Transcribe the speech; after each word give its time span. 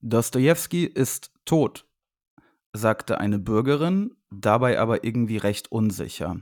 Dostojewski 0.00 0.84
ist 0.84 1.32
tot, 1.44 1.88
sagte 2.72 3.18
eine 3.18 3.38
Bürgerin, 3.38 4.16
dabei 4.30 4.78
aber 4.78 5.04
irgendwie 5.04 5.38
recht 5.38 5.72
unsicher. 5.72 6.40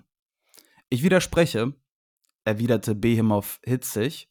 Ich 0.88 1.02
widerspreche, 1.02 1.74
erwiderte 2.44 2.94
Behemow 2.94 3.58
hitzig. 3.64 4.30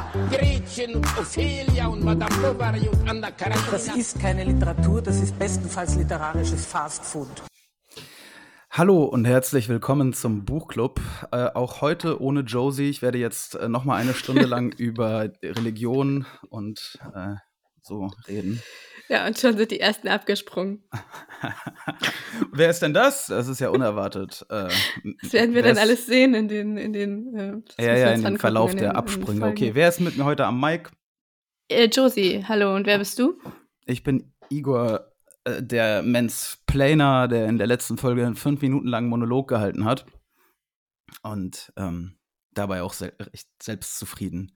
Gretchen 0.29 0.95
und 0.95 1.17
Ophelia 1.17 1.87
und 1.87 2.03
Madame 2.03 2.35
Bovary 2.37 2.87
und 2.89 3.09
Anna 3.09 3.31
Karenina. 3.31 3.71
Das 3.71 3.95
ist 3.95 4.19
keine 4.19 4.43
Literatur, 4.43 5.01
das 5.01 5.21
ist 5.21 5.37
bestenfalls 5.37 5.95
literarisches 5.95 6.65
Fastfood. 6.65 7.27
Hallo 8.69 9.03
und 9.03 9.25
herzlich 9.25 9.67
willkommen 9.67 10.13
zum 10.13 10.45
Buchclub. 10.45 11.01
Äh, 11.31 11.47
auch 11.53 11.81
heute 11.81 12.21
ohne 12.21 12.41
Josie. 12.41 12.89
Ich 12.89 13.01
werde 13.01 13.17
jetzt 13.17 13.55
äh, 13.55 13.67
noch 13.67 13.83
mal 13.83 13.95
eine 13.95 14.13
Stunde 14.13 14.45
lang 14.45 14.71
über 14.77 15.29
Religion 15.43 16.25
und 16.49 16.97
äh, 17.13 17.35
so 17.81 18.11
reden. 18.27 18.61
Ja, 19.09 19.25
und 19.27 19.37
schon 19.37 19.57
sind 19.57 19.71
die 19.71 19.79
ersten 19.79 20.07
abgesprungen. 20.07 20.83
Wer 22.51 22.69
ist 22.69 22.81
denn 22.81 22.93
das? 22.93 23.27
Das 23.27 23.47
ist 23.47 23.59
ja 23.59 23.69
unerwartet. 23.69 24.45
Äh, 24.49 24.69
Das 25.21 25.33
werden 25.33 25.53
wir 25.53 25.55
wer 25.55 25.63
dann 25.63 25.71
ist- 25.73 25.79
alles 25.81 26.05
sehen 26.05 26.33
in 26.33 26.47
den, 26.47 26.77
in 26.77 26.93
den, 26.93 27.35
äh, 27.35 27.83
Ja, 27.83 27.95
ja, 27.97 28.11
in 28.11 28.19
angucken 28.25 28.39
Verlauf 28.39 28.71
in 28.71 28.77
der 28.77 28.87
den- 28.89 28.93
den 28.93 28.97
Absprünge. 28.97 29.45
Okay, 29.47 29.71
wer 29.73 29.89
ist 29.89 29.99
mit 29.99 30.17
mir 30.17 30.25
heute 30.25 30.45
am 30.45 30.59
Mic? 30.59 30.89
Äh, 31.69 31.85
Josie, 31.85 32.43
hallo, 32.47 32.75
und 32.75 32.85
wer 32.85 32.97
bist 32.99 33.17
du? 33.19 33.37
Ich 33.85 34.03
bin 34.03 34.33
Igor, 34.49 35.11
äh, 35.45 35.61
der 35.63 36.03
Mansplainer, 36.03 37.27
der 37.27 37.47
in 37.47 37.57
der 37.57 37.67
letzten 37.67 37.97
Folge 37.97 38.25
einen 38.25 38.35
fünf 38.35 38.61
Minuten 38.61 38.87
langen 38.87 39.09
Monolog 39.09 39.47
gehalten 39.47 39.85
hat. 39.85 40.05
Und 41.23 41.73
ähm, 41.77 42.17
dabei 42.53 42.81
auch 42.81 42.93
sel 42.93 43.13
recht 43.19 43.47
selbstzufrieden 43.61 44.53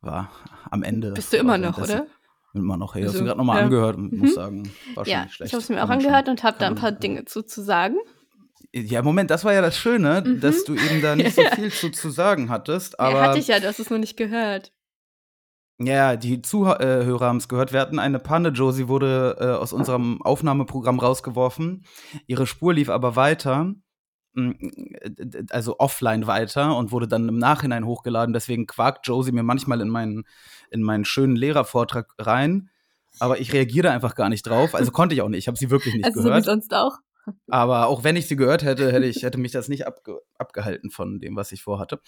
war 0.00 0.30
am 0.70 0.82
Ende. 0.82 1.12
Bist 1.12 1.32
du 1.32 1.36
immer 1.38 1.56
noch, 1.58 1.78
währenddessen- 1.78 2.10
Immer 2.54 2.76
noch. 2.76 2.94
Ich 2.96 3.02
habe 3.02 3.06
Also, 3.12 3.18
es 3.20 3.24
gerade 3.24 3.38
nochmal 3.38 3.58
ja. 3.58 3.64
angehört 3.64 3.96
und 3.96 4.12
Mhm. 4.12 4.18
muss 4.18 4.34
sagen, 4.34 4.70
war 4.94 5.04
schon 5.04 5.12
Ja, 5.12 5.22
nicht 5.24 5.34
schlecht. 5.34 5.48
ich 5.50 5.54
habe 5.54 5.62
es 5.62 5.68
mir 5.68 5.82
auch 5.84 5.88
angehört 5.88 6.28
und 6.28 6.42
habe 6.42 6.56
da 6.58 6.66
ein 6.66 6.74
paar 6.74 6.92
Dinge 6.92 7.24
zu, 7.24 7.42
zu 7.42 7.62
sagen. 7.62 7.96
Ja, 8.74 9.02
Moment, 9.02 9.30
das 9.30 9.44
war 9.44 9.52
ja 9.52 9.60
das 9.62 9.76
Schöne, 9.76 10.22
Mhm. 10.26 10.40
dass 10.40 10.64
du 10.64 10.74
eben 10.74 11.00
da 11.02 11.16
nicht 11.16 11.34
so 11.34 11.42
viel 11.54 11.72
zu, 11.72 11.90
zu 11.90 12.10
sagen 12.10 12.48
hattest. 12.50 12.98
Aber 13.00 13.18
ja, 13.18 13.22
hatte 13.28 13.38
ich 13.38 13.48
ja, 13.48 13.58
du 13.60 13.66
hast 13.68 13.78
es 13.78 13.90
nur 13.90 13.98
nicht 13.98 14.16
gehört. 14.16 14.72
Ja, 15.78 16.16
die 16.16 16.42
Zuhörer 16.42 17.26
haben 17.26 17.38
es 17.38 17.48
gehört. 17.48 17.72
Wir 17.72 17.80
hatten 17.80 17.98
eine 17.98 18.18
Panne. 18.18 18.50
Josie 18.50 18.86
wurde 18.88 19.36
äh, 19.40 19.44
aus 19.46 19.72
unserem 19.72 20.22
Aufnahmeprogramm 20.22 21.00
rausgeworfen. 21.00 21.84
Ihre 22.26 22.46
Spur 22.46 22.72
lief 22.74 22.88
aber 22.88 23.16
weiter, 23.16 23.72
mm, 24.34 24.50
äh, 25.00 25.44
also 25.50 25.78
offline 25.80 26.26
weiter 26.26 26.76
und 26.76 26.92
wurde 26.92 27.08
dann 27.08 27.28
im 27.28 27.38
Nachhinein 27.38 27.84
hochgeladen. 27.86 28.32
Deswegen 28.32 28.66
quakt 28.66 29.06
Josie 29.08 29.32
mir 29.32 29.42
manchmal 29.42 29.80
in 29.80 29.88
meinen, 29.88 30.24
in 30.72 30.82
meinen 30.82 31.04
schönen 31.04 31.36
Lehrervortrag 31.36 32.12
rein. 32.18 32.70
Aber 33.18 33.38
ich 33.40 33.52
reagiere 33.52 33.90
einfach 33.90 34.14
gar 34.14 34.28
nicht 34.28 34.42
drauf. 34.46 34.74
Also 34.74 34.90
konnte 34.90 35.14
ich 35.14 35.20
auch 35.22 35.28
nicht. 35.28 35.40
Ich 35.40 35.46
habe 35.48 35.58
sie 35.58 35.70
wirklich 35.70 35.94
nicht 35.94 36.04
Also 36.06 36.20
so 36.20 36.24
wie 36.26 36.28
gehört. 36.30 36.44
sonst 36.46 36.74
auch. 36.74 36.96
Aber 37.48 37.86
auch 37.86 38.02
wenn 38.02 38.16
ich 38.16 38.26
sie 38.26 38.34
gehört 38.36 38.64
hätte, 38.64 38.90
hätte, 38.90 39.06
ich, 39.06 39.22
hätte 39.22 39.38
mich 39.38 39.52
das 39.52 39.68
nicht 39.68 39.86
abge 39.86 40.18
abgehalten 40.38 40.90
von 40.90 41.20
dem, 41.20 41.36
was 41.36 41.52
ich 41.52 41.62
vorhatte. 41.62 42.00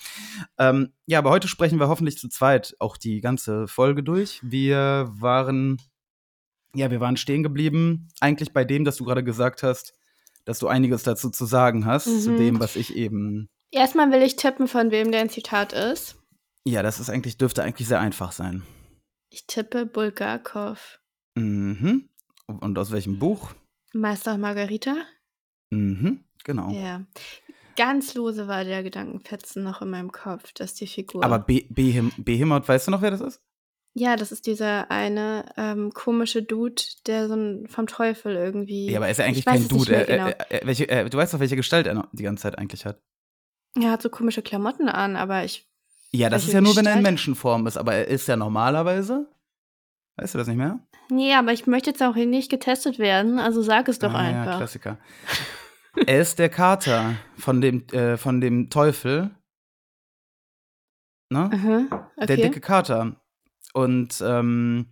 Ähm, 0.59 0.93
ja, 1.07 1.19
aber 1.19 1.31
heute 1.31 1.47
sprechen 1.47 1.79
wir 1.79 1.87
hoffentlich 1.89 2.19
zu 2.19 2.29
zweit 2.29 2.75
auch 2.81 2.97
die 2.97 3.21
ganze 3.21 3.69
Folge 3.69 4.03
durch. 4.03 4.41
Wir 4.43 5.09
waren, 5.13 5.81
ja, 6.75 6.91
wir 6.91 7.01
waren 7.01 7.17
stehen 7.17 7.45
geblieben, 7.45 8.09
eigentlich 8.21 8.53
bei 8.53 8.65
dem, 8.65 8.85
dass 8.85 8.97
du 8.97 9.05
gerade 9.05 9.23
gesagt 9.23 9.63
hast, 9.63 9.93
dass 10.47 10.59
du 10.59 10.67
einiges 10.67 11.05
dazu 11.05 11.31
zu 11.31 11.45
sagen 11.45 11.87
hast, 11.87 12.25
zu 12.25 12.31
Mhm. 12.33 12.37
dem, 12.39 12.61
was 12.61 12.75
ich 12.75 12.97
eben. 12.97 13.49
Erstmal 13.71 14.11
will 14.11 14.23
ich 14.23 14.35
tippen, 14.37 14.67
von 14.69 14.91
wem 14.91 15.13
der 15.13 15.21
ein 15.21 15.31
Zitat 15.31 15.73
ist. 15.73 16.17
Ja, 16.67 16.83
das 16.83 17.01
ist 17.01 17.11
eigentlich, 17.11 17.37
dürfte 17.37 17.63
eigentlich 17.63 17.89
sehr 17.89 18.01
einfach 18.01 18.33
sein. 18.33 18.63
Ich 19.31 19.47
tippe 19.47 19.87
Bulgakov. 19.87 21.01
Mhm. 21.35 22.09
Und 22.47 22.79
aus 22.79 22.91
welchem 22.91 23.19
Buch? 23.19 23.55
Meister 23.93 24.39
Margarita? 24.39 24.97
Mhm, 25.71 26.25
genau. 26.45 26.71
Ja. 26.71 27.05
Ganz 27.77 28.15
lose 28.15 28.47
war 28.47 28.65
der 28.65 28.83
Gedankenfetzen 28.83 29.63
noch 29.63 29.83
in 29.83 29.91
meinem 29.91 30.13
Kopf, 30.13 30.53
dass 30.53 30.75
die 30.75 30.87
Figur. 30.87 31.25
Aber 31.25 31.39
Be 31.39 31.67
Behem 31.69 32.13
Behemoth, 32.17 32.69
weißt 32.69 32.87
du 32.87 32.93
noch, 32.93 33.03
wer 33.03 33.11
das 33.11 33.21
ist? 33.21 33.43
ja, 33.95 34.17
das 34.17 34.33
ist 34.33 34.47
dieser 34.47 34.91
eine 34.91 35.45
ähm, 35.57 35.93
komische 35.93 36.43
Dude, 36.43 36.83
der 37.07 37.29
so 37.29 37.35
ein, 37.35 37.69
vom 37.69 37.87
Teufel 37.87 38.35
irgendwie. 38.35 38.91
Ja, 38.91 38.99
aber 38.99 39.07
er 39.07 39.13
ist 39.13 39.19
ja 39.19 39.25
eigentlich 39.25 39.45
kein 39.45 39.69
Dude. 39.69 39.95
Er, 39.95 40.05
genau. 40.05 40.27
er, 40.27 40.51
er, 40.51 40.67
welche, 40.67 40.89
er, 40.89 41.09
du 41.09 41.17
weißt 41.17 41.33
doch, 41.33 41.39
welche 41.39 41.57
Gestalt 41.57 41.87
er 41.87 42.09
die 42.13 42.25
ganze 42.25 42.43
Zeit 42.43 42.59
eigentlich 42.59 42.85
hat. 42.85 43.01
Er 43.81 43.93
hat 43.93 44.03
so 44.03 44.11
komische 44.11 44.43
Klamotten 44.43 44.89
an, 44.89 45.17
aber 45.17 45.45
ich. 45.45 45.69
Ja, 46.15 46.31
das 46.31 46.45
ist 46.45 46.53
ja 46.53 46.61
nur, 46.61 46.77
wenn 46.77 46.87
er 46.87 46.97
in? 46.97 47.03
Menschenform 47.03 47.67
ist, 47.67 47.77
aber 47.77 47.95
er 47.95 48.07
ist 48.09 48.29
ja 48.29 48.37
normalerweise. 48.37 49.27
Weißt 50.17 50.35
du 50.35 50.39
das 50.39 50.47
nicht 50.47 50.57
mehr? 50.57 50.79
Nee, 51.11 51.35
aber 51.35 51.53
ich 51.53 51.67
möchte 51.67 51.91
jetzt 51.91 52.03
auch 52.03 52.15
hier 52.15 52.27
nicht 52.27 52.51
getestet 52.51 52.99
werden, 53.01 53.39
also 53.41 53.63
sag 53.63 53.89
es 53.89 53.99
doch 53.99 54.15
ah, 54.15 54.23
Ja, 54.31 54.41
einfach. 54.43 54.57
Klassiker. 54.59 54.99
er 56.07 56.21
ist 56.21 56.39
der 56.39 56.49
Kater 56.51 57.17
von 57.37 57.61
dem, 57.61 57.87
äh, 57.89 58.17
von 58.17 58.41
dem 58.41 58.71
Teufel. 58.71 59.31
Ne? 61.31 61.51
Mhm, 61.53 61.89
okay. 62.17 62.27
Der 62.27 62.37
dicke 62.37 62.61
Kater. 62.61 63.17
Und 63.73 64.23
ähm, 64.25 64.87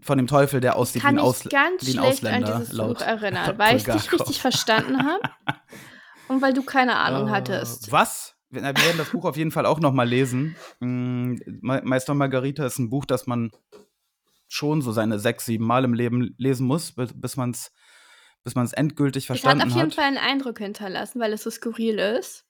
von 0.00 0.18
dem 0.18 0.28
Teufel, 0.28 0.60
der 0.60 0.76
aussieht 0.76 1.02
wie 1.02 1.06
kann 1.06 1.10
ein, 1.10 1.14
mich 1.16 1.24
Ausl 1.24 1.48
ganz 1.48 1.84
wie 1.84 1.98
ein 1.98 2.04
schlecht 2.04 2.24
an 2.26 2.34
Ausländer. 2.44 2.58
dieses 2.58 2.72
laut 2.72 2.98
Buch 2.98 3.04
erinnern, 3.04 3.54
weil 3.58 3.76
ich 3.76 3.84
dich 3.84 4.12
richtig 4.12 4.40
verstanden 4.40 4.98
habe 5.04 5.20
und 6.28 6.40
weil 6.42 6.52
du 6.52 6.62
keine 6.62 6.96
Ahnung 6.96 7.28
Äh, 7.28 7.32
hattest. 7.32 7.90
Was? 7.90 8.36
Wir 8.50 8.62
werden 8.62 8.96
das 8.96 9.10
Buch 9.10 9.24
auf 9.24 9.36
jeden 9.36 9.50
Fall 9.50 9.66
auch 9.66 9.80
noch 9.80 9.92
mal 9.92 10.08
lesen. 10.08 10.56
Mm, 10.80 11.34
Me- 11.60 11.82
Meister 11.84 12.12
und 12.12 12.18
Margarita 12.18 12.64
ist 12.66 12.78
ein 12.78 12.88
Buch, 12.90 13.04
das 13.04 13.26
man 13.26 13.50
schon 14.48 14.80
so 14.80 14.92
seine 14.92 15.18
sechs, 15.18 15.44
sieben 15.44 15.66
Mal 15.66 15.84
im 15.84 15.92
Leben 15.92 16.34
lesen 16.38 16.66
muss, 16.66 16.92
bis- 16.92 17.36
man 17.36 17.50
es 17.50 17.70
bis 18.44 18.54
man's 18.54 18.72
endgültig 18.72 19.24
Es 19.24 19.30
hat 19.30 19.38
verstanden 19.40 19.70
auf 19.70 19.76
jeden 19.76 19.88
hat. 19.90 19.94
Fall 19.94 20.04
einen 20.04 20.16
Eindruck 20.16 20.58
hinterlassen, 20.58 21.20
weil 21.20 21.32
es 21.34 21.42
so 21.42 21.50
skurril 21.50 21.98
ist. 21.98 22.46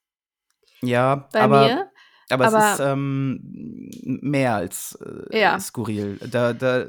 Ja, 0.82 1.28
Bei 1.32 1.40
aber, 1.40 1.66
mir. 1.66 1.90
aber, 2.30 2.46
es 2.46 2.54
aber- 2.54 2.72
ist 2.74 2.80
ähm, 2.80 3.90
mehr 4.04 4.54
als 4.54 4.96
äh, 5.32 5.40
Ja. 5.40 5.58
skurril. 5.58 6.18
Da, 6.30 6.52
da, 6.52 6.84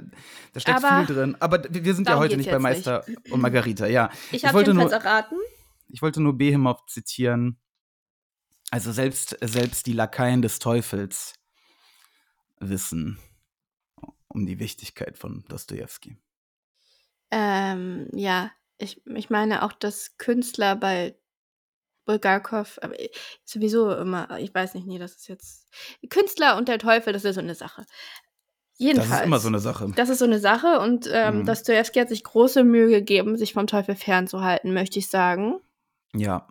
da 0.53 0.59
steckt 0.59 0.83
Aber 0.83 1.05
viel 1.05 1.15
drin. 1.15 1.35
Aber 1.39 1.63
wir 1.67 1.95
sind 1.95 2.07
ja 2.07 2.19
heute 2.19 2.37
nicht 2.37 2.51
bei 2.51 2.59
Meister 2.59 3.03
und 3.31 3.41
Margarita. 3.41 3.87
Ja, 3.87 4.11
Ich 4.31 4.43
Ich 4.43 4.45
habe 4.45 4.59
jedenfalls 4.59 4.91
nur- 4.91 5.01
erraten. 5.01 5.37
Ich 5.87 6.03
wollte 6.03 6.21
nur 6.21 6.37
Behemoth 6.37 6.87
zitieren. 6.87 7.57
Also 8.71 8.91
selbst, 8.91 9.37
selbst 9.41 9.87
die 9.87 9.93
Lakaien 9.93 10.41
des 10.41 10.59
Teufels 10.59 11.33
wissen 12.59 13.17
um 14.27 14.45
die 14.45 14.59
Wichtigkeit 14.59 15.17
von 15.17 15.43
Dostojewski. 15.47 16.17
Ähm, 17.31 18.07
ja, 18.13 18.51
ich, 18.77 19.01
ich 19.05 19.29
meine 19.29 19.63
auch, 19.63 19.73
dass 19.73 20.17
Künstler 20.17 20.75
bei 20.75 21.15
Bulgakov, 22.05 22.79
aber 22.81 22.95
sowieso 23.43 23.93
immer, 23.93 24.39
ich 24.39 24.53
weiß 24.53 24.73
nicht, 24.75 24.87
nee, 24.87 24.99
das 24.99 25.15
ist 25.15 25.27
jetzt. 25.27 25.69
Künstler 26.09 26.57
und 26.57 26.67
der 26.67 26.79
Teufel, 26.79 27.13
das 27.13 27.25
ist 27.25 27.35
so 27.35 27.41
eine 27.41 27.55
Sache. 27.55 27.85
Jedenfalls. 28.77 29.09
Das 29.09 29.19
ist 29.19 29.25
immer 29.25 29.39
so 29.39 29.47
eine 29.49 29.59
Sache. 29.59 29.91
Das 29.95 30.09
ist 30.09 30.19
so 30.19 30.25
eine 30.25 30.39
Sache 30.39 30.79
und 30.79 31.09
ähm, 31.11 31.39
Mhm. 31.39 31.45
Dostoevsky 31.45 31.99
hat 31.99 32.09
sich 32.09 32.23
große 32.23 32.63
Mühe 32.63 32.89
gegeben, 32.89 33.35
sich 33.35 33.53
vom 33.53 33.67
Teufel 33.67 33.95
fernzuhalten, 33.95 34.73
möchte 34.73 34.99
ich 34.99 35.07
sagen. 35.09 35.59
Ja. 36.13 36.47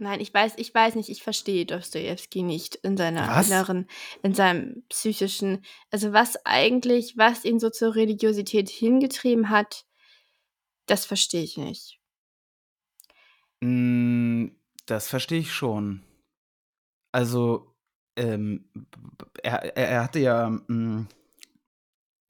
Nein, 0.00 0.20
ich 0.20 0.32
weiß, 0.32 0.54
ich 0.56 0.74
weiß 0.74 0.94
nicht, 0.94 1.08
ich 1.08 1.22
verstehe 1.22 1.66
Dostoevsky 1.66 2.42
nicht 2.42 2.76
in 2.76 2.96
seiner 2.96 3.26
Was? 3.28 3.48
inneren, 3.48 3.86
in 4.22 4.34
seinem 4.34 4.84
psychischen, 4.88 5.64
also 5.90 6.12
was 6.12 6.44
eigentlich, 6.44 7.16
was 7.16 7.44
ihn 7.44 7.58
so 7.60 7.70
zur 7.70 7.94
Religiosität 7.94 8.68
hingetrieben 8.68 9.50
hat, 9.50 9.84
das 10.86 11.04
verstehe 11.04 11.42
ich 11.42 11.56
nicht. 11.56 11.98
Mm, 13.62 14.48
Das 14.86 15.08
verstehe 15.08 15.40
ich 15.40 15.52
schon. 15.52 16.02
Also, 17.12 17.74
ähm, 18.16 18.70
er, 19.42 19.76
er 19.76 20.04
hatte 20.04 20.18
ja 20.20 20.48
mm, 20.50 21.06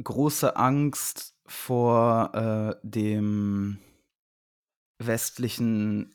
große 0.03 0.57
Angst 0.57 1.35
vor 1.47 2.33
äh, 2.35 2.75
dem 2.83 3.79
westlichen, 4.99 6.15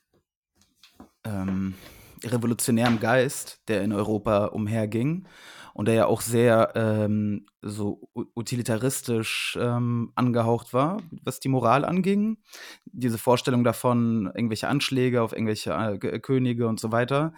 ähm, 1.25 1.75
revolutionärem 2.23 2.99
Geist, 2.99 3.61
der 3.67 3.83
in 3.83 3.91
Europa 3.91 4.45
umherging 4.45 5.27
und 5.73 5.87
der 5.87 5.95
ja 5.95 6.05
auch 6.05 6.21
sehr 6.21 6.71
ähm, 6.75 7.45
so 7.61 8.09
utilitaristisch 8.35 9.57
ähm, 9.59 10.11
angehaucht 10.15 10.73
war, 10.73 11.01
was 11.23 11.39
die 11.39 11.49
Moral 11.49 11.83
anging. 11.83 12.37
Diese 12.85 13.17
Vorstellung 13.17 13.63
davon, 13.63 14.31
irgendwelche 14.35 14.67
Anschläge 14.67 15.21
auf 15.21 15.33
irgendwelche 15.33 15.71
äh, 15.71 16.19
Könige 16.19 16.67
und 16.67 16.79
so 16.79 16.91
weiter. 16.91 17.33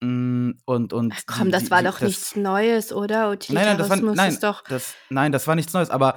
Mm, 0.00 0.52
und, 0.64 0.92
und 0.94 1.12
Ach 1.14 1.22
komm, 1.26 1.50
das 1.50 1.64
die, 1.64 1.70
war 1.70 1.80
die, 1.80 1.88
doch 1.88 1.98
das, 1.98 2.08
nichts 2.08 2.36
Neues, 2.36 2.92
oder? 2.92 3.28
Nein, 3.28 3.36
nein, 3.50 3.78
das 3.78 3.90
war, 3.90 3.98
Utilitarismus 3.98 4.16
nein, 4.16 4.30
ist 4.30 4.42
doch. 4.42 4.64
das, 4.64 4.94
nein, 5.10 5.32
das 5.32 5.46
war 5.46 5.54
nichts 5.54 5.74
Neues, 5.74 5.90
aber 5.90 6.16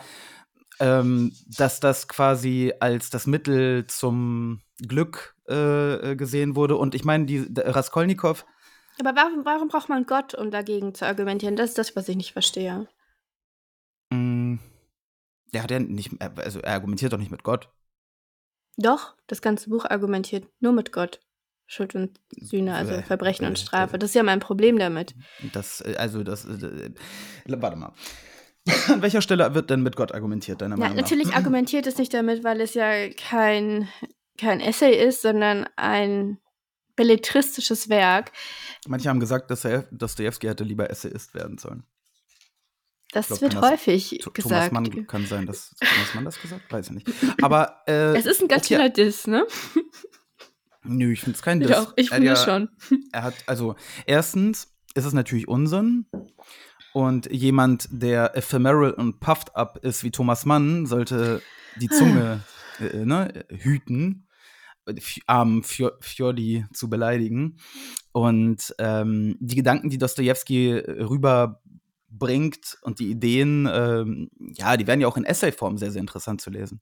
ähm, 0.80 1.34
dass 1.58 1.80
das 1.80 2.08
quasi 2.08 2.74
als 2.80 3.10
das 3.10 3.28
Mittel 3.28 3.86
zum 3.88 4.62
Glück 4.88 5.36
äh, 5.48 6.12
äh 6.12 6.16
gesehen 6.16 6.56
wurde. 6.56 6.78
Und 6.78 6.96
ich 6.96 7.04
meine, 7.04 7.26
die 7.26 7.46
Raskolnikow. 7.56 8.46
Aber 9.00 9.16
warum, 9.16 9.46
warum 9.46 9.68
braucht 9.68 9.90
man 9.90 10.06
Gott, 10.06 10.36
um 10.36 10.52
dagegen 10.52 10.94
zu 10.94 11.06
argumentieren? 11.06 11.56
Das 11.56 11.70
ist 11.70 11.78
das, 11.78 11.96
was 11.96 12.10
ich 12.10 12.16
nicht 12.16 12.34
verstehe. 12.34 12.88
Mm, 14.12 14.58
der 15.54 15.66
ja 15.70 15.80
nicht, 15.80 16.12
also 16.22 16.60
er 16.60 16.74
argumentiert 16.74 17.14
doch 17.14 17.18
nicht 17.18 17.32
mit 17.32 17.44
Gott. 17.44 17.70
Doch, 18.78 19.16
das 19.28 19.42
ganze 19.42 19.70
Buch 19.70 19.86
argumentiert 19.86 20.48
nur 20.60 20.74
mit 20.74 20.92
Gott. 20.92 21.20
Schuld 21.66 21.96
und 21.96 22.20
Sühne, 22.32 22.76
also 22.76 22.94
Äh, 22.94 23.04
Verbrechen 23.04 23.46
äh, 23.46 23.50
und 23.50 23.60
Strafe. 23.60 23.98
Das 23.98 24.12
ist 24.12 24.16
ja 24.16 24.24
mein 24.24 24.40
Problem 24.40 24.78
damit. 24.78 25.16
Das, 25.54 25.82
äh, 25.82 25.96
also 25.98 26.24
das, 26.24 26.46
äh, 26.46 26.92
warte 27.48 27.78
mal. 27.78 27.94
An 28.90 29.02
welcher 29.02 29.22
Stelle 29.22 29.54
wird 29.56 29.70
denn 29.70 29.82
mit 29.84 29.96
Gott 29.96 30.14
argumentiert, 30.14 30.62
deiner 30.62 30.76
Ja, 30.76 30.80
Meinung 30.80 30.96
nach? 30.96 31.02
natürlich 31.04 31.34
argumentiert 31.36 31.86
es 31.88 31.98
nicht 31.98 32.14
damit, 32.14 32.44
weil 32.44 32.62
es 32.62 32.74
ja 32.74 33.10
kein, 33.10 33.90
kein 34.38 34.60
Essay 34.62 34.96
ist, 35.06 35.22
sondern 35.22 35.68
ein 35.76 36.40
belletristisches 36.96 37.90
Werk. 37.90 38.32
Manche 38.88 39.10
haben 39.10 39.20
gesagt, 39.20 39.50
dass 39.52 39.68
Dostoevsky 39.92 40.48
hätte 40.48 40.64
lieber 40.64 40.90
Essayist 40.90 41.34
werden 41.34 41.58
sollen. 41.58 41.84
Das 43.12 43.28
glaub, 43.28 43.42
wird 43.42 43.54
Thomas- 43.54 43.72
häufig 43.72 44.10
Th- 44.10 44.22
Thomas 44.24 44.34
gesagt. 44.34 44.72
Mann 44.72 45.08
kann 45.08 45.26
sein, 45.28 45.46
dass 45.46 45.76
Thomas 45.80 46.14
Mann 46.16 46.26
das 46.26 46.42
gesagt 46.42 46.72
Weiß 46.72 46.88
ich 46.88 46.94
nicht. 46.94 47.08
Aber 47.42 47.82
äh, 47.88 48.16
Es 48.18 48.26
ist 48.26 48.42
ein 48.42 48.48
ganz 48.48 48.66
okay, 48.66 48.76
schöner 48.76 48.90
Diss, 48.90 49.28
ne? 49.28 49.46
Nö, 50.84 51.12
ich 51.14 51.22
finde 51.22 51.36
es 51.36 51.42
kein 51.44 51.60
Diss. 51.60 51.70
Doch, 51.72 51.94
ich 51.96 52.10
finde 52.10 52.28
ja, 52.28 52.36
schon. 52.36 52.70
Er 53.12 53.24
hat, 53.24 53.36
also, 53.46 53.76
erstens 54.06 54.74
ist 54.96 55.06
es 55.06 55.14
natürlich 55.14 55.48
Unsinn. 55.48 56.08
Und 56.94 57.32
jemand, 57.32 57.88
der 57.92 58.38
ephemeral 58.38 58.92
und 58.92 59.20
puffed 59.20 59.56
up 59.56 59.84
ist 59.84 60.04
wie 60.04 60.12
Thomas 60.12 60.46
Mann, 60.46 60.86
sollte 60.86 61.42
die 61.78 61.90
Zunge 61.90 62.42
äh, 62.80 63.04
ne, 63.04 63.46
hüten, 63.50 64.28
armen 65.26 65.64
Fjor 65.64 65.94
Fjordi 66.02 66.66
zu 66.72 66.90
beleidigen. 66.90 67.58
Und 68.12 68.76
ähm, 68.78 69.38
die 69.40 69.56
Gedanken, 69.56 69.90
die 69.90 69.98
Dostoevsky 69.98 70.78
rüberbringt 70.78 72.78
und 72.84 73.00
die 73.00 73.10
Ideen, 73.10 73.68
ähm, 73.72 74.30
ja, 74.40 74.78
die 74.78 74.86
werden 74.86 75.02
ja 75.02 75.08
auch 75.08 75.18
in 75.18 75.26
Essayform 75.26 75.78
sehr, 75.78 75.92
sehr 75.92 76.02
interessant 76.02 76.42
zu 76.42 76.52
lesen. 76.52 76.80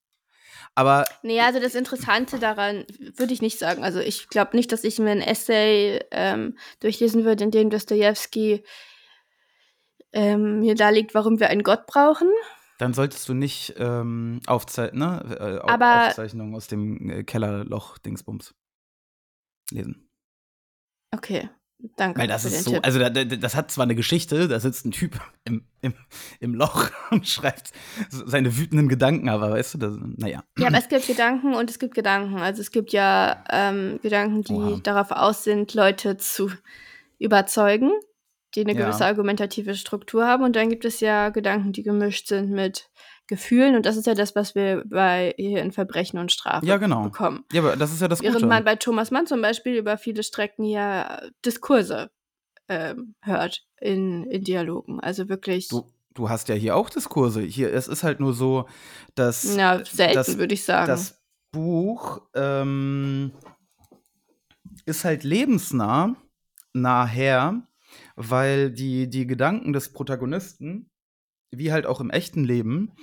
Aber 0.75 1.05
Nee, 1.23 1.39
also 1.39 1.59
das 1.59 1.75
Interessante 1.75 2.37
daran 2.37 2.85
würde 3.15 3.33
ich 3.33 3.41
nicht 3.41 3.59
sagen. 3.59 3.83
Also 3.83 3.99
ich 3.99 4.27
glaube 4.27 4.55
nicht, 4.55 4.71
dass 4.71 4.83
ich 4.83 4.99
mir 4.99 5.11
ein 5.11 5.21
Essay 5.21 6.01
ähm, 6.11 6.57
durchlesen 6.79 7.23
würde, 7.23 7.45
in 7.45 7.51
dem 7.51 7.69
Dostoevsky 7.69 8.63
ähm, 10.13 10.59
mir 10.59 10.75
darlegt, 10.75 11.13
warum 11.13 11.39
wir 11.39 11.49
einen 11.49 11.63
Gott 11.63 11.85
brauchen. 11.87 12.27
Dann 12.77 12.93
solltest 12.93 13.29
du 13.29 13.33
nicht 13.33 13.75
ähm, 13.77 14.39
Aufzei 14.47 14.89
ne? 14.93 15.61
äh, 15.63 15.69
Aber- 15.69 16.07
Aufzeichnungen 16.07 16.55
aus 16.55 16.67
dem 16.67 17.09
äh, 17.09 17.23
Kellerloch-Dingsbums 17.23 18.53
lesen. 19.71 20.09
Okay, 21.13 21.49
danke. 21.97 22.19
Weil 22.19 22.27
das 22.27 22.45
ist 22.45 22.63
so, 22.63 22.71
Tipp. 22.71 22.85
also 22.85 22.97
da, 22.99 23.09
da, 23.09 23.23
das 23.23 23.55
hat 23.55 23.69
zwar 23.69 23.83
eine 23.83 23.95
Geschichte, 23.95 24.47
da 24.47 24.59
sitzt 24.59 24.85
ein 24.85 24.91
Typ 24.91 25.19
im, 25.45 25.65
im, 25.81 25.93
im 26.39 26.55
Loch 26.55 26.89
und 27.11 27.27
schreibt 27.27 27.71
seine 28.09 28.57
wütenden 28.57 28.89
Gedanken, 28.89 29.29
aber 29.29 29.51
weißt 29.51 29.75
du, 29.75 29.77
das, 29.77 29.97
naja. 30.17 30.43
Ja, 30.57 30.67
aber 30.67 30.77
es 30.77 30.87
gibt 30.89 31.05
Gedanken 31.05 31.53
und 31.53 31.69
es 31.69 31.77
gibt 31.79 31.93
Gedanken. 31.93 32.37
Also 32.39 32.61
es 32.61 32.71
gibt 32.71 32.93
ja 32.93 33.43
ähm, 33.49 33.99
Gedanken, 34.01 34.41
die 34.43 34.53
Oha. 34.53 34.79
darauf 34.81 35.11
aus 35.11 35.43
sind, 35.43 35.73
Leute 35.73 36.17
zu 36.17 36.49
überzeugen, 37.19 37.91
die 38.55 38.61
eine 38.61 38.73
Ja. 38.73 38.85
gewisse 38.85 39.05
argumentative 39.05 39.75
Struktur 39.75 40.25
haben. 40.27 40.43
Und 40.43 40.55
dann 40.55 40.69
gibt 40.69 40.85
es 40.85 40.99
ja 40.99 41.29
Gedanken, 41.29 41.71
die 41.73 41.83
gemischt 41.83 42.27
sind 42.27 42.49
mit 42.51 42.89
Gefühlen. 43.27 43.75
Und 43.75 43.85
das 43.85 43.95
ist 43.97 44.07
ja 44.07 44.13
das, 44.13 44.35
was 44.35 44.55
wir 44.55 44.83
bei 44.85 45.33
hier 45.37 45.61
in 45.61 45.71
Verbrechen 45.71 46.19
und 46.19 46.31
Strafe 46.31 46.65
Ja, 46.65 46.77
genau. 46.77 47.03
bekommen. 47.03 47.45
Ja, 47.53 47.61
aber 47.61 47.75
das 47.77 47.93
ist 47.93 48.01
ja 48.01 48.07
das 48.09 48.21
Während 48.21 48.37
Gute. 48.37 48.47
man 48.47 48.63
bei 48.65 48.75
Thomas 48.75 49.09
Mann 49.11 49.25
zum 49.27 49.41
Beispiel 49.41 49.75
über 49.77 49.97
viele 49.97 50.23
Strecken 50.23 50.65
ja 50.65 51.21
Diskurse 51.45 52.11
ähm, 52.67 53.15
hört 53.21 53.65
in, 53.79 54.25
in 54.25 54.43
Dialogen. 54.43 54.99
Also 54.99 55.29
wirklich, 55.29 55.69
Du, 55.69 55.89
du 56.13 56.29
hast 56.29 56.49
ja 56.49 56.55
hier 56.55 56.75
auch 56.75 56.89
Diskurse. 56.89 57.41
Hier, 57.41 57.73
es 57.73 57.87
ist 57.87 58.03
halt 58.03 58.19
nur 58.19 58.33
so, 58.33 58.67
dass 59.15 59.55
na, 59.55 59.83
selten, 59.85 60.13
das, 60.15 60.37
würde 60.37 60.53
ich 60.53 60.65
sagen. 60.65 60.87
das 60.87 61.21
Buch 61.53 62.21
ähm, 62.33 63.31
ist 64.85 65.05
halt 65.05 65.23
lebensnah, 65.23 66.15
nachher, 66.73 67.61
weil 68.15 68.71
die, 68.71 69.09
die 69.09 69.27
Gedanken 69.27 69.73
des 69.73 69.93
Protagonisten, 69.93 70.89
wie 71.51 71.71
halt 71.71 71.85
auch 71.85 71.99
im 71.99 72.09
echten 72.09 72.43
Leben, 72.43 72.93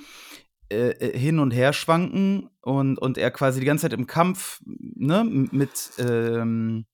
äh, 0.70 0.90
äh, 0.90 1.18
hin 1.18 1.38
und 1.38 1.50
her 1.50 1.72
schwanken 1.72 2.50
und, 2.60 2.98
und 2.98 3.16
er 3.16 3.30
quasi 3.30 3.60
die 3.60 3.66
ganze 3.66 3.82
Zeit 3.82 3.94
im 3.94 4.06
Kampf 4.06 4.60
ne, 4.66 5.24
mit, 5.24 5.92
ähm, 5.98 6.84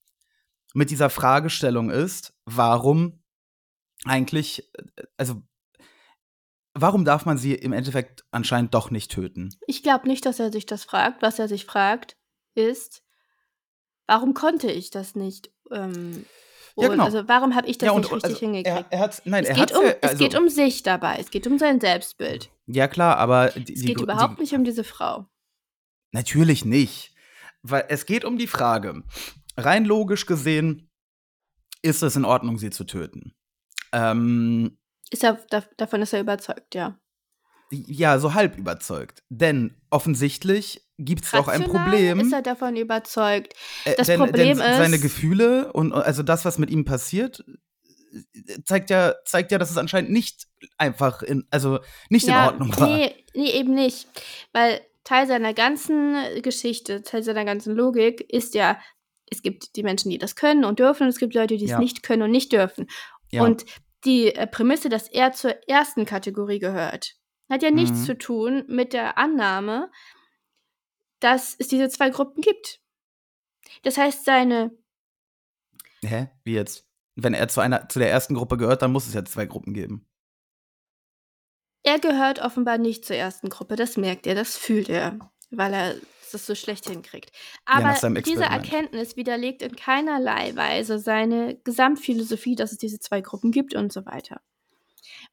mit 0.74 0.90
dieser 0.90 1.10
Fragestellung 1.10 1.90
ist, 1.90 2.34
warum 2.44 3.22
eigentlich, 4.04 4.70
äh, 4.74 5.04
also 5.16 5.42
warum 6.74 7.04
darf 7.04 7.26
man 7.26 7.36
sie 7.36 7.54
im 7.54 7.72
Endeffekt 7.72 8.24
anscheinend 8.30 8.74
doch 8.74 8.90
nicht 8.90 9.10
töten? 9.10 9.50
Ich 9.66 9.82
glaube 9.82 10.06
nicht, 10.06 10.24
dass 10.24 10.38
er 10.38 10.52
sich 10.52 10.66
das 10.66 10.84
fragt. 10.84 11.22
Was 11.22 11.40
er 11.40 11.48
sich 11.48 11.66
fragt, 11.66 12.16
ist, 12.54 13.02
warum 14.06 14.34
konnte 14.34 14.70
ich 14.70 14.90
das 14.90 15.14
nicht? 15.16 15.52
Ähm, 15.72 16.26
Ja, 16.76 16.88
genau. 16.88 17.04
Also 17.04 17.28
warum 17.28 17.54
habe 17.54 17.68
ich 17.68 17.78
das 17.78 17.86
Ja, 17.86 17.92
und- 17.92 18.02
nicht 18.02 18.12
richtig 18.12 18.30
also, 18.30 18.40
hingekriegt? 18.40 18.86
Er, 18.90 19.00
er 19.00 19.10
nein, 19.24 19.44
es 19.44 19.50
er 19.50 19.54
geht, 19.54 19.72
um, 19.76 19.84
ja, 19.84 19.90
es 20.00 20.10
also, 20.10 20.24
geht 20.24 20.34
um 20.38 20.48
sich 20.48 20.82
dabei. 20.82 21.16
Es 21.20 21.30
geht 21.30 21.46
um 21.46 21.58
sein 21.58 21.80
Selbstbild. 21.80 22.50
Ja, 22.66 22.88
klar, 22.88 23.16
aber 23.18 23.48
die, 23.50 23.74
Es 23.74 23.80
die, 23.80 23.86
geht 23.86 23.96
Gru- 23.98 24.02
überhaupt 24.04 24.38
die, 24.38 24.42
nicht 24.42 24.54
um 24.54 24.64
diese 24.64 24.82
Frau. 24.84 25.26
Natürlich 26.12 26.64
nicht. 26.64 27.14
Weil 27.62 27.84
es 27.88 28.06
geht 28.06 28.24
um 28.24 28.38
die 28.38 28.46
Frage, 28.46 29.02
rein 29.56 29.84
logisch 29.84 30.26
gesehen, 30.26 30.90
ist 31.82 32.02
es 32.02 32.16
in 32.16 32.24
Ordnung, 32.24 32.58
sie 32.58 32.70
zu 32.70 32.84
töten? 32.84 33.34
Ähm, 33.92 34.78
Ist 35.10 35.22
er, 35.24 35.34
da, 35.50 35.62
davon 35.76 36.02
ist 36.02 36.12
er 36.12 36.20
überzeugt, 36.20 36.74
ja. 36.74 36.98
ja, 37.70 38.18
so 38.18 38.34
halb 38.34 38.56
überzeugt. 38.58 39.22
Denn 39.28 39.80
offensichtlich 39.90 40.83
gibt 40.98 41.24
es 41.24 41.34
auch 41.34 41.48
ein 41.48 41.64
Problem. 41.64 42.20
ist 42.20 42.32
er 42.32 42.42
davon 42.42 42.76
überzeugt. 42.76 43.54
Äh, 43.84 43.94
Das 43.96 44.06
denn, 44.06 44.18
Problem 44.20 44.46
denn 44.46 44.56
seine 44.58 44.96
ist- 44.96 45.02
Gefühle 45.02 45.72
und 45.72 45.92
also 45.92 46.22
das, 46.22 46.44
was 46.44 46.58
mit 46.58 46.70
ihm 46.70 46.84
passiert, 46.84 47.44
äh, 48.12 48.62
zeigt 48.64 48.90
ja, 48.90 49.14
zeigt 49.24 49.50
ja, 49.52 49.58
dass 49.58 49.70
es 49.70 49.76
anscheinend 49.78 50.10
nicht 50.10 50.46
einfach 50.78 51.22
in, 51.22 51.44
also 51.50 51.80
nicht 52.10 52.28
in 52.28 52.34
Ordnung 52.34 52.78
war. 52.78 52.88
Nee, 52.88 53.14
nee, 53.34 53.50
eben 53.52 53.74
nicht. 53.74 54.06
Weil 54.52 54.80
Teil 55.02 55.26
seiner 55.26 55.52
ganzen 55.52 56.16
Geschichte, 56.42 57.02
Teil 57.02 57.22
seiner 57.22 57.44
ganzen 57.44 57.74
Logik 57.74 58.20
ist 58.32 58.54
ja, 58.54 58.78
es 59.30 59.42
gibt 59.42 59.76
die 59.76 59.82
Menschen, 59.82 60.10
die 60.10 60.18
das 60.18 60.36
können 60.36 60.64
und 60.64 60.78
dürfen, 60.78 61.02
und 61.04 61.08
es 61.08 61.18
gibt 61.18 61.34
Leute, 61.34 61.56
die 61.56 61.64
es 61.64 61.72
Ja. 61.72 61.78
nicht 61.78 62.02
können 62.02 62.22
und 62.22 62.30
nicht 62.30 62.52
dürfen. 62.52 62.86
Ja. 63.30 63.42
Und 63.42 63.64
die 64.04 64.34
äh, 64.34 64.46
Prämisse, 64.46 64.88
dass 64.88 65.08
er 65.08 65.32
zur 65.32 65.56
ersten 65.68 66.04
Kategorie 66.04 66.58
gehört, 66.58 67.14
hat 67.50 67.62
ja 67.62 67.70
nichts 67.70 68.00
Mhm. 68.00 68.04
zu 68.04 68.18
tun 68.18 68.64
mit 68.68 68.92
der 68.92 69.18
Annahme, 69.18 69.90
dass 71.20 71.56
es 71.58 71.68
diese 71.68 71.88
zwei 71.88 72.10
Gruppen 72.10 72.40
gibt. 72.40 72.80
Das 73.82 73.96
heißt, 73.96 74.24
seine 74.24 74.76
Hä? 76.04 76.28
Wie 76.44 76.54
jetzt? 76.54 76.86
Wenn 77.16 77.34
er 77.34 77.48
zu 77.48 77.60
einer 77.60 77.88
zu 77.88 77.98
der 77.98 78.10
ersten 78.10 78.34
Gruppe 78.34 78.56
gehört, 78.56 78.82
dann 78.82 78.92
muss 78.92 79.06
es 79.06 79.14
ja 79.14 79.24
zwei 79.24 79.46
Gruppen 79.46 79.72
geben. 79.72 80.06
Er 81.82 81.98
gehört 81.98 82.40
offenbar 82.40 82.78
nicht 82.78 83.04
zur 83.04 83.16
ersten 83.16 83.50
Gruppe, 83.50 83.76
das 83.76 83.96
merkt 83.96 84.26
er, 84.26 84.34
das 84.34 84.56
fühlt 84.56 84.88
er, 84.88 85.18
weil 85.50 85.74
er 85.74 85.96
das 86.32 86.46
so 86.46 86.54
schlecht 86.54 86.88
hinkriegt. 86.88 87.30
Ja, 87.68 87.76
Aber 87.76 87.94
seinem 87.94 88.22
diese. 88.22 88.44
Erkenntnis 88.44 89.16
widerlegt 89.16 89.62
in 89.62 89.76
keinerlei 89.76 90.56
Weise 90.56 90.98
seine 90.98 91.56
Gesamtphilosophie, 91.62 92.56
dass 92.56 92.72
es 92.72 92.78
diese 92.78 92.98
zwei 92.98 93.20
Gruppen 93.20 93.52
gibt 93.52 93.74
und 93.74 93.92
so 93.92 94.04
weiter. 94.06 94.40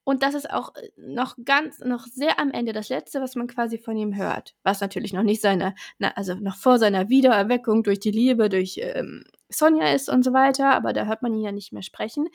Und 0.03 0.23
das 0.23 0.33
ist 0.33 0.49
auch 0.49 0.73
äh, 0.75 0.89
noch 0.97 1.35
ganz, 1.45 1.79
noch 1.79 2.05
sehr 2.05 2.39
am 2.39 2.51
Ende 2.51 2.73
das 2.73 2.89
Letzte, 2.89 3.21
was 3.21 3.35
man 3.35 3.47
quasi 3.47 3.77
von 3.77 3.95
ihm 3.97 4.15
hört. 4.15 4.55
Was 4.63 4.81
natürlich 4.81 5.13
noch 5.13 5.23
nicht 5.23 5.41
seine, 5.41 5.75
na, 5.99 6.09
also 6.15 6.33
noch 6.35 6.55
vor 6.55 6.79
seiner 6.79 7.09
Wiedererweckung 7.09 7.83
durch 7.83 7.99
die 7.99 8.11
Liebe, 8.11 8.49
durch 8.49 8.79
ähm, 8.81 9.23
Sonja 9.49 9.93
ist 9.93 10.09
und 10.09 10.23
so 10.23 10.33
weiter, 10.33 10.71
aber 10.71 10.93
da 10.93 11.05
hört 11.05 11.21
man 11.21 11.33
ihn 11.33 11.43
ja 11.43 11.51
nicht 11.51 11.71
mehr 11.73 11.83
sprechen. 11.83 12.27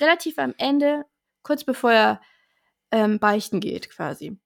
Relativ 0.00 0.38
am 0.38 0.54
Ende, 0.58 1.04
kurz 1.42 1.64
bevor 1.64 1.92
er 1.92 2.20
ähm, 2.92 3.18
beichten 3.18 3.60
geht, 3.60 3.88
quasi. 3.90 4.38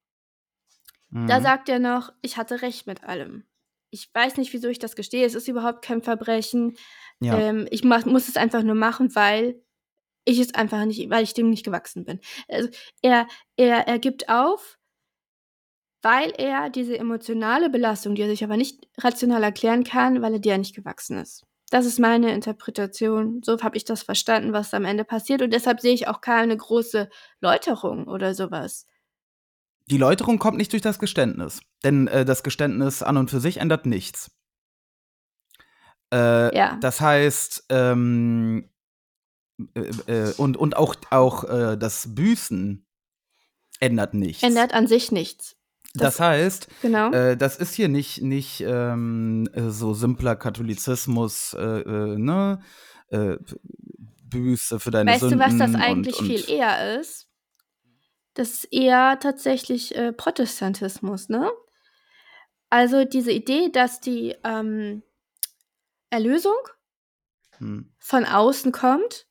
Da 1.10 1.38
Mhm. 1.38 1.42
sagt 1.42 1.68
er 1.68 1.78
noch, 1.78 2.12
ich 2.22 2.36
hatte 2.36 2.62
recht 2.62 2.86
mit 2.86 3.04
allem. 3.04 3.44
ich 3.94 4.08
weiß 4.14 4.38
nicht, 4.38 4.50
wieso 4.54 4.68
ich 4.68 4.78
das 4.78 4.96
gestehe. 4.96 5.26
Es 5.26 5.34
ist 5.34 5.48
überhaupt 5.48 5.84
kein 5.84 6.00
Verbrechen. 6.02 6.76
Ja. 7.20 7.38
Ähm, 7.38 7.66
ich 7.70 7.84
mach, 7.84 8.06
muss 8.06 8.26
es 8.28 8.38
einfach 8.38 8.62
nur 8.62 8.74
machen, 8.74 9.14
weil 9.14 9.62
ich 10.24 10.38
es 10.38 10.54
einfach 10.54 10.84
nicht, 10.84 11.10
weil 11.10 11.24
ich 11.24 11.34
dem 11.34 11.50
nicht 11.50 11.64
gewachsen 11.64 12.04
bin. 12.04 12.20
Also 12.48 12.68
er, 13.02 13.26
er, 13.56 13.88
er 13.88 13.98
gibt 13.98 14.28
auf, 14.28 14.78
weil 16.02 16.32
er 16.36 16.70
diese 16.70 16.98
emotionale 16.98 17.70
Belastung, 17.70 18.14
die 18.14 18.22
er 18.22 18.28
sich 18.28 18.42
aber 18.42 18.56
nicht 18.56 18.88
rational 18.98 19.42
erklären 19.42 19.84
kann, 19.84 20.20
weil 20.22 20.34
er 20.34 20.40
dir 20.40 20.58
nicht 20.58 20.74
gewachsen 20.74 21.18
ist. 21.18 21.44
Das 21.70 21.86
ist 21.86 21.98
meine 21.98 22.34
Interpretation. 22.34 23.40
So 23.42 23.58
habe 23.62 23.76
ich 23.76 23.84
das 23.84 24.02
verstanden, 24.02 24.52
was 24.52 24.74
am 24.74 24.84
Ende 24.84 25.04
passiert. 25.04 25.40
Und 25.40 25.52
deshalb 25.52 25.80
sehe 25.80 25.94
ich 25.94 26.06
auch 26.06 26.20
keine 26.20 26.56
große 26.56 27.08
Läuterung 27.40 28.08
oder 28.08 28.34
sowas. 28.34 28.86
Die 29.86 29.96
Läuterung 29.96 30.38
kommt 30.38 30.58
nicht 30.58 30.72
durch 30.72 30.82
das 30.82 30.98
Geständnis. 30.98 31.60
Denn 31.82 32.08
äh, 32.08 32.24
das 32.24 32.42
Geständnis 32.42 33.02
an 33.02 33.16
und 33.16 33.30
für 33.30 33.40
sich 33.40 33.56
ändert 33.56 33.86
nichts. 33.86 34.30
Äh, 36.12 36.54
Ja. 36.54 36.76
Das 36.80 37.00
heißt, 37.00 37.66
ähm, 37.70 38.68
äh, 39.74 39.80
äh, 40.28 40.34
und, 40.36 40.56
und 40.56 40.76
auch, 40.76 40.94
auch 41.10 41.44
äh, 41.44 41.76
das 41.76 42.14
Büßen 42.14 42.86
ändert 43.80 44.14
nichts. 44.14 44.42
Ändert 44.42 44.72
an 44.74 44.86
sich 44.86 45.10
nichts. 45.12 45.56
das 45.94 46.20
heißt, 46.20 46.68
Genau. 46.82 47.10
äh, 47.12 47.36
das 47.36 47.56
ist 47.56 47.74
hier 47.74 47.88
nicht, 47.88 48.22
nicht 48.22 48.60
ähm, 48.66 49.48
äh, 49.52 49.68
so 49.70 49.92
simpler 49.94 50.36
Katholizismus, 50.36 51.54
äh, 51.54 51.82
ne? 52.18 52.62
Büße 54.24 54.80
für 54.80 54.90
deine 54.90 55.10
weißt 55.10 55.22
du, 55.24 55.28
Sünden. 55.28 55.46
was 55.46 55.58
das 55.58 55.70
und- 55.74 55.82
eigentlich 55.82 56.18
und, 56.18 56.26
viel 56.26 56.48
eher 56.48 56.98
ist? 56.98 57.28
Das 58.34 58.48
ist 58.52 58.64
eher 58.72 59.18
tatsächlich 59.20 59.94
Protestantismus, 60.16 61.28
ne? 61.28 61.50
Also 62.70 63.04
diese 63.04 63.32
Idee, 63.32 63.68
dass 63.70 64.00
die 64.00 64.34
ähm, 64.44 65.02
Erlösung 66.08 66.56
Hm. 67.58 67.92
von 67.98 68.24
außen 68.24 68.72
kommt 68.72 69.26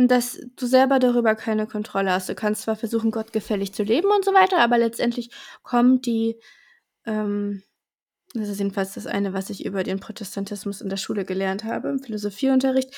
und 0.00 0.08
dass 0.10 0.40
du 0.56 0.66
selber 0.66 0.98
darüber 0.98 1.34
keine 1.34 1.66
Kontrolle 1.66 2.10
hast. 2.12 2.30
Du 2.30 2.34
kannst 2.34 2.62
zwar 2.62 2.74
versuchen, 2.74 3.10
Gott 3.10 3.34
gefällig 3.34 3.74
zu 3.74 3.82
leben 3.82 4.08
und 4.16 4.24
so 4.24 4.32
weiter, 4.32 4.58
aber 4.58 4.78
letztendlich 4.78 5.30
kommt 5.62 6.06
die, 6.06 6.36
ähm, 7.04 7.62
das 8.32 8.48
ist 8.48 8.58
jedenfalls 8.60 8.94
das 8.94 9.06
eine, 9.06 9.34
was 9.34 9.50
ich 9.50 9.66
über 9.66 9.82
den 9.84 10.00
Protestantismus 10.00 10.80
in 10.80 10.88
der 10.88 10.96
Schule 10.96 11.26
gelernt 11.26 11.64
habe, 11.64 11.88
im 11.90 11.98
Philosophieunterricht, 11.98 12.94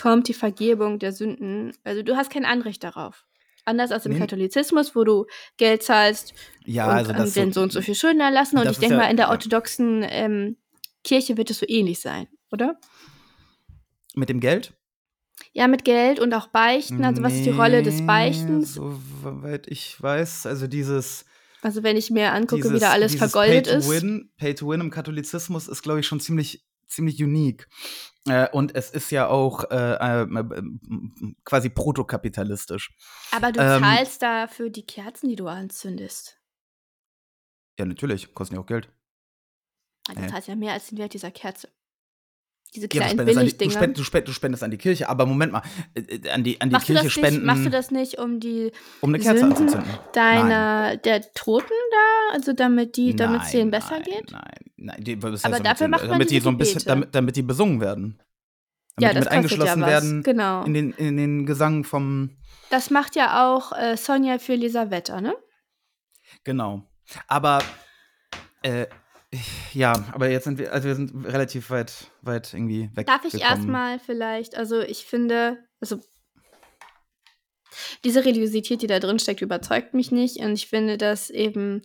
kommt 0.00 0.26
die 0.28 0.32
Vergebung 0.34 0.98
der 0.98 1.12
Sünden. 1.12 1.72
Also 1.84 2.02
du 2.02 2.16
hast 2.16 2.30
kein 2.30 2.46
Anrecht 2.46 2.82
darauf. 2.82 3.26
Anders 3.66 3.92
als 3.92 4.06
im 4.06 4.12
Nee. 4.12 4.18
Katholizismus, 4.20 4.96
wo 4.96 5.04
du 5.04 5.26
Geld 5.58 5.82
zahlst 5.82 6.32
Ja, 6.64 6.86
und 6.88 6.96
also 6.96 7.12
das 7.12 7.34
den 7.34 7.52
so 7.52 7.60
und 7.60 7.72
so 7.72 7.82
viel 7.82 7.94
Schulden 7.94 8.20
erlassen. 8.20 8.56
Und 8.58 8.70
ich 8.70 8.78
denke 8.78 8.94
ja- 8.94 9.02
mal, 9.02 9.10
in 9.10 9.18
der 9.18 9.28
orthodoxen 9.28 10.02
ähm, 10.08 10.56
Kirche 11.04 11.36
wird 11.36 11.50
es 11.50 11.58
so 11.58 11.66
ähnlich 11.68 12.00
sein, 12.00 12.26
oder? 12.50 12.78
mit 14.14 14.30
dem 14.30 14.40
Geld? 14.40 14.72
Ja, 15.52 15.68
mit 15.68 15.84
Geld 15.84 16.20
und 16.20 16.32
auch 16.34 16.48
Beichten. 16.48 17.04
Also 17.04 17.22
was 17.22 17.34
ist 17.34 17.44
die 17.44 17.50
Rolle 17.50 17.82
des 17.82 18.04
Beichtens? 18.06 18.74
Soweit 18.74 19.66
ich 19.66 20.00
weiß, 20.00 20.46
also 20.46 20.66
dieses 20.66 21.24
Also 21.62 21.82
wenn 21.82 21.96
ich 21.96 22.10
mir 22.10 22.32
angucke, 22.32 22.64
wie 22.64 22.68
dieses, 22.68 22.80
da 22.80 22.90
alles 22.90 23.14
vergoldet 23.14 23.64
Pay 23.64 23.72
to 23.72 23.78
ist. 23.78 23.88
Win, 23.90 24.32
Pay 24.36 24.54
to 24.54 24.68
Win 24.68 24.80
im 24.80 24.90
Katholizismus 24.90 25.68
ist, 25.68 25.82
glaube 25.82 26.00
ich, 26.00 26.06
schon 26.06 26.20
ziemlich, 26.20 26.64
ziemlich 26.86 27.22
unique. 27.22 27.66
Äh, 28.26 28.48
und 28.50 28.74
es 28.74 28.90
ist 28.90 29.10
ja 29.10 29.28
auch 29.28 29.64
äh, 29.70 29.74
äh, 29.74 30.22
äh, 30.22 30.62
quasi 31.44 31.70
protokapitalistisch. 31.70 32.90
Aber 33.32 33.52
du 33.52 33.60
Ähm, 33.60 33.82
zahlst 33.82 34.22
dafür 34.22 34.70
die 34.70 34.86
Kerzen, 34.86 35.28
die 35.28 35.36
du 35.36 35.46
anzündest. 35.48 36.38
Ja, 37.78 37.86
natürlich, 37.86 38.34
kosten 38.34 38.56
ja 38.56 38.60
auch 38.60 38.66
Geld. 38.66 38.88
Also 40.08 40.20
du 40.20 40.28
zahlst 40.28 40.48
ja 40.48 40.56
mehr 40.56 40.72
als 40.72 40.88
den 40.88 40.98
Wert 40.98 41.14
dieser 41.14 41.30
Kerze. 41.30 41.68
Diese 42.74 42.84
Ja, 42.84 42.88
du 42.88 42.96
kleinen 42.98 43.10
spendest, 43.12 43.38
an 43.38 43.46
die, 43.46 43.56
du, 43.56 43.70
spend, 43.70 43.98
du, 43.98 44.02
spend, 44.04 44.28
du 44.28 44.32
spendest 44.32 44.62
an 44.62 44.70
die 44.70 44.76
Kirche, 44.76 45.08
aber 45.08 45.24
Moment 45.24 45.52
mal, 45.52 45.62
äh, 45.94 46.00
äh, 46.00 46.30
an 46.30 46.44
die, 46.44 46.60
an 46.60 46.68
die 46.68 46.74
machst, 46.74 46.88
du 46.88 46.92
Kirche 46.92 47.10
spenden, 47.10 47.36
nicht, 47.38 47.46
machst 47.46 47.64
du 47.66 47.70
das 47.70 47.90
nicht, 47.90 48.18
um 48.18 48.40
die 48.40 48.72
um 49.00 49.08
eine 49.10 49.18
Kerze 49.18 49.38
Sünden 49.40 49.62
anzuzünden. 49.62 49.98
deiner, 50.12 50.96
der 50.98 51.32
Toten 51.32 51.66
da, 51.90 52.34
also 52.34 52.52
damit 52.52 52.96
die, 52.96 53.16
damit 53.16 53.42
es 53.42 53.50
denen 53.52 53.70
besser 53.70 53.92
nein, 53.94 54.02
geht? 54.02 54.30
Nein, 54.32 54.42
nein, 54.76 54.96
die, 55.02 55.12
Aber 55.16 55.30
damit, 55.38 55.64
dafür 55.66 55.86
die- 55.86 55.90
macht 55.90 56.02
man 56.02 56.10
damit 56.10 56.30
die 56.30 56.40
so 56.40 56.50
ein 56.50 56.58
bisschen, 56.58 56.82
damit, 56.84 57.14
damit 57.14 57.36
die 57.36 57.42
besungen 57.42 57.80
werden. 57.80 58.20
Damit 58.96 59.02
Ja, 59.02 59.08
die 59.08 59.14
mit 59.18 59.24
ja 59.24 59.30
eingeschlossen 59.30 59.80
was. 59.80 59.88
werden 59.88 60.22
Genau. 60.24 60.64
in 60.64 60.74
den, 60.74 60.92
in 60.92 61.16
den 61.16 61.46
Gesang 61.46 61.84
vom, 61.84 62.36
Das 62.68 62.90
macht 62.90 63.16
ja 63.16 63.48
auch 63.48 63.72
äh, 63.72 63.96
Sonja 63.96 64.38
für 64.38 64.52
Elisabetta, 64.52 65.20
ne? 65.22 65.34
genau. 66.44 66.82
Aber, 67.28 67.60
äh, 68.62 68.86
ja, 69.74 69.92
aber 70.12 70.30
jetzt 70.30 70.44
sind 70.44 70.58
wir, 70.58 70.72
also 70.72 70.88
wir 70.88 70.94
sind 70.94 71.26
relativ 71.26 71.70
weit, 71.70 72.10
weit 72.22 72.54
irgendwie 72.54 72.90
weg. 72.94 73.06
Darf 73.06 73.24
ich 73.24 73.40
erstmal 73.40 73.98
vielleicht, 73.98 74.56
also 74.56 74.80
ich 74.80 75.04
finde, 75.04 75.58
also 75.80 76.00
diese 78.04 78.24
Religiosität, 78.24 78.82
die 78.82 78.86
da 78.86 78.98
drin 78.98 79.18
steckt, 79.18 79.42
überzeugt 79.42 79.94
mich 79.94 80.10
nicht. 80.10 80.38
Und 80.38 80.54
ich 80.54 80.68
finde, 80.68 80.96
dass 80.96 81.30
eben, 81.30 81.82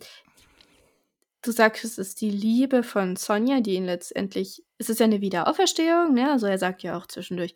du 1.41 1.51
sagst, 1.51 1.83
es 1.83 1.97
ist 1.97 2.21
die 2.21 2.31
Liebe 2.31 2.83
von 2.83 3.15
Sonja, 3.15 3.59
die 3.59 3.75
ihn 3.75 3.85
letztendlich, 3.85 4.63
es 4.77 4.89
ist 4.89 4.99
ja 4.99 5.05
eine 5.05 5.21
Wiederauferstehung, 5.21 6.13
ne? 6.13 6.31
Also 6.31 6.47
er 6.47 6.57
sagt 6.57 6.83
ja 6.83 6.97
auch 6.97 7.07
zwischendurch, 7.07 7.55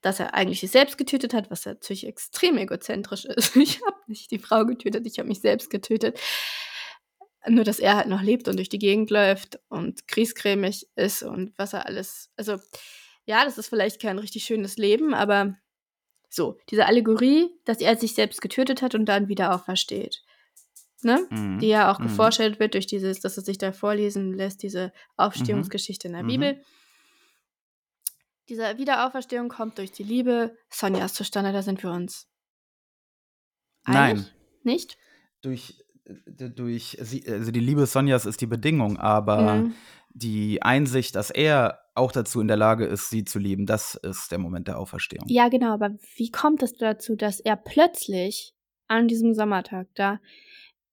dass 0.00 0.20
er 0.20 0.34
eigentlich 0.34 0.60
sich 0.60 0.70
selbst 0.70 0.98
getötet 0.98 1.34
hat, 1.34 1.50
was 1.50 1.66
natürlich 1.66 2.06
extrem 2.06 2.58
egozentrisch 2.58 3.24
ist. 3.24 3.56
Ich 3.56 3.80
habe 3.82 3.96
nicht 4.06 4.30
die 4.30 4.38
Frau 4.38 4.64
getötet, 4.64 5.06
ich 5.06 5.18
habe 5.18 5.28
mich 5.28 5.40
selbst 5.40 5.70
getötet. 5.70 6.18
Nur, 7.48 7.64
dass 7.64 7.78
er 7.78 7.96
halt 7.96 8.08
noch 8.08 8.22
lebt 8.22 8.48
und 8.48 8.56
durch 8.56 8.68
die 8.68 8.78
Gegend 8.78 9.10
läuft 9.10 9.58
und 9.68 10.06
kriescremig 10.08 10.88
ist 10.94 11.22
und 11.22 11.56
was 11.56 11.72
er 11.72 11.86
alles. 11.86 12.30
Also, 12.36 12.58
ja, 13.24 13.44
das 13.44 13.56
ist 13.58 13.68
vielleicht 13.68 14.00
kein 14.00 14.18
richtig 14.18 14.44
schönes 14.44 14.76
Leben, 14.76 15.14
aber 15.14 15.56
so, 16.28 16.58
diese 16.70 16.86
Allegorie, 16.86 17.48
dass 17.64 17.80
er 17.80 17.96
sich 17.96 18.14
selbst 18.14 18.40
getötet 18.42 18.82
hat 18.82 18.94
und 18.94 19.06
dann 19.06 19.28
wieder 19.28 19.54
aufersteht. 19.54 20.22
Ne? 21.02 21.26
Mhm. 21.30 21.58
Die 21.60 21.68
ja 21.68 21.90
auch 21.90 21.98
Mhm. 21.98 22.04
gevorstellt 22.04 22.60
wird 22.60 22.74
durch 22.74 22.86
dieses, 22.86 23.20
dass 23.20 23.38
er 23.38 23.42
sich 23.42 23.56
da 23.56 23.72
vorlesen 23.72 24.34
lässt, 24.34 24.62
diese 24.62 24.92
Aufstehungsgeschichte 25.16 26.08
in 26.08 26.12
der 26.12 26.22
Mhm. 26.24 26.28
Bibel. 26.28 26.64
Diese 28.50 28.76
Wiederauferstehung 28.78 29.48
kommt 29.48 29.78
durch 29.78 29.92
die 29.92 30.02
Liebe 30.02 30.56
Sonjas 30.68 31.14
zustande, 31.14 31.52
da 31.52 31.62
sind 31.62 31.82
wir 31.82 31.90
uns. 31.90 32.28
Nein. 33.86 34.18
einig? 34.18 34.34
Nicht? 34.62 34.98
Durch, 35.40 35.82
durch 36.04 36.96
sie, 37.00 37.24
also 37.26 37.50
die 37.50 37.60
Liebe 37.60 37.86
Sonjas 37.86 38.26
ist 38.26 38.40
die 38.40 38.46
Bedingung, 38.46 38.96
aber 38.98 39.56
Mhm. 39.56 39.74
die 40.10 40.62
Einsicht, 40.62 41.14
dass 41.14 41.30
er 41.30 41.80
auch 41.94 42.12
dazu 42.12 42.40
in 42.40 42.48
der 42.48 42.56
Lage 42.56 42.86
ist, 42.86 43.10
sie 43.10 43.24
zu 43.24 43.38
lieben, 43.38 43.66
das 43.66 43.94
ist 43.94 44.32
der 44.32 44.38
Moment 44.38 44.68
der 44.68 44.78
Auferstehung. 44.78 45.26
Ja, 45.28 45.48
genau, 45.48 45.72
aber 45.74 45.90
wie 46.16 46.30
kommt 46.30 46.62
es 46.62 46.74
dazu, 46.74 47.16
dass 47.16 47.40
er 47.40 47.56
plötzlich 47.56 48.54
an 48.88 49.06
diesem 49.06 49.34
Sommertag 49.34 49.88
da 49.94 50.20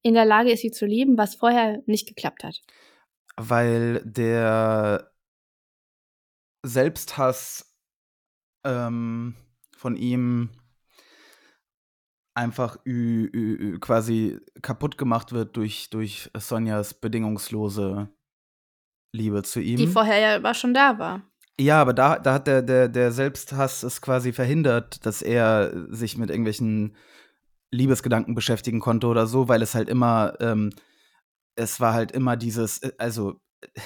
in 0.01 0.13
der 0.13 0.25
Lage 0.25 0.51
ist, 0.51 0.61
sie 0.61 0.71
zu 0.71 0.85
lieben, 0.85 1.17
was 1.17 1.35
vorher 1.35 1.81
nicht 1.85 2.07
geklappt 2.07 2.43
hat? 2.43 2.61
Weil 3.37 4.01
der 4.05 5.11
Selbsthass 6.63 7.73
ähm, 8.63 9.35
von 9.75 9.95
ihm 9.95 10.49
einfach 12.37 12.77
ü, 12.85 13.29
ü, 13.33 13.73
ü, 13.73 13.79
quasi 13.79 14.39
kaputt 14.61 14.97
gemacht 14.97 15.31
wird 15.31 15.57
durch, 15.57 15.89
durch 15.89 16.29
Sonjas 16.37 16.93
bedingungslose 16.93 18.09
Liebe 19.11 19.43
zu 19.43 19.59
ihm. 19.59 19.77
Die 19.77 19.87
vorher 19.87 20.19
ja 20.19 20.35
aber 20.35 20.53
schon 20.53 20.73
da 20.73 20.99
war. 20.99 21.23
Ja, 21.59 21.81
aber 21.81 21.93
da, 21.93 22.19
da 22.19 22.33
hat 22.35 22.45
der, 22.45 22.61
der, 22.61 22.87
der 22.87 23.11
Selbsthass 23.11 23.81
es 23.81 24.01
quasi 24.01 24.31
verhindert, 24.31 25.05
dass 25.05 25.23
er 25.23 25.87
sich 25.89 26.17
mit 26.17 26.29
irgendwelchen 26.29 26.95
Liebesgedanken 27.71 28.35
beschäftigen 28.35 28.79
konnte 28.79 29.07
oder 29.07 29.25
so, 29.25 29.47
weil 29.47 29.63
es 29.63 29.73
halt 29.73 29.89
immer, 29.89 30.33
ähm, 30.39 30.69
es 31.55 31.79
war 31.79 31.93
halt 31.93 32.11
immer 32.11 32.37
dieses, 32.37 32.83
äh, 32.83 32.91
also 32.99 33.41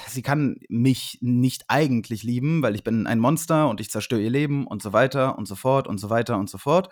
sie 0.06 0.20
kann 0.20 0.56
mich 0.68 1.18
nicht 1.22 1.64
eigentlich 1.68 2.22
lieben, 2.22 2.62
weil 2.62 2.74
ich 2.74 2.84
bin 2.84 3.06
ein 3.06 3.18
Monster 3.18 3.70
und 3.70 3.80
ich 3.80 3.90
zerstöre 3.90 4.20
ihr 4.20 4.30
Leben 4.30 4.66
und 4.66 4.82
so 4.82 4.92
weiter 4.92 5.38
und 5.38 5.48
so 5.48 5.54
fort 5.54 5.88
und 5.88 5.96
so 5.96 6.10
weiter 6.10 6.36
und 6.36 6.50
so 6.50 6.58
fort. 6.58 6.90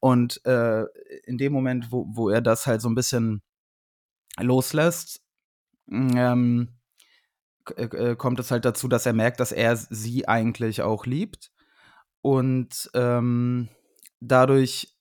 Und 0.00 0.44
äh, 0.46 0.84
in 1.24 1.38
dem 1.38 1.52
Moment, 1.52 1.92
wo, 1.92 2.06
wo 2.08 2.30
er 2.30 2.40
das 2.40 2.66
halt 2.66 2.80
so 2.80 2.88
ein 2.88 2.94
bisschen 2.94 3.42
loslässt, 4.38 5.20
ähm, 5.90 6.68
k- 7.64 7.74
äh, 7.74 8.16
kommt 8.16 8.40
es 8.40 8.50
halt 8.50 8.64
dazu, 8.64 8.88
dass 8.88 9.06
er 9.06 9.12
merkt, 9.12 9.40
dass 9.40 9.52
er 9.52 9.76
sie 9.76 10.26
eigentlich 10.26 10.82
auch 10.82 11.04
liebt. 11.06 11.50
Und 12.22 12.90
ähm, 12.94 13.68
dadurch 14.20 14.96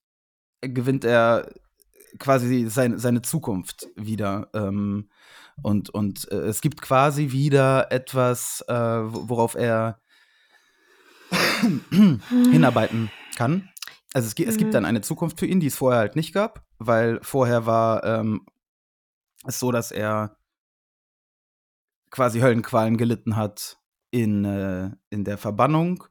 gewinnt 0.62 1.06
er 1.06 1.50
quasi 2.18 2.68
sein, 2.70 2.98
seine 2.98 3.22
Zukunft 3.22 3.88
wieder. 3.96 4.50
Ähm, 4.53 5.10
und 5.62 5.89
und 5.89 6.29
äh, 6.32 6.36
es 6.48 6.62
gibt 6.62 6.82
quasi 6.82 7.32
wieder 7.32 7.91
etwas, 7.91 8.63
äh, 8.68 8.74
wo- 8.74 9.29
worauf 9.29 9.56
er 9.56 10.01
hinarbeiten 12.51 13.12
kann. 13.36 13.70
Also 14.13 14.28
es, 14.28 14.34
es 14.48 14.56
Mhm. 14.56 14.58
gibt 14.58 14.74
dann 14.74 14.86
eine 14.86 15.01
Zukunft 15.01 15.39
für 15.39 15.46
ihn, 15.46 15.60
die 15.60 15.68
es 15.68 15.75
vorher 15.75 16.00
halt 16.00 16.16
nicht 16.16 16.34
gab, 16.34 16.66
weil 16.78 17.20
vorher 17.22 17.66
war 17.66 18.04
ähm, 18.04 18.46
es 19.46 19.60
so, 19.60 19.72
dass 19.72 19.92
er 19.92 20.38
quasi 22.10 22.39
Höllenqualen 22.39 22.98
gelitten 22.98 23.36
hat 23.36 23.78
in, 24.12 24.46
äh, 24.46 24.89
in 25.10 25.24
der 25.24 25.38
Verbannung, 25.38 26.04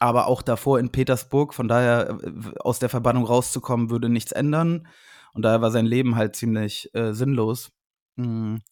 aber 0.00 0.26
auch 0.26 0.42
davor 0.42 0.78
in 0.78 0.90
Petersburg. 0.90 1.52
Von 1.54 1.68
daher, 1.68 2.18
äh, 2.22 2.58
aus 2.60 2.78
der 2.78 2.88
Verbannung 2.88 3.24
rauszukommen, 3.24 3.90
würde 3.90 4.08
nichts 4.08 4.32
ändern. 4.32 4.88
Und 5.34 5.42
daher 5.42 5.60
war 5.60 5.70
sein 5.70 5.84
Leben 5.84 6.16
halt 6.16 6.34
ziemlich 6.36 6.90
äh, 6.94 7.12
sinnlos. 7.12 7.70
Mhm. 8.16 8.62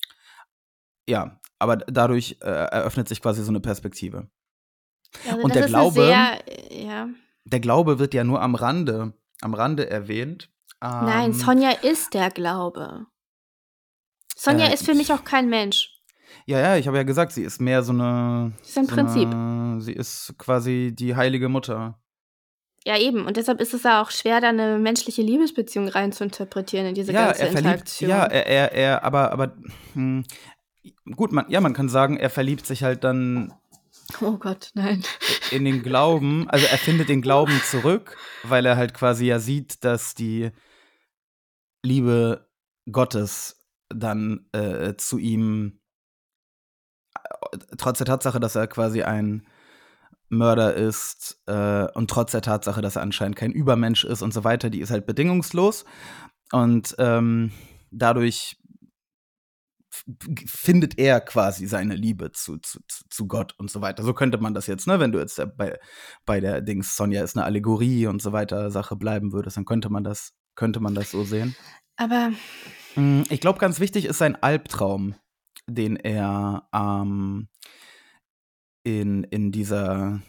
Ja, 1.07 1.39
aber 1.59 1.77
dadurch 1.77 2.39
äh, 2.41 2.47
eröffnet 2.47 3.09
sich 3.09 3.21
quasi 3.21 3.43
so 3.43 3.51
eine 3.51 3.61
Perspektive. 3.61 4.31
Also 5.29 5.43
Und 5.43 5.55
der 5.55 5.67
Glaube, 5.67 6.07
sehr, 6.07 6.43
äh, 6.49 6.87
ja. 6.87 7.09
Der 7.45 7.61
Glaube 7.61 7.99
wird 7.99 8.15
ja 8.15 8.25
nur 8.25 8.41
am 8.43 8.55
Rande, 8.55 9.13
am 9.41 9.55
Rande 9.55 9.89
erwähnt. 9.91 10.51
Nein, 10.81 11.27
Ähm, 11.27 11.33
Sonja 11.33 11.71
ist 11.71 12.13
der 12.15 12.31
Glaube. 12.31 13.07
Sonja 14.37 14.67
Äh, 14.67 14.75
ist 14.75 14.85
für 14.85 14.95
mich 14.95 15.13
auch 15.13 15.25
kein 15.25 15.49
Mensch. 15.49 15.91
Ja, 16.47 16.59
ja, 16.59 16.77
ich 16.77 16.87
habe 16.87 16.97
ja 16.97 17.05
gesagt, 17.05 17.33
sie 17.33 17.43
ist 17.43 17.61
mehr 17.61 17.83
so 17.83 17.93
eine. 17.93 18.53
Das 18.59 18.69
ist 18.71 18.79
ein 18.79 18.87
so 18.87 18.95
Prinzip. 18.95 19.29
Eine, 19.29 19.81
sie 19.81 19.93
ist 19.93 20.35
quasi 20.37 20.93
die 20.95 21.17
heilige 21.17 21.49
Mutter. 21.49 21.99
Ja, 22.87 22.99
eben. 22.99 23.25
Und 23.25 23.39
deshalb 23.39 23.61
ist 23.63 23.73
es 23.73 23.85
ja 23.85 24.03
auch 24.03 24.11
schwer, 24.11 24.43
da 24.43 24.51
eine 24.51 24.79
menschliche 24.79 25.23
Liebesbeziehung 25.23 25.89
rein 25.89 26.13
zu 26.13 26.25
interpretieren 26.25 26.87
in 26.87 26.95
diese 26.95 27.13
ja, 27.13 27.27
ganze 27.27 27.43
er 27.43 27.47
verliebt. 27.53 27.67
Interaktion. 27.67 28.11
Ja, 28.11 28.25
er, 28.25 28.47
er, 28.47 28.73
er 28.73 29.05
aber, 29.05 29.33
aber. 29.33 29.57
Hm, 29.95 30.25
gut, 31.17 31.33
man, 31.33 31.47
ja, 31.49 31.63
man 31.63 31.73
kann 31.73 31.89
sagen, 31.89 32.19
er 32.19 32.29
verliebt 32.29 32.67
sich 32.67 32.83
halt 32.83 33.05
dann 33.05 33.55
oh 34.21 34.37
Gott, 34.39 34.71
nein. 34.75 35.03
in 35.51 35.65
den 35.65 35.83
Glauben. 35.83 36.49
Also 36.51 36.67
er 36.67 36.79
findet 36.79 37.09
den 37.09 37.23
Glauben 37.23 37.61
zurück, 37.65 38.17
weil 38.43 38.67
er 38.67 38.77
halt 38.77 38.95
quasi 38.95 39.27
ja 39.27 39.39
sieht, 39.39 39.85
dass 39.85 40.15
die 40.15 40.51
Liebe 41.83 42.49
Gottes 42.91 43.65
dann 43.89 44.47
äh, 44.53 44.95
zu 44.97 45.19
ihm, 45.19 45.81
äh, 47.15 47.59
trotz 47.79 47.99
der 47.99 48.07
Tatsache, 48.07 48.41
dass 48.41 48.55
er 48.55 48.67
quasi 48.67 49.03
ein 49.03 49.47
Mörder 50.29 50.75
ist 50.75 51.43
äh, 51.47 51.87
und 51.93 52.11
trotz 52.11 52.33
der 52.33 52.43
Tatsache, 52.43 52.81
dass 52.81 52.97
er 52.97 53.03
anscheinend 53.03 53.37
kein 53.37 53.53
Übermensch 53.53 54.05
ist 54.05 54.23
und 54.23 54.33
so 54.33 54.45
weiter, 54.45 54.71
die 54.71 54.81
ist 54.81 54.91
halt 54.91 55.07
bedingungslos. 55.07 55.85
Und 56.53 56.95
ähm, 56.99 57.53
dadurch 57.91 58.57
findet 60.47 60.99
er 60.99 61.21
quasi 61.21 61.67
seine 61.67 61.95
Liebe 61.95 62.33
zu, 62.33 62.59
zu, 62.59 62.81
zu- 63.09 63.27
Gott 63.27 63.55
und 63.59 63.71
so 63.71 63.81
weiter. 63.81 64.03
So 64.03 64.13
könnte 64.15 64.39
man 64.39 64.55
das 64.55 64.67
jetzt, 64.67 64.87
ne? 64.87 65.01
Wenn 65.01 65.13
du 65.13 65.19
jetzt 65.19 65.39
äh, 65.39 65.47
bei, 65.47 65.79
bei 66.27 66.41
der 66.41 66.61
Dings 66.61 66.97
Sonja 66.97 67.23
ist 67.23 67.37
eine 67.37 67.45
Allegorie 67.45 68.07
und 68.07 68.21
so 68.23 68.33
weiter 68.33 68.71
Sache 68.71 68.97
bleiben 68.97 69.33
würdest, 69.33 69.57
dann 69.57 69.65
könnte 69.65 69.91
man 69.91 70.05
das, 70.05 70.33
könnte 70.57 70.81
man 70.81 70.95
das 70.95 71.11
so 71.11 71.25
sehen. 71.25 71.55
Aber 71.97 72.33
Mm, 72.97 73.23
Ich 73.29 73.41
glaube, 73.41 73.59
ganz 73.59 73.81
wichtig 73.81 74.05
ist 74.05 74.19
sein 74.19 74.41
Albtraum, 74.41 75.17
den 75.67 75.97
er 75.97 76.69
ähm, 76.73 77.49
in, 78.85 79.25
in 79.25 79.51
dieser 79.51 80.23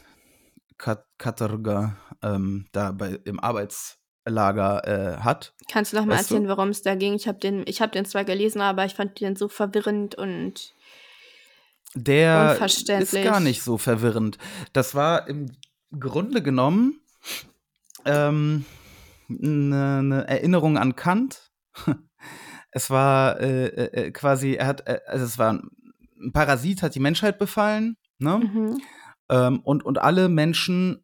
Kat 0.77 1.05
Katerga 1.17 1.97
ähm, 2.21 2.67
da 2.71 2.91
bei, 2.91 3.19
im 3.25 3.39
Arbeitslager 4.25 5.17
äh, 5.17 5.21
hat. 5.21 5.53
kannst 5.69 5.93
du 5.93 5.97
noch 5.97 6.05
mal 6.05 6.17
erzählen, 6.17 6.47
worum 6.47 6.69
es 6.69 6.81
da 6.81 6.95
ging? 6.95 7.13
Ich 7.13 7.27
habe 7.27 7.39
den, 7.39 7.63
ich 7.67 7.81
habe 7.81 7.91
den 7.91 8.05
zwar 8.05 8.25
gelesen, 8.25 8.61
aber 8.61 8.85
ich 8.85 8.95
fand 8.95 9.19
den 9.19 9.35
so 9.35 9.47
verwirrend 9.47 10.15
und 10.15 10.73
Der 11.93 12.47
ist 12.47 12.51
Unverständlich. 12.53 13.23
gar 13.23 13.39
nicht 13.39 13.61
so 13.61 13.77
verwirrend. 13.77 14.37
Das 14.73 14.95
war 14.95 15.27
im 15.27 15.51
Grunde 15.97 16.41
genommen 16.41 16.99
ähm, 18.05 18.65
eine 19.29 20.03
ne 20.03 20.27
Erinnerung 20.27 20.77
an 20.77 20.95
Kant. 20.95 21.51
Es 22.77 22.89
war 22.89 23.39
äh, 23.39 23.67
äh, 23.67 24.11
quasi, 24.11 24.55
er 24.55 24.67
hat, 24.67 24.85
äh, 24.85 24.99
also 25.07 25.23
es 25.23 25.37
war 25.37 25.53
ein 25.53 26.33
Parasit, 26.33 26.81
hat 26.83 26.93
die 26.93 26.99
Menschheit 26.99 27.39
befallen, 27.39 27.95
ne? 28.17 28.39
mhm. 28.39 28.81
Ähm, 29.29 29.61
und, 29.61 29.85
und 29.85 29.97
alle 29.97 30.27
Menschen 30.27 31.01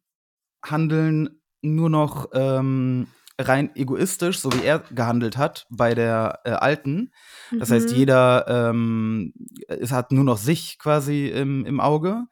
handeln 0.61 1.40
nur 1.61 1.89
noch 1.89 2.29
ähm, 2.33 3.07
rein 3.39 3.75
egoistisch, 3.75 4.39
so 4.39 4.51
wie 4.53 4.63
er 4.63 4.79
gehandelt 4.79 5.37
hat 5.37 5.65
bei 5.69 5.95
der 5.95 6.39
äh, 6.43 6.51
Alten. 6.51 7.11
Das 7.57 7.71
heißt, 7.71 7.89
Mhm. 7.91 7.95
jeder 7.95 8.45
ähm, 8.47 9.33
es 9.67 9.91
hat 9.91 10.11
nur 10.11 10.23
noch 10.23 10.37
sich 10.37 10.77
quasi 10.79 11.27
im, 11.27 11.65
im 11.65 11.79
Auge 11.79 12.25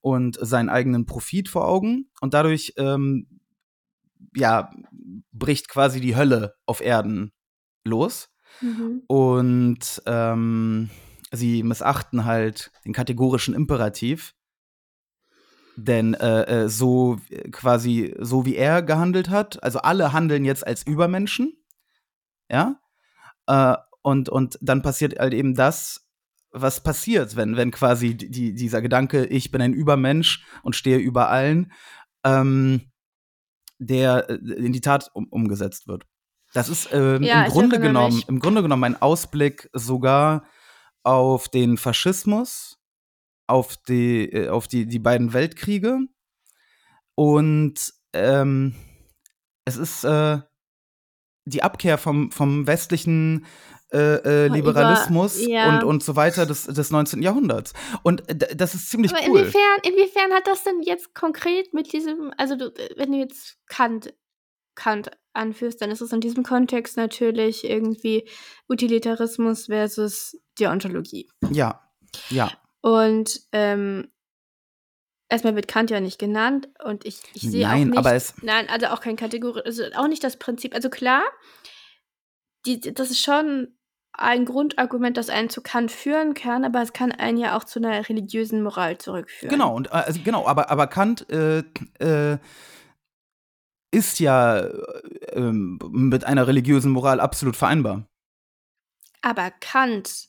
und 0.00 0.38
seinen 0.40 0.68
eigenen 0.68 1.04
Profit 1.06 1.48
vor 1.48 1.66
Augen. 1.68 2.10
Und 2.20 2.32
dadurch 2.34 2.74
ähm, 2.76 3.26
ja, 4.34 4.70
bricht 5.32 5.68
quasi 5.68 6.00
die 6.00 6.16
Hölle 6.16 6.54
auf 6.66 6.80
Erden 6.80 7.32
los. 7.84 8.28
Mhm. 8.60 9.02
Und 9.06 10.02
ähm, 10.06 10.90
sie 11.32 11.62
missachten 11.62 12.24
halt 12.24 12.70
den 12.84 12.92
kategorischen 12.92 13.54
Imperativ. 13.54 14.34
Denn 15.76 16.14
äh, 16.14 16.64
äh, 16.64 16.68
so 16.68 17.18
äh, 17.28 17.50
quasi, 17.50 18.14
so 18.18 18.46
wie 18.46 18.56
er 18.56 18.82
gehandelt 18.82 19.28
hat, 19.28 19.62
also 19.62 19.80
alle 19.80 20.12
handeln 20.12 20.44
jetzt 20.44 20.66
als 20.66 20.86
Übermenschen, 20.86 21.52
ja. 22.50 22.80
Äh, 23.46 23.76
und, 24.02 24.28
und 24.28 24.58
dann 24.60 24.82
passiert 24.82 25.18
halt 25.18 25.34
eben 25.34 25.54
das, 25.54 26.06
was 26.52 26.82
passiert, 26.82 27.36
wenn, 27.36 27.56
wenn 27.56 27.70
quasi 27.70 28.16
die, 28.16 28.54
dieser 28.54 28.80
Gedanke, 28.80 29.26
ich 29.26 29.50
bin 29.50 29.60
ein 29.60 29.74
Übermensch 29.74 30.44
und 30.62 30.76
stehe 30.76 30.98
über 30.98 31.28
allen, 31.28 31.72
ähm, 32.24 32.92
der 33.78 34.30
äh, 34.30 34.34
in 34.34 34.72
die 34.72 34.80
Tat 34.80 35.10
um, 35.12 35.26
umgesetzt 35.28 35.86
wird. 35.86 36.04
Das 36.54 36.68
ist 36.68 36.88
ähm, 36.92 37.22
Ja, 37.22 37.44
im 37.44 37.52
Grunde 37.52 37.78
genommen, 37.80 38.22
im 38.28 38.40
Grunde 38.40 38.62
genommen 38.62 38.84
ein 38.84 39.02
Ausblick 39.02 39.68
sogar 39.72 40.44
auf 41.02 41.48
den 41.48 41.76
Faschismus, 41.76 42.75
auf 43.46 43.76
die, 43.76 44.24
äh, 44.32 44.48
auf 44.48 44.68
die, 44.68 44.86
die 44.86 44.98
beiden 44.98 45.32
Weltkriege. 45.32 46.00
Und 47.14 47.92
ähm, 48.12 48.74
es 49.64 49.76
ist 49.76 50.04
äh, 50.04 50.38
die 51.44 51.62
Abkehr 51.62 51.98
vom, 51.98 52.30
vom 52.30 52.66
westlichen 52.66 53.46
äh, 53.92 53.98
äh, 53.98 54.46
Über- 54.46 54.56
Liberalismus 54.56 55.46
ja. 55.46 55.68
und, 55.68 55.84
und 55.84 56.02
so 56.02 56.16
weiter 56.16 56.44
des, 56.44 56.64
des 56.64 56.90
19. 56.90 57.22
Jahrhunderts. 57.22 57.72
Und 58.02 58.28
äh, 58.28 58.56
das 58.56 58.74
ist 58.74 58.90
ziemlich 58.90 59.12
Aber 59.14 59.22
cool. 59.28 59.40
inwiefern, 59.40 59.78
inwiefern 59.84 60.32
hat 60.32 60.46
das 60.46 60.64
denn 60.64 60.82
jetzt 60.82 61.14
konkret 61.14 61.72
mit 61.72 61.92
diesem, 61.92 62.32
also 62.36 62.56
du, 62.56 62.72
wenn 62.96 63.12
du 63.12 63.18
jetzt 63.18 63.58
Kant, 63.68 64.12
Kant 64.74 65.10
anführst, 65.32 65.80
dann 65.80 65.90
ist 65.90 66.00
es 66.00 66.12
in 66.12 66.20
diesem 66.20 66.42
Kontext 66.42 66.96
natürlich 66.96 67.64
irgendwie 67.64 68.28
Utilitarismus 68.68 69.66
versus 69.66 70.36
Deontologie. 70.58 71.30
Ja, 71.50 71.88
ja. 72.30 72.50
Und 72.86 73.40
ähm, 73.50 74.12
erstmal 75.28 75.56
wird 75.56 75.66
Kant 75.66 75.90
ja 75.90 75.98
nicht 75.98 76.20
genannt 76.20 76.68
und 76.84 77.04
ich, 77.04 77.18
ich 77.34 77.42
sehe 77.42 77.66
auch 77.66 77.70
Nein, 77.72 77.88
nicht, 77.88 77.98
aber 77.98 78.14
es- 78.14 78.34
nein, 78.42 78.68
also 78.68 78.86
auch 78.86 79.00
kein 79.00 79.16
Kategorie, 79.16 79.62
also 79.64 79.82
auch 79.96 80.06
nicht 80.06 80.22
das 80.22 80.36
Prinzip. 80.36 80.72
Also 80.72 80.88
klar, 80.88 81.24
die, 82.64 82.78
das 82.80 83.10
ist 83.10 83.20
schon 83.20 83.76
ein 84.12 84.44
Grundargument, 84.44 85.16
das 85.16 85.30
einen 85.30 85.50
zu 85.50 85.62
Kant 85.62 85.90
führen 85.90 86.34
kann, 86.34 86.64
aber 86.64 86.80
es 86.80 86.92
kann 86.92 87.10
einen 87.10 87.38
ja 87.38 87.56
auch 87.56 87.64
zu 87.64 87.80
einer 87.80 88.08
religiösen 88.08 88.62
Moral 88.62 88.98
zurückführen. 88.98 89.50
Genau, 89.50 89.74
und, 89.74 89.88
äh, 89.88 89.90
also, 89.90 90.20
genau 90.22 90.46
aber, 90.46 90.70
aber 90.70 90.86
Kant 90.86 91.28
äh, 91.28 91.64
äh, 91.98 92.38
ist 93.90 94.20
ja 94.20 94.60
äh, 94.60 95.40
mit 95.40 96.22
einer 96.22 96.46
religiösen 96.46 96.92
Moral 96.92 97.18
absolut 97.18 97.56
vereinbar. 97.56 98.06
Aber 99.22 99.50
Kant 99.50 100.28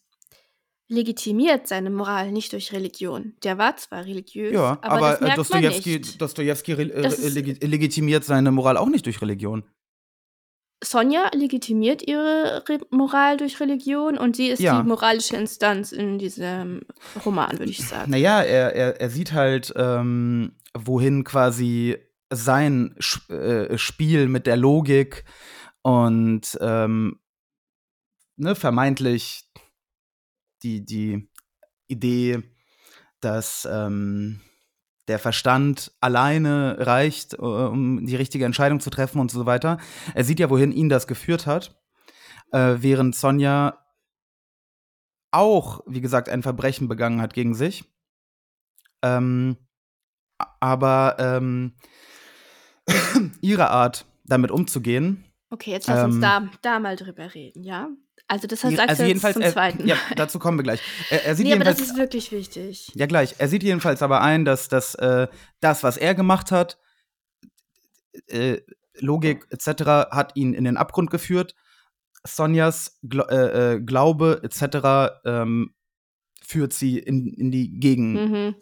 legitimiert 0.90 1.68
seine 1.68 1.90
Moral 1.90 2.32
nicht 2.32 2.54
durch 2.54 2.72
Religion. 2.72 3.34
Der 3.44 3.58
war 3.58 3.76
zwar 3.78 4.06
religiös, 4.06 4.54
Ja, 4.54 4.80
aber, 4.82 4.94
aber, 4.94 5.10
das 5.10 5.20
äh, 5.20 5.24
merkt 5.26 5.50
man 5.50 5.62
nicht. 5.62 6.22
Dostojewski 6.22 6.72
äh, 6.74 7.02
Das 7.02 7.20
legitimiert 7.34 8.24
seine 8.24 8.52
Moral 8.52 8.78
auch 8.78 8.88
nicht 8.88 9.06
durch 9.06 9.22
Religion. 9.22 9.64
Sonja 10.84 11.32
legitimiert 11.34 12.08
ihre 12.08 12.64
Re 12.70 12.80
Moral 12.92 13.38
durch 13.38 13.60
Religion 13.60 14.18
und 14.18 14.36
sie 14.36 14.48
ist 14.48 14.60
Ja. 14.60 14.80
die 14.80 14.88
moralische 14.88 15.36
Instanz 15.36 15.92
in 15.92 16.20
diesem 16.20 16.82
Roman, 17.26 17.58
würde 17.58 17.72
ich 17.72 17.86
sagen. 17.86 18.12
Naja, 18.12 18.42
er, 18.44 18.76
er, 18.76 19.02
er 19.02 19.10
sieht 19.10 19.34
halt, 19.34 19.74
ähm, 19.76 20.52
wohin 20.76 21.24
quasi 21.24 21.98
sein 22.32 22.96
Sch 23.00 23.28
äh, 23.30 23.78
Spiel 23.78 24.28
mit 24.28 24.46
der 24.46 24.58
Logik 24.58 25.24
und 25.82 26.58
ähm, 26.62 27.20
ne, 28.36 28.54
vermeintlich 28.54 29.47
die, 30.64 30.86
die 30.86 31.30
Idee, 31.88 32.44
dass 33.20 33.68
ähm, 33.70 34.42
der 35.08 35.20
Verstand 35.20 35.92
alleine 36.02 36.78
reicht, 36.80 37.34
äh, 37.34 37.38
um 37.38 38.06
die 38.06 38.16
richtige 38.16 38.46
Entscheidung 38.46 38.80
zu 38.80 38.90
treffen 38.90 39.20
und 39.20 39.32
so 39.32 39.46
weiter. 39.46 39.78
Er 40.14 40.24
sieht 40.24 40.40
ja, 40.40 40.50
wohin 40.50 40.72
ihn 40.72 40.90
das 40.90 41.08
geführt 41.08 41.46
hat, 41.46 41.82
äh, 42.52 42.76
während 42.80 43.16
Sonja 43.16 43.86
auch, 45.32 45.82
wie 45.88 46.02
gesagt, 46.02 46.30
ein 46.30 46.44
Verbrechen 46.44 46.88
begangen 46.88 47.22
hat 47.22 47.34
gegen 47.34 47.54
sich. 47.54 47.86
Ähm, 49.02 49.58
aber 50.60 51.16
ähm, 51.20 51.74
ihre 53.42 53.70
Art, 53.70 54.06
damit 54.26 54.52
umzugehen, 54.52 55.24
Okay, 55.50 55.72
jetzt 55.72 55.88
lass 55.88 56.04
uns 56.04 56.16
Ähm, 56.16 56.22
da, 56.22 56.50
da 56.62 56.80
mal 56.80 56.96
drüber 56.96 57.34
reden, 57.34 57.64
ja? 57.64 57.90
Also 58.30 58.46
das 58.48 58.64
heißt, 58.64 58.78
also 58.78 59.04
jedenfalls, 59.04 59.34
zum 59.36 59.42
er, 59.44 59.54
zweiten 59.54 59.88
ja, 59.88 59.96
dazu 60.18 60.38
kommen 60.38 60.60
wir 60.60 60.64
gleich. 60.64 60.82
Er, 61.10 61.26
er 61.26 61.36
sieht 61.36 61.46
Nee, 61.46 61.54
aber 61.54 61.64
das 61.64 61.78
jedenfalls, 61.78 61.92
ist 61.92 61.98
wirklich 61.98 62.32
wichtig. 62.32 62.92
ja 62.94 63.06
gleich, 63.06 63.36
er 63.38 63.48
sieht 63.48 63.64
jedenfalls 63.64 64.02
aber 64.02 64.22
ein, 64.22 64.44
dass, 64.44 64.68
dass 64.68 64.96
äh, 64.96 65.28
das, 65.62 65.84
was 65.84 65.96
er 65.98 66.14
gemacht 66.14 66.52
hat, 66.52 66.78
äh, 68.28 68.58
Logik 69.00 69.46
etc., 69.50 70.10
hat 70.12 70.36
ihn 70.36 70.54
in 70.54 70.64
den 70.66 70.76
Abgrund 70.78 71.10
geführt. 71.10 71.56
Sonjas 72.26 73.00
Gl 73.04 73.22
äh, 73.30 73.76
äh, 73.76 73.80
Glaube 73.80 74.42
etc. 74.44 75.20
Ähm, 75.24 75.74
führt 76.44 76.74
sie 76.74 76.98
in, 77.00 77.28
in 77.34 77.52
die 77.52 77.80
Gegen, 77.80 78.14
Mhm. 78.14 78.56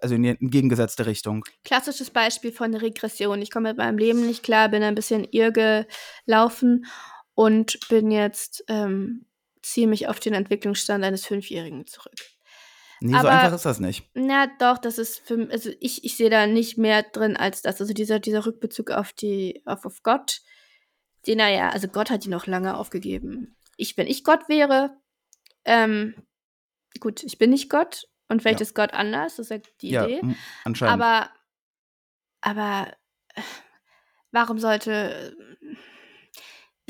also 0.00 0.14
in 0.14 0.22
die 0.22 0.28
entgegengesetzte 0.30 1.04
Richtung. 1.06 1.44
Klassisches 1.64 2.10
Beispiel 2.10 2.52
von 2.52 2.74
Regression. 2.74 3.42
Ich 3.42 3.50
komme 3.50 3.70
mit 3.70 3.78
meinem 3.78 3.98
Leben 3.98 4.26
nicht 4.26 4.42
klar, 4.42 4.68
bin 4.70 4.82
ein 4.82 4.94
bisschen 4.94 5.24
irre 5.24 5.86
gelaufen 6.26 6.86
und 7.34 7.78
bin 7.88 8.10
jetzt, 8.10 8.64
ähm, 8.68 9.26
ziehe 9.62 9.86
mich 9.86 10.08
auf 10.08 10.20
den 10.20 10.34
Entwicklungsstand 10.34 11.04
eines 11.04 11.26
Fünfjährigen 11.26 11.86
zurück. 11.86 12.14
Nee, 13.00 13.12
so 13.12 13.18
Aber- 13.18 13.30
einfach 13.30 13.54
ist 13.54 13.64
das 13.64 13.80
nicht. 13.80 14.08
Na 14.14 14.46
doch, 14.58 14.78
das 14.78 14.98
ist 14.98 15.18
für 15.26 15.48
also 15.50 15.70
ich, 15.80 16.04
ich 16.04 16.16
sehe 16.16 16.30
da 16.30 16.46
nicht 16.46 16.78
mehr 16.78 17.02
drin 17.02 17.36
als 17.36 17.60
das. 17.62 17.80
Also 17.80 17.92
dieser, 17.92 18.18
dieser 18.20 18.46
Rückbezug 18.46 18.90
auf 18.90 19.12
die, 19.12 19.62
auf, 19.66 19.84
auf 19.84 20.02
Gott, 20.02 20.40
den 21.26 21.38
er 21.40 21.48
ja, 21.48 21.68
also 21.70 21.88
Gott 21.88 22.10
hat 22.10 22.24
ihn 22.24 22.30
noch 22.30 22.46
lange 22.46 22.76
aufgegeben. 22.76 23.56
Ich, 23.76 23.96
wenn 23.96 24.06
ich 24.06 24.22
Gott 24.24 24.48
wäre, 24.48 24.96
ähm, 25.64 26.14
gut, 27.00 27.22
ich 27.24 27.36
bin 27.38 27.50
nicht 27.50 27.68
Gott 27.68 28.06
und 28.28 28.40
vielleicht 28.42 28.60
Ja. 28.60 28.64
ist 28.64 28.74
Gott 28.74 28.92
anders, 28.94 29.36
das 29.36 29.46
ist 29.46 29.50
ja 29.50 29.58
die 29.80 29.88
Ja, 29.90 30.06
Idee. 30.06 30.20
anscheinend. 30.64 31.02
Aber, 31.02 31.30
aber 32.40 32.94
warum 34.30 34.58
sollte. 34.58 35.36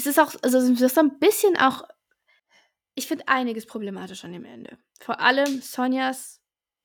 Es 0.05 0.07
ist 0.07 0.21
auch, 0.21 0.35
also 0.43 0.59
es 0.59 0.81
ist 0.81 0.95
so 0.95 1.01
ein 1.01 1.19
bisschen 1.19 1.57
auch. 1.57 1.83
Ich 2.95 3.07
finde 3.07 3.27
einiges 3.29 3.67
problematisch 3.67 4.25
an 4.25 4.33
dem 4.33 4.45
Ende. 4.45 4.77
Vor 5.01 5.21
allem 5.21 5.61
Sonjas, 5.62 6.40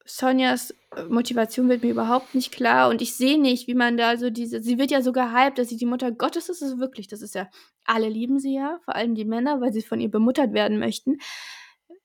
Sonjas 0.05 0.71
äh, 0.95 1.03
Motivation 1.03 1.69
wird 1.69 1.83
mir 1.83 1.91
überhaupt 1.91 2.33
nicht 2.33 2.51
klar 2.51 2.89
und 2.89 3.01
ich 3.01 3.13
sehe 3.15 3.39
nicht, 3.39 3.67
wie 3.67 3.75
man 3.75 3.97
da 3.97 4.17
so 4.17 4.29
diese. 4.29 4.63
Sie 4.63 4.77
wird 4.79 4.89
ja 4.89 5.01
so 5.01 5.11
gehypt, 5.11 5.57
dass 5.59 5.69
sie 5.69 5.77
die 5.77 5.85
Mutter 5.85 6.11
Gottes 6.11 6.49
ist. 6.49 6.61
Das 6.61 6.69
ist 6.69 6.79
wirklich, 6.79 7.07
das 7.07 7.21
ist 7.21 7.35
ja. 7.35 7.47
Alle 7.85 8.07
lieben 8.09 8.39
sie 8.39 8.55
ja, 8.55 8.79
vor 8.85 8.95
allem 8.95 9.13
die 9.15 9.25
Männer, 9.25 9.59
weil 9.61 9.73
sie 9.73 9.81
von 9.81 9.99
ihr 9.99 10.09
bemuttert 10.09 10.53
werden 10.53 10.79
möchten. 10.79 11.17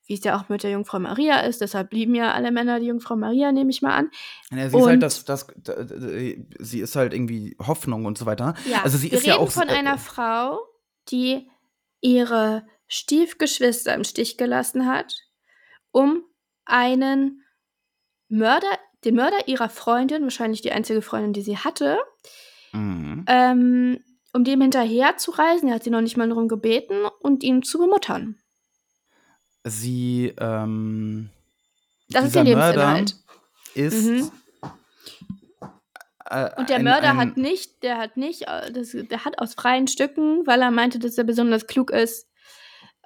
Wie 0.07 0.15
es 0.15 0.25
ja 0.25 0.37
auch 0.39 0.51
mit 0.51 0.63
der 0.63 0.71
Jungfrau 0.73 0.99
Maria 0.99 1.41
ist. 1.41 1.63
Deshalb 1.63 1.91
lieben 1.95 2.15
ja 2.15 2.33
alle 2.33 2.51
Männer 2.53 2.79
die 2.79 2.87
Jungfrau 2.87 3.17
Maria, 3.17 3.53
nehme 3.53 3.71
ich 3.71 3.81
mal 3.81 3.95
an. 3.97 4.11
Ja, 4.51 4.69
sie 4.69 4.77
ist 4.77 4.85
halt 4.85 4.95
Und- 4.97 5.01
das, 5.01 5.25
das, 5.25 5.47
d- 5.47 5.85
d- 5.85 6.47
sie 6.59 6.81
ist 6.81 6.95
halt 6.95 7.15
irgendwie 7.15 7.57
Hoffnung 7.59 8.05
und 8.05 8.19
so 8.19 8.27
weiter. 8.27 8.53
Ja, 8.71 8.83
also 8.83 8.99
sie 8.99 9.11
wir 9.13 9.19
ist 9.19 9.25
ja 9.27 9.35
reden 9.37 9.45
auch 9.47 9.51
von 9.51 9.69
äh, 9.69 9.73
einer 9.73 9.97
Frau, 9.97 10.59
die 11.11 11.51
ihre 12.01 12.67
Stiefgeschwister 12.87 13.95
im 13.95 14.05
Stich 14.05 14.37
gelassen 14.37 14.87
hat, 14.87 15.15
um 15.91 16.23
einen 16.65 17.43
Mörder, 18.29 18.79
den 19.05 19.15
Mörder 19.17 19.49
ihrer 19.49 19.69
Freundin, 19.69 20.23
wahrscheinlich 20.23 20.61
die 20.63 20.73
einzige 20.73 21.03
Freundin, 21.03 21.33
die 21.33 21.43
sie 21.43 21.59
hatte, 21.59 21.99
Mhm. 22.73 23.25
ähm, 23.29 24.05
um 24.33 24.43
dem 24.45 24.61
hinterher 24.61 25.17
zu 25.17 25.31
reisen. 25.31 25.69
Er 25.69 25.77
hat 25.77 25.85
sie 25.85 25.91
noch 25.91 26.01
nicht 26.01 26.17
mal 26.17 26.29
darum 26.29 26.49
gebeten 26.49 27.05
und 27.21 27.45
ihn 27.45 27.63
zu 27.63 27.79
bemuttern. 27.79 28.39
Sie, 29.63 30.35
ähm, 30.39 31.31
Das 32.09 32.25
ist 32.27 32.35
ihr 32.37 32.45
dieser 32.45 32.57
Mörder 32.59 32.95
Lebensinhalt. 32.95 33.15
ist. 33.75 34.05
Mhm. 34.07 34.31
Äh, 36.31 36.51
Und 36.57 36.69
der 36.71 36.77
ein- 36.77 36.85
Mörder 36.85 37.11
ein, 37.11 37.19
hat 37.19 37.37
nicht, 37.37 37.83
der 37.83 37.99
hat 37.99 38.17
nicht, 38.17 38.43
äh, 38.49 38.71
das, 38.73 38.91
der 38.93 39.25
hat 39.25 39.39
aus 39.39 39.55
freien 39.55 39.87
Stücken, 39.89 40.47
weil 40.47 40.63
er 40.63 40.71
meinte, 40.71 40.99
dass 40.99 41.19
er 41.19 41.25
besonders 41.25 41.67
klug 41.67 41.91
ist, 41.91 42.29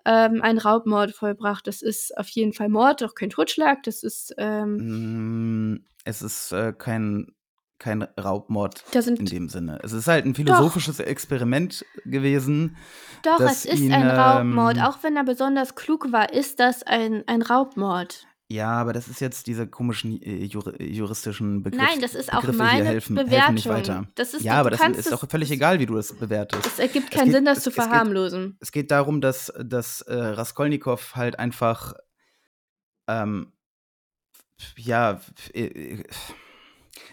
ähm, 0.04 0.40
einen 0.42 0.58
Raubmord 0.58 1.10
vollbracht. 1.12 1.66
Das 1.66 1.82
ist 1.82 2.16
auf 2.16 2.28
jeden 2.28 2.52
Fall 2.52 2.68
Mord, 2.68 3.02
auch 3.02 3.14
kein 3.14 3.30
Totschlag. 3.30 3.82
Das 3.82 4.02
ist, 4.02 4.34
ähm, 4.38 5.72
Mm, 5.74 5.84
Es 6.04 6.22
ist 6.22 6.52
äh, 6.52 6.72
kein, 6.72 7.34
kein 7.78 8.02
Raubmord 8.18 8.82
in 8.94 9.26
dem 9.26 9.48
Sinne. 9.50 9.78
Es 9.82 9.92
ist 9.92 10.06
halt 10.08 10.24
ein 10.24 10.34
philosophisches 10.34 11.00
Experiment 11.00 11.84
gewesen. 12.06 12.76
Doch, 13.22 13.40
es 13.40 13.64
ist 13.66 13.80
ihn, 13.80 13.92
ein 13.92 14.08
Raubmord. 14.08 14.76
ähm, 14.78 14.82
Auch 14.84 15.02
wenn 15.02 15.16
er 15.16 15.24
besonders 15.24 15.74
klug 15.74 16.10
war, 16.12 16.32
ist 16.32 16.60
das 16.60 16.82
ein, 16.84 17.24
ein 17.26 17.42
Raubmord. 17.42 18.26
Ja, 18.50 18.70
aber 18.72 18.94
das 18.94 19.08
ist 19.08 19.20
jetzt 19.20 19.46
diese 19.46 19.66
komischen 19.66 20.22
äh, 20.22 20.44
jur 20.44 20.80
juristischen 20.80 21.62
Begriffe. 21.62 21.84
Nein, 21.84 22.00
das 22.00 22.14
ist 22.14 22.32
auch 22.32 22.40
Begriffe 22.40 22.58
meine 22.58 22.84
helfen, 22.86 23.14
Bewertung. 23.14 23.38
helfen 23.38 23.54
nicht 23.56 23.68
weiter. 23.68 24.08
Das 24.14 24.32
ist, 24.32 24.42
ja, 24.42 24.54
aber 24.54 24.70
das 24.70 24.80
ist 24.80 24.98
es- 25.00 25.10
doch 25.10 25.28
völlig 25.28 25.50
egal, 25.50 25.78
wie 25.80 25.84
du 25.86 25.94
das 25.96 26.14
bewertest. 26.16 26.64
Es 26.66 26.78
ergibt 26.78 27.10
Es 27.10 27.18
keinen 27.18 27.26
geht- 27.26 27.34
Sinn, 27.34 27.44
das 27.44 27.58
es- 27.58 27.64
zu 27.64 27.70
es 27.70 27.76
geht- 27.76 27.84
verharmlosen. 27.84 28.56
Es 28.60 28.72
geht 28.72 28.90
darum, 28.90 29.20
dass, 29.20 29.52
dass 29.62 30.00
äh, 30.00 30.14
Raskolnikow 30.14 31.14
halt 31.14 31.38
einfach 31.38 31.92
ähm, 33.06 33.52
ja 34.76 35.12
f- 35.12 35.50
äh, 35.54 36.02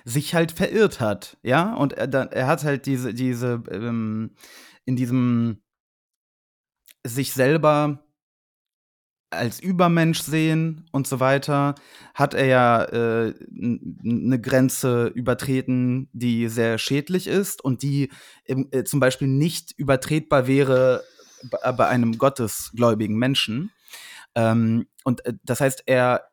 sich 0.06 0.36
halt 0.36 0.54
verirrt 0.54 1.02
hat, 1.02 1.38
ja, 1.44 1.74
und 1.74 1.94
er, 1.94 2.14
er 2.32 2.48
hat 2.48 2.64
halt 2.64 2.86
diese 2.86 3.14
diese 3.14 3.62
ähm, 3.72 4.36
in 4.86 4.96
diesem 4.96 5.62
sich 7.06 7.34
selber 7.34 8.05
als 9.36 9.60
Übermensch 9.60 10.22
sehen 10.22 10.86
und 10.92 11.08
so 11.08 11.20
weiter, 11.20 11.76
hat 12.14 12.34
er 12.34 12.46
ja 12.46 12.84
äh, 12.84 13.34
eine 14.04 14.40
Grenze 14.40 15.08
übertreten, 15.08 16.10
die 16.14 16.48
sehr 16.48 16.78
schädlich 16.78 17.28
ist 17.28 17.64
und 17.64 17.82
die 17.82 18.12
äh, 18.46 18.84
zum 18.84 19.00
Beispiel 19.00 19.28
nicht 19.28 19.74
übertretbar 19.78 20.48
wäre 20.48 21.04
bei, 21.50 21.72
bei 21.72 21.88
einem 21.88 22.18
gottesgläubigen 22.18 23.18
Menschen. 23.18 23.72
Ähm, 24.36 24.88
und 25.04 25.26
äh, 25.26 25.34
das 25.44 25.62
heißt, 25.62 25.84
er 25.86 26.26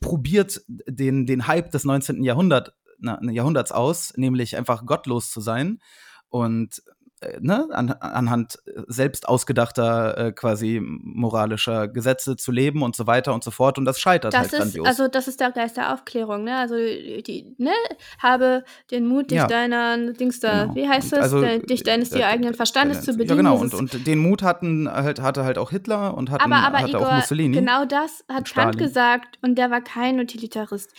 probiert 0.00 0.62
den, 0.68 1.26
den 1.26 1.46
Hype 1.46 1.70
des 1.70 1.84
19. 1.84 2.22
Jahrhundert, 2.22 2.74
na, 2.98 3.20
Jahrhunderts 3.30 3.72
aus, 3.72 4.12
nämlich 4.16 4.56
einfach 4.56 4.86
gottlos 4.86 5.30
zu 5.30 5.40
sein 5.40 5.80
und 6.28 6.82
äh, 6.86 6.91
ne, 7.40 7.68
an, 7.72 7.90
anhand 7.90 8.58
selbst 8.86 9.28
ausgedachter 9.28 10.16
äh, 10.18 10.32
quasi 10.32 10.80
moralischer 10.82 11.88
Gesetze 11.88 12.36
zu 12.36 12.52
leben 12.52 12.82
und 12.82 12.96
so 12.96 13.06
weiter 13.06 13.32
und 13.34 13.44
so 13.44 13.50
fort 13.50 13.78
und 13.78 13.84
das 13.84 14.00
scheitert 14.00 14.34
Das 14.34 14.40
halt 14.40 14.52
ist, 14.52 14.58
grandios. 14.58 14.86
also 14.88 15.08
das 15.08 15.28
ist 15.28 15.40
der 15.40 15.50
Geist 15.52 15.76
der 15.76 15.92
Aufklärung, 15.94 16.44
ne? 16.44 16.56
Also 16.56 16.74
die, 16.76 17.54
ne, 17.58 17.72
habe 18.18 18.64
den 18.90 19.06
Mut, 19.06 19.30
dich 19.30 19.38
Ja. 19.38 19.46
deiner 19.46 20.12
Dings 20.12 20.40
da, 20.40 20.64
Genau. 20.64 20.74
wie 20.74 20.88
heißt 20.88 21.12
das, 21.12 21.20
also, 21.20 21.40
de, 21.40 21.64
dich 21.64 21.82
deines 21.82 22.12
äh, 22.12 22.16
dir 22.18 22.26
eigenen 22.26 22.54
Verstandes 22.54 22.98
Äh, 22.98 23.02
zu 23.02 23.12
bedienen. 23.16 23.44
Ja, 23.44 23.50
genau. 23.52 23.60
Und, 23.60 23.74
und 23.74 24.06
den 24.06 24.18
Mut 24.18 24.42
hatten, 24.42 24.90
halt, 24.90 25.20
hatte 25.20 25.44
halt 25.44 25.58
auch 25.58 25.70
Hitler 25.70 26.16
und 26.16 26.30
hatten, 26.30 26.42
aber 26.52 26.66
aber 26.66 26.78
hatte 26.78 26.88
Igor, 26.90 27.08
auch 27.08 27.14
Mussolini. 27.16 27.56
genau 27.56 27.84
das 27.84 28.24
hat 28.28 28.52
Kant 28.52 28.78
gesagt 28.78 29.38
und 29.42 29.56
der 29.56 29.70
war 29.70 29.80
kein 29.80 30.18
Utilitarist. 30.20 30.92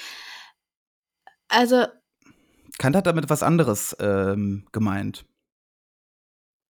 Also 1.50 1.86
Kant 2.80 2.96
hat 2.96 3.06
damit 3.06 3.30
was 3.30 3.44
anderes 3.44 3.96
ähm, 4.00 4.66
gemeint. 4.72 5.26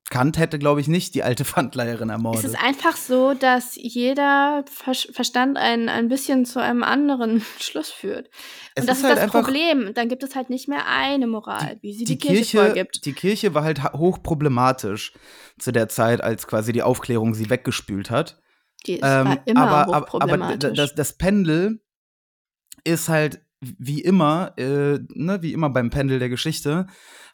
Kant 0.10 0.38
hätte, 0.38 0.60
glaube 0.60 0.80
ich, 0.82 0.88
nicht 0.88 1.16
die 1.16 1.24
alte 1.24 1.44
Pfandleiherin 1.46 2.10
es 2.10 2.14
ermordet. 2.14 2.44
ist 2.46 2.60
einfach 2.62 2.98
so, 2.98 3.34
dass 3.34 3.76
jeder 3.76 4.64
Ver 4.72 4.94
Verstand 4.94 5.58
ein, 5.58 5.90
ein 5.90 6.08
bisschen 6.10 6.46
zu 6.46 6.62
einem 6.62 6.84
anderen 6.84 7.42
Schluss 7.60 7.90
führt. 7.90 8.30
Es 8.76 8.84
und 8.84 8.88
das 8.90 8.98
ist 8.98 9.04
ist, 9.04 9.10
halt 9.10 9.18
das 9.24 9.32
Problem. 9.32 9.94
Dann 9.94 10.10
gibt 10.10 10.22
es 10.24 10.36
halt 10.36 10.50
nicht 10.50 10.68
mehr 10.68 10.86
eine 10.88 11.26
Moral, 11.26 11.78
wie 11.82 11.94
sie 11.94 12.04
die, 12.04 12.18
die 12.18 12.28
Kirche, 12.28 12.44
Kirche, 12.44 12.66
vorgibt. 12.68 13.06
die 13.06 13.14
Kirche 13.14 13.54
war 13.54 13.64
halt 13.64 13.82
ha- 13.82 13.94
hochproblematisch 13.98 15.14
zu 15.58 15.72
der 15.72 15.88
Zeit, 15.90 16.22
als 16.22 16.48
quasi 16.48 16.74
die 16.74 16.84
Aufklärung 16.84 17.34
sie 17.34 17.50
weggespült 17.50 18.12
hat. 18.12 18.40
Die 18.86 18.96
ist, 18.96 19.04
Ähm, 19.04 19.26
war 19.26 19.42
immer 19.48 19.62
aber 19.62 19.78
aber, 19.78 19.96
aber 19.96 20.02
hochproblematisch. 20.02 20.60
d- 20.72 20.76
das, 20.76 20.96
das 20.96 21.18
Pendel 21.18 21.82
ist 22.84 23.10
halt 23.10 23.42
wie 23.62 24.02
immer, 24.02 24.54
äh, 24.58 25.00
ne, 25.14 25.42
wie 25.42 25.54
immer 25.54 25.70
beim 25.70 25.90
Pendel 25.90 26.20
der 26.20 26.28
Geschichte, 26.30 26.88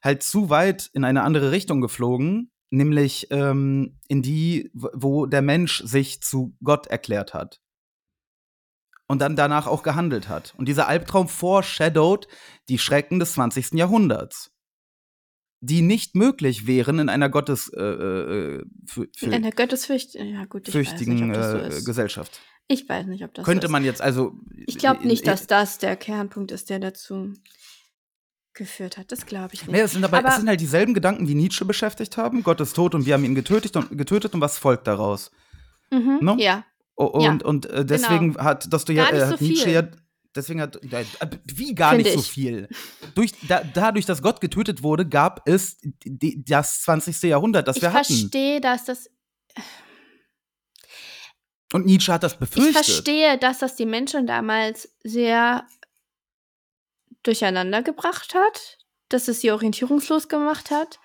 halt 0.04 0.22
zu 0.22 0.50
weit 0.52 0.90
in 0.94 1.04
eine 1.04 1.24
andere 1.24 1.52
Richtung 1.52 1.82
geflogen, 1.82 2.52
nämlich 2.70 3.28
ähm, 3.32 4.00
in 4.08 4.22
die, 4.22 4.72
wo 4.74 5.26
der 5.26 5.42
Mensch 5.42 5.84
sich 5.84 6.22
zu 6.22 6.56
Gott 6.64 6.88
erklärt 6.88 7.34
hat. 7.34 7.62
Und 9.08 9.20
dann 9.20 9.36
danach 9.36 9.66
auch 9.66 9.82
gehandelt 9.82 10.30
hat. 10.30 10.54
Und 10.58 10.68
dieser 10.68 10.88
Albtraum 10.88 11.28
foreshadowed 11.28 12.28
die 12.70 12.78
Schrecken 12.78 13.20
des 13.20 13.34
20. 13.34 13.74
Jahrhunderts. 13.74 14.52
Die 15.62 15.82
nicht 15.82 16.16
möglich 16.16 16.68
wären 16.68 17.00
in 17.00 17.10
einer 17.10 17.28
Gottes 17.28 17.70
äh, 17.74 17.82
äh, 17.82 18.66
für, 18.86 19.10
in 19.20 19.34
einer 19.34 19.52
gottesfürchtigen, 19.52 20.30
ja 20.30 20.46
gut, 20.46 20.68
ich 20.68 20.72
fürchtigen 20.72 21.28
nicht, 21.28 21.36
so 21.36 21.58
äh, 21.58 21.68
ist. 21.68 21.86
Gesellschaft. 21.86 22.40
Ich 22.68 22.88
weiß 22.88 23.08
nicht, 23.08 23.24
ob 23.24 23.34
das 23.34 23.44
Könnte 23.44 23.68
so 23.68 23.72
man 23.72 23.84
jetzt 23.84 24.00
also. 24.00 24.40
Ich 24.68 24.78
glaube 24.78 25.06
nicht, 25.06 25.26
dass 25.26 25.48
das 25.48 25.80
der 25.80 25.96
Kernpunkt 25.96 26.52
ist, 26.52 26.70
der 26.70 26.80
dazu 26.80 27.34
geführt 28.60 28.98
hat. 28.98 29.12
Das 29.12 29.26
glaube 29.26 29.56
ich 29.56 29.62
nicht. 29.62 29.72
Nee, 29.72 29.80
es 29.82 29.94
sind 29.94 30.04
aber, 30.04 30.20
Aber- 30.20 30.30
es 30.30 30.36
sind 30.36 30.48
halt 30.48 30.62
dieselben 30.62 30.94
Gedanken, 30.94 31.26
die 31.26 31.34
Nietzsche 31.34 31.66
beschäftigt 31.66 32.16
haben. 32.18 32.44
Gott 32.44 32.62
ist 32.62 32.76
tot 32.76 32.94
und 32.94 33.08
wir 33.08 33.16
haben 33.16 33.24
ihn 33.24 33.34
getötet 33.34 33.76
und, 33.76 33.98
getötet 33.98 34.36
und 34.36 34.42
was 34.42 34.60
folgt 34.60 34.86
daraus? 34.86 35.32
mhm, 35.90 36.20
ne? 36.22 36.36
Ja, 36.38 36.64
Ja, 37.00 37.06
Und, 37.32 37.42
und 37.44 37.66
äh, 37.66 37.84
deswegen 37.84 38.38
hat, 38.38 38.72
Dostoje 38.72 38.98
Gar 39.00 39.12
nicht 39.14 39.22
äh, 39.24 39.28
so 39.38 39.44
Nietzsche 39.44 39.64
viel. 39.66 39.74
ja. 39.74 39.88
deswegen 40.36 40.62
hat, 40.62 40.76
äh, 40.84 41.06
wie 41.46 41.74
gar 41.74 41.94
Find 41.96 42.04
nicht 42.04 42.14
so 42.14 42.20
ich. 42.20 42.30
viel. 42.30 42.68
Durch, 43.16 43.32
da, 43.48 43.64
dadurch, 43.74 44.06
dass 44.06 44.22
Gott 44.22 44.40
getötet 44.42 44.84
wurde, 44.84 45.08
gab 45.08 45.42
es 45.50 45.78
die, 46.06 46.44
das 46.46 46.82
20. 46.84 47.24
Jahrhundert, 47.24 47.68
das 47.68 47.78
ich 47.78 47.82
wir 47.82 47.94
hatten. 47.94 48.14
verstehe, 48.14 48.62
dass 48.62 48.86
das. 48.86 49.10
Und 51.72 51.86
Nietzsche 51.86 52.12
hat 52.12 52.24
das 52.24 52.34
Ich 52.34 52.40
befürchtet. 52.40 52.74
verstehe, 52.86 53.38
dass 53.38 53.60
das 53.60 53.76
die 53.76 53.86
Menschen 53.86 54.26
damals 54.26 54.90
sehr 55.04 55.66
durcheinander 57.24 57.82
gebracht 57.84 58.34
hat, 58.36 58.78
dass 59.10 59.28
es 59.28 59.42
sie 59.42 59.52
orientierungslos 59.52 60.28
gemacht 60.28 60.72
hat. 60.72 61.00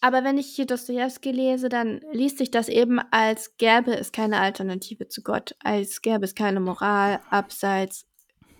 Aber 0.00 0.22
wenn 0.24 0.36
ich 0.38 0.48
hier 0.54 0.66
Dostoevsky 0.66 1.30
lese, 1.32 1.68
dann 1.68 2.00
liest 2.12 2.38
sich 2.38 2.50
das 2.50 2.68
eben, 2.68 3.00
als 3.10 3.56
gäbe 3.56 3.96
es 3.96 4.12
keine 4.12 4.38
Alternative 4.40 5.08
zu 5.08 5.22
Gott, 5.22 5.56
als 5.60 6.02
gäbe 6.02 6.24
es 6.24 6.34
keine 6.34 6.60
Moral 6.60 7.20
abseits 7.30 8.06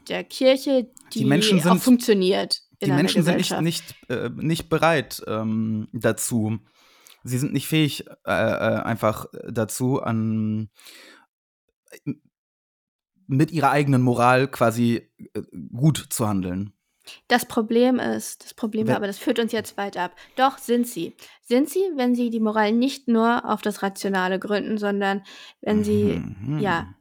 der 0.08 0.24
Kirche, 0.24 0.88
die, 1.12 1.18
Die 1.20 1.24
Menschen 1.24 1.58
auch 1.60 1.64
sind- 1.64 1.82
funktioniert 1.82 2.62
in 2.78 2.88
Die 2.88 2.94
Menschen 2.94 3.22
sind 3.22 3.36
nicht, 3.36 3.60
nicht, 3.60 3.94
äh, 4.08 4.30
nicht 4.30 4.68
bereit 4.68 5.22
ähm, 5.26 5.88
dazu. 5.92 6.58
Sie 7.24 7.38
sind 7.38 7.52
nicht 7.52 7.66
fähig, 7.66 8.06
äh, 8.24 8.30
äh, 8.32 8.80
einfach 8.82 9.26
dazu, 9.48 10.00
an 10.00 10.70
mit 13.26 13.50
ihrer 13.50 13.70
eigenen 13.70 14.02
Moral 14.02 14.48
quasi 14.48 15.08
äh, 15.34 15.42
gut 15.74 16.06
zu 16.10 16.26
handeln. 16.28 16.72
Das 17.28 17.46
Problem 17.46 18.00
ist, 18.00 18.44
das 18.44 18.54
Problem 18.54 18.88
war, 18.88 18.96
aber 18.96 19.06
das 19.06 19.18
führt 19.18 19.38
uns 19.38 19.52
jetzt 19.52 19.76
weit 19.76 19.96
ab. 19.96 20.10
Doch 20.34 20.58
sind 20.58 20.88
sie. 20.88 21.14
Sind 21.42 21.68
sie, 21.70 21.80
wenn 21.94 22.16
sie 22.16 22.30
die 22.30 22.40
Moral 22.40 22.72
nicht 22.72 23.06
nur 23.06 23.44
auf 23.48 23.62
das 23.62 23.82
Rationale 23.84 24.40
gründen, 24.40 24.76
sondern 24.76 25.22
wenn 25.60 25.84
sie, 25.84 26.20
Mhm. 26.40 26.58
ja, 26.58 26.92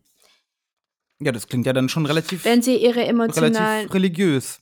Ja, 1.19 1.31
das 1.31 1.47
klingt 1.47 1.65
ja 1.65 1.73
dann 1.73 1.89
schon 1.89 2.05
relativ, 2.05 2.43
wenn 2.45 2.61
sie 2.61 2.75
ihre 2.75 3.03
emotionalen. 3.05 3.55
relativ 3.57 3.93
religiös. 3.93 4.59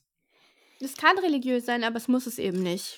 Es 0.79 0.95
kann 0.95 1.17
religiös 1.17 1.65
sein, 1.65 1.83
aber 1.83 1.97
es 1.97 2.07
muss 2.07 2.25
es 2.27 2.37
eben 2.37 2.61
nicht. 2.61 2.97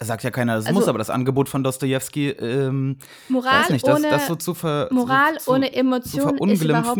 Sagt 0.00 0.22
ja 0.22 0.30
keiner, 0.30 0.56
das 0.56 0.66
Also- 0.66 0.78
muss, 0.78 0.88
aber 0.88 0.98
das 0.98 1.10
Angebot 1.10 1.48
von 1.48 1.64
Dostojewski, 1.64 2.28
ähm, 2.30 2.98
Moral 3.28 3.62
weiß 3.62 3.70
nicht, 3.70 3.86
das, 3.86 3.98
ohne 3.98 4.10
das 4.10 4.26
so 4.26 4.36
zu 4.36 4.54
ver, 4.54 4.88
Moral 4.92 5.38
so, 5.40 5.52
ohne 5.54 5.70
zu 5.70 5.76
Emotion 5.76 6.48
ist 6.50 6.62
überhaupt. 6.62 6.98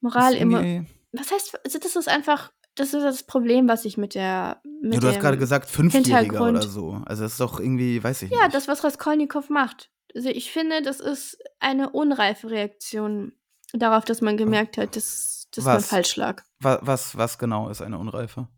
Moral 0.00 0.34
immer. 0.34 0.84
Was 1.12 1.30
heißt, 1.30 1.58
also 1.64 1.78
das 1.78 1.96
ist 1.96 2.08
einfach, 2.08 2.52
das 2.74 2.94
ist 2.94 3.02
das 3.02 3.22
Problem, 3.24 3.68
was 3.68 3.84
ich 3.84 3.96
mit 3.98 4.14
der. 4.14 4.60
Mit 4.80 4.94
Ja, 4.94 5.00
du 5.00 5.08
hast 5.08 5.20
gerade 5.20 5.38
gesagt, 5.38 5.68
Fünfjähriger 5.68 6.48
oder 6.48 6.62
so. 6.62 7.02
Also 7.04 7.22
das 7.24 7.32
ist 7.32 7.40
doch 7.40 7.60
irgendwie, 7.60 8.02
weiß 8.02 8.22
ich 8.22 8.30
Ja, 8.30 8.44
nicht. 8.44 8.54
das, 8.54 8.68
was 8.68 8.82
Raskolnikow 8.82 9.48
macht. 9.50 9.90
Also 10.14 10.28
ich 10.28 10.50
finde, 10.52 10.82
das 10.82 11.00
ist 11.00 11.38
eine 11.60 11.90
unreife 11.90 12.50
Reaktion 12.50 13.32
darauf, 13.72 14.04
dass 14.04 14.20
man 14.20 14.36
gemerkt 14.36 14.76
hat, 14.78 14.96
dass, 14.96 15.48
dass 15.54 15.64
man 15.64 15.76
Was? 15.76 15.86
falsch 15.88 16.16
lag. 16.16 16.42
was, 16.60 16.78
was, 16.82 17.16
was 17.16 17.38
genau 17.38 17.68
ist 17.70 17.80
eine 17.82 17.98
Unreife? 17.98 18.48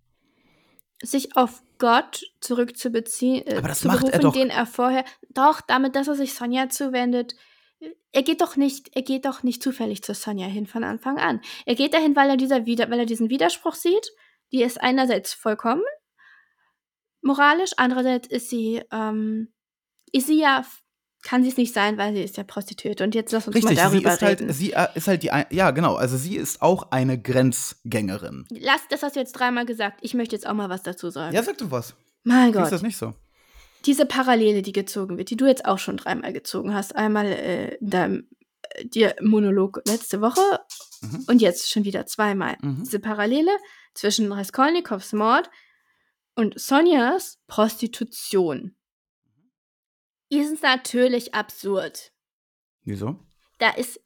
Sich 1.02 1.36
auf 1.36 1.62
Gott 1.78 2.22
zurückzubeziehen, 2.40 3.46
äh, 3.46 3.56
Aber 3.58 3.68
das 3.68 3.80
zu 3.80 3.88
macht 3.88 4.04
er 4.04 4.18
berufen, 4.18 4.22
doch. 4.22 4.32
den 4.32 4.50
er 4.50 4.64
vorher. 4.66 5.04
Doch, 5.30 5.60
damit, 5.60 5.96
dass 5.96 6.08
er 6.08 6.14
sich 6.14 6.34
Sonja 6.34 6.68
zuwendet. 6.68 7.34
Er 8.12 8.22
geht 8.22 8.40
doch 8.40 8.56
nicht, 8.56 8.94
er 8.94 9.02
geht 9.02 9.24
doch 9.24 9.42
nicht 9.42 9.62
zufällig 9.62 10.02
zu 10.04 10.14
Sonja 10.14 10.46
hin 10.46 10.66
von 10.66 10.84
Anfang 10.84 11.18
an. 11.18 11.40
Er 11.66 11.74
geht 11.74 11.94
dahin, 11.94 12.14
weil 12.14 12.30
er 12.30 12.36
dieser 12.36 12.64
Wider, 12.66 12.88
weil 12.90 13.00
er 13.00 13.06
diesen 13.06 13.28
Widerspruch 13.30 13.74
sieht. 13.74 14.06
Die 14.52 14.62
ist 14.62 14.80
einerseits 14.80 15.32
vollkommen 15.34 15.82
moralisch, 17.22 17.70
andererseits 17.76 18.28
ist 18.28 18.50
sie, 18.50 18.82
ähm, 18.92 19.52
ist 20.12 20.26
sie 20.26 20.38
ja, 20.38 20.64
kann 21.22 21.42
sie 21.42 21.48
es 21.48 21.56
nicht 21.56 21.72
sein, 21.72 21.96
weil 21.96 22.14
sie 22.14 22.22
ist 22.22 22.36
ja 22.36 22.44
Prostituierte. 22.44 23.02
Und 23.02 23.14
jetzt 23.14 23.32
lass 23.32 23.46
uns 23.46 23.56
Richtig, 23.56 23.76
mal 23.78 23.90
sie 23.90 23.96
darüber 23.96 24.12
ist 24.12 24.22
halt, 24.22 24.40
reden. 24.40 24.52
sie 24.52 24.72
äh, 24.74 24.88
ist 24.94 25.08
halt 25.08 25.22
die, 25.22 25.30
ein- 25.30 25.46
ja 25.50 25.70
genau, 25.70 25.94
also 25.94 26.16
sie 26.18 26.36
ist 26.36 26.60
auch 26.60 26.90
eine 26.90 27.20
Grenzgängerin. 27.20 28.46
Lass, 28.50 28.82
das 28.90 29.02
hast 29.02 29.16
du 29.16 29.20
jetzt 29.20 29.32
dreimal 29.32 29.64
gesagt. 29.64 30.00
Ich 30.02 30.12
möchte 30.14 30.36
jetzt 30.36 30.46
auch 30.46 30.52
mal 30.52 30.68
was 30.68 30.82
dazu 30.82 31.08
sagen. 31.10 31.34
Ja, 31.34 31.42
sag 31.42 31.56
du 31.58 31.70
was. 31.70 31.94
mein 32.24 32.50
Ist 32.50 32.56
Gott. 32.56 32.72
das 32.72 32.82
nicht 32.82 32.96
so? 32.98 33.14
Diese 33.86 34.06
Parallele, 34.06 34.62
die 34.62 34.72
gezogen 34.72 35.18
wird, 35.18 35.30
die 35.30 35.36
du 35.36 35.46
jetzt 35.46 35.64
auch 35.64 35.78
schon 35.78 35.96
dreimal 35.96 36.32
gezogen 36.32 36.74
hast, 36.74 36.96
einmal 36.96 37.26
äh, 37.26 37.74
in 37.76 37.90
deinem 37.90 38.28
äh, 38.70 38.86
dir 38.86 39.14
Monolog 39.20 39.82
letzte 39.86 40.20
Woche 40.20 40.40
Mhm. 41.04 41.24
und 41.28 41.42
jetzt 41.42 41.70
schon 41.70 41.84
wieder 41.84 42.06
zweimal. 42.06 42.56
Mhm. 42.62 42.84
Diese 42.84 42.98
Parallele 42.98 43.50
zwischen 43.94 44.32
Raskolnikows 44.32 45.12
Mord 45.12 45.50
und 46.34 46.58
Sonjas 46.58 47.38
Prostitution 47.46 48.74
ist 50.30 50.62
natürlich 50.62 51.34
absurd. 51.34 52.12
Wieso? 52.82 53.18
Da 53.58 53.70
ist 53.70 54.00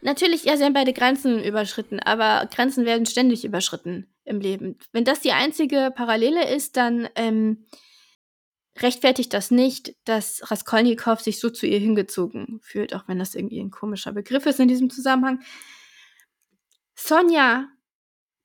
natürlich, 0.00 0.44
ja, 0.44 0.56
sie 0.56 0.64
haben 0.64 0.72
beide 0.72 0.92
Grenzen 0.92 1.42
überschritten, 1.42 2.00
aber 2.00 2.48
Grenzen 2.54 2.84
werden 2.84 3.06
ständig 3.06 3.44
überschritten 3.44 4.06
im 4.24 4.40
Leben. 4.40 4.78
Wenn 4.92 5.04
das 5.04 5.20
die 5.20 5.32
einzige 5.32 5.92
Parallele 5.94 6.54
ist, 6.54 6.76
dann 6.76 7.08
ähm, 7.16 7.66
rechtfertigt 8.82 9.32
das 9.32 9.50
nicht, 9.50 9.94
dass 10.04 10.50
Raskolnikow 10.50 11.20
sich 11.20 11.40
so 11.40 11.50
zu 11.50 11.66
ihr 11.66 11.78
hingezogen 11.78 12.60
fühlt, 12.62 12.94
auch 12.94 13.08
wenn 13.08 13.18
das 13.18 13.34
irgendwie 13.34 13.60
ein 13.60 13.70
komischer 13.70 14.12
Begriff 14.12 14.46
ist 14.46 14.60
in 14.60 14.68
diesem 14.68 14.90
Zusammenhang. 14.90 15.40
Sonja 16.94 17.68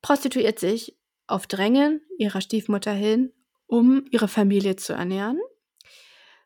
prostituiert 0.02 0.60
sich 0.60 0.98
auf 1.28 1.48
Drängen 1.48 2.02
ihrer 2.17 2.41
Stiefmutter 2.41 2.91
hin, 2.91 3.34
um 3.67 4.06
ihre 4.12 4.28
Familie 4.28 4.76
zu 4.76 4.94
ernähren. 4.94 5.39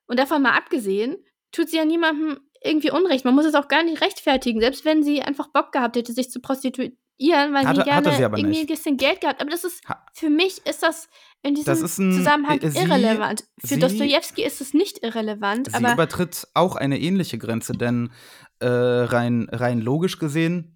Und 0.07 0.19
davon 0.19 0.43
mal 0.43 0.55
abgesehen, 0.55 1.17
tut 1.51 1.69
sie 1.69 1.77
ja 1.77 1.85
niemandem 1.85 2.39
irgendwie 2.63 2.91
Unrecht. 2.91 3.25
Man 3.25 3.35
muss 3.35 3.45
es 3.45 3.55
auch 3.55 3.67
gar 3.67 3.83
nicht 3.83 4.01
rechtfertigen, 4.01 4.59
selbst 4.59 4.85
wenn 4.85 5.03
sie 5.03 5.21
einfach 5.21 5.47
Bock 5.47 5.71
gehabt 5.71 5.95
hätte, 5.95 6.13
sich 6.13 6.29
zu 6.29 6.39
prostituieren, 6.39 6.97
weil 7.19 7.65
Hatte- 7.67 7.79
sie 7.81 7.83
gerne 7.85 8.09
irgendwie 8.11 8.43
nicht. 8.43 8.59
ein 8.61 8.67
bisschen 8.67 8.97
Geld 8.97 9.21
gehabt. 9.21 9.41
Aber 9.41 9.49
das 9.49 9.63
ist, 9.63 9.81
für 10.13 10.29
mich 10.29 10.65
ist 10.65 10.83
das 10.83 11.07
in 11.43 11.55
diesem 11.55 11.65
Das 11.65 11.97
ein- 11.99 12.11
Zusammenhang 12.13 12.59
äh, 12.59 12.69
sie- 12.71 12.79
irrelevant. 12.79 13.43
Für 13.59 13.67
sie- 13.67 13.79
Dostojewski 13.79 14.43
ist 14.43 14.61
es 14.61 14.73
nicht 14.73 15.03
irrelevant, 15.03 15.67
Sie 15.67 15.73
aber 15.75 15.93
übertritt 15.93 16.47
auch 16.53 16.75
eine 16.75 16.99
ähnliche 16.99 17.37
Grenze, 17.37 17.73
denn 17.73 18.11
äh, 18.59 18.67
rein, 18.67 19.47
rein 19.51 19.79
logisch 19.81 20.17
gesehen 20.19 20.71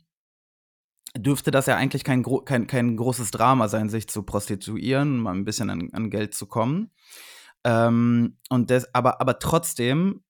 dürfte 1.18 1.50
das 1.50 1.66
ja 1.66 1.76
eigentlich 1.76 2.04
kein, 2.04 2.24
kein, 2.46 2.68
kein 2.68 2.96
großes 2.96 3.32
Drama 3.32 3.68
sein, 3.68 3.90
sich 3.90 4.08
zu 4.08 4.22
prostituieren, 4.24 5.18
mal 5.18 5.34
ein 5.34 5.44
bisschen 5.46 5.70
an, 5.72 5.90
an 5.92 6.10
Geld 6.12 6.36
zu 6.36 6.46
kommen. 6.46 6.92
Ähm, 7.64 8.38
und 8.50 8.70
des, 8.70 8.94
aber, 8.94 9.20
aber 9.20 9.40
trotzdem 9.40 10.24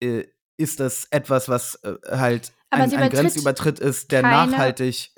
äh, 0.00 0.24
ist 0.56 0.80
das 0.80 1.06
etwas, 1.10 1.48
was 1.48 1.74
äh, 1.82 1.94
halt 2.10 2.52
Aber 2.70 2.84
ein, 2.84 2.90
ein 2.90 2.96
übertritt 2.96 3.12
Grenzübertritt 3.20 3.78
ist, 3.80 4.12
der 4.12 4.22
nachhaltig 4.22 5.10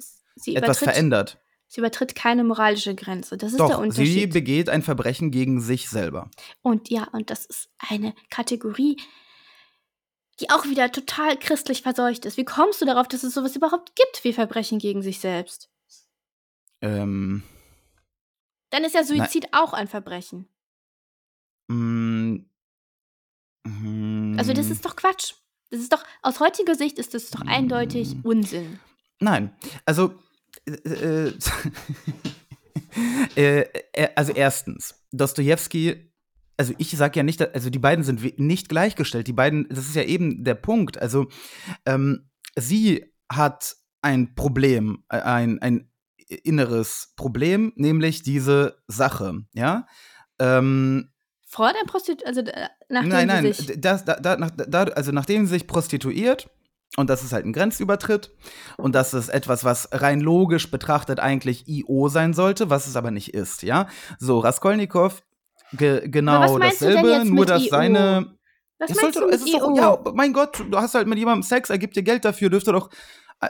etwas 0.47 0.79
verändert. 0.79 1.39
sie 1.67 1.81
übertritt 1.81 2.15
keine 2.15 2.45
moralische 2.45 2.95
Grenze. 2.95 3.37
Das 3.37 3.53
ist 3.53 3.59
der 3.59 3.69
Doch, 3.69 3.77
sie 3.79 3.83
Unterschied. 3.83 4.33
begeht 4.33 4.69
ein 4.69 4.83
Verbrechen 4.83 5.31
gegen 5.31 5.61
sich 5.61 5.89
selber. 5.89 6.31
Und 6.63 6.91
ja, 6.91 7.05
und 7.13 7.31
das 7.31 7.45
ist 7.47 7.69
eine 7.79 8.15
Kategorie, 8.31 8.97
die 10.41 10.51
auch 10.51 10.65
wieder 10.65 10.91
total 10.93 11.39
christlich 11.39 11.83
verseucht 11.83 12.25
ist. 12.25 12.37
Wie 12.37 12.45
kommst 12.45 12.81
du 12.81 12.85
darauf, 12.87 13.07
dass 13.09 13.23
es 13.23 13.35
sowas 13.35 13.55
überhaupt 13.57 13.95
gibt 13.97 14.25
wie 14.25 14.33
Verbrechen 14.33 14.79
gegen 14.79 15.03
sich 15.03 15.21
selbst? 15.21 15.71
Ähm, 16.81 17.43
Dann 18.71 18.85
ist 18.85 18.95
ja 18.95 19.05
Suizid 19.05 19.49
auch 19.53 19.73
ein 19.73 19.87
Verbrechen. 19.89 20.49
mh, 21.69 22.41
Also 24.39 24.53
das 24.53 24.71
ist 24.71 24.85
doch 24.85 24.97
Quatsch. 24.97 25.35
Das 25.71 25.81
ist 25.81 25.93
doch, 25.93 26.05
aus 26.23 26.41
heutiger 26.41 26.75
Sicht 26.75 26.99
ist 26.99 27.15
das 27.15 27.31
doch 27.31 27.41
eindeutig 27.43 28.15
Mm. 28.17 28.21
Unsinn. 28.23 28.79
Nein, 29.21 29.55
also 29.87 30.15
äh, 30.85 31.29
äh, 33.37 33.67
äh, 33.93 34.09
also 34.15 34.33
erstens, 34.33 34.95
Dostojewski, 35.13 36.13
also 36.57 36.73
ich 36.79 36.91
sage 36.91 37.19
ja 37.19 37.23
nicht, 37.23 37.43
also 37.55 37.71
die 37.71 37.79
beiden 37.79 38.05
sind 38.05 38.39
nicht 38.39 38.69
gleichgestellt. 38.69 39.27
Die 39.27 39.33
beiden, 39.33 39.69
das 39.69 39.87
ist 39.87 39.97
ja 39.97 40.03
eben 40.03 40.45
der 40.45 40.55
Punkt. 40.55 40.99
Also 40.99 41.27
ähm, 41.85 42.31
sie 42.57 43.13
hat 43.31 43.77
ein 44.03 44.35
Problem, 44.35 45.05
äh, 45.09 45.21
ein, 45.21 45.61
ein 45.61 45.91
inneres 46.29 47.13
Problem, 47.17 47.73
nämlich 47.77 48.23
diese 48.23 48.79
Sache, 48.87 49.45
ja. 49.53 49.87
Ähm, 50.39 51.11
Vor 51.47 51.73
der 51.73 51.85
Prostitution, 51.87 52.29
also 52.29 52.41
äh, 52.41 52.69
nachdem 52.89 53.09
nein, 53.11 53.27
nein, 53.27 53.53
sie 53.53 53.53
sich, 53.53 53.81
das, 53.81 54.05
da, 54.05 54.17
da, 54.17 54.37
nach, 54.37 54.51
da, 54.51 54.85
also 54.85 55.13
nachdem 55.13 55.47
sie 55.47 55.53
sich 55.53 55.67
prostituiert, 55.67 56.51
und 56.97 57.11
das 57.11 57.23
ist 57.25 57.33
halt 57.33 57.45
ein 57.47 57.53
Grenzübertritt, 57.53 58.31
und 58.77 58.95
das 58.95 59.15
ist 59.15 59.29
etwas, 59.29 59.65
was 59.65 59.89
rein 59.93 60.21
logisch 60.21 60.71
betrachtet 60.71 61.21
eigentlich 61.21 61.67
IO 61.69 62.09
sein 62.09 62.35
sollte, 62.35 62.71
was 62.71 62.87
es 62.87 62.97
aber 62.97 63.11
nicht 63.11 63.35
ist, 63.35 63.63
ja. 63.63 63.89
So, 64.19 64.39
Raskolnikow, 64.39 65.23
ge 65.73 66.09
genau 66.09 66.41
was 66.41 66.53
meinst 66.59 66.81
du 66.81 66.87
denn 66.87 66.95
dasselbe, 66.97 67.17
jetzt 67.17 67.27
nur 67.27 67.41
mit 67.41 67.49
dass 67.51 67.63
IO? 67.63 67.71
seine. 67.71 68.27
was 68.79 68.91
Es, 68.91 68.97
sollte, 69.01 69.21
du 69.21 69.29
es 69.29 69.43
ist 69.45 69.55
doch, 69.55 69.77
ja, 69.77 69.99
mein 70.15 70.33
Gott, 70.33 70.63
du 70.71 70.79
hast 70.79 70.95
halt 70.95 71.07
mit 71.09 71.19
jemandem 71.19 71.43
Sex, 71.43 71.71
er 71.71 71.79
gibt 71.79 71.97
dir 71.97 72.03
Geld 72.03 72.25
dafür, 72.25 72.51
dürfte 72.51 72.73
doch. 72.73 72.91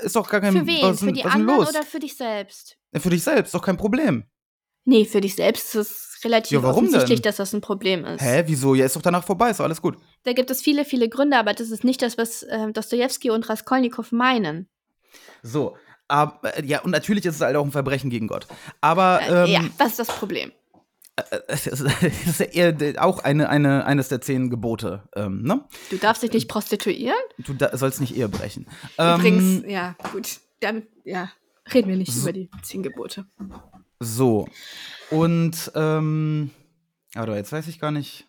Ist 0.02 0.16
doch 0.16 0.28
gar 0.28 0.40
kein 0.40 0.52
für 0.52 0.66
wen? 0.66 0.82
Was, 0.82 1.00
Für 1.00 1.12
die 1.12 1.24
was 1.24 1.32
anderen 1.34 1.58
los? 1.58 1.68
oder 1.68 1.82
für 1.84 2.00
dich 2.00 2.16
selbst? 2.16 2.76
Für 2.96 3.10
dich 3.10 3.22
selbst, 3.22 3.54
doch 3.54 3.62
kein 3.62 3.76
Problem. 3.76 4.24
Nee, 4.86 5.04
für 5.04 5.20
dich 5.20 5.36
selbst 5.36 5.74
ist 5.76 6.16
es 6.18 6.24
relativ 6.24 6.52
Ja, 6.52 6.62
warum 6.62 6.84
offensichtlich, 6.86 7.20
denn? 7.20 7.30
dass 7.30 7.36
das 7.36 7.54
ein 7.54 7.60
Problem 7.60 8.04
ist. 8.04 8.20
Hä, 8.20 8.42
wieso? 8.46 8.74
Ja, 8.74 8.86
ist 8.86 8.96
doch 8.96 9.02
danach 9.02 9.22
vorbei, 9.24 9.50
ist 9.50 9.60
doch 9.60 9.64
alles 9.64 9.80
gut. 9.80 9.96
Da 10.24 10.32
gibt 10.32 10.50
es 10.50 10.60
viele, 10.62 10.84
viele 10.84 11.08
Gründe, 11.08 11.38
aber 11.38 11.52
das 11.52 11.70
ist 11.70 11.84
nicht 11.84 12.02
das, 12.02 12.18
was 12.18 12.42
äh, 12.44 12.72
Dostojewski 12.72 13.30
und 13.30 13.48
Raskolnikow 13.48 14.10
meinen. 14.12 14.68
So, 15.42 15.76
Aber, 16.08 16.56
äh, 16.56 16.64
ja, 16.66 16.80
und 16.82 16.90
natürlich 16.90 17.24
ist 17.24 17.36
es 17.36 17.40
halt 17.40 17.56
auch 17.56 17.64
ein 17.64 17.72
Verbrechen 17.72 18.10
gegen 18.10 18.26
Gott. 18.26 18.46
Aber 18.80 19.20
Äh, 19.22 19.44
ähm, 19.44 19.50
ja, 19.50 19.60
das 19.78 19.90
ist 19.92 19.98
das 20.00 20.08
Problem. 20.08 20.52
es 21.48 21.66
ist, 21.66 21.80
es 22.02 22.26
ist 22.26 22.40
ja 22.40 22.46
eher 22.46 23.02
auch 23.04 23.20
eine, 23.20 23.48
eine, 23.48 23.84
eines 23.86 24.08
der 24.08 24.20
zehn 24.20 24.50
Gebote. 24.50 25.02
Ähm, 25.14 25.42
ne? 25.42 25.64
Du 25.90 25.96
darfst 25.96 26.22
dich 26.22 26.32
nicht 26.32 26.48
prostituieren. 26.48 27.16
Du 27.38 27.54
sollst 27.74 28.00
nicht 28.00 28.16
Ehe 28.16 28.28
brechen. 28.28 28.66
Ähm, 28.98 29.20
Übrigens, 29.20 29.64
ja, 29.70 29.94
gut. 30.12 30.40
Damit, 30.60 30.88
ja, 31.04 31.30
reden 31.72 31.88
wir 31.88 31.96
nicht 31.96 32.14
über 32.16 32.32
die 32.32 32.50
zehn 32.62 32.82
Gebote. 32.82 33.26
So. 34.00 34.48
Und, 35.10 35.70
ähm, 35.74 36.50
aber 37.14 37.36
jetzt 37.36 37.52
weiß 37.52 37.68
ich 37.68 37.78
gar 37.78 37.90
nicht, 37.90 38.26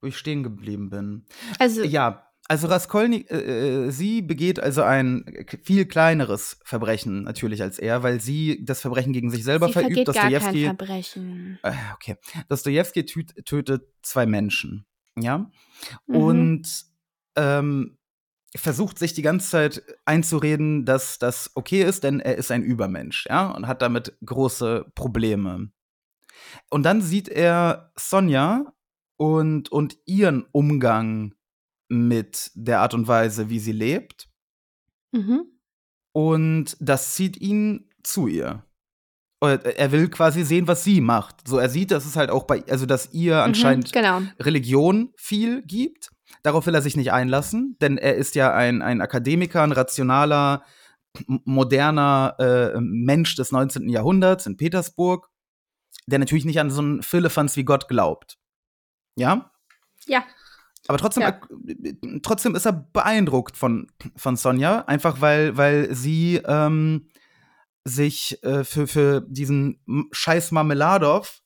wo 0.00 0.06
ich 0.08 0.16
stehen 0.16 0.42
geblieben 0.42 0.90
bin. 0.90 1.24
Also, 1.58 1.82
Ja, 1.82 2.24
also 2.50 2.66
Raskolnik, 2.68 3.30
äh, 3.30 3.86
äh, 3.86 3.90
sie 3.90 4.22
begeht 4.22 4.58
also 4.58 4.82
ein 4.82 5.24
viel 5.62 5.84
kleineres 5.86 6.58
Verbrechen 6.64 7.24
natürlich 7.24 7.60
als 7.62 7.78
er, 7.78 8.02
weil 8.02 8.20
sie 8.20 8.64
das 8.64 8.80
Verbrechen 8.80 9.12
gegen 9.12 9.30
sich 9.30 9.44
selber 9.44 9.66
sie 9.66 9.72
verübt. 9.74 9.92
vergeht 9.94 10.06
gar 10.06 10.14
kein 10.14 10.32
Dostojewski, 10.32 10.64
Verbrechen. 10.64 11.58
äh, 11.62 11.72
okay, 11.94 12.16
Dostojewski 12.48 13.04
tüt, 13.04 13.44
tötet 13.44 13.82
zwei 14.02 14.24
Menschen, 14.26 14.86
ja, 15.18 15.50
Mhm. 16.06 16.16
und 16.16 16.84
ähm, 17.36 17.98
versucht 18.56 18.98
sich 18.98 19.12
die 19.12 19.22
ganze 19.22 19.50
Zeit 19.50 19.82
einzureden, 20.06 20.86
dass 20.86 21.18
das 21.18 21.50
okay 21.54 21.82
ist, 21.82 22.02
denn 22.02 22.18
er 22.18 22.36
ist 22.36 22.50
ein 22.50 22.62
Übermensch, 22.62 23.26
ja, 23.28 23.50
und 23.50 23.66
hat 23.66 23.82
damit 23.82 24.16
große 24.24 24.86
Probleme. 24.94 25.70
Und 26.70 26.82
dann 26.84 27.02
sieht 27.02 27.28
er 27.28 27.92
Sonja 27.96 28.72
und, 29.18 29.70
und 29.70 29.98
ihren 30.06 30.46
Umgang 30.52 31.34
mit 31.88 32.50
der 32.54 32.80
Art 32.80 32.94
und 32.94 33.06
Weise, 33.08 33.50
wie 33.50 33.58
sie 33.58 33.72
lebt. 33.72 34.28
Mhm. 35.12 35.44
Und 36.12 36.76
das 36.80 37.14
zieht 37.14 37.36
ihn 37.36 37.90
zu 38.02 38.26
ihr. 38.26 38.64
Oder 39.40 39.78
Er 39.78 39.92
will 39.92 40.08
quasi 40.08 40.42
sehen, 40.44 40.66
was 40.66 40.84
sie 40.84 41.00
macht. 41.00 41.46
So, 41.46 41.58
er 41.58 41.68
sieht, 41.68 41.90
dass 41.90 42.06
es 42.06 42.16
halt 42.16 42.30
auch 42.30 42.44
bei, 42.44 42.64
also 42.68 42.86
dass 42.86 43.12
ihr 43.12 43.42
anscheinend 43.42 43.88
Mhm, 43.88 43.92
genau. 43.92 44.22
Religion 44.40 45.12
viel 45.16 45.62
gibt. 45.62 46.10
Darauf 46.42 46.66
will 46.66 46.74
er 46.74 46.82
sich 46.82 46.96
nicht 46.96 47.12
einlassen, 47.12 47.76
denn 47.80 47.98
er 47.98 48.14
ist 48.14 48.34
ja 48.34 48.54
ein, 48.54 48.82
ein 48.82 49.00
Akademiker, 49.00 49.62
ein 49.62 49.72
rationaler, 49.72 50.64
moderner 51.26 52.36
äh, 52.38 52.80
Mensch 52.80 53.34
des 53.34 53.50
19. 53.50 53.88
Jahrhunderts 53.88 54.46
in 54.46 54.56
Petersburg, 54.56 55.30
der 56.06 56.18
natürlich 56.18 56.44
nicht 56.44 56.60
an 56.60 56.70
so 56.70 56.82
einen 56.82 57.02
Philippans 57.02 57.56
wie 57.56 57.64
Gott 57.64 57.88
glaubt. 57.88 58.37
Ja? 59.18 59.50
Ja. 60.06 60.24
Aber 60.86 60.98
trotzdem, 60.98 61.22
Ja. 61.22 61.38
trotzdem 62.22 62.54
ist 62.54 62.64
er 62.64 62.72
beeindruckt 62.72 63.56
von, 63.56 63.88
von 64.16 64.36
Sonja, 64.36 64.84
einfach 64.86 65.20
weil, 65.20 65.56
weil 65.56 65.94
sie 65.94 66.36
ähm, 66.46 67.08
sich 67.84 68.42
äh, 68.42 68.64
für, 68.64 68.86
für 68.86 69.20
diesen 69.28 69.80
Scheiß 70.12 70.50
Marmeladov, 70.52 71.42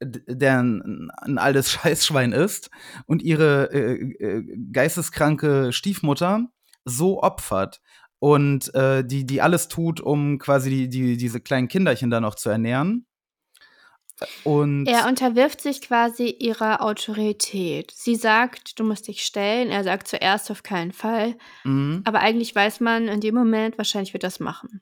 der 0.00 0.62
ein, 0.62 1.10
ein 1.16 1.38
altes 1.38 1.70
Scheißschwein 1.72 2.32
ist, 2.32 2.70
und 3.06 3.22
ihre 3.22 3.72
äh, 3.72 3.94
äh, 4.02 4.44
geisteskranke 4.72 5.72
Stiefmutter 5.72 6.46
so 6.84 7.22
opfert 7.22 7.80
und 8.18 8.72
äh, 8.74 9.04
die, 9.04 9.26
die 9.26 9.40
alles 9.42 9.68
tut, 9.68 10.00
um 10.00 10.38
quasi 10.38 10.70
die, 10.70 10.88
die, 10.88 11.16
diese 11.16 11.40
kleinen 11.40 11.68
Kinderchen 11.68 12.10
da 12.10 12.20
noch 12.20 12.34
zu 12.34 12.50
ernähren. 12.50 13.06
Und 14.44 14.86
Er 14.86 15.08
unterwirft 15.08 15.60
sich 15.60 15.80
quasi 15.80 16.28
ihrer 16.28 16.82
Autorität. 16.82 17.90
Sie 17.94 18.14
sagt, 18.14 18.78
du 18.78 18.84
musst 18.84 19.08
dich 19.08 19.22
stellen. 19.24 19.70
Er 19.70 19.82
sagt 19.84 20.06
zuerst 20.08 20.50
auf 20.50 20.62
keinen 20.62 20.92
Fall. 20.92 21.36
Mhm. 21.64 22.02
Aber 22.04 22.20
eigentlich 22.20 22.54
weiß 22.54 22.80
man 22.80 23.08
in 23.08 23.20
dem 23.20 23.34
Moment, 23.34 23.76
wahrscheinlich 23.76 24.12
wird 24.12 24.22
das 24.22 24.38
machen. 24.40 24.80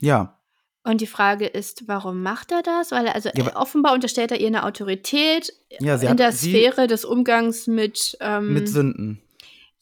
ja, 0.00 0.40
Und 0.84 1.00
die 1.00 1.06
Frage 1.06 1.46
ist, 1.46 1.86
warum 1.86 2.22
macht 2.22 2.50
er 2.50 2.62
das? 2.62 2.90
Weil 2.90 3.06
er, 3.06 3.14
also 3.14 3.30
Ja, 3.34 3.46
äh, 3.48 3.54
offenbar 3.54 3.92
unterstellt 3.94 4.32
er 4.32 4.40
ihr 4.40 4.48
eine 4.48 4.64
Autorität 4.64 5.52
ja, 5.80 5.94
in 5.94 6.08
hat 6.08 6.18
der 6.18 6.32
Sphäre 6.32 6.88
des 6.88 7.04
Umgangs 7.04 7.68
mit, 7.68 8.16
ähm, 8.20 8.52
mit 8.52 8.68
Sünden 8.68 9.22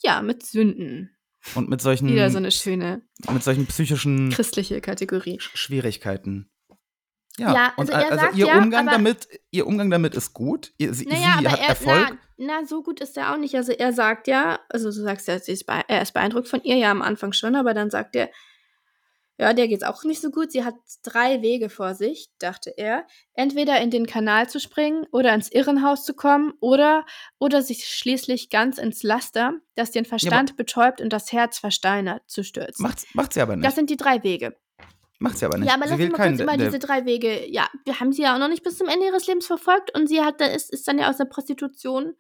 ja, 0.03 0.23
mit 0.23 0.45
Sünden. 0.47 1.11
und 1.55 1.69
mit 1.71 1.81
solchen, 1.83 2.09
Wieder 2.09 2.31
so 2.31 2.37
eine 2.39 2.51
schöne 2.51 3.03
mit 3.31 3.43
solchen 3.43 3.67
psychischen 3.67 4.31
christliche 4.31 4.81
Kategorie. 4.81 5.39
Sch- 5.39 5.51
Schwierigkeiten. 5.57 6.51
Ja, 7.40 7.55
Ja, 7.55 7.72
und 7.76 7.90
also 7.90 7.92
er 7.92 8.12
also 8.12 8.24
sagt 8.24 8.37
ihr 8.37 8.46
ja, 8.46 8.59
Umgang 8.59 8.87
damit, 8.87 9.29
ihr 9.50 9.66
Umgang 9.66 9.90
damit 9.90 10.14
ist 10.14 10.33
gut. 10.35 10.72
Ihr, 10.79 10.94
sie, 10.94 11.07
Naja, 11.07 11.37
sie 11.38 11.46
aber 11.46 11.53
hat 11.53 11.61
er, 11.61 11.68
Erfolg. 11.68 12.18
Na, 12.37 12.61
na, 12.61 12.66
so 12.66 12.83
gut 12.83 13.00
ist 13.00 13.16
er 13.16 13.33
auch 13.33 13.37
nicht. 13.37 13.55
Also 13.55 13.72
er 13.72 13.92
sagt 13.92 14.29
ja, 14.29 14.61
also 14.68 14.87
du 14.87 15.03
sagst 15.03 15.29
ja, 15.29 15.35
ist 15.35 15.64
er 15.68 16.03
ist 16.03 16.12
beeindruckt 16.12 16.48
von 16.48 16.62
ihr, 16.62 16.76
ja 16.76 16.90
am 16.90 17.03
Anfang 17.03 17.33
schon, 17.33 17.57
aber 17.57 17.74
dann 17.74 17.90
sagt 17.90 18.14
er, 18.16 18.31
ja, 19.40 19.55
der 19.55 19.68
geht's 19.68 19.85
auch 19.85 20.05
nicht 20.05 20.20
so 20.20 20.31
gut. 20.31 20.53
Sie 20.53 20.64
hat 20.64 20.74
drei 21.03 21.40
Wege 21.40 21.70
vor 21.70 21.94
sich, 21.94 22.29
dachte 22.38 22.74
er. 22.76 23.07
Entweder 23.33 23.81
in 23.81 23.90
den 23.90 24.05
Kanal 24.05 24.50
zu 24.50 24.61
springen 24.61 25.07
oder 25.12 25.33
ins 25.33 25.50
Irrenhaus 25.50 26.05
zu 26.05 26.12
kommen 26.12 26.53
oder, 26.61 27.07
oder 27.38 27.62
sich 27.62 27.87
schließlich 27.87 28.50
ganz 28.50 28.76
ins 28.76 29.03
Laster, 29.03 29.55
das 29.76 29.92
den 29.92 30.05
Verstand 30.05 30.59
betäubt 30.59 31.00
und 31.00 31.11
das 31.11 31.33
Herz 31.33 31.59
versteinert, 31.59 32.22
zu 32.26 32.44
stürzen. 32.44 32.83
Macht, 32.83 33.07
macht 33.14 33.33
sie 33.33 33.40
aber 33.40 33.57
nicht. 33.57 33.66
das 33.66 33.74
sind 33.74 33.88
die 33.88 33.96
drei 33.96 34.22
Wege. 34.22 34.59
Macht 35.21 35.39
sie 35.39 35.45
aber 35.47 35.59
nicht. 35.59 35.69
Ja, 35.69 35.75
aber 35.75 35.85
sie 35.85 35.91
lass 35.91 35.99
will 36.01 36.09
mal 36.11 36.29
kurz 36.29 36.41
immer 36.41 36.57
der- 36.57 36.67
diese 36.67 36.79
drei 36.81 37.05
Wege. 37.07 37.47
Ja, 37.49 37.69
wir 37.85 38.01
haben 38.01 38.13
sie 38.13 38.23
ja 38.23 38.35
auch 38.35 38.39
noch 38.39 38.49
nicht 38.49 38.65
bis 38.65 38.77
zum 38.79 38.89
Ende 38.89 39.07
ihres 39.07 39.27
Lebens 39.27 39.47
verfolgt 39.47 39.95
und 39.97 40.09
sie 40.09 40.21
hat, 40.23 40.41
ist, 40.41 40.73
ist 40.73 40.89
dann 40.89 40.99
ja 40.99 41.09
aus 41.09 41.19
der 41.19 41.27
Prostitution 41.27 42.15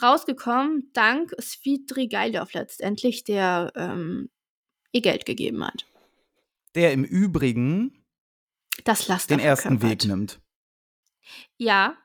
rausgekommen, 0.00 0.90
dank 0.92 1.32
Svidrigailov 1.40 2.52
letztendlich, 2.52 3.24
der 3.24 3.72
ähm, 3.76 4.28
ihr 4.92 5.00
Geld 5.02 5.26
gegeben 5.26 5.64
hat. 5.64 5.86
der 6.74 6.92
im 6.92 7.04
Übrigen 7.04 8.04
Das 8.84 9.06
Laster 9.08 9.36
den 9.36 9.44
ersten. 9.44 9.82
Weg 9.82 10.04
nimmt. 10.04 10.40
Ja, 11.56 11.96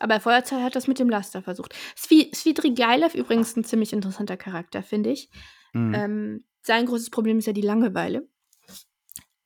aber 0.00 0.20
vorher 0.20 0.42
hat 0.62 0.74
das 0.76 0.86
mit 0.88 0.98
dem 0.98 1.10
Laster 1.10 1.42
versucht. 1.42 1.74
Svi- 1.96 2.34
Svidrigailov 2.34 3.14
übrigens 3.14 3.54
ein 3.56 3.64
ziemlich 3.64 3.92
interessanter 3.92 4.36
Charakter, 4.38 4.82
finde 4.82 5.10
ich. 5.10 5.30
Mhm. 5.74 5.94
Ähm, 5.94 6.44
sein 6.62 6.86
großes 6.86 7.10
Problem 7.10 7.38
ist 7.38 7.46
ja 7.46 7.52
die 7.52 7.60
Langeweile. 7.60 8.26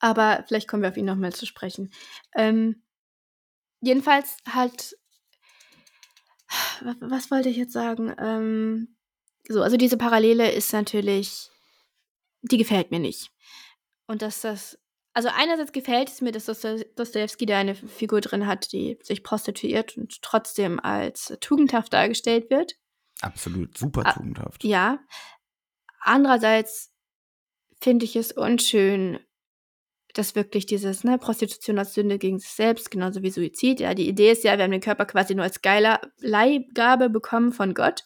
Aber 0.01 0.45
vielleicht 0.49 0.67
kommen 0.67 0.83
wir 0.83 0.89
auf 0.89 0.97
ihn 0.97 1.05
noch 1.05 1.17
mal 1.17 1.33
zu 1.33 1.47
sprechen. 1.47 1.93
Ähm, 2.35 2.83
jedenfalls 3.81 4.37
halt. 4.49 4.97
Was, 7.01 7.31
wollte 7.31 7.49
ich 7.49 7.57
jetzt 7.57 7.73
sagen? 7.73 8.15
Ähm, 8.19 8.97
so, 9.47 9.63
also 9.63 9.77
diese 9.77 9.97
Parallele 9.97 10.51
ist 10.51 10.73
natürlich. 10.73 11.51
Die 12.43 12.57
gefällt 12.57 12.91
mir 12.91 13.01
nicht. 13.01 13.31
Und 14.07 14.23
dass 14.23 14.41
das. 14.41 14.79
Also 15.13 15.29
einerseits 15.29 15.73
gefällt 15.73 16.09
es 16.09 16.21
mir, 16.21 16.31
dass 16.31 16.49
Dosto- 16.49 16.85
Dostojewski 16.95 17.45
da 17.45 17.59
eine 17.59 17.75
Figur 17.75 18.21
drin 18.21 18.47
hat, 18.47 18.73
die 18.73 18.97
sich 19.03 19.25
prostituiert 19.25 19.97
und 19.97 20.23
trotzdem 20.23 20.79
als 20.79 21.37
tugendhaft 21.41 21.93
dargestellt 21.93 22.49
wird. 22.49 22.77
Absolut 23.21 23.77
super 23.77 24.05
tugendhaft. 24.15 24.63
Ja. 24.65 25.01
Andererseits 26.01 26.93
finde 27.83 28.05
ich 28.05 28.15
es 28.17 28.33
unschön, 28.33 29.19
dass 30.15 30.35
wirklich 30.35 30.67
dieses, 30.67 31.05
ne, 31.05 31.19
Prostitution 31.19 31.79
als 31.79 31.95
Sünde 31.95 32.19
gegen 32.19 32.39
sich 32.39 32.51
selbst, 32.51 32.91
genauso 32.91 33.23
wie 33.23 33.31
Suizid. 33.31 33.81
Ja, 33.81 33.95
die 33.95 34.09
Idee 34.09 34.33
ist 34.33 34.45
ja, 34.45 34.57
wir 34.57 34.65
haben 34.65 34.71
den 34.73 34.81
Körper 34.81 35.07
quasi 35.07 35.35
nur 35.35 35.45
als 35.45 35.63
geiler 35.63 36.01
Leihgabe 36.19 37.11
bekommen 37.11 37.53
von 37.53 37.75
Gott 37.75 38.05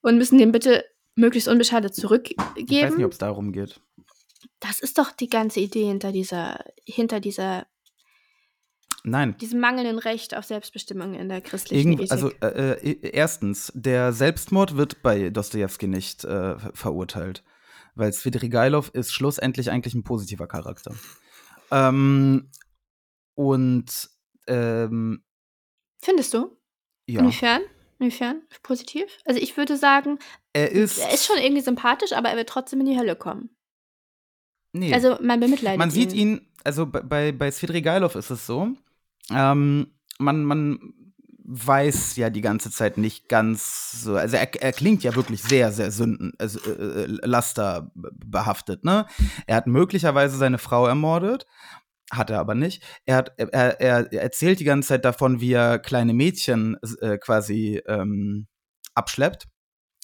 und 0.00 0.18
müssen 0.18 0.38
den 0.38 0.52
bitte 0.52 0.84
möglichst 1.16 1.48
unbeschadet 1.48 1.96
Ich 1.96 2.04
weiß 2.04 2.10
nicht, 2.20 2.26
zurückgeben. 2.56 3.04
ob 3.04 3.12
es 3.12 3.18
darum 3.18 3.52
geht. 3.52 3.80
Das 4.60 4.80
ist 4.80 4.98
doch 4.98 5.12
die 5.12 5.28
ganze 5.28 5.60
Idee 5.60 5.84
hinter 5.86 6.10
dieser, 6.12 6.64
hinter 6.86 7.20
dieser, 7.20 7.66
Nein. 9.04 9.36
diesem 9.38 9.60
mangelnden 9.60 9.98
Recht 9.98 10.34
auf 10.36 10.44
Selbstbestimmung 10.44 11.14
in 11.14 11.28
der 11.28 11.40
christlichen 11.42 11.92
Irgend, 11.92 12.00
Ethik. 12.00 12.12
also 12.12 12.30
äh, 12.40 12.72
äh, 12.90 13.10
erstens, 13.10 13.70
der 13.74 14.12
Selbstmord 14.14 14.76
wird 14.76 15.02
bei 15.02 15.28
Dostojewski 15.28 15.86
nicht 15.86 16.24
äh, 16.24 16.58
ver- 16.58 16.70
verurteilt, 16.74 17.42
weil 17.94 18.12
Svidrigailov 18.12 18.90
ist 18.90 19.12
schlussendlich 19.12 19.70
eigentlich 19.70 19.94
ein 19.94 20.04
positiver 20.04 20.46
Charakter. 20.46 20.94
Ähm, 21.70 22.50
und 23.34 24.10
ähm, 24.46 25.24
Findest 26.00 26.34
du? 26.34 26.56
ja, 27.06 27.20
Inwiefern? 27.20 27.62
Inwiefern? 27.98 28.42
Positiv? 28.62 29.06
Also 29.24 29.40
ich 29.40 29.56
würde 29.56 29.76
sagen, 29.76 30.18
er 30.52 30.70
ist, 30.70 30.98
er 30.98 31.12
ist 31.12 31.26
schon 31.26 31.38
irgendwie 31.38 31.62
sympathisch, 31.62 32.12
aber 32.12 32.28
er 32.28 32.36
wird 32.36 32.48
trotzdem 32.48 32.80
in 32.80 32.86
die 32.86 32.98
Hölle 32.98 33.16
kommen. 33.16 33.50
nee. 34.72 34.92
Also 34.92 35.16
man 35.20 35.40
bemitleidet 35.40 35.78
man 35.78 35.90
sieht 35.90 36.12
ihn, 36.12 36.50
also 36.64 36.86
bei, 36.86 37.00
bei, 37.00 37.32
bei 37.32 37.50
Svidrigailov 37.50 38.14
ist 38.16 38.30
es 38.30 38.46
so, 38.46 38.70
ähm, 39.30 39.94
man, 40.18 40.44
man 40.44 41.03
weiß 41.44 42.16
ja 42.16 42.30
die 42.30 42.40
ganze 42.40 42.70
Zeit 42.70 42.96
nicht 42.96 43.28
ganz 43.28 44.02
so, 44.02 44.16
also 44.16 44.36
er, 44.36 44.62
er 44.62 44.72
klingt 44.72 45.04
ja 45.04 45.14
wirklich 45.14 45.42
sehr, 45.42 45.72
sehr 45.72 45.90
Sünden, 45.90 46.32
also 46.38 46.58
äh, 46.60 47.04
äh, 47.04 47.06
Laster 47.06 47.92
behaftet, 47.94 48.84
ne? 48.84 49.06
Er 49.46 49.56
hat 49.56 49.66
möglicherweise 49.66 50.38
seine 50.38 50.58
Frau 50.58 50.86
ermordet, 50.86 51.46
hat 52.10 52.30
er 52.30 52.40
aber 52.40 52.54
nicht. 52.54 52.82
Er, 53.04 53.16
hat, 53.16 53.32
er, 53.36 53.52
er, 53.52 54.12
er 54.12 54.22
erzählt 54.22 54.60
die 54.60 54.64
ganze 54.64 54.88
Zeit 54.88 55.04
davon, 55.04 55.40
wie 55.40 55.52
er 55.52 55.78
kleine 55.78 56.14
Mädchen 56.14 56.76
äh, 57.00 57.18
quasi 57.18 57.82
ähm, 57.86 58.46
abschleppt. 58.94 59.46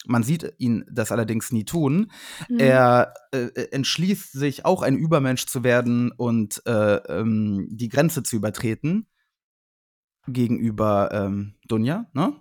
Man 0.07 0.23
sieht 0.23 0.55
ihn 0.59 0.85
das 0.91 1.13
allerdings 1.13 1.53
nie 1.53 1.65
tun. 1.65 2.11
Mhm. 2.49 2.59
Er 2.59 3.15
äh, 3.33 3.49
entschließt 3.71 4.33
sich 4.33 4.65
auch 4.65 4.83
ein 4.83 4.97
Übermensch 4.97 5.47
zu 5.47 5.63
werden 5.63 6.11
und 6.13 6.63
äh, 6.67 6.97
ähm, 6.97 7.69
die 7.71 7.89
Grenze 7.89 8.23
zu 8.23 8.37
übertreten 8.37 9.07
gegenüber 10.27 11.11
ähm, 11.13 11.55
Dunja, 11.67 12.07
ne? 12.13 12.35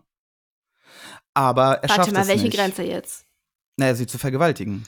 Aber 1.33 1.75
er 1.83 1.89
Warte 1.89 1.93
schafft 1.95 2.11
mal, 2.13 2.21
es 2.21 2.27
welche 2.27 2.45
nicht. 2.45 2.57
Grenze 2.57 2.83
jetzt? 2.83 3.25
Naja, 3.77 3.95
sie 3.95 4.07
zu 4.07 4.17
vergewaltigen. 4.17 4.83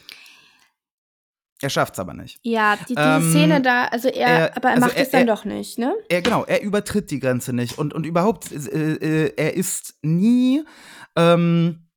Er 1.61 1.69
schafft 1.69 1.93
es 1.93 1.99
aber 1.99 2.13
nicht. 2.15 2.39
Ja, 2.41 2.75
die, 2.75 2.95
diese 2.95 2.99
Ähm, 2.99 3.29
Szene 3.31 3.61
da, 3.61 3.85
also 3.85 4.07
er, 4.07 4.27
er- 4.27 4.57
aber 4.57 4.69
er 4.69 4.73
also 4.75 4.87
macht 4.87 4.95
er- 4.97 5.03
es 5.03 5.09
dann 5.11 5.27
er- 5.27 5.35
doch 5.35 5.45
nicht, 5.45 5.77
ne? 5.77 5.95
Er 6.09 6.21
genau, 6.23 6.43
er 6.45 6.61
übertritt 6.63 7.11
die 7.11 7.19
Grenze 7.19 7.53
nicht 7.53 7.77
und 7.77 7.93
und 7.93 8.05
überhaupt, 8.05 8.51
äh, 8.51 8.93
äh, 9.27 9.33
er 9.37 9.53
ist 9.53 9.93
nie, 10.01 10.63
ähm, 11.15 11.87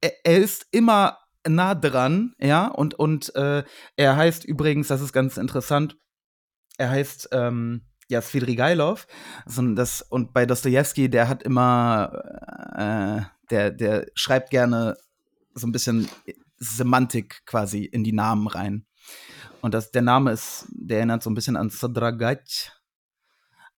er, 0.00 0.12
er 0.24 0.38
ist 0.38 0.66
immer 0.70 1.18
nah 1.46 1.74
dran, 1.74 2.34
ja 2.38 2.68
und 2.68 2.94
und 2.94 3.34
äh, 3.36 3.64
er 3.96 4.16
heißt 4.16 4.44
übrigens, 4.46 4.88
das 4.88 5.02
ist 5.02 5.12
ganz 5.12 5.36
interessant, 5.36 5.98
er 6.78 6.88
heißt 6.88 7.28
ähm, 7.32 7.82
ja 8.08 8.20
Svidrigailov, 8.22 9.06
so, 9.46 9.62
das 9.74 10.02
und 10.02 10.32
bei 10.32 10.46
Dostojewski, 10.46 11.08
der 11.08 11.28
hat 11.28 11.42
immer, 11.42 12.12
äh, 12.76 13.22
der 13.50 13.70
der 13.70 14.06
schreibt 14.14 14.50
gerne 14.50 14.96
so 15.54 15.66
ein 15.66 15.72
bisschen 15.72 16.08
Semantik 16.58 17.42
quasi 17.46 17.84
in 17.84 18.04
die 18.04 18.12
Namen 18.12 18.46
rein. 18.46 18.86
Und 19.60 19.74
das, 19.74 19.90
der 19.92 20.02
Name 20.02 20.32
ist, 20.32 20.66
der 20.70 20.98
erinnert 20.98 21.22
so 21.22 21.30
ein 21.30 21.34
bisschen 21.34 21.56
an 21.56 21.70
Sadragat, 21.70 22.80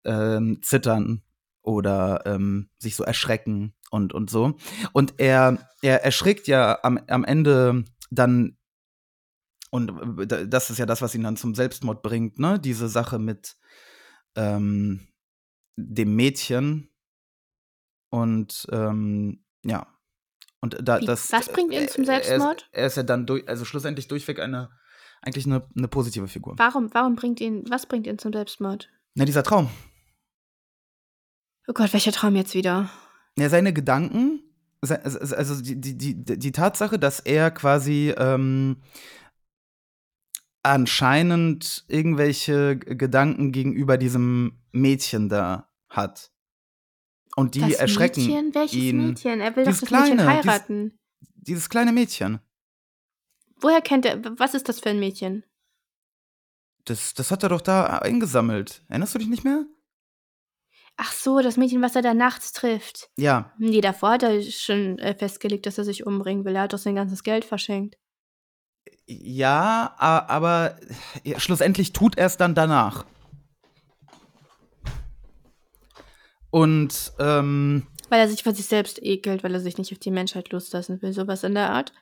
ähm, 0.05 0.61
zittern 0.63 1.23
oder 1.63 2.23
ähm, 2.27 2.69
sich 2.79 2.95
so 2.97 3.05
erschrecken 3.05 3.75
und, 3.91 4.13
und 4.13 4.31
so. 4.31 4.57
Und 4.93 5.15
er, 5.19 5.59
er 5.83 6.05
erschrickt 6.05 6.47
ja 6.47 6.79
am, 6.83 7.01
am 7.09 7.25
Ende 7.25 7.85
dann, 8.11 8.57
und 9.71 10.21
äh, 10.21 10.27
da- 10.27 10.45
das 10.45 10.71
ist 10.71 10.79
ja 10.79 10.87
das, 10.87 11.01
was 11.03 11.15
ihn 11.15 11.23
dann 11.23 11.37
zum 11.37 11.55
Selbstmord 11.55 12.03
bringt, 12.03 12.39
ne? 12.39 12.59
Diese 12.61 12.89
Sache 12.89 13.19
mit 13.19 13.57
ähm, 14.37 15.07
dem 15.77 16.15
Mädchen. 16.17 16.89
Und 18.11 18.67
ähm, 18.71 19.45
ja. 19.65 19.87
Und 20.61 20.79
da, 20.83 21.01
Wie- 21.01 21.07
das, 21.07 21.31
was 21.33 21.49
bringt 21.51 21.73
ihn 21.73 21.89
zum 21.89 22.05
er- 22.05 22.15
er 22.15 22.21
ist- 22.21 22.27
Selbstmord? 22.29 22.69
Er 22.73 22.87
ist 22.87 22.97
ja 22.97 23.03
dann 23.03 23.27
durch, 23.27 23.47
also 23.49 23.65
schlussendlich 23.65 24.09
durchweg 24.09 24.39
eine, 24.41 24.71
eigentlich 25.21 25.47
eine, 25.47 25.67
eine 25.77 25.89
positive 25.89 26.29
Figur. 26.29 26.55
Warum, 26.57 26.93
warum 26.95 27.17
bringt 27.17 27.41
ihn, 27.41 27.65
was 27.69 27.87
bringt 27.87 28.07
ihn 28.07 28.19
zum 28.19 28.33
Selbstmord? 28.33 28.89
Na, 29.15 29.25
dieser 29.25 29.43
Traum. 29.43 29.69
Oh 31.67 31.73
Gott, 31.73 31.93
welcher 31.93 32.13
Traum 32.13 32.37
jetzt 32.37 32.55
wieder? 32.55 32.91
Ja, 33.39 33.49
seine 33.49 33.73
Gedanken, 33.73 34.43
also 34.81 34.95
also 34.95 35.63
die, 35.63 35.81
die, 35.81 35.97
die, 35.97 36.39
die 36.39 36.53
Tatsache, 36.53 36.99
dass 36.99 37.21
er 37.21 37.51
quasi 37.51 38.15
ähm, 38.17 38.83
anscheinend 40.65 41.85
irgendwelche 41.89 42.77
Gedanken 42.79 43.53
gegenüber 43.53 43.97
diesem 43.99 44.61
Mädchen 44.73 45.29
da 45.29 45.71
hat. 45.89 46.33
Und 47.37 47.55
die 47.55 47.61
das 47.61 47.73
erschrecken 47.75 48.27
Mädchen? 48.27 48.55
Welches 48.55 48.75
ihn. 48.79 49.09
Mädchen? 49.09 49.41
Er 49.41 49.57
will 49.57 49.65
doch 49.65 49.73
Dieses 49.73 49.89
das 49.89 49.91
Mädchen 49.91 50.17
kleine, 50.19 50.41
dieses- 50.43 50.53
heiraten. 50.53 50.99
Dieses 51.37 51.69
kleine 51.69 51.93
Mädchen. 51.93 52.41
Woher 53.57 53.81
kennt 53.83 54.07
er, 54.07 54.23
was 54.39 54.55
ist 54.55 54.69
das 54.69 54.81
für 54.81 54.91
ein 54.91 54.99
Mädchen? 55.01 55.45
Das, 56.85 57.15
das 57.15 57.31
hat 57.31 57.43
er 57.43 57.49
doch 57.49 57.61
da 57.61 57.85
eingesammelt. 57.99 58.83
Erinnerst 58.89 59.15
du 59.15 59.19
dich 59.19 59.29
nicht 59.29 59.45
mehr? 59.45 59.65
Ach 60.97 61.13
so, 61.13 61.41
das 61.41 61.57
Mädchen, 61.57 61.83
was 61.83 61.97
er 61.97 62.03
da 62.03 62.15
nachts 62.15 62.53
trifft. 62.53 63.11
Ja. 63.17 63.53
Nee, 63.59 63.81
davor 63.81 64.11
hat 64.11 64.23
er 64.23 64.41
schon 64.43 64.99
äh, 65.01 65.15
festgelegt, 65.15 65.67
dass 65.67 65.79
er 65.79 65.85
sich 65.85 66.07
umbringen 66.07 66.45
will. 66.45 66.55
Er 66.55 66.63
hat 66.63 66.73
doch 66.73 66.79
sein 66.79 66.95
ganzes 66.95 67.23
Geld 67.25 67.45
verschenkt. 67.45 67.97
Ja, 69.07 69.95
aber 69.99 70.77
ja, 71.23 71.39
schlussendlich 71.39 71.93
tut 71.93 72.17
er 72.17 72.27
es 72.27 72.37
dann 72.37 72.55
danach. 72.55 73.05
Und 76.51 77.13
ähm, 77.19 77.87
Weil 78.09 78.21
er 78.21 78.29
sich 78.29 78.45
vor 78.45 78.55
sich 78.55 78.67
selbst 78.67 79.03
ekelt, 79.03 79.43
weil 79.43 79.53
er 79.53 79.61
sich 79.61 79.77
nicht 79.77 79.93
auf 79.93 79.99
die 79.99 80.11
Menschheit 80.11 80.51
loslassen 80.53 81.03
will. 81.03 81.13
Sowas 81.13 81.43
in 81.45 81.55
der 81.55 81.71
Art. 81.71 81.93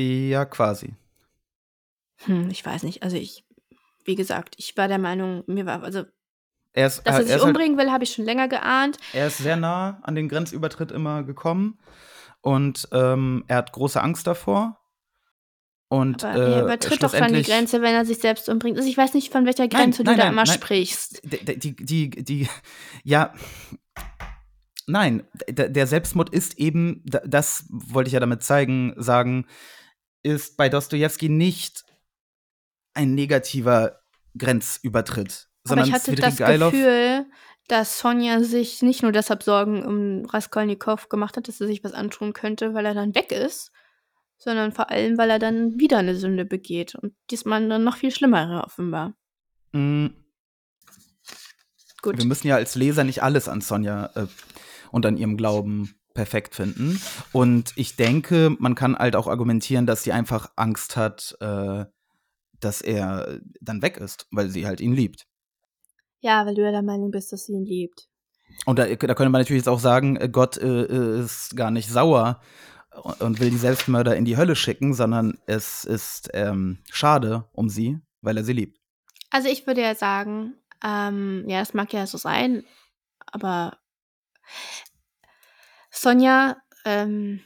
ja, 0.00 0.44
quasi. 0.44 0.94
Hm, 2.24 2.50
ich 2.50 2.64
weiß 2.64 2.82
nicht. 2.82 3.02
Also 3.02 3.16
ich, 3.16 3.44
wie 4.04 4.14
gesagt, 4.14 4.54
ich 4.58 4.76
war 4.76 4.88
der 4.88 4.98
Meinung, 4.98 5.44
mir 5.46 5.66
war, 5.66 5.82
also, 5.82 6.04
Er 6.72 6.86
ist, 6.86 7.06
dass 7.06 7.16
er 7.16 7.20
er, 7.20 7.26
sich 7.26 7.32
halt, 7.34 7.42
umbringen 7.42 7.78
will, 7.78 7.92
habe 7.92 8.04
ich 8.04 8.12
schon 8.12 8.24
länger 8.24 8.48
geahnt. 8.48 8.98
er 9.12 9.26
ist 9.28 9.38
sehr 9.38 9.56
nah 9.56 10.00
an 10.02 10.14
den 10.14 10.28
Grenzübertritt 10.28 10.90
immer 10.92 11.22
gekommen 11.22 11.78
und 12.40 12.88
ähm, 12.92 13.44
er 13.48 13.56
hat 13.58 13.72
große 13.72 14.00
Angst 14.02 14.26
davor. 14.26 14.80
Und 15.88 16.24
Aber 16.24 16.36
äh, 16.36 16.52
er 16.54 16.62
übertritt 16.64 17.02
doch 17.02 17.12
dann 17.12 17.32
die 17.32 17.42
Grenze, 17.42 17.80
wenn 17.80 17.94
er 17.94 18.04
sich 18.04 18.18
selbst 18.18 18.48
umbringt. 18.48 18.76
Also 18.76 18.88
ich 18.88 18.96
weiß 18.96 19.14
nicht, 19.14 19.30
von 19.30 19.46
welcher 19.46 19.68
Grenze 19.68 20.02
nein, 20.02 20.14
du 20.14 20.18
da 20.18 20.24
nein, 20.24 20.32
immer 20.32 20.44
nein. 20.44 20.54
sprichst. 20.54 21.22
Die, 21.24 21.58
die, 21.58 21.76
die, 21.76 22.10
die, 22.10 22.48
ja, 23.04 23.32
nein, 24.86 25.24
der, 25.48 25.86
Selbstmord 25.86 26.30
ist 26.30 26.58
eben, 26.58 27.02
da- 27.04 27.22
das 27.24 27.66
wollte 27.70 28.08
ich 28.08 28.14
ja 28.14 28.20
damit 28.20 28.42
zeigen, 28.42 28.94
sagen, 28.96 29.46
ist 30.22 30.56
bei 30.56 30.68
Dostojewski 30.68 31.28
nicht 31.28 31.84
ein 32.94 33.14
negativer 33.14 34.00
Grenzübertritt, 34.36 35.48
Aber 35.64 35.68
sondern 35.68 35.86
ich 35.88 35.92
hatte 35.94 36.14
das 36.16 36.34
Svidrigailov- 36.38 36.70
Gefühl, 36.72 37.26
dass 37.68 37.98
Sonja 37.98 38.42
sich 38.42 38.82
nicht 38.82 39.02
nur 39.02 39.12
deshalb 39.12 39.42
Sorgen 39.42 39.84
um 39.84 40.24
Raskolnikow 40.26 41.08
gemacht 41.08 41.36
hat, 41.36 41.48
dass 41.48 41.60
er 41.60 41.66
sich 41.66 41.82
was 41.84 41.92
antun 41.92 42.32
könnte, 42.32 42.74
weil 42.74 42.86
er 42.86 42.94
dann 42.94 43.14
weg 43.14 43.32
ist, 43.32 43.72
sondern 44.38 44.72
vor 44.72 44.90
allem, 44.90 45.18
weil 45.18 45.30
er 45.30 45.38
dann 45.38 45.78
wieder 45.78 45.98
eine 45.98 46.16
Sünde 46.16 46.44
begeht. 46.44 46.94
Und 46.94 47.14
diesmal 47.30 47.68
dann 47.68 47.84
noch 47.84 47.96
viel 47.96 48.10
schlimmere, 48.10 48.64
offenbar. 48.64 49.14
Mm, 49.72 50.08
Gut. 52.06 52.18
Wir 52.18 52.26
müssen 52.26 52.46
ja 52.46 52.54
als 52.54 52.76
Leser 52.76 53.02
nicht 53.02 53.22
alles 53.22 53.48
an 53.48 53.60
Sonja 53.60 54.10
äh, 54.14 54.26
und 54.92 55.04
an 55.06 55.16
ihrem 55.16 55.36
Glauben 55.36 55.96
perfekt 56.14 56.54
finden. 56.54 57.00
Und 57.32 57.72
ich 57.74 57.96
denke, 57.96 58.54
man 58.60 58.76
kann 58.76 58.96
halt 58.96 59.16
auch 59.16 59.26
argumentieren, 59.26 59.86
dass 59.86 60.04
sie 60.04 60.12
einfach 60.12 60.52
Angst 60.54 60.96
hat, 60.96 61.36
äh, 61.40 61.84
dass 62.60 62.80
er 62.80 63.40
dann 63.60 63.82
weg 63.82 63.96
ist, 63.96 64.28
weil 64.30 64.50
sie 64.50 64.66
halt 64.66 64.80
ihn 64.80 64.94
liebt. 64.94 65.26
Ja, 66.20 66.46
weil 66.46 66.54
du 66.54 66.62
ja 66.62 66.70
der 66.70 66.82
Meinung 66.82 67.10
bist, 67.10 67.32
dass 67.32 67.46
sie 67.46 67.54
ihn 67.54 67.64
liebt. 67.64 68.08
Und 68.64 68.78
da, 68.78 68.86
da 68.86 68.94
könnte 68.96 69.30
man 69.30 69.40
natürlich 69.40 69.60
jetzt 69.60 69.68
auch 69.68 69.80
sagen, 69.80 70.16
äh, 70.16 70.28
Gott 70.28 70.56
äh, 70.56 71.20
ist 71.20 71.56
gar 71.56 71.70
nicht 71.70 71.90
sauer 71.90 72.40
und 73.18 73.40
will 73.40 73.50
die 73.50 73.58
Selbstmörder 73.58 74.16
in 74.16 74.24
die 74.24 74.36
Hölle 74.36 74.56
schicken, 74.56 74.94
sondern 74.94 75.38
es 75.46 75.84
ist 75.84 76.30
ähm, 76.34 76.78
schade 76.90 77.48
um 77.52 77.68
sie, 77.68 77.98
weil 78.22 78.36
er 78.36 78.44
sie 78.44 78.52
liebt. 78.52 78.80
Also 79.30 79.48
ich 79.48 79.66
würde 79.66 79.82
ja 79.82 79.94
sagen, 79.94 80.54
ähm, 80.84 81.44
ja, 81.48 81.60
das 81.60 81.74
mag 81.74 81.92
ja 81.92 82.06
so 82.06 82.18
sein, 82.18 82.64
aber 83.26 83.78
Sonja, 85.90 86.56
ähm, 86.84 87.40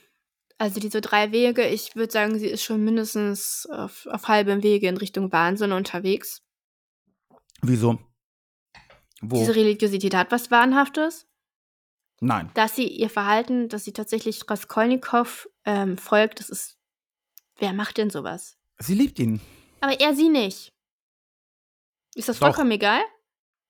also 0.58 0.78
diese 0.78 1.00
drei 1.00 1.32
Wege, 1.32 1.66
ich 1.66 1.96
würde 1.96 2.12
sagen, 2.12 2.38
sie 2.38 2.48
ist 2.48 2.62
schon 2.62 2.84
mindestens 2.84 3.66
auf, 3.70 4.06
auf 4.06 4.28
halbem 4.28 4.62
Wege 4.62 4.88
in 4.88 4.98
Richtung 4.98 5.32
Wahnsinn 5.32 5.72
unterwegs. 5.72 6.42
Wieso? 7.62 7.98
Wo? 9.22 9.38
Diese 9.38 9.54
Religiosität 9.54 10.14
hat 10.14 10.30
was 10.30 10.50
Wahnhaftes. 10.50 11.29
Nein. 12.20 12.50
Dass 12.54 12.76
sie 12.76 12.86
ihr 12.86 13.08
Verhalten, 13.10 13.68
dass 13.68 13.84
sie 13.84 13.92
tatsächlich 13.92 14.48
Raskolnikow 14.48 15.48
ähm, 15.64 15.96
folgt, 15.98 16.40
das 16.40 16.50
ist. 16.50 16.76
Wer 17.58 17.72
macht 17.72 17.96
denn 17.98 18.10
sowas? 18.10 18.56
Sie 18.78 18.94
liebt 18.94 19.18
ihn. 19.18 19.40
Aber 19.80 19.98
er 20.00 20.14
sie 20.14 20.28
nicht. 20.28 20.72
Ist 22.14 22.28
das 22.28 22.38
Doch. 22.38 22.46
vollkommen 22.48 22.70
egal? 22.72 23.00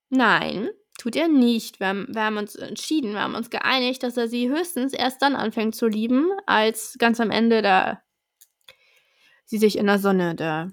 Nein, 0.08 0.68
tut 0.98 1.14
er 1.16 1.28
nicht. 1.28 1.78
Wir 1.80 1.88
haben, 1.88 2.06
wir 2.12 2.22
haben 2.22 2.36
uns 2.36 2.56
entschieden, 2.56 3.12
wir 3.12 3.20
haben 3.20 3.34
uns 3.36 3.50
geeinigt, 3.50 4.02
dass 4.02 4.16
er 4.16 4.28
sie 4.28 4.48
höchstens 4.48 4.92
erst 4.92 5.22
dann 5.22 5.36
anfängt 5.36 5.74
zu 5.76 5.86
lieben, 5.86 6.28
als 6.46 6.96
ganz 6.98 7.20
am 7.20 7.30
Ende 7.30 7.62
da 7.62 8.02
sie 9.44 9.58
sich 9.58 9.76
in 9.78 9.86
der 9.86 9.98
Sonne 9.98 10.34
da 10.36 10.70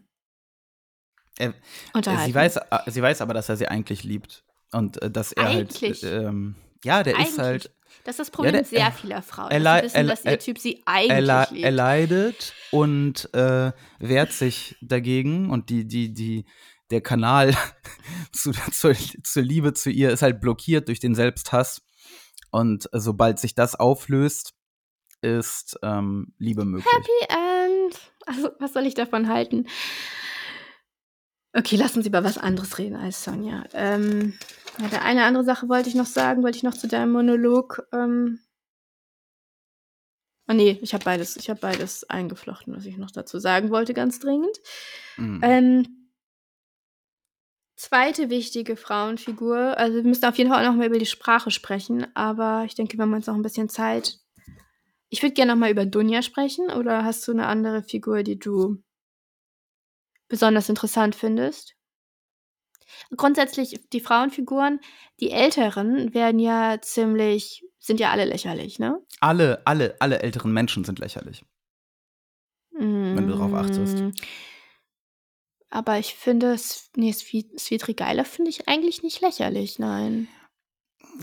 Er- 1.37 1.53
unterhalten. 1.93 2.25
Sie 2.25 2.35
weiß, 2.35 2.57
äh, 2.57 2.91
sie 2.91 3.01
weiß 3.01 3.21
aber, 3.21 3.33
dass 3.35 3.49
er 3.49 3.57
sie 3.57 3.67
eigentlich 3.67 4.03
liebt. 4.03 4.43
Und 4.71 5.01
äh, 5.01 5.09
dass 5.11 5.31
er 5.31 5.47
Eigentlich. 5.47 6.03
halt. 6.03 6.25
Ähm, 6.25 6.55
ja, 6.83 7.03
der 7.03 7.15
Eigentlich. 7.15 7.29
ist 7.29 7.39
halt. 7.39 7.71
das 8.03 8.13
ist 8.13 8.19
das 8.19 8.31
Problem 8.31 8.51
der- 8.53 8.61
mit 8.61 8.69
sehr 8.69 8.91
vieler 8.91 9.21
Frauen. 9.21 9.51
er 9.51 9.59
dass 9.59 9.83
wissen, 9.83 9.95
er- 9.97 10.03
dass 10.05 10.25
ihr 10.25 10.31
er- 10.31 10.39
Typ 10.39 10.59
sie 10.59 10.75
Er, 10.85 10.93
eigentlich 10.93 11.49
liebt. 11.51 11.63
er 11.65 11.71
leidet 11.71 12.53
und 12.71 13.33
äh, 13.33 13.71
wehrt 13.99 14.31
sich 14.33 14.75
dagegen. 14.81 15.49
Und 15.49 15.69
die, 15.69 15.85
die, 15.87 16.13
die, 16.13 16.45
der 16.91 17.01
Kanal 17.01 17.53
zu, 18.31 18.51
zur, 18.71 18.93
zur 19.23 19.41
Liebe 19.43 19.73
zu 19.73 19.89
ihr 19.89 20.11
ist 20.11 20.21
halt 20.21 20.39
blockiert 20.41 20.87
durch 20.87 20.99
den 20.99 21.15
Selbsthass. 21.15 21.81
Und 22.51 22.85
äh, 22.93 22.99
sobald 22.99 23.39
sich 23.39 23.55
das 23.55 23.75
auflöst, 23.75 24.53
ist 25.21 25.77
ähm, 25.83 26.33
Liebe 26.37 26.63
möglich. 26.63 26.85
Happy 26.93 27.33
End. 27.33 27.99
Also, 28.27 28.51
was 28.59 28.73
soll 28.73 28.85
ich 28.85 28.93
davon 28.93 29.27
halten? 29.29 29.65
Okay, 31.57 31.75
lass 31.75 31.97
uns 31.97 32.05
über 32.05 32.23
was 32.23 32.37
anderes 32.37 32.77
reden 32.77 32.95
als 32.95 33.23
Sonja. 33.23 33.63
Ähm, 33.73 34.37
ja, 34.79 34.89
der 34.89 35.03
eine 35.03 35.23
andere 35.23 35.43
Sache 35.43 35.67
wollte 35.67 35.89
ich 35.89 35.95
noch 35.95 36.05
sagen, 36.05 36.43
wollte 36.43 36.57
ich 36.57 36.63
noch 36.63 36.75
zu 36.75 36.87
deinem 36.87 37.11
Monolog 37.11 37.87
ähm, 37.91 38.39
Oh 40.49 40.53
nee, 40.53 40.79
ich 40.81 40.93
habe 40.93 41.03
beides, 41.03 41.35
ich 41.35 41.49
habe 41.49 41.59
beides 41.59 42.09
eingeflochten, 42.09 42.73
was 42.73 42.85
ich 42.85 42.97
noch 42.97 43.11
dazu 43.11 43.37
sagen 43.37 43.69
wollte, 43.69 43.93
ganz 43.93 44.19
dringend. 44.19 44.57
Mhm. 45.17 45.41
Ähm, 45.43 46.09
zweite 47.75 48.29
wichtige 48.29 48.77
Frauenfigur, 48.77 49.77
also 49.77 49.95
wir 49.97 50.03
müssen 50.03 50.25
auf 50.25 50.37
jeden 50.37 50.49
Fall 50.49 50.63
auch 50.63 50.69
noch 50.69 50.77
mal 50.77 50.87
über 50.87 50.99
die 50.99 51.05
Sprache 51.05 51.51
sprechen, 51.51 52.07
aber 52.15 52.63
ich 52.65 52.75
denke, 52.75 52.97
wir 52.97 53.01
haben 53.01 53.13
uns 53.13 53.27
noch 53.27 53.35
ein 53.35 53.41
bisschen 53.41 53.67
Zeit. 53.67 54.19
Ich 55.09 55.21
würde 55.21 55.33
gerne 55.33 55.51
noch 55.51 55.59
mal 55.59 55.71
über 55.71 55.85
Dunja 55.85 56.21
sprechen, 56.21 56.69
oder 56.69 57.03
hast 57.03 57.27
du 57.27 57.33
eine 57.33 57.47
andere 57.47 57.83
Figur, 57.83 58.23
die 58.23 58.39
du 58.39 58.81
besonders 60.27 60.69
interessant 60.69 61.15
findest? 61.15 61.75
Grundsätzlich 63.15 63.79
die 63.91 63.99
Frauenfiguren, 63.99 64.79
die 65.19 65.31
älteren 65.31 66.13
werden 66.13 66.39
ja 66.39 66.77
ziemlich 66.81 67.63
sind 67.79 67.99
ja 67.99 68.11
alle 68.11 68.25
lächerlich, 68.25 68.79
ne? 68.79 68.99
Alle, 69.21 69.61
alle, 69.65 69.95
alle 69.99 70.19
älteren 70.19 70.51
Menschen 70.51 70.83
sind 70.83 70.99
lächerlich. 70.99 71.43
Wenn 72.71 73.25
du 73.27 73.33
darauf 73.33 73.53
achtest. 73.53 74.01
Mm, 74.01 74.11
Aber 75.69 75.97
ich 75.99 76.15
finde, 76.15 76.55
nee, 76.95 77.11
Svi- 77.11 77.57
Svidrigaila 77.57 78.23
finde 78.23 78.49
ich 78.49 78.67
eigentlich 78.67 79.03
nicht 79.03 79.21
lächerlich, 79.21 79.79
nein. 79.79 80.27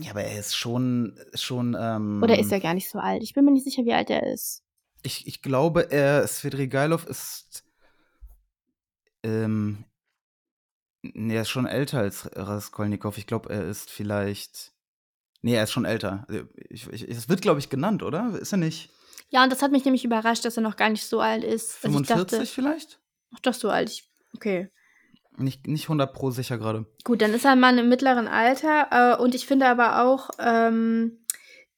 Ja, 0.01 0.11
aber 0.11 0.23
er 0.23 0.39
ist 0.39 0.55
schon, 0.55 1.17
schon. 1.33 1.75
Ähm, 1.79 2.21
Oder 2.23 2.39
ist 2.39 2.51
er 2.51 2.59
gar 2.59 2.73
nicht 2.73 2.89
so 2.89 2.99
alt? 2.99 3.23
Ich 3.23 3.33
bin 3.33 3.45
mir 3.45 3.51
nicht 3.51 3.63
sicher, 3.63 3.85
wie 3.85 3.93
alt 3.93 4.09
er 4.09 4.23
ist. 4.23 4.63
Ich, 5.03 5.27
ich 5.27 5.41
glaube, 5.41 5.91
er, 5.91 6.27
Svidrigailov 6.27 7.05
ist. 7.05 7.63
Ähm, 9.25 9.85
nee, 11.01 11.35
er 11.35 11.41
ist 11.41 11.49
schon 11.49 11.65
älter 11.65 11.99
als 11.99 12.29
Raskolnikow. 12.35 13.17
Ich 13.17 13.25
glaube, 13.25 13.49
er 13.49 13.67
ist 13.67 13.89
vielleicht. 13.89 14.73
Nee, 15.41 15.55
er 15.55 15.63
ist 15.63 15.71
schon 15.71 15.85
älter. 15.85 16.25
Also, 16.27 16.43
Ich, 16.69 16.87
ich, 16.91 17.09
es 17.09 17.27
wird, 17.29 17.41
glaube 17.41 17.59
ich, 17.59 17.69
genannt, 17.69 18.03
oder? 18.03 18.37
Ist 18.39 18.51
er 18.51 18.57
nicht 18.57 18.89
Ja, 19.29 19.43
und 19.43 19.51
das 19.51 19.61
hat 19.61 19.71
mich 19.71 19.85
nämlich 19.85 20.05
überrascht, 20.05 20.45
dass 20.45 20.57
er 20.57 20.63
noch 20.63 20.75
gar 20.75 20.89
nicht 20.89 21.05
so 21.05 21.19
alt 21.19 21.43
ist. 21.43 21.83
Also 21.83 21.99
ich 21.99 22.07
45 22.07 22.37
dachte, 22.39 22.45
vielleicht? 22.45 22.99
ach 23.33 23.39
doch 23.39 23.53
so 23.53 23.69
alt. 23.69 23.89
Ich, 23.89 24.09
okay. 24.35 24.69
Nicht, 25.37 25.67
nicht 25.67 25.83
100 25.85 26.13
pro 26.13 26.31
sicher 26.31 26.57
gerade. 26.57 26.85
Gut, 27.03 27.21
dann 27.21 27.33
ist 27.33 27.45
er 27.45 27.51
ein 27.51 27.59
Mann 27.59 27.77
im 27.77 27.89
mittleren 27.89 28.27
Alter. 28.27 29.17
Äh, 29.17 29.21
und 29.21 29.35
ich 29.35 29.45
finde 29.45 29.67
aber 29.67 30.03
auch 30.03 30.29
ähm, 30.39 31.24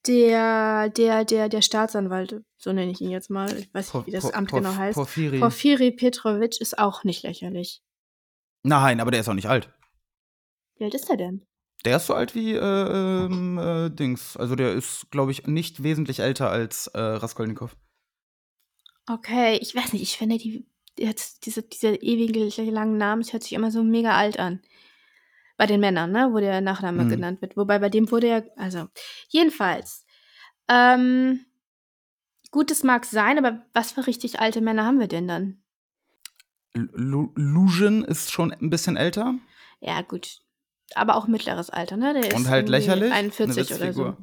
der, 0.05 0.89
der, 0.89 1.25
der, 1.25 1.49
der 1.49 1.61
Staatsanwalt, 1.61 2.41
so 2.57 2.71
nenne 2.71 2.91
ich 2.91 3.01
ihn 3.01 3.09
jetzt 3.09 3.29
mal, 3.29 3.51
ich 3.57 3.73
weiß 3.73 3.93
nicht, 3.93 4.07
wie 4.07 4.11
das 4.11 4.23
Por- 4.23 4.35
Amt 4.35 4.49
Porf- 4.51 4.59
genau 4.59 4.75
heißt. 4.75 4.95
Porphyri. 4.95 5.39
Porphyri 5.39 5.91
Petrovic 5.91 6.61
ist 6.61 6.77
auch 6.77 7.03
nicht 7.03 7.23
lächerlich. 7.23 7.81
Nein, 8.63 8.99
aber 8.99 9.11
der 9.11 9.21
ist 9.21 9.29
auch 9.29 9.33
nicht 9.33 9.49
alt. 9.49 9.69
Wie 10.77 10.85
alt 10.85 10.93
ist 10.93 11.09
er 11.09 11.17
denn? 11.17 11.45
Der 11.85 11.97
ist 11.97 12.07
so 12.07 12.13
alt 12.13 12.35
wie 12.35 12.53
äh, 12.53 12.57
ähm, 12.59 13.57
äh, 13.57 13.89
Dings. 13.89 14.35
Also 14.35 14.55
der 14.55 14.73
ist, 14.73 15.09
glaube 15.11 15.31
ich, 15.31 15.47
nicht 15.47 15.83
wesentlich 15.83 16.19
älter 16.19 16.49
als 16.49 16.87
äh, 16.87 16.99
Raskolnikow. 16.99 17.75
Okay, 19.07 19.57
ich 19.61 19.73
weiß 19.75 19.93
nicht, 19.93 20.01
ich 20.01 20.17
finde 20.17 20.37
die 20.37 20.67
jetzt 20.97 21.45
diese, 21.45 21.63
diese 21.63 21.95
ewige 21.95 22.49
langen 22.71 22.97
Namen, 22.97 23.21
es 23.21 23.31
hört 23.31 23.43
sich 23.43 23.53
immer 23.53 23.71
so 23.71 23.83
mega 23.83 24.17
alt 24.17 24.39
an. 24.39 24.61
Bei 25.57 25.65
den 25.65 25.79
Männern, 25.79 26.11
ne, 26.11 26.29
wo 26.31 26.39
der 26.39 26.61
Nachname 26.61 27.03
Mhm. 27.05 27.09
genannt 27.09 27.41
wird. 27.41 27.57
Wobei 27.57 27.79
bei 27.79 27.89
dem 27.89 28.09
wurde 28.11 28.27
ja, 28.27 28.41
also, 28.57 28.87
jedenfalls. 29.29 30.05
Ähm, 30.69 31.45
gut, 32.51 32.69
es 32.71 32.83
mag 32.83 33.05
sein, 33.05 33.37
aber 33.43 33.65
was 33.73 33.91
für 33.91 34.05
richtig 34.07 34.39
alte 34.39 34.61
Männer 34.61 34.85
haben 34.85 34.99
wir 34.99 35.07
denn 35.07 35.27
dann? 35.27 35.63
Lu- 36.73 37.31
Lujan 37.35 38.03
ist 38.03 38.31
schon 38.31 38.51
ein 38.53 38.69
bisschen 38.69 38.97
älter. 38.97 39.33
Ja, 39.79 40.01
gut. 40.01 40.39
Aber 40.95 41.15
auch 41.15 41.27
mittleres 41.27 41.69
Alter, 41.69 41.97
ne? 41.97 42.13
Der 42.13 42.27
ist 42.27 42.35
Und 42.35 42.47
halt 42.49 42.69
lächerlich. 42.69 43.11
41 43.11 43.71
eine 43.73 43.81
oder 43.83 43.93
so. 43.93 44.17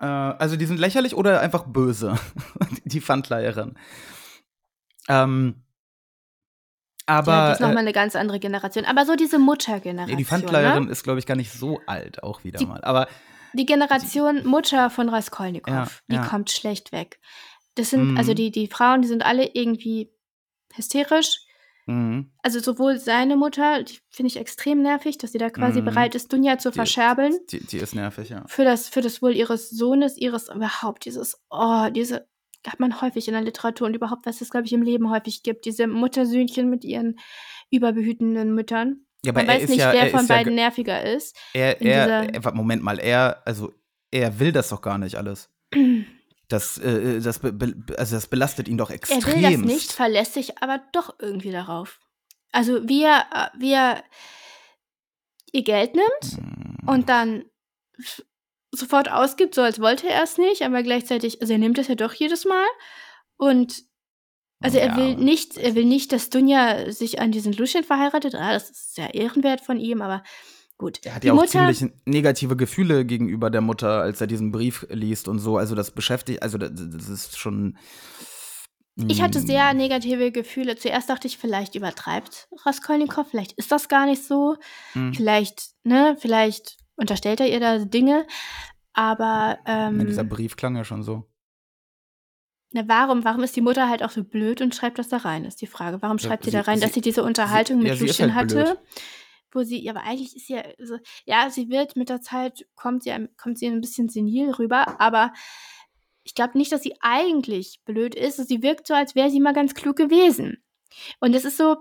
Äh, 0.00 0.06
also 0.06 0.56
die 0.56 0.66
sind 0.66 0.80
lächerlich 0.80 1.14
oder 1.14 1.40
einfach 1.40 1.64
böse. 1.66 2.18
die 2.84 3.00
Pfandleierin. 3.00 3.74
Ähm, 5.08 5.62
aber 7.06 7.32
ja, 7.32 7.46
die 7.48 7.52
ist 7.54 7.60
nochmal 7.60 7.76
äh, 7.78 7.80
eine 7.80 7.92
ganz 7.92 8.16
andere 8.16 8.38
Generation. 8.40 8.84
Aber 8.84 9.04
so 9.06 9.14
diese 9.16 9.38
Muttergeneration. 9.38 10.16
die 10.16 10.22
ne? 10.22 10.28
Pfandleierin 10.28 10.88
ist, 10.88 11.02
glaube 11.02 11.18
ich, 11.18 11.26
gar 11.26 11.36
nicht 11.36 11.52
so 11.52 11.80
alt, 11.86 12.22
auch 12.22 12.44
wieder 12.44 12.58
Die- 12.58 12.66
mal. 12.66 12.82
Aber 12.84 13.08
Die 13.54 13.66
Generation 13.66 14.46
Mutter 14.46 14.88
von 14.90 15.08
Raskolnikow, 15.08 15.72
Ja, 15.74 15.86
die 16.08 16.14
ja. 16.16 16.24
kommt 16.26 16.50
schlecht 16.50 16.90
weg. 16.92 17.20
Das 17.74 17.90
sind, 17.90 18.16
also 18.18 18.32
Mhm. 18.32 18.36
die, 18.36 18.50
die 18.50 18.66
Frauen, 18.66 19.02
die 19.02 19.08
sind 19.08 19.24
alle 19.24 19.44
irgendwie 19.54 20.10
hysterisch. 20.74 21.38
mh, 21.86 22.24
Also 22.44 22.60
sowohl 22.60 22.98
seine 22.98 23.36
Mutter, 23.36 23.82
die 23.82 23.98
finde 24.10 24.28
ich 24.28 24.36
extrem 24.36 24.82
nervig, 24.82 25.18
dass 25.18 25.32
sie 25.32 25.38
da 25.38 25.50
quasi 25.50 25.80
Mhm. 25.80 25.86
bereit 25.86 26.14
ist, 26.14 26.32
Dunja 26.32 26.56
zu 26.58 26.70
Die- 26.70 26.76
verscherbeln. 26.76 27.36
die, 27.50 27.58
die 27.66 27.78
ist 27.78 27.94
nervig, 27.94 28.28
ja. 28.28 28.44
Für 28.46 28.64
das, 28.64 28.88
für 28.88 29.00
das 29.00 29.20
Wohl 29.20 29.34
ihres 29.34 29.68
Sohnes, 29.68 30.16
ihres, 30.16 30.48
überhaupt 30.48 31.04
dieses, 31.06 31.42
oh, 31.50 31.88
diese, 31.90 32.28
hat 32.66 32.80
man 32.80 33.00
häufig 33.00 33.28
in 33.28 33.34
der 33.34 33.42
Literatur 33.42 33.86
und 33.86 33.94
überhaupt, 33.94 34.26
was 34.26 34.40
es, 34.40 34.50
glaube 34.50 34.66
ich, 34.66 34.72
im 34.72 34.82
Leben 34.82 35.10
häufig 35.10 35.42
gibt. 35.42 35.64
Diese 35.64 35.86
Muttersöhnchen 35.86 36.68
mit 36.70 36.84
ihren 36.84 37.18
überbehütenden 37.70 38.54
Müttern. 38.54 39.06
Ja, 39.24 39.32
aber 39.32 39.40
Man 39.44 39.48
er 39.56 39.62
weiß 39.62 39.68
nicht, 39.68 39.78
ja, 39.80 39.92
wer 39.92 40.02
er 40.02 40.10
von 40.10 40.20
ist 40.20 40.28
ja, 40.28 40.36
beiden 40.36 40.54
nerviger 40.54 41.02
ist. 41.04 41.36
er, 41.54 41.80
er, 41.80 42.34
er, 42.34 42.54
Moment 42.54 42.82
mal, 42.82 42.98
er, 42.98 43.42
also 43.46 43.72
er 44.10 44.38
will 44.40 44.52
das 44.52 44.68
doch 44.68 44.82
gar 44.82 44.98
nicht 44.98 45.16
alles. 45.16 45.48
Das, 46.48 46.76
äh, 46.76 47.20
das, 47.20 47.38
be, 47.38 47.50
be, 47.50 47.74
also 47.98 48.14
das 48.14 48.26
belastet 48.26 48.68
ihn 48.68 48.76
doch 48.76 48.90
Er 48.90 48.96
extrem. 48.96 49.24
will 49.24 49.40
das 49.42 49.56
nicht, 49.60 49.90
verlässt 49.90 50.34
sich 50.34 50.58
aber 50.58 50.82
doch 50.92 51.14
irgendwie 51.18 51.50
darauf. 51.50 51.98
Also 52.50 52.86
wie 52.86 53.04
er, 53.04 53.24
äh, 53.32 53.58
wie 53.58 53.72
er 53.72 54.04
ihr 55.50 55.62
Geld 55.62 55.94
nimmt 55.94 56.36
Hm. 56.36 56.76
und 56.88 57.08
dann 57.08 57.44
sofort 58.74 59.10
ausgibt, 59.10 59.54
so 59.54 59.62
als 59.62 59.80
wollte 59.80 60.08
er 60.08 60.22
es 60.22 60.38
nicht, 60.38 60.62
aber 60.62 60.82
gleichzeitig, 60.82 61.40
also 61.40 61.52
er 61.52 61.58
nimmt 61.58 61.78
es 61.78 61.88
ja 61.88 61.94
doch 61.94 62.14
jedes 62.14 62.44
Mal 62.44 62.66
und 63.36 63.82
also 64.60 64.78
er 64.78 64.86
Ja, 64.88 64.96
will 64.96 65.16
nicht, 65.16 65.58
er 65.58 65.74
will 65.74 65.84
nicht, 65.84 66.12
dass 66.12 66.30
Dunja 66.30 66.90
sich 66.92 67.20
an 67.20 67.32
diesen 67.32 67.52
Luschen 67.52 67.82
verheiratet. 67.84 68.34
Ah, 68.36 68.52
das 68.52 68.70
ist 68.70 68.94
sehr 68.94 69.12
ehrenwert 69.14 69.60
von 69.60 69.78
ihm, 69.80 70.00
aber 70.02 70.22
gut. 70.78 71.00
Er 71.04 71.16
hat 71.16 71.22
Die 71.24 71.26
ja 71.28 71.32
auch 71.32 71.36
Mutter- 71.38 71.72
ziemlich 71.72 71.92
negative 72.06 72.56
Gefühle 72.56 73.04
gegenüber 73.04 73.50
der 73.50 73.60
Mutter, 73.60 74.00
als 74.00 74.20
er 74.20 74.28
diesen 74.28 74.52
Brief 74.52 74.86
liest 74.88 75.26
und 75.26 75.40
so. 75.40 75.56
Also 75.56 75.74
das 75.74 75.90
beschäftigt, 75.90 76.42
also 76.42 76.58
das, 76.58 76.70
das 76.74 77.08
ist 77.08 77.38
schon. 77.38 77.76
Ich 79.08 79.20
hatte 79.22 79.40
mm, 79.40 79.46
sehr 79.46 79.74
negative 79.74 80.30
Gefühle. 80.30 80.76
Zuerst 80.76 81.08
dachte 81.10 81.26
ich, 81.26 81.38
vielleicht 81.38 81.74
übertreibt 81.74 82.46
Raskolnikow, 82.64 83.26
vielleicht 83.28 83.52
ist 83.52 83.72
das 83.72 83.88
gar 83.88 84.06
nicht 84.06 84.22
so. 84.24 84.56
mm, 84.94 85.12
Vielleicht, 85.12 85.70
ne, 85.82 86.16
vielleicht 86.20 86.76
unterstellt 87.02 87.40
er 87.40 87.48
ihr 87.50 87.60
da 87.60 87.78
Dinge. 87.84 88.26
Aber 88.94 89.58
ähm, 89.66 89.98
ja, 90.00 90.04
dieser 90.06 90.24
Brief 90.24 90.56
klang 90.56 90.76
ja 90.76 90.84
schon 90.84 91.02
so. 91.02 91.28
na, 92.72 92.88
warum, 92.88 93.24
warum 93.24 93.42
ist 93.42 93.54
die 93.56 93.60
Mutter 93.60 93.88
halt 93.88 94.02
auch 94.02 94.10
so 94.10 94.24
blöd 94.24 94.62
und 94.62 94.74
schreibt 94.74 94.98
das 94.98 95.08
da 95.08 95.18
rein, 95.18 95.44
ist 95.44 95.60
die 95.60 95.66
Frage. 95.66 96.00
Warum 96.00 96.16
Ja, 96.18 96.28
schreibt 96.28 96.44
sie, 96.44 96.50
sie- 96.50 96.56
da 96.56 96.62
rein, 96.62 96.80
dass 96.80 96.90
sie- 96.90 96.94
sie 96.94 97.00
diese 97.02 97.22
Unterhaltung 97.22 97.76
sie- 97.78 97.82
mit 97.82 97.88
ja, 97.88 97.96
sie 97.96 98.06
Lucien 98.06 98.34
halt 98.34 98.50
hatte? 98.54 98.64
blöd. 98.64 98.78
Wo 99.54 99.62
sie, 99.62 99.82
ja, 99.84 99.92
aber 99.92 100.04
eigentlich 100.04 100.34
ist 100.34 100.46
sie 100.46 100.54
ja, 100.54 100.62
so, 100.78 100.96
ja, 101.26 101.50
sie 101.50 101.68
wird 101.68 101.96
mit 101.96 102.08
der 102.08 102.22
Zeit, 102.22 102.66
kommt 102.74 103.02
sie, 103.02 103.12
ein- 103.12 103.28
kommt 103.36 103.58
sie 103.58 103.66
ein 103.66 103.82
bisschen 103.82 104.08
senil 104.08 104.50
rüber, 104.52 104.98
aber 104.98 105.34
ich 106.24 106.34
glaube 106.34 106.56
nicht, 106.56 106.72
dass 106.72 106.82
sie 106.82 106.94
eigentlich 107.00 107.80
blöd 107.84 108.14
ist. 108.14 108.36
Sie 108.48 108.62
wirkt 108.62 108.86
so, 108.86 108.94
als 108.94 109.14
wäre 109.14 109.28
sie 109.28 109.40
mal 109.40 109.52
ganz 109.52 109.74
klug 109.74 109.96
gewesen. 109.96 110.62
Und 111.20 111.34
es 111.34 111.44
ist 111.44 111.58
so, 111.58 111.76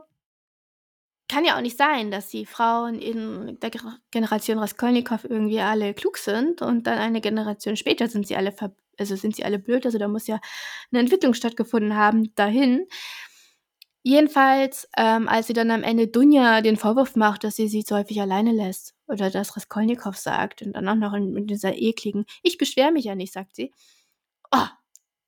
kann 1.31 1.45
ja 1.45 1.55
auch 1.57 1.61
nicht 1.61 1.77
sein, 1.77 2.11
dass 2.11 2.27
die 2.27 2.45
Frauen 2.45 2.99
in 2.99 3.57
der 3.61 3.69
Ge- 3.71 3.81
Generation 4.11 4.59
Raskolnikow 4.59 5.23
irgendwie 5.23 5.61
alle 5.61 5.93
klug 5.93 6.17
sind 6.17 6.61
und 6.61 6.85
dann 6.87 6.97
eine 6.99 7.21
Generation 7.21 7.77
später 7.77 8.07
sind 8.09 8.27
sie 8.27 8.35
alle 8.35 8.53
also 8.99 9.15
sind 9.15 9.35
sie 9.35 9.45
alle 9.45 9.57
blöd, 9.57 9.85
also 9.85 9.97
da 9.97 10.07
muss 10.07 10.27
ja 10.27 10.39
eine 10.91 10.99
Entwicklung 10.99 11.33
stattgefunden 11.33 11.95
haben 11.95 12.35
dahin. 12.35 12.85
Jedenfalls, 14.03 14.87
ähm, 14.97 15.27
als 15.27 15.47
sie 15.47 15.53
dann 15.53 15.69
am 15.71 15.83
Ende 15.83 16.07
Dunja 16.07 16.61
den 16.61 16.75
Vorwurf 16.77 17.15
macht, 17.15 17.43
dass 17.43 17.55
sie 17.55 17.67
sie 17.67 17.83
zu 17.83 17.95
häufig 17.95 18.19
alleine 18.19 18.51
lässt 18.51 18.95
oder 19.07 19.29
dass 19.29 19.55
Raskolnikow 19.55 20.15
sagt 20.17 20.63
und 20.63 20.73
dann 20.73 20.87
auch 20.89 20.95
noch 20.95 21.13
in, 21.13 21.35
in 21.37 21.47
dieser 21.47 21.77
ekligen, 21.77 22.25
ich 22.43 22.57
beschwere 22.57 22.91
mich 22.91 23.05
ja 23.05 23.15
nicht, 23.15 23.31
sagt 23.33 23.55
sie. 23.55 23.71
Oh, 24.51 24.67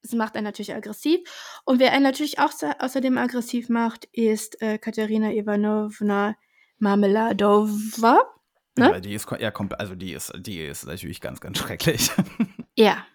das 0.03 0.11
macht 0.13 0.35
einen 0.35 0.43
natürlich 0.43 0.75
aggressiv. 0.75 1.21
Und 1.65 1.79
wer 1.79 1.91
einen 1.93 2.03
natürlich 2.03 2.37
auch 2.37 2.51
außerdem 2.79 3.17
aggressiv 3.17 3.69
macht, 3.69 4.05
ist 4.11 4.61
äh, 4.61 4.77
Katerina 4.77 5.31
Ivanovna 5.31 6.35
Marmeladova. 6.77 8.29
Ne? 8.75 8.85
Ja, 8.91 8.99
die 8.99 9.13
ist, 9.13 9.29
ja, 9.39 9.49
komp- 9.49 9.75
also 9.75 9.95
die 9.95 10.13
ist, 10.13 10.33
die 10.35 10.59
ist 10.59 10.85
natürlich 10.85 11.21
ganz, 11.21 11.39
ganz 11.41 11.57
schrecklich. 11.57 12.11
Ja. 12.75 13.05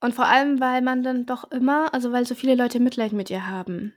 Und 0.00 0.14
vor 0.14 0.26
allem, 0.26 0.60
weil 0.60 0.82
man 0.82 1.02
dann 1.02 1.24
doch 1.24 1.50
immer, 1.50 1.94
also 1.94 2.12
weil 2.12 2.26
so 2.26 2.34
viele 2.34 2.54
Leute 2.54 2.78
Mitleid 2.80 3.12
mit 3.12 3.30
ihr 3.30 3.46
haben. 3.46 3.94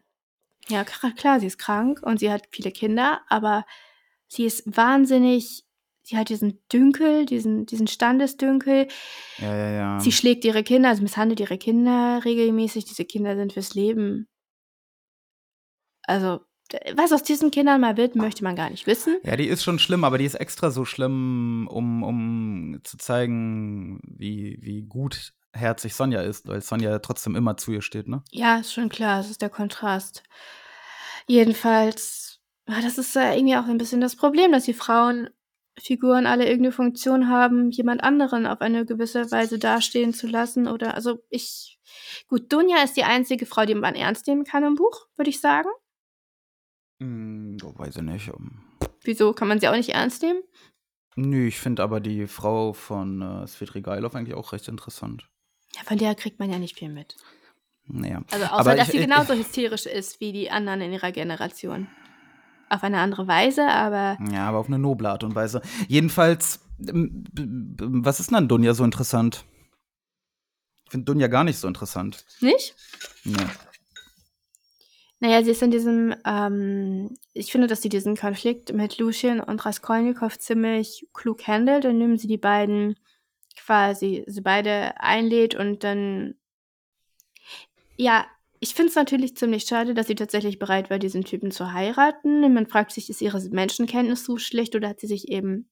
Ja, 0.70 0.86
klar, 0.86 1.42
sie 1.42 1.48
ist 1.48 1.58
krank 1.58 2.00
und 2.04 2.22
sie 2.22 2.32
hat 2.32 2.48
viele 2.52 2.72
Kinder, 2.72 3.20
aber 3.28 3.66
sie 4.30 4.46
ist 4.46 4.64
wahnsinnig, 4.78 5.66
sie 6.08 6.18
hat 6.18 6.30
diesen 6.30 6.62
Dünkel, 6.72 7.26
diesen, 7.26 7.66
diesen 7.66 7.88
Standesdünkel. 7.88 8.88
ja, 9.40 9.56
ja, 9.56 9.70
ja. 9.72 10.00
Sie 10.00 10.14
schlägt 10.14 10.46
ihre 10.46 10.64
Kinder, 10.64 10.90
also 10.90 11.04
misshandelt 11.04 11.42
ihre 11.42 11.58
Kinder 11.58 12.22
regelmäßig. 12.24 12.86
Diese 12.86 13.04
Kinder 13.04 13.36
sind 13.36 13.54
fürs 13.54 13.74
Leben. 13.74 14.30
Also, 16.04 16.40
was 16.96 17.12
aus 17.12 17.24
diesen 17.24 17.52
Kindern 17.52 17.82
mal 17.82 17.98
wird, 17.98 18.16
möchte 18.16 18.44
man 18.46 18.56
gar 18.56 18.70
nicht 18.70 18.88
wissen. 18.88 19.18
Ja, 19.24 19.36
die 19.36 19.48
ist 19.48 19.64
schon 19.64 19.80
schlimm, 19.80 20.06
aber 20.06 20.18
die 20.18 20.24
ist 20.24 20.36
extra 20.36 20.72
so 20.72 20.86
schlimm, 20.86 21.68
um, 21.70 22.04
um 22.04 22.80
zu 22.84 22.98
zeigen, 22.98 24.00
wie, 24.04 24.58
wie 24.62 24.84
gut 24.84 25.34
herzig 25.52 25.94
Sonja 25.94 26.22
ist, 26.22 26.48
weil 26.48 26.62
Sonja 26.62 26.90
ja 26.90 27.00
trotzdem 27.00 27.36
immer 27.36 27.58
zu 27.58 27.74
ihr 27.74 27.82
steht, 27.82 28.08
ne? 28.08 28.24
Ja, 28.32 28.60
ist 28.60 28.72
schon 28.72 28.88
klar, 28.88 29.20
es 29.20 29.30
ist 29.30 29.42
der 29.42 29.50
Kontrast. 29.50 30.24
Jedenfalls, 31.28 32.40
ah, 32.66 32.82
das 32.82 32.98
ist 32.98 33.14
ja 33.16 33.34
irgendwie 33.34 33.58
auch 33.58 33.66
ein 33.66 33.78
bisschen 33.78 34.00
das 34.00 34.16
Problem, 34.16 34.54
dass 34.54 34.64
die 34.64 34.74
Frauenfiguren 35.78 36.26
alle 36.26 36.46
irgendeine 36.46 36.72
Funktion 36.72 37.30
haben, 37.30 37.70
jemand 37.72 38.04
anderen 38.04 38.46
auf 38.48 38.62
eine 38.62 38.86
gewisse 38.86 39.30
Weise 39.32 39.60
dastehen 39.60 40.14
zu 40.14 40.28
lassen. 40.28 40.68
Oder 40.68 40.96
also 40.96 41.24
ich. 41.30 41.80
Gut, 42.28 42.52
Dunja 42.52 42.84
ist 42.84 42.98
die 42.98 43.04
einzige 43.04 43.46
Frau, 43.46 43.66
die 43.66 43.76
man 43.76 43.96
ernst 43.96 44.28
nehmen 44.28 44.44
kann 44.44 44.64
im 44.64 44.76
Buch, 44.76 45.08
würde 45.16 45.30
ich 45.30 45.40
sagen. 45.40 45.70
Hm, 47.00 47.58
weiß 47.62 47.98
ich 47.98 48.02
nicht. 48.02 48.32
Wieso 49.04 49.34
kann 49.34 49.48
man 49.48 49.60
sie 49.60 49.68
auch 49.68 49.76
nicht 49.76 49.90
ernst 49.90 50.24
nehmen? 50.24 50.42
Nö, 51.16 51.48
ich 51.48 51.60
finde 51.60 51.84
aber 51.84 52.00
die 52.00 52.28
Frau 52.28 52.74
von 52.74 53.22
äh, 53.22 53.48
Svidrigailov 53.48 54.16
eigentlich 54.16 54.36
auch 54.36 54.52
recht 54.54 54.68
interessant. 54.68 55.28
Ja, 55.76 55.84
von 55.84 55.98
der 55.98 56.16
kriegt 56.16 56.40
man 56.40 56.52
ja 56.52 56.60
nicht 56.60 56.78
viel 56.78 56.90
mit. 56.90 57.16
Naja. 57.86 58.22
Also 58.32 58.46
außer, 58.46 58.54
aber 58.54 58.76
dass 58.76 58.88
ich, 58.88 58.92
sie 58.94 58.98
ich- 58.98 59.04
genauso 59.04 59.34
hysterisch 59.34 59.86
ist 59.86 60.20
wie 60.20 60.32
die 60.34 60.50
anderen 60.52 60.82
in 60.82 60.94
ihrer 60.94 61.12
Generation. 61.12 61.88
Auf 62.70 62.84
eine 62.84 63.00
andere 63.00 63.28
Weise, 63.28 63.68
aber 63.68 64.18
Ja, 64.32 64.48
aber 64.48 64.60
auf 64.60 64.68
eine 64.68 64.80
noble 64.80 65.10
Art 65.10 65.24
und 65.24 65.36
Weise. 65.36 65.62
Jedenfalls, 65.88 66.60
was 66.78 68.20
ist 68.20 68.30
denn 68.30 68.38
an 68.38 68.48
Dunja 68.48 68.74
so 68.74 68.84
interessant? 68.84 69.46
Ich 70.86 70.92
finde 70.92 71.06
Dunja 71.06 71.28
gar 71.28 71.44
nicht 71.44 71.58
so 71.58 71.68
interessant. 71.68 72.26
nicht? 72.40 72.76
Nee. 73.24 73.36
Naja, 75.20 75.44
sie 75.44 75.52
ist 75.52 75.64
in 75.64 75.72
diesem, 75.72 76.16
ähm, 76.26 77.18
ich 77.34 77.52
finde, 77.52 77.68
dass 77.68 77.82
sie 77.82 77.90
diesen 77.90 78.16
Konflikt 78.16 78.74
mit 78.74 79.00
Lucien 79.00 79.40
und 79.40 79.66
Raskolnikow 79.66 80.38
ziemlich 80.38 81.08
klug 81.14 81.48
handelt, 81.48 81.86
indem 81.86 82.18
sie 82.18 82.28
die 82.28 82.38
beiden 82.38 82.96
quasi, 83.58 84.24
sie 84.28 84.42
beide 84.42 85.00
einlädt 85.02 85.56
und 85.56 85.84
dann, 85.84 86.36
ja, 87.96 88.26
ich 88.60 88.74
finde 88.74 88.90
es 88.90 88.96
natürlich 88.96 89.36
ziemlich 89.38 89.64
schade, 89.64 89.94
dass 89.94 90.08
sie 90.08 90.16
tatsächlich 90.16 90.60
bereit 90.60 90.90
war, 90.90 91.00
diesen 91.00 91.24
Typen 91.24 91.52
zu 91.52 91.74
heiraten. 91.74 92.54
Man 92.54 92.68
fragt 92.68 92.92
sich, 92.92 93.10
ist 93.10 93.22
ihre 93.22 93.40
Menschenkenntnis 93.50 94.26
so 94.26 94.38
schlecht 94.38 94.76
oder 94.76 94.90
hat 94.90 95.00
sie 95.00 95.08
sich 95.08 95.30
eben 95.30 95.70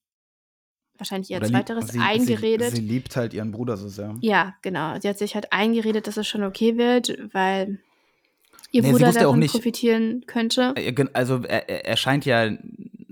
wahrscheinlich 0.98 1.30
ihr 1.30 1.42
zweiteres 1.42 1.88
sie, 1.88 1.98
eingeredet? 1.98 2.70
Sie, 2.70 2.76
sie 2.76 2.82
liebt 2.82 3.16
halt 3.16 3.34
ihren 3.34 3.50
Bruder 3.52 3.76
so 3.76 3.88
sehr. 3.88 4.14
Ja, 4.20 4.54
genau. 4.62 4.98
Sie 5.00 5.08
hat 5.08 5.18
sich 5.18 5.34
halt 5.34 5.52
eingeredet, 5.52 6.06
dass 6.06 6.16
es 6.16 6.26
schon 6.26 6.42
okay 6.44 6.76
wird, 6.76 7.16
weil 7.32 7.80
ihr 8.70 8.82
Nee, 8.82 8.92
Bruder 8.92 9.12
davon 9.12 9.38
nicht- 9.38 9.52
profitieren 9.52 10.24
könnte. 10.26 10.72
Äh, 10.76 10.94
Also 11.12 11.42
er 11.44 11.68
er 11.86 11.96
scheint 11.96 12.24
ja 12.24 12.50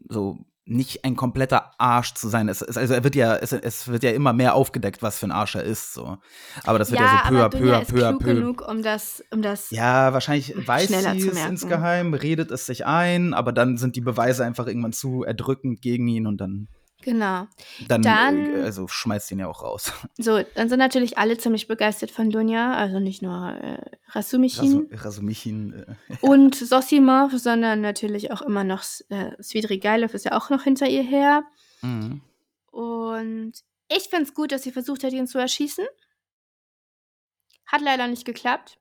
so 0.08 0.38
nicht 0.66 1.04
ein 1.04 1.14
kompletter 1.14 1.72
Arsch 1.78 2.14
zu 2.14 2.28
sein. 2.28 2.48
Es, 2.48 2.62
es, 2.62 2.78
also 2.78 2.94
er 2.94 3.04
wird 3.04 3.14
ja, 3.14 3.36
es, 3.36 3.52
es 3.52 3.88
wird 3.88 4.02
ja 4.02 4.10
immer 4.10 4.32
mehr 4.32 4.54
aufgedeckt, 4.54 5.02
was 5.02 5.18
für 5.18 5.26
ein 5.26 5.32
Arsch 5.32 5.56
er 5.56 5.64
ist. 5.64 5.92
So. 5.92 6.16
Aber 6.64 6.78
das 6.78 6.90
wird 6.90 7.00
ja, 7.00 7.22
so 7.24 7.34
peu 7.34 7.44
à 7.44 7.48
peu 7.50 7.84
peu 7.84 7.98
klug 7.98 8.18
peu. 8.20 8.34
genug, 8.34 8.68
um 8.68 8.82
das, 8.82 9.22
um 9.30 9.42
das. 9.42 9.70
Ja, 9.70 10.12
wahrscheinlich 10.14 10.54
weiß 10.66 10.88
sie 10.88 11.28
es 11.28 11.44
insgeheim, 11.44 12.14
redet 12.14 12.50
es 12.50 12.66
sich 12.66 12.86
ein, 12.86 13.34
aber 13.34 13.52
dann 13.52 13.76
sind 13.76 13.96
die 13.96 14.00
Beweise 14.00 14.44
einfach 14.44 14.66
irgendwann 14.66 14.92
zu 14.92 15.22
erdrückend 15.22 15.82
gegen 15.82 16.08
ihn 16.08 16.26
und 16.26 16.38
dann, 16.40 16.68
Genau. 17.04 17.46
dann, 17.86 18.02
Dann- 18.02 18.54
äh, 18.54 18.62
also 18.62 18.88
schmeißt 18.88 19.30
ihn 19.32 19.38
ja 19.40 19.46
auch 19.46 19.62
raus. 19.62 19.92
So, 20.16 20.40
dann 20.54 20.68
sind 20.68 20.78
natürlich 20.78 21.18
alle 21.18 21.36
ziemlich 21.38 21.68
begeistert 21.68 22.10
von 22.10 22.30
Dunja, 22.30 22.74
also 22.74 22.98
nicht 22.98 23.20
nur 23.22 23.50
äh, 23.60 23.78
Rasumichin 24.08 24.88
Rasu- 24.90 25.02
Rasumichin, 25.04 25.84
äh, 26.08 26.16
und 26.22 26.54
Sosimov, 26.54 27.32
sondern 27.32 27.80
natürlich 27.82 28.30
auch 28.32 28.40
immer 28.42 28.64
noch 28.64 28.82
äh, 29.10 29.30
Svidrigailov 29.42 30.14
ist 30.14 30.24
ja 30.24 30.36
auch 30.36 30.48
noch 30.50 30.62
hinter 30.62 30.86
ihr 30.88 31.02
her. 31.02 31.44
mhm. 31.82 32.20
Und 32.70 33.52
ich 33.88 34.08
finde 34.08 34.24
es 34.24 34.34
gut, 34.34 34.50
dass 34.50 34.62
sie 34.64 34.72
versucht 34.72 35.04
hat, 35.04 35.12
ihn 35.12 35.28
zu 35.28 35.38
erschießen. 35.38 35.84
Hat 37.66 37.80
leider 37.82 38.08
nicht 38.08 38.24
geklappt. 38.24 38.78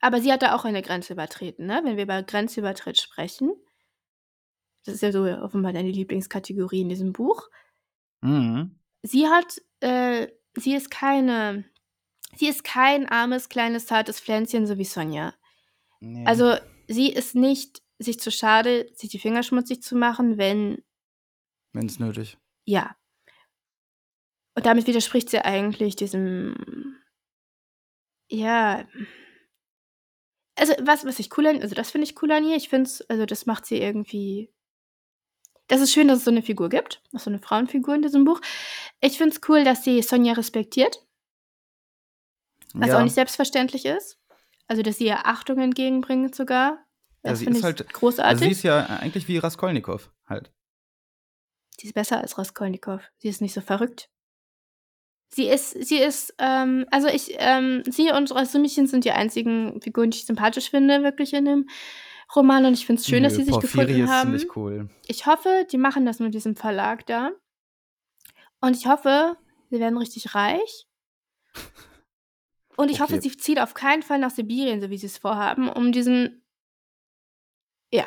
Aber 0.00 0.20
sie 0.20 0.32
hat 0.32 0.42
da 0.42 0.54
auch 0.54 0.64
eine 0.64 0.82
Grenze 0.82 1.12
übertreten, 1.14 1.66
ne? 1.66 1.80
Wenn 1.84 1.96
wir 1.96 2.04
über 2.04 2.22
Grenzübertritt 2.22 3.00
sprechen. 3.00 3.52
Das 4.84 4.94
ist 4.94 5.02
ja 5.02 5.12
so 5.12 5.24
offenbar 5.24 5.72
deine 5.72 5.90
Lieblingskategorie 5.90 6.80
in 6.80 6.88
diesem 6.88 7.12
Buch. 7.12 7.48
Mhm. 8.22 8.78
Sie 9.02 9.28
hat, 9.28 9.60
äh, 9.80 10.28
sie 10.56 10.74
ist 10.74 10.90
keine, 10.90 11.64
sie 12.36 12.48
ist 12.48 12.64
kein 12.64 13.06
armes, 13.08 13.48
kleines, 13.48 13.86
zartes 13.86 14.20
Pflänzchen, 14.20 14.66
so 14.66 14.78
wie 14.78 14.84
Sonja. 14.84 15.34
Nee. 16.00 16.24
Also, 16.26 16.56
sie 16.88 17.12
ist 17.12 17.34
nicht 17.34 17.82
sich 17.98 18.18
zu 18.20 18.30
schade, 18.30 18.90
sich 18.94 19.10
die 19.10 19.18
Finger 19.18 19.42
schmutzig 19.42 19.82
zu 19.82 19.96
machen, 19.96 20.38
wenn 20.38 20.82
wenn 21.72 21.86
es 21.86 21.98
nötig. 21.98 22.38
Ja. 22.64 22.96
Und 24.56 24.66
damit 24.66 24.86
widerspricht 24.86 25.30
sie 25.30 25.44
eigentlich 25.44 25.96
diesem. 25.96 26.96
Ja. 28.28 28.86
Also, 30.56 30.74
was, 30.80 31.04
was 31.04 31.18
ich 31.18 31.36
cool 31.38 31.46
an, 31.46 31.62
also 31.62 31.74
das 31.74 31.90
finde 31.90 32.06
ich 32.06 32.20
cool 32.22 32.32
an 32.32 32.44
ihr. 32.44 32.56
Ich 32.56 32.68
finde 32.68 32.84
es, 32.84 33.02
also 33.08 33.26
das 33.26 33.46
macht 33.46 33.66
sie 33.66 33.78
irgendwie. 33.78 34.52
Das 35.70 35.80
ist 35.80 35.92
schön, 35.92 36.08
dass 36.08 36.18
es 36.18 36.24
so 36.24 36.32
eine 36.32 36.42
Figur 36.42 36.68
gibt, 36.68 37.00
auch 37.14 37.20
so 37.20 37.30
eine 37.30 37.38
Frauenfigur 37.38 37.94
in 37.94 38.02
diesem 38.02 38.24
Buch. 38.24 38.40
Ich 39.00 39.18
finde 39.18 39.36
es 39.36 39.40
cool, 39.48 39.62
dass 39.62 39.84
sie 39.84 40.02
Sonja 40.02 40.32
respektiert, 40.32 41.06
was 42.74 42.88
ja. 42.88 42.98
auch 42.98 43.04
nicht 43.04 43.14
selbstverständlich 43.14 43.84
ist. 43.86 44.18
Also, 44.66 44.82
dass 44.82 44.98
sie 44.98 45.06
ihr 45.06 45.26
Achtung 45.26 45.58
entgegenbringt 45.60 46.34
sogar. 46.34 46.84
Ja, 47.22 47.30
Das 47.30 47.38
sie 47.38 47.44
finde 47.44 47.58
ist 47.60 47.64
ich 47.64 47.64
halt- 47.64 47.92
großartig. 47.92 48.30
Also 48.30 48.44
sie 48.44 48.50
ist 48.50 48.62
ja 48.64 48.84
eigentlich 48.84 49.28
wie 49.28 49.38
Raskolnikow 49.38 50.10
halt. 50.28 50.50
Sie 51.78 51.86
ist 51.86 51.94
besser 51.94 52.18
als 52.18 52.36
Raskolnikow. 52.36 53.00
Sie 53.18 53.28
ist 53.28 53.40
nicht 53.40 53.54
so 53.54 53.60
verrückt. 53.60 54.10
Sie 55.32 55.46
ist, 55.46 55.70
sie 55.70 55.98
ist, 55.98 56.34
ähm, 56.38 56.84
also 56.90 57.06
ich, 57.06 57.36
ähm, 57.38 57.84
sie 57.88 58.10
und 58.10 58.34
Rasumichin 58.34 58.88
sind 58.88 59.04
die 59.04 59.12
einzigen 59.12 59.80
Figuren, 59.80 60.10
die 60.10 60.18
ich 60.18 60.26
sympathisch 60.26 60.70
finde, 60.70 61.04
wirklich 61.04 61.32
in 61.32 61.44
dem 61.44 61.68
Roman. 62.36 62.64
Und 62.66 62.74
ich 62.74 62.86
finde 62.86 63.00
es 63.00 63.06
schön, 63.06 63.22
dass 63.22 63.32
Nö, 63.32 63.38
sie 63.40 63.44
sich 63.44 63.52
Porphyri 63.52 63.86
gefunden 63.86 64.04
ist 64.04 64.10
haben. 64.10 64.38
ziemlich 64.38 64.56
cool. 64.56 64.88
Ich 65.06 65.26
hoffe, 65.26 65.66
die 65.70 65.78
machen 65.78 66.06
das 66.06 66.18
mit 66.20 66.34
diesem 66.34 66.56
Verlag 66.56 67.06
da. 67.06 67.30
Und 68.60 68.76
ich 68.76 68.86
hoffe, 68.86 69.36
sie 69.70 69.80
werden 69.80 69.96
richtig 69.98 70.34
reich. 70.34 70.86
Und 72.76 72.90
ich 72.90 73.00
hoffe, 73.00 73.14
Okay. 73.14 73.28
sie 73.28 73.36
zieht 73.36 73.60
auf 73.60 73.74
keinen 73.74 74.02
Fall 74.02 74.18
nach 74.18 74.30
Sibirien, 74.30 74.80
so 74.80 74.90
wie 74.90 74.96
sie 74.98 75.06
es 75.06 75.18
vorhaben, 75.18 75.68
um 75.68 75.92
diesen, 75.92 76.42
ja, 77.92 78.06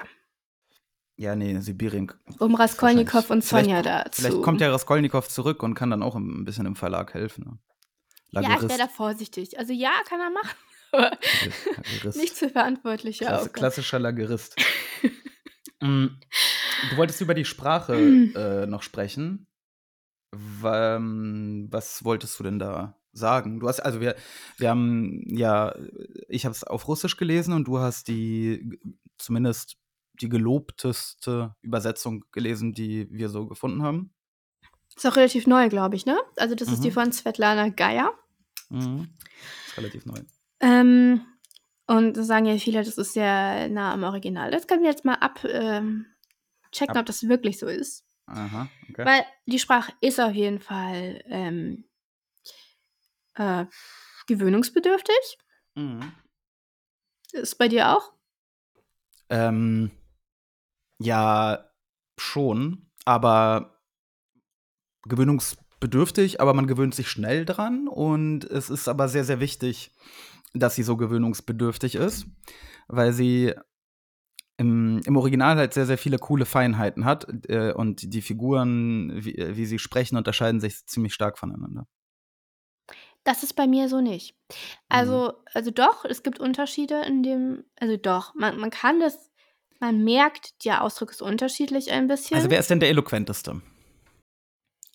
Ja, 1.15 1.35
nee, 1.35 1.59
Sibirien. 1.59 2.11
um 2.39 2.55
Raskolnikow 2.55 3.29
und 3.29 3.43
Vielleicht- 3.43 3.65
Sonja 3.65 3.81
da 3.83 4.11
zu. 4.11 4.21
Vielleicht 4.23 4.41
kommt 4.41 4.61
ja 4.61 4.71
Raskolnikow 4.71 5.27
zurück 5.27 5.61
und 5.61 5.75
kann 5.75 5.91
dann 5.91 6.01
auch 6.01 6.15
ein 6.15 6.43
bisschen 6.43 6.65
im 6.65 6.75
Verlag 6.75 7.13
helfen. 7.13 7.59
Ne? 8.31 8.41
ja, 8.41 8.55
ich 8.55 8.61
wäre 8.67 8.79
da 8.79 8.87
vorsichtig. 8.87 9.59
Also 9.59 9.73
ja, 9.73 9.91
kann 10.07 10.19
er 10.19 10.31
machen. 10.31 10.57
Aber 10.93 11.11
Lagerist. 11.77 12.17
Nicht 12.17 12.35
zu 12.37 12.49
verantwortliche 12.49 13.25
Klasse, 13.25 13.41
Aufgabe. 13.41 13.53
klassischer 13.59 13.99
Lagerist. 13.99 14.55
Mm, 15.81 16.07
du 16.91 16.95
wolltest 16.97 17.19
über 17.19 17.33
die 17.33 17.43
Sprache 17.43 17.93
äh, 18.35 18.65
noch 18.67 18.83
sprechen. 18.83 19.47
Wa- 20.31 20.97
Was 21.01 22.05
wolltest 22.05 22.39
du 22.39 22.43
denn 22.43 22.57
da 22.57 22.97
sagen? 23.11 23.59
Du 23.59 23.67
hast, 23.67 23.81
also 23.81 23.99
wir, 23.99 24.15
wir 24.57 24.69
haben 24.69 25.23
ja, 25.27 25.75
ich 26.29 26.45
habe 26.45 26.53
es 26.53 26.63
auf 26.63 26.87
Russisch 26.87 27.17
gelesen 27.17 27.53
und 27.53 27.65
du 27.67 27.79
hast 27.79 28.07
die 28.07 28.79
zumindest 29.17 29.75
die 30.21 30.29
gelobteste 30.29 31.53
Übersetzung 31.61 32.23
gelesen, 32.31 32.71
die 32.73 33.07
wir 33.11 33.27
so 33.27 33.45
gefunden 33.45 33.83
haben. 33.83 34.13
Ist 34.95 35.05
auch 35.05 35.17
relativ 35.17 35.47
neu, 35.47 35.67
glaube 35.67 35.97
ich, 35.97 36.05
ne? 36.05 36.17
Also 36.37 36.55
das 36.55 36.69
ist 36.71 36.83
die 36.83 36.89
Mhm. 36.91 36.93
von 36.93 37.11
Svetlana 37.11 37.69
Geier. 37.69 38.13
Mhm. 38.69 39.09
Ist 39.67 39.75
relativ 39.77 40.05
neu. 40.05 40.21
Ähm, 40.63 41.25
und 41.87 42.15
da 42.15 42.23
sagen 42.23 42.45
ja 42.45 42.57
viele, 42.57 42.83
das 42.83 42.97
ist 42.97 43.13
sehr 43.13 43.67
nah 43.67 43.93
am 43.93 44.03
Original. 44.03 44.49
Das 44.49 44.67
können 44.67 44.81
wir 44.83 44.89
jetzt 44.89 45.03
mal 45.05 45.15
ab 45.15 45.43
ähm, 45.43 46.05
Ab- 46.79 46.95
ob 46.97 47.05
das 47.05 47.27
wirklich 47.27 47.59
so 47.59 47.67
ist. 47.67 48.05
Aha, 48.25 48.69
okay. 48.89 49.05
Weil 49.05 49.25
die 49.45 49.59
Sprache 49.59 49.93
ist 50.01 50.19
auf 50.19 50.33
jeden 50.33 50.59
Fall 50.59 51.21
ähm, 51.27 51.83
äh, 53.35 53.65
gewöhnungsbedürftig. 54.27 55.37
Mhm. 55.75 56.13
Ist 57.33 57.57
bei 57.57 57.67
dir 57.67 57.89
auch? 57.95 58.13
Ähm, 59.29 59.91
ja, 60.99 61.69
schon, 62.17 62.89
aber 63.05 63.81
gewöhnungsbedürftig, 65.03 66.39
aber 66.39 66.53
man 66.53 66.67
gewöhnt 66.67 66.95
sich 66.95 67.09
schnell 67.09 67.45
dran 67.45 67.87
und 67.87 68.45
es 68.45 68.69
ist 68.69 68.87
aber 68.87 69.09
sehr, 69.09 69.25
sehr 69.25 69.39
wichtig, 69.39 69.91
dass 70.53 70.75
sie 70.75 70.83
so 70.83 70.97
gewöhnungsbedürftig 70.97 71.95
ist, 71.95 72.27
weil 72.87 73.13
sie 73.13 73.53
im, 74.57 75.01
im 75.05 75.17
Original 75.17 75.57
halt 75.57 75.73
sehr, 75.73 75.85
sehr 75.85 75.97
viele 75.97 76.19
coole 76.19 76.45
Feinheiten 76.45 77.05
hat 77.05 77.27
äh, 77.49 77.73
und 77.73 78.13
die 78.13 78.21
Figuren, 78.21 79.11
wie, 79.15 79.35
wie 79.55 79.65
sie 79.65 79.79
sprechen, 79.79 80.15
unterscheiden 80.15 80.61
sich 80.61 80.85
ziemlich 80.85 81.13
stark 81.13 81.39
voneinander. 81.39 81.87
Das 83.23 83.41
ist 83.41 83.53
bei 83.53 83.67
mir 83.67 83.87
so 83.87 84.01
nicht. 84.01 84.35
Also, 84.89 85.33
also 85.53 85.71
doch, 85.71 86.03
es 86.03 86.23
gibt 86.23 86.39
Unterschiede 86.39 87.01
in 87.07 87.23
dem, 87.23 87.63
also 87.79 87.95
doch, 87.95 88.35
man, 88.35 88.57
man 88.57 88.69
kann 88.69 88.99
das, 88.99 89.31
man 89.79 90.03
merkt, 90.03 90.65
der 90.65 90.83
Ausdruck 90.83 91.11
ist 91.11 91.21
unterschiedlich 91.21 91.91
ein 91.91 92.07
bisschen. 92.07 92.35
Also 92.35 92.49
wer 92.49 92.59
ist 92.59 92.69
denn 92.69 92.81
der 92.81 92.89
eloquenteste? 92.89 93.61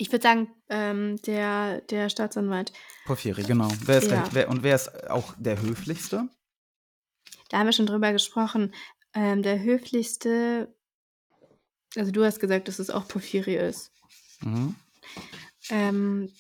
Ich 0.01 0.13
würde 0.13 0.23
sagen, 0.23 0.49
ähm, 0.69 1.21
der, 1.23 1.81
der 1.83 2.09
Staatsanwalt. 2.09 2.73
Porphyri, 3.05 3.43
genau. 3.43 3.69
Wer 3.85 3.99
ist 3.99 4.11
Ja. 4.11 4.23
der, 4.23 4.33
wer, 4.33 4.49
und 4.49 4.63
wer 4.63 4.77
ist 4.77 5.11
auch 5.11 5.35
der 5.37 5.61
höflichste? 5.61 6.29
Da 7.51 7.59
haben 7.59 7.67
wir 7.67 7.73
schon 7.73 7.87
drüber 7.87 8.13
gesprochen. 8.13 8.73
Ähm, 9.13 9.43
der 9.43 9.61
höflichste, 9.61 10.73
also 11.97 12.13
du 12.13 12.25
hast 12.25 12.39
gesagt, 12.39 12.69
dass 12.69 12.79
es 12.79 12.91
auch 12.91 13.09
Porphyri 13.09 13.57
ist. 13.57 13.91
Mhm. 14.41 14.77
Ähm, 15.71 16.33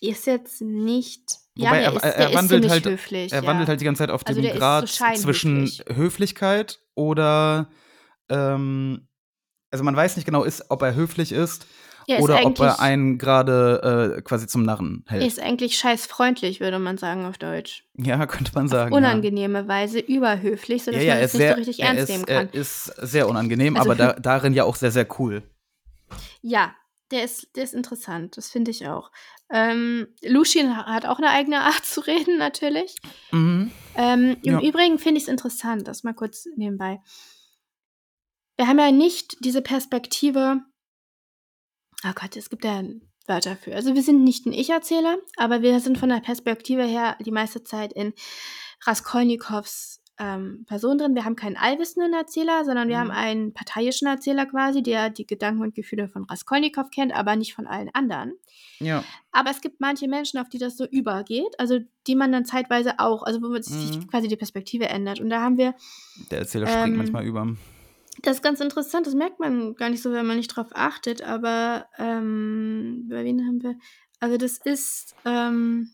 ist 0.00 0.26
jetzt 0.26 0.60
nicht. 0.60 1.38
Wobei 1.56 1.82
ja, 1.82 1.90
er, 1.90 1.96
ist, 1.96 2.02
er, 2.04 2.14
er 2.16 2.34
wandelt 2.34 2.68
halt, 2.68 2.84
höflich. 2.84 3.32
er 3.32 3.42
ja. 3.42 3.46
wandelt 3.46 3.68
halt 3.68 3.80
die 3.80 3.84
ganze 3.84 4.00
Zeit 4.00 4.10
auf 4.10 4.24
Also 4.26 4.40
dem 4.40 4.52
so 4.52 4.58
Grad 4.58 4.88
scheinhöflich. 4.88 5.22
zwischen 5.22 5.66
Höflichkeit 5.96 6.80
oder 6.94 7.68
ähm, 8.28 9.08
also 9.70 9.82
man 9.84 9.96
weiß 9.96 10.16
nicht 10.16 10.26
genau, 10.26 10.44
ist, 10.44 10.70
ob 10.70 10.82
er 10.82 10.94
höflich 10.94 11.32
ist 11.32 11.66
Ist 12.06 12.20
oder 12.22 12.44
ob 12.44 12.58
er 12.60 12.80
einen 12.80 13.18
gerade 13.18 14.16
äh, 14.18 14.22
quasi 14.22 14.46
zum 14.46 14.62
Narren 14.64 15.04
hält. 15.08 15.24
ist 15.26 15.40
eigentlich 15.40 15.76
scheiß 15.78 16.06
freundlich, 16.06 16.60
würde 16.60 16.78
man 16.78 16.98
sagen 16.98 17.24
auf 17.24 17.38
Deutsch. 17.38 17.84
ja, 17.94 18.24
könnte 18.26 18.52
man 18.54 18.68
sagen. 18.68 18.94
Unangenehme 18.94 19.68
Weise 19.68 19.98
überhöflich, 20.00 20.84
Ja, 20.86 20.92
sodass 20.92 21.02
ja, 21.04 21.14
man 21.14 21.22
es 21.24 21.34
nicht 21.34 21.40
sehr, 21.42 21.52
so 21.52 21.56
richtig 21.58 21.80
er 21.80 21.86
ernst 21.88 22.02
ist, 22.02 22.08
nehmen 22.10 22.26
kann. 22.26 22.48
er 22.52 22.54
ist 22.54 22.84
sehr 23.00 23.28
unangenehm, 23.28 23.76
Also 23.76 23.90
aber 23.90 23.96
da, 23.96 24.12
darin 24.20 24.52
ja 24.54 24.64
auch 24.64 24.76
sehr, 24.76 24.90
sehr 24.90 25.06
cool. 25.18 25.42
Ja, 26.40 26.74
der 27.10 27.24
ist, 27.24 27.48
der 27.56 27.64
ist 27.64 27.74
interessant, 27.74 28.36
das 28.36 28.48
finde 28.50 28.70
ich 28.70 28.86
auch. 28.88 29.10
Ähm, 29.52 30.08
Lucien 30.24 30.74
ha- 30.76 30.86
hat 30.86 31.04
auch 31.04 31.18
eine 31.18 31.28
eigene 31.30 31.60
Art 31.60 31.84
zu 31.84 32.00
reden, 32.00 32.38
natürlich. 32.38 32.96
Mhm. 33.32 33.70
Ähm, 33.96 34.36
Im 34.42 34.52
Ja. 34.54 34.60
Übrigen 34.60 34.98
finde 34.98 35.18
ich 35.18 35.24
es 35.24 35.28
interessant, 35.28 35.86
das 35.86 36.04
mal 36.04 36.14
kurz 36.14 36.46
nebenbei. 36.56 37.00
Wir 38.56 38.66
haben 38.66 38.78
ja 38.78 38.90
nicht 38.92 39.36
diese 39.44 39.60
Perspektive. 39.62 40.60
Oh 42.04 42.12
Gott, 42.14 42.36
es 42.36 42.50
gibt 42.50 42.64
ja 42.64 42.82
Wörter 43.26 43.56
für. 43.56 43.74
Also 43.74 43.94
wir 43.94 44.02
sind 44.02 44.24
nicht 44.24 44.46
ein 44.46 44.52
Ich-Erzähler, 44.52 45.16
aber 45.36 45.62
wir 45.62 45.78
sind 45.80 45.98
von 45.98 46.08
der 46.08 46.20
Perspektive 46.20 46.82
her 46.84 47.16
die 47.24 47.30
meiste 47.30 47.62
Zeit 47.62 47.92
in 47.92 48.12
Raskolnikows 48.84 50.00
ähm, 50.18 50.64
Person 50.68 50.98
drin. 50.98 51.14
Wir 51.14 51.24
haben 51.24 51.36
keinen 51.36 51.56
allwissenden 51.56 52.12
Erzähler, 52.12 52.64
sondern 52.64 52.88
wir 52.88 52.96
Mhm. 52.96 53.00
haben 53.00 53.10
einen 53.12 53.54
parteiischen 53.54 54.06
Erzähler 54.08 54.46
quasi, 54.46 54.82
der 54.82 55.08
die 55.10 55.26
Gedanken 55.26 55.62
und 55.62 55.74
Gefühle 55.74 56.06
von 56.08 56.24
Raskolnikow 56.24 56.90
kennt, 56.90 57.12
aber 57.14 57.34
nicht 57.34 57.54
von 57.54 57.66
allen 57.66 57.88
anderen. 57.94 58.34
Ja. 58.78 59.02
Aber 59.32 59.50
es 59.50 59.60
gibt 59.62 59.80
manche 59.80 60.08
Menschen, 60.08 60.38
auf 60.38 60.48
die 60.48 60.58
das 60.58 60.76
so 60.76 60.84
übergeht, 60.86 61.58
also 61.58 61.78
die 62.06 62.14
man 62.14 62.30
dann 62.30 62.44
zeitweise 62.44 62.98
auch, 62.98 63.22
also 63.22 63.40
wo 63.40 63.54
sich 63.60 63.96
Mhm. 63.98 64.06
quasi 64.08 64.28
die 64.28 64.36
Perspektive 64.36 64.88
ändert. 64.88 65.18
Und 65.20 65.30
da 65.30 65.40
haben 65.40 65.56
wir, 65.56 65.74
Der 66.30 66.40
Erzähler 66.40 66.66
springt 66.66 66.88
Ähm, 66.88 66.96
manchmal 66.98 67.24
über. 67.24 67.56
Das 68.22 68.36
ist 68.36 68.42
ganz 68.42 68.60
interessant, 68.60 69.06
das 69.06 69.14
merkt 69.14 69.40
man 69.40 69.74
gar 69.74 69.90
nicht 69.90 70.02
so, 70.02 70.12
wenn 70.12 70.26
man 70.26 70.36
nicht 70.36 70.48
drauf 70.48 70.68
achtet, 70.72 71.22
aber 71.22 71.86
ähm, 71.98 73.06
bei 73.10 73.24
wen 73.24 73.46
haben 73.46 73.62
wir, 73.62 73.76
also 74.20 74.36
das 74.36 74.58
ist 74.58 75.14
ähm, 75.24 75.90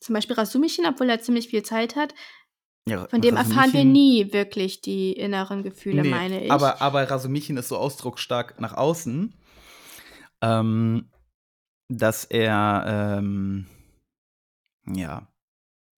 zum 0.00 0.14
Beispiel 0.14 0.36
Rasumichen, 0.36 0.86
obwohl 0.86 1.10
er 1.10 1.20
ziemlich 1.20 1.48
viel 1.48 1.62
Zeit 1.62 1.96
hat, 1.96 2.14
Ja, 2.88 3.06
von 3.08 3.20
dem 3.20 3.36
erfahren 3.36 3.72
wir 3.72 3.84
nie 3.84 4.32
wirklich 4.32 4.80
die 4.80 5.12
inneren 5.12 5.62
Gefühle, 5.62 6.02
Nee, 6.02 6.08
meine 6.10 6.44
ich. 6.44 6.50
Aber, 6.50 6.80
aber 6.80 7.10
Rasumichin 7.10 7.56
ist 7.58 7.68
so 7.68 7.76
ausdrucksstark 7.76 8.58
nach 8.60 8.74
außen, 8.74 9.34
ähm, 10.40 11.10
dass 11.88 12.24
er, 12.24 13.18
ähm, 13.18 13.66
ja, 14.86 15.28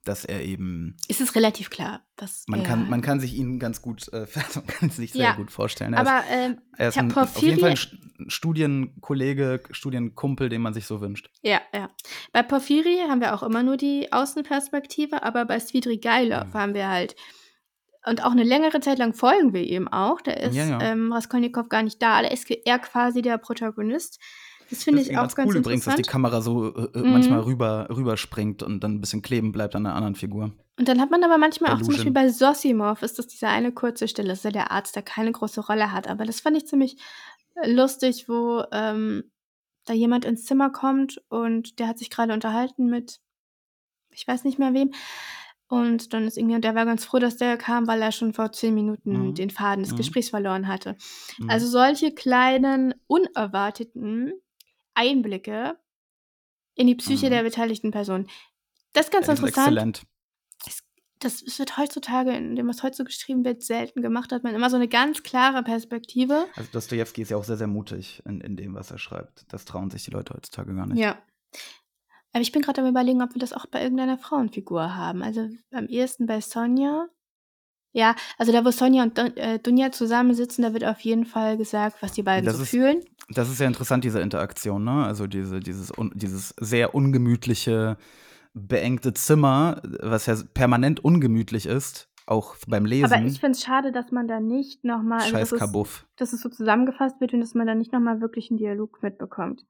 dass 0.09 0.25
er 0.25 0.43
eben, 0.43 0.97
es 1.09 1.21
ist 1.21 1.35
relativ 1.35 1.69
klar, 1.71 2.01
was 2.17 2.45
man, 2.49 2.63
kann, 2.63 2.89
man 2.89 3.03
kann 3.03 3.21
sich 3.21 3.35
ihn 3.35 3.59
ganz 3.59 3.83
gut, 3.83 4.09
äh, 4.13 4.27
man 4.55 4.67
kann 4.67 4.91
sich 4.91 5.13
sehr 5.13 5.23
Ja, 5.25 5.33
gut 5.35 5.51
vorstellen. 5.51 5.93
Er 5.95 6.03
ist, 6.03 6.09
aber 6.09 6.25
ähm, 6.31 6.59
er 6.79 6.89
ist 6.89 6.99
ein, 6.99 7.13
auf 7.13 7.37
jeden 7.43 7.61
Fall 7.61 7.71
ein 7.71 7.77
St- 7.77 7.99
Studienkollege, 8.29 9.61
Studienkumpel, 9.71 10.49
den 10.49 10.63
man 10.63 10.75
sich 10.75 10.87
so 10.87 11.01
wünscht. 11.01 11.31
Ja, 11.43 11.61
ja. 11.75 11.91
Bei 12.33 12.43
Porphyri 12.43 12.99
haben 13.09 13.21
wir 13.21 13.35
auch 13.35 13.43
immer 13.43 13.63
nur 13.63 13.77
die 13.77 14.13
Außenperspektive, 14.13 15.23
aber 15.23 15.45
bei 15.45 15.59
Svidrigailov 15.61 16.47
Mhm. 16.47 16.55
haben 16.55 16.75
wir 16.75 16.89
halt 16.89 17.17
und 18.09 18.25
auch 18.25 18.31
eine 18.31 18.45
längere 18.45 18.79
Zeit 18.79 18.99
lang 18.99 19.15
folgen 19.15 19.53
wir 19.53 19.63
ihm 19.65 19.89
auch. 19.89 20.21
Da 20.21 20.31
ist 20.33 20.55
Ja, 20.55 20.65
ja. 20.65 20.81
Ähm, 20.81 21.13
Raskolnikow 21.13 21.69
gar 21.69 21.83
nicht 21.83 22.01
da, 22.01 22.23
da 22.23 22.29
ist 22.29 22.49
er 22.51 22.79
quasi 22.79 23.21
der 23.21 23.37
Protagonist. 23.39 24.21
Das 24.71 24.85
finde 24.85 25.01
ich 25.03 25.11
auch 25.17 25.23
ganz 25.23 25.35
ganz 25.37 25.49
cool 25.51 25.57
übrigens, 25.59 25.85
dass 25.85 25.95
die. 25.97 26.03
Kamera 26.03 26.41
so 26.41 26.75
äh, 26.75 26.83
äh, 26.95 27.03
Mhm. 27.03 27.13
manchmal 27.13 27.41
rüber, 27.41 27.87
rüberspringt 27.91 28.63
und 28.63 28.81
dann 28.83 28.95
ein 28.97 29.01
bisschen 29.01 29.23
kleben 29.23 29.53
bleibt 29.53 29.75
an 29.77 29.87
einer 29.87 29.95
anderen 29.95 30.15
Figur. 30.17 30.53
Und 30.79 30.89
dann 30.89 31.01
hat 31.01 31.11
man 31.11 31.23
aber 31.25 31.39
manchmal 31.39 31.71
auch 31.73 31.79
zum 31.79 31.95
Illusion. 31.95 32.13
Beispiel 32.13 32.13
bei 32.13 32.29
Sosimov 32.29 33.03
ist 33.03 33.19
das 33.19 33.27
diese 33.29 33.49
eine 33.49 33.73
kurze 33.73 34.09
Stelle, 34.09 34.29
das 34.29 34.39
ist 34.39 34.45
ja 34.45 34.51
der 34.51 34.71
Arzt, 34.73 34.95
der 34.97 35.03
keine 35.03 35.33
große 35.33 35.61
Rolle 35.67 35.93
hat. 35.93 36.09
Aber 36.09 36.25
das 36.25 36.41
fand 36.41 36.57
ich 36.57 36.67
ziemlich 36.67 36.97
äh, 37.55 37.71
lustig, 37.73 38.29
wo 38.29 38.65
ähm, 38.73 39.31
da 39.87 39.95
jemand 39.95 40.25
ins 40.25 40.45
Zimmer 40.45 40.71
kommt 40.71 41.23
und 41.29 41.79
der 41.79 41.87
hat 41.89 41.99
sich 41.99 42.11
gerade 42.11 42.33
unterhalten 42.35 42.87
mit, 42.91 43.21
ich 44.11 44.27
weiß 44.27 44.45
nicht 44.45 44.59
mehr 44.59 44.75
wem. 44.75 44.93
Und 45.69 46.13
dann 46.13 46.27
ist 46.27 46.37
irgendwie, 46.39 46.55
und 46.57 46.63
der 46.65 46.75
war 46.75 46.85
ganz 46.87 47.05
froh, 47.05 47.19
dass 47.19 47.37
der 47.39 47.57
kam, 47.57 47.87
weil 47.89 48.01
er 48.03 48.13
schon 48.13 48.33
vor 48.35 48.53
zehn 48.53 48.75
Minuten 48.75 49.29
Mhm. 49.31 49.35
den 49.35 49.51
Faden 49.51 49.83
des 49.83 49.93
Mhm. 49.93 49.97
Gesprächs 49.97 50.31
verloren 50.31 50.69
hatte. 50.69 50.97
Mhm. 51.39 51.51
Also 51.51 51.67
solche 51.67 52.13
kleinen, 52.15 52.95
unerwarteten 53.07 54.33
Einblicke 54.97 55.79
in 56.75 56.87
die 56.89 56.95
Psyche 56.97 57.27
Mhm. 57.27 57.31
der 57.31 57.43
beteiligten 57.45 57.91
Person. 57.93 58.27
Das 58.93 59.07
ist 59.07 59.13
ganz 59.13 59.27
sind 59.27 59.37
interessant 59.39 59.69
exzellent. 59.69 60.03
das 61.21 61.59
wird 61.59 61.79
heutzutage, 61.79 62.33
in 62.33 62.57
dem 62.57 62.69
was 62.69 62.83
heute 62.83 62.97
so 62.97 63.05
geschrieben 63.05 63.45
wird, 63.45 63.63
selten 63.63 64.03
gemacht. 64.03 64.33
Hat 64.33 64.43
man 64.45 64.55
immer 64.55 64.69
so 64.69 64.77
eine 64.77 64.89
ganz 64.89 65.23
klare 65.23 65.63
Perspektive. 65.63 66.47
Also 66.57 66.69
Dostoevsky 66.73 67.23
ist 67.23 67.31
ja 67.31 67.37
auch 67.39 67.45
sehr, 67.45 67.57
sehr 67.57 67.67
mutig 67.67 68.23
in, 68.27 68.41
in 68.43 68.57
dem, 68.57 68.75
was 68.75 68.91
er 68.91 68.99
schreibt. 68.99 69.45
Das 69.53 69.65
trauen 69.65 69.91
sich 69.91 70.05
die 70.05 70.11
Leute 70.11 70.35
heutzutage 70.35 70.75
gar 70.75 70.87
nicht. 70.87 70.99
Ja. 70.99 71.19
Aber 72.33 72.43
ich 72.43 72.53
bin 72.53 72.61
gerade 72.61 72.83
am 72.83 72.89
überlegen, 72.89 73.23
ob 73.23 73.35
wir 73.35 73.41
das 73.41 73.55
auch 73.55 73.65
bei 73.67 73.83
irgendeiner 73.83 74.19
Frauenfigur 74.19 74.95
haben. 74.95 75.23
Also 75.23 75.49
am 75.73 75.87
ehesten 75.87 76.27
bei 76.27 76.41
Sonja. 76.43 77.09
Ja, 77.93 78.15
also 78.37 78.53
da, 78.53 78.63
wo 78.63 78.71
Sonja 78.71 79.03
und 79.05 79.17
Dun- 79.17 79.35
äh, 79.39 79.59
Dunja 79.59 79.91
zusammensitzen, 79.91 80.61
da 80.63 80.75
wird 80.75 80.85
auf 80.85 81.01
jeden 81.01 81.25
Fall 81.25 81.57
gesagt, 81.57 82.03
was 82.03 82.13
die 82.13 82.23
beiden 82.23 82.45
Das 82.45 82.57
so 82.59 82.63
ist- 82.65 82.69
fühlen. 82.69 83.03
Das 83.29 83.51
ist 83.51 83.61
ja 83.61 83.67
interessant, 83.67 84.05
diese 84.05 84.21
Interaktion, 84.21 84.85
ne? 84.85 85.05
Also 85.05 85.27
diese, 85.27 85.61
dieses, 85.61 85.93
dieses 86.15 86.51
sehr 86.61 86.95
ungemütliche, 86.95 87.97
beengte 88.55 89.13
Zimmer, 89.15 89.83
was 90.01 90.27
ja 90.27 90.37
permanent 90.55 91.05
ungemütlich 91.05 91.67
ist, 91.67 92.09
auch 92.27 92.57
beim 92.69 92.85
Lesen. 92.85 93.13
Aber 93.13 93.23
ich 93.25 93.41
finde 93.41 93.53
es 93.53 93.63
schade, 93.63 93.93
dass 93.93 94.13
man 94.13 94.29
da 94.29 94.41
nicht 94.41 94.85
nochmal, 94.85 95.19
also 95.21 95.31
Scheiß 95.33 95.51
dass, 95.51 95.53
es, 95.53 95.59
Kabuff. 95.59 96.07
dass 96.17 96.33
es 96.33 96.41
so 96.41 96.49
zusammengefasst 96.49 97.21
wird 97.21 97.35
und 97.35 97.41
dass 97.41 97.55
man 97.55 97.67
da 97.67 97.75
nicht 97.75 97.93
nochmal 97.93 98.21
wirklich 98.21 98.51
einen 98.51 98.59
Dialog 98.59 99.03
mitbekommt. 99.03 99.65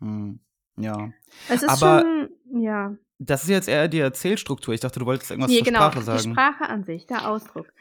Hm. 0.00 0.40
Ja. 0.76 1.10
Es 1.48 1.62
ist 1.62 1.68
Aber- 1.82 2.00
schon, 2.00 2.62
ja. 2.62 2.96
Das 3.18 3.44
ist 3.44 3.48
jetzt 3.50 3.68
eher 3.68 3.86
die 3.86 4.00
Erzählstruktur. 4.00 4.74
Ich 4.74 4.80
dachte, 4.80 4.98
du 4.98 5.06
wolltest 5.06 5.30
irgendwas 5.30 5.50
Nee, 5.50 5.58
zur 5.58 5.66
genau, 5.66 5.78
Sprache 5.78 5.98
die 6.00 6.04
sagen. 6.04 6.32
Sprache 6.32 6.68
an 6.68 6.84
sich, 6.84 7.06
der 7.06 7.28
Ausdruck. 7.30 7.72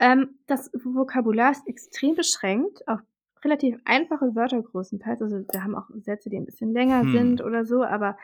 Ähm, 0.00 0.30
das 0.48 0.70
Vokabular 0.74 1.52
ist 1.52 1.66
extrem 1.68 2.16
beschränkt 2.16 2.86
auf 2.88 2.98
relativ 3.44 3.78
einfache 3.84 4.34
Wörter 4.34 4.62
größtenteils. 4.62 5.22
Also 5.22 5.44
wir 5.50 5.62
haben 5.62 5.74
auch 5.74 5.88
Sätze, 5.96 6.30
die 6.30 6.36
ein 6.36 6.44
bisschen 6.44 6.72
länger 6.72 7.02
hm. 7.02 7.12
sind 7.12 7.42
oder 7.42 7.64
so, 7.64 7.84
aber 7.84 8.16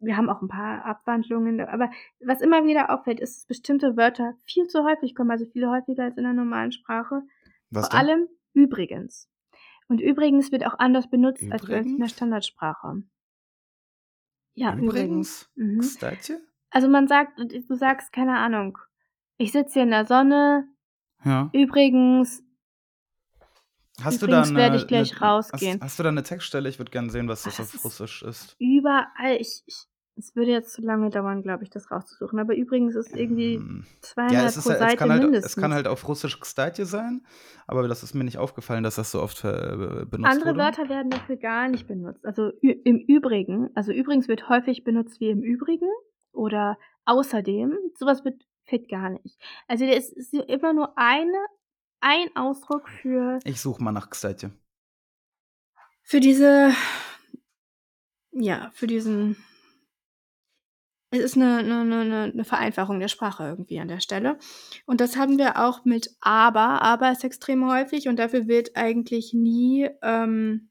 wir 0.00 0.16
haben 0.16 0.28
auch 0.28 0.42
ein 0.42 0.48
paar 0.48 0.84
Abwandlungen. 0.84 1.60
Aber 1.60 1.90
was 2.20 2.40
immer 2.40 2.64
wieder 2.64 2.90
auffällt, 2.90 3.20
ist, 3.20 3.38
dass 3.38 3.46
bestimmte 3.46 3.96
Wörter 3.96 4.34
viel 4.44 4.66
zu 4.66 4.84
häufig 4.84 5.14
kommen, 5.14 5.30
also 5.30 5.46
viel 5.46 5.66
häufiger 5.66 6.04
als 6.04 6.16
in 6.16 6.24
der 6.24 6.32
normalen 6.32 6.72
Sprache. 6.72 7.22
Was 7.70 7.88
Vor 7.88 7.98
denn? 7.98 8.08
allem 8.08 8.28
übrigens. 8.52 9.30
Und 9.88 10.00
übrigens 10.00 10.52
wird 10.52 10.66
auch 10.66 10.78
anders 10.78 11.10
benutzt 11.10 11.42
übrigens? 11.42 11.70
als 11.70 11.86
in 11.86 11.98
der 11.98 12.08
Standardsprache. 12.08 13.02
Ja, 14.54 14.74
übrigens. 14.76 15.50
übrigens. 15.54 16.00
Mhm. 16.00 16.38
Also 16.70 16.88
man 16.88 17.06
sagt, 17.06 17.38
du 17.38 17.74
sagst, 17.74 18.12
keine 18.12 18.38
Ahnung, 18.38 18.78
ich 19.36 19.52
sitze 19.52 19.74
hier 19.74 19.82
in 19.82 19.90
der 19.90 20.04
Sonne. 20.04 20.68
Ja. 21.24 21.50
Übrigens, 21.52 22.43
Hast 24.02 24.20
du 24.22 24.26
Übrigens 24.26 24.48
da 24.48 24.50
eine, 24.50 24.58
werde 24.58 24.76
ich 24.76 24.86
gleich 24.86 25.12
eine, 25.12 25.20
rausgehen. 25.30 25.74
Hast, 25.74 25.82
hast 25.82 25.98
du 25.98 26.02
da 26.02 26.08
eine 26.08 26.22
Textstelle? 26.22 26.68
Ich 26.68 26.78
würde 26.78 26.90
gerne 26.90 27.10
sehen, 27.10 27.28
was 27.28 27.44
das 27.44 27.56
das 27.58 27.74
auf 27.76 27.84
Russisch 27.84 28.22
ist. 28.22 28.56
überall, 28.58 29.36
ich, 29.38 29.62
ich, 29.66 29.86
es 30.16 30.34
würde 30.36 30.50
jetzt 30.52 30.72
zu 30.72 30.82
lange 30.82 31.10
dauern, 31.10 31.42
glaube 31.42 31.64
ich, 31.64 31.70
das 31.70 31.90
rauszusuchen, 31.90 32.38
aber 32.38 32.54
übrigens 32.56 32.94
ist 32.96 33.14
irgendwie 33.16 33.56
Hm. 33.56 33.84
200 34.00 34.32
Ja, 34.32 34.44
es, 34.46 34.56
ist, 34.56 34.64
pro 34.64 34.70
halt- 34.70 34.78
Seite 34.80 34.92
es, 34.94 34.98
kann 34.98 35.10
halt, 35.10 35.22
mindestens. 35.22 35.52
es 35.56 35.60
kann 35.60 35.74
halt 35.74 35.86
auf 35.88 36.06
Russisch 36.08 36.38
Kstatje 36.40 36.86
sein, 36.86 37.24
aber 37.66 37.86
das 37.88 38.02
ist 38.02 38.14
mir 38.14 38.24
nicht 38.24 38.38
aufgefallen, 38.38 38.82
dass 38.84 38.96
das 38.96 39.10
so 39.10 39.20
oft 39.22 39.44
äh, 39.44 40.04
benutzt 40.10 40.32
Andere 40.32 40.50
wurde. 40.50 40.58
Wörter 40.58 40.88
werden 40.88 41.10
dafür 41.10 41.36
gar 41.36 41.68
nicht 41.68 41.86
benutzt. 41.86 42.24
Also 42.26 42.50
im 42.60 42.98
Übrigen, 42.98 43.70
also 43.74 43.92
übrigens 43.92 44.28
wird 44.28 44.48
häufig 44.48 44.84
benutzt 44.84 45.20
wie 45.20 45.30
im 45.30 45.42
Übrigen 45.42 45.88
oder 46.32 46.78
außerdem. 47.06 47.76
Sowas 47.96 48.24
wird 48.24 48.42
fit 48.64 48.88
gar 48.88 49.10
nicht. 49.10 49.36
Also 49.68 49.84
es 49.84 50.10
ist 50.12 50.32
immer 50.34 50.72
nur 50.72 50.96
eine, 50.96 51.38
ein 52.04 52.36
Ausdruck 52.36 52.88
für 52.88 53.38
Ich 53.44 53.60
suche 53.60 53.82
mal 53.82 53.92
nach 53.92 54.10
Kstatje. 54.10 54.52
für 56.02 56.20
diese, 56.20 56.72
ja, 58.32 58.70
für 58.74 58.86
diesen, 58.86 59.36
es 61.10 61.20
ist 61.20 61.36
eine, 61.36 61.58
eine, 61.58 61.80
eine, 61.80 62.22
eine 62.32 62.44
Vereinfachung 62.44 63.00
der 63.00 63.08
Sprache 63.08 63.44
irgendwie 63.44 63.80
an 63.80 63.88
der 63.88 64.00
Stelle. 64.00 64.38
Und 64.84 65.00
das 65.00 65.16
haben 65.16 65.38
wir 65.38 65.64
auch 65.64 65.84
mit 65.84 66.14
aber. 66.20 66.82
Aber 66.82 67.10
ist 67.10 67.24
extrem 67.24 67.66
häufig 67.66 68.08
und 68.08 68.16
dafür 68.16 68.48
wird 68.48 68.76
eigentlich 68.76 69.32
nie 69.32 69.88
ähm, 70.02 70.70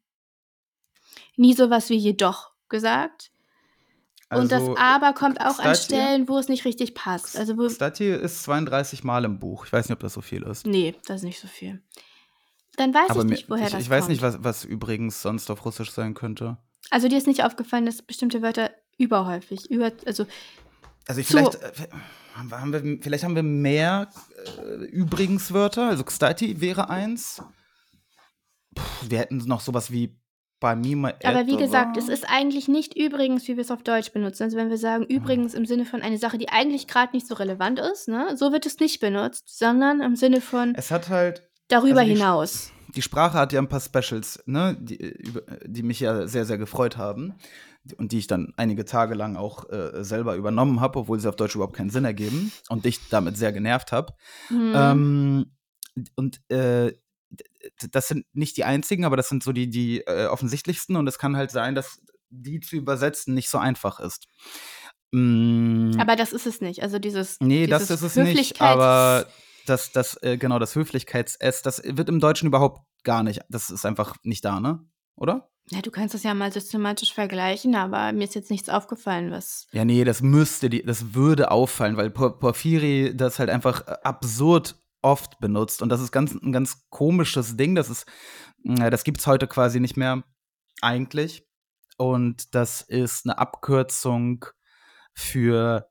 nie 1.35 1.53
sowas 1.53 1.89
wie 1.89 1.97
jedoch 1.97 2.51
gesagt. 2.69 3.31
Und 4.41 4.51
das 4.51 4.61
Also, 4.61 4.77
aber 4.77 5.13
kommt 5.13 5.39
auch 5.41 5.59
an 5.59 5.73
Kstati- 5.73 5.83
Stellen, 5.85 6.27
wo 6.27 6.37
es 6.37 6.47
nicht 6.49 6.65
richtig 6.65 6.93
passt. 6.95 7.37
Also 7.37 7.57
wo, 7.57 7.69
Stati 7.69 8.09
ist 8.09 8.43
32 8.43 9.03
Mal 9.03 9.25
im 9.25 9.39
Buch. 9.39 9.65
Ich 9.65 9.73
weiß 9.73 9.85
nicht, 9.87 9.93
ob 9.93 9.99
das 9.99 10.13
so 10.13 10.21
viel 10.21 10.43
ist. 10.43 10.65
nee, 10.65 10.95
das 11.05 11.17
ist 11.17 11.23
nicht 11.23 11.39
so 11.39 11.47
viel. 11.47 11.81
Dann 12.75 12.93
weiß 12.93 13.11
Aber 13.11 13.19
ich 13.21 13.25
nicht, 13.29 13.49
woher 13.49 13.67
ich, 13.67 13.71
das 13.73 13.81
ich 13.83 13.89
weiß 13.89 13.99
kommt. 14.05 14.09
nicht, 14.11 14.21
was, 14.21 14.43
was 14.43 14.65
übrigens 14.65 15.21
sonst 15.21 15.49
auf 15.51 15.63
Russisch 15.65 15.91
sein 15.91 16.13
könnte. 16.15 16.57
Also 16.89 17.07
dir 17.07 17.17
ist 17.17 17.27
nicht 17.27 17.43
aufgefallen, 17.43 17.85
dass 17.85 18.01
bestimmte 18.01 18.41
Wörter 18.41 18.71
überhäufig, 18.97 19.69
über, 19.69 19.91
also 20.05 20.25
Also 21.07 21.21
ich 21.21 21.27
vielleicht, 21.27 21.55
äh, 21.55 21.71
haben 22.35 22.73
wir, 22.73 22.99
vielleicht 23.01 23.23
haben 23.23 23.35
wir 23.35 23.43
mehr 23.43 24.09
äh, 24.57 24.85
Übrigenswörter. 24.85 25.87
Also 25.87 26.03
Kstati 26.03 26.61
wäre 26.61 26.89
eins. 26.89 27.41
Puh, 28.75 28.81
wir 29.09 29.19
hätten 29.19 29.37
noch 29.37 29.61
sowas 29.61 29.91
wie 29.91 30.15
Panima 30.63 31.09
etwa. 31.09 31.27
Aber 31.27 31.45
wie 31.45 31.57
gesagt, 31.57 31.97
es 31.97 32.07
ist 32.07 32.25
eigentlich 32.29 32.69
nicht 32.69 32.95
übrigens, 32.97 33.45
wie 33.49 33.57
wir 33.57 33.61
es 33.61 33.69
auf 33.69 33.83
Deutsch 33.83 34.13
benutzen. 34.13 34.43
Also 34.43 34.55
wenn 34.55 34.69
wir 34.69 34.77
sagen 34.77 35.05
ah. 35.09 35.13
übrigens 35.13 35.53
im 35.53 35.65
Sinne 35.65 35.83
von 35.83 36.01
eine 36.01 36.17
Sache, 36.17 36.37
die 36.37 36.47
eigentlich 36.47 36.87
gerade 36.87 37.13
nicht 37.13 37.27
so 37.27 37.35
relevant 37.35 37.79
ist, 37.79 38.07
ne? 38.07 38.37
so 38.37 38.53
wird 38.53 38.65
es 38.65 38.79
nicht 38.79 39.01
benutzt, 39.01 39.57
sondern 39.57 39.99
im 39.99 40.15
Sinne 40.15 40.39
von 40.39 40.73
es 40.75 40.89
hat 40.89 41.09
halt, 41.09 41.43
darüber 41.67 41.99
also 41.99 42.13
hinaus. 42.13 42.71
Die 42.95 43.01
Sprache 43.01 43.37
hat 43.37 43.51
ja 43.51 43.59
ein 43.59 43.67
paar 43.67 43.81
Specials, 43.81 44.41
ne? 44.45 44.77
die, 44.79 45.01
äh, 45.01 45.59
die 45.65 45.83
mich 45.83 45.99
ja 45.99 46.27
sehr, 46.27 46.45
sehr 46.45 46.57
gefreut 46.57 46.95
haben 46.95 47.33
und 47.97 48.13
die 48.13 48.19
ich 48.19 48.27
dann 48.27 48.53
einige 48.55 48.85
Tage 48.85 49.15
lang 49.15 49.35
auch 49.35 49.69
äh, 49.69 50.01
selber 50.05 50.35
übernommen 50.35 50.79
habe, 50.79 50.99
obwohl 50.99 51.19
sie 51.19 51.27
auf 51.27 51.35
Deutsch 51.35 51.55
überhaupt 51.55 51.75
keinen 51.75 51.89
Sinn 51.89 52.05
ergeben 52.05 52.53
und 52.69 52.85
dich 52.85 53.09
damit 53.09 53.35
sehr 53.35 53.51
genervt 53.51 53.91
habe. 53.91 54.13
Hm. 54.47 54.73
Ähm, 54.73 55.45
und 56.15 56.39
äh, 56.49 56.93
das 57.91 58.07
sind 58.07 58.25
nicht 58.33 58.57
die 58.57 58.63
einzigen, 58.63 59.05
aber 59.05 59.17
das 59.17 59.29
sind 59.29 59.43
so 59.43 59.51
die, 59.51 59.69
die 59.69 60.01
äh, 60.01 60.27
offensichtlichsten 60.27 60.95
und 60.95 61.07
es 61.07 61.17
kann 61.17 61.35
halt 61.35 61.51
sein, 61.51 61.75
dass 61.75 62.01
die 62.29 62.59
zu 62.59 62.75
übersetzen 62.75 63.33
nicht 63.33 63.49
so 63.49 63.57
einfach 63.57 63.99
ist. 63.99 64.27
Mm, 65.11 65.91
Aber 65.99 66.15
das 66.15 66.33
ist 66.33 66.47
es 66.47 66.61
nicht. 66.61 66.81
Also 66.81 66.99
dieses 66.99 67.39
Nee, 67.39 67.67
das 67.67 67.83
dieses 67.83 68.01
ist 68.01 68.17
es 68.17 68.23
nicht, 68.23 68.61
aber 68.61 69.27
das, 69.65 69.91
das, 69.91 70.21
äh, 70.23 70.37
genau, 70.37 70.59
das 70.59 70.75
Höflichkeits-S, 70.75 71.61
das 71.61 71.81
wird 71.85 72.09
im 72.09 72.19
Deutschen 72.19 72.47
überhaupt 72.47 72.81
gar 73.03 73.23
nicht, 73.23 73.41
das 73.49 73.69
ist 73.69 73.85
einfach 73.85 74.15
nicht 74.23 74.43
da, 74.43 74.59
ne? 74.59 74.79
Oder? 75.15 75.49
Ja, 75.69 75.81
du 75.81 75.91
kannst 75.91 76.13
das 76.13 76.23
ja 76.23 76.33
mal 76.33 76.51
systematisch 76.51 77.13
vergleichen, 77.13 77.75
aber 77.75 78.11
mir 78.11 78.25
ist 78.25 78.35
jetzt 78.35 78.51
nichts 78.51 78.67
aufgefallen, 78.67 79.31
was. 79.31 79.67
Ja, 79.71 79.85
nee, 79.85 80.03
das 80.03 80.21
müsste, 80.21 80.69
die, 80.69 80.83
das 80.83 81.13
würde 81.13 81.51
auffallen, 81.51 81.95
weil 81.95 82.09
Por 82.09 82.37
Porphyri 82.39 83.15
das 83.15 83.39
halt 83.39 83.49
einfach 83.49 83.87
äh, 83.87 83.95
absurd 84.03 84.75
oft 85.03 85.39
benutzt 85.39 85.81
und 85.81 85.89
das 85.89 86.01
ist 86.01 86.11
ganz, 86.11 86.33
ein 86.33 86.51
ganz 86.51 86.87
komisches 86.89 87.55
Ding, 87.57 87.75
das 87.75 87.89
ist, 87.89 88.05
das 88.63 89.03
gibt's 89.03 89.27
heute 89.27 89.47
quasi 89.47 89.79
nicht 89.79 89.97
mehr 89.97 90.23
eigentlich 90.81 91.45
und 91.97 92.55
das 92.55 92.81
ist 92.81 93.25
eine 93.25 93.37
Abkürzung 93.37 94.45
für 95.13 95.89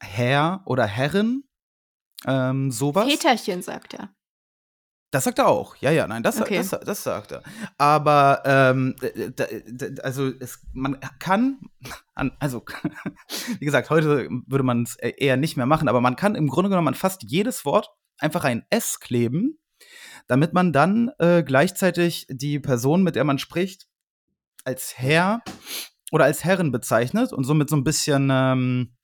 Herr 0.00 0.62
oder 0.66 0.86
Herrin, 0.86 1.44
ähm, 2.26 2.70
sowas. 2.70 3.06
Väterchen, 3.10 3.62
sagt 3.62 3.94
er. 3.94 4.14
Das 5.10 5.24
sagt 5.24 5.38
er 5.38 5.46
auch. 5.46 5.76
Ja, 5.76 5.92
ja, 5.92 6.08
nein, 6.08 6.22
das, 6.24 6.40
Okay. 6.40 6.56
das, 6.56 6.70
das 6.70 7.04
sagt 7.04 7.30
er. 7.32 7.42
Aber 7.78 8.42
ähm, 8.44 8.96
d- 9.00 9.30
d- 9.30 9.62
d- 9.66 10.00
also 10.02 10.26
es, 10.40 10.58
man 10.72 10.98
kann, 11.20 11.60
an- 12.14 12.36
also 12.40 12.64
wie 13.60 13.64
gesagt, 13.64 13.90
heute 13.90 14.28
würde 14.46 14.64
man 14.64 14.82
es 14.82 14.96
eher 14.96 15.36
nicht 15.36 15.56
mehr 15.56 15.66
machen, 15.66 15.88
aber 15.88 16.00
man 16.00 16.16
kann 16.16 16.34
im 16.34 16.48
Grunde 16.48 16.70
genommen 16.70 16.88
an 16.88 16.94
fast 16.94 17.22
jedes 17.22 17.64
Wort 17.64 17.90
einfach 18.18 18.44
ein 18.44 18.64
S 18.70 19.00
kleben, 19.00 19.58
damit 20.26 20.52
man 20.52 20.72
dann 20.72 21.10
äh, 21.18 21.42
gleichzeitig 21.42 22.26
die 22.30 22.58
Person, 22.60 23.02
mit 23.02 23.16
der 23.16 23.24
man 23.24 23.38
spricht, 23.38 23.86
als 24.64 24.98
Herr 24.98 25.42
oder 26.12 26.24
als 26.24 26.44
Herrin 26.44 26.72
bezeichnet 26.72 27.32
und 27.32 27.44
somit 27.44 27.68
so 27.68 27.76
ein 27.76 27.84
bisschen 27.84 28.28
ähm, 28.32 28.94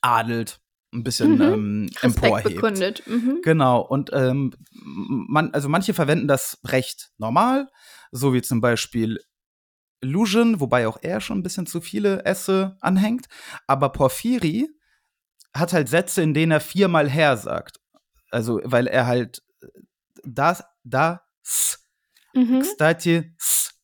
adelt, 0.00 0.60
ein 0.92 1.02
bisschen 1.02 1.36
Mhm. 1.36 1.40
ähm, 1.42 1.90
emporhebt. 2.02 2.54
bekundet. 2.54 3.06
Mhm. 3.06 3.40
Genau, 3.42 3.80
und 3.80 4.10
ähm, 4.12 4.52
man, 4.70 5.52
also 5.52 5.68
manche 5.68 5.94
verwenden 5.94 6.28
das 6.28 6.58
recht 6.66 7.10
normal, 7.18 7.68
so 8.12 8.32
wie 8.32 8.42
zum 8.42 8.60
Beispiel 8.60 9.18
Lusion, 10.00 10.60
wobei 10.60 10.86
auch 10.86 10.98
er 11.02 11.20
schon 11.20 11.38
ein 11.38 11.42
bisschen 11.42 11.66
zu 11.66 11.80
viele 11.80 12.24
Esse 12.24 12.76
anhängt. 12.80 13.26
Aber 13.66 13.88
Porphyri 13.90 14.68
hat 15.54 15.72
halt 15.72 15.88
Sätze, 15.88 16.22
in 16.22 16.34
denen 16.34 16.52
er 16.52 16.60
viermal 16.60 17.08
her 17.08 17.36
sagt. 17.36 17.80
Also, 18.30 18.60
weil 18.64 18.86
er 18.86 19.06
halt 19.06 19.42
das, 20.24 20.64
das, 20.84 21.84
Mhm. 22.34 22.60
kstati, 22.60 23.32
s 23.38 23.74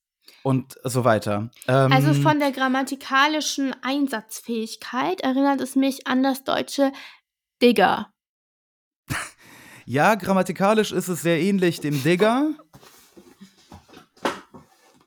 und 0.42 0.76
so 0.84 1.04
weiter. 1.04 1.50
Ähm, 1.66 1.90
Also 1.92 2.12
von 2.14 2.38
der 2.38 2.52
grammatikalischen 2.52 3.74
Einsatzfähigkeit 3.82 5.22
erinnert 5.22 5.60
es 5.62 5.74
mich 5.74 6.06
an 6.06 6.22
das 6.22 6.44
deutsche 6.44 6.92
Digger. 7.62 8.10
Ja, 9.86 10.14
grammatikalisch 10.14 10.92
ist 10.92 11.08
es 11.08 11.22
sehr 11.22 11.40
ähnlich 11.40 11.80
dem 11.80 12.02
Digger. 12.02 12.50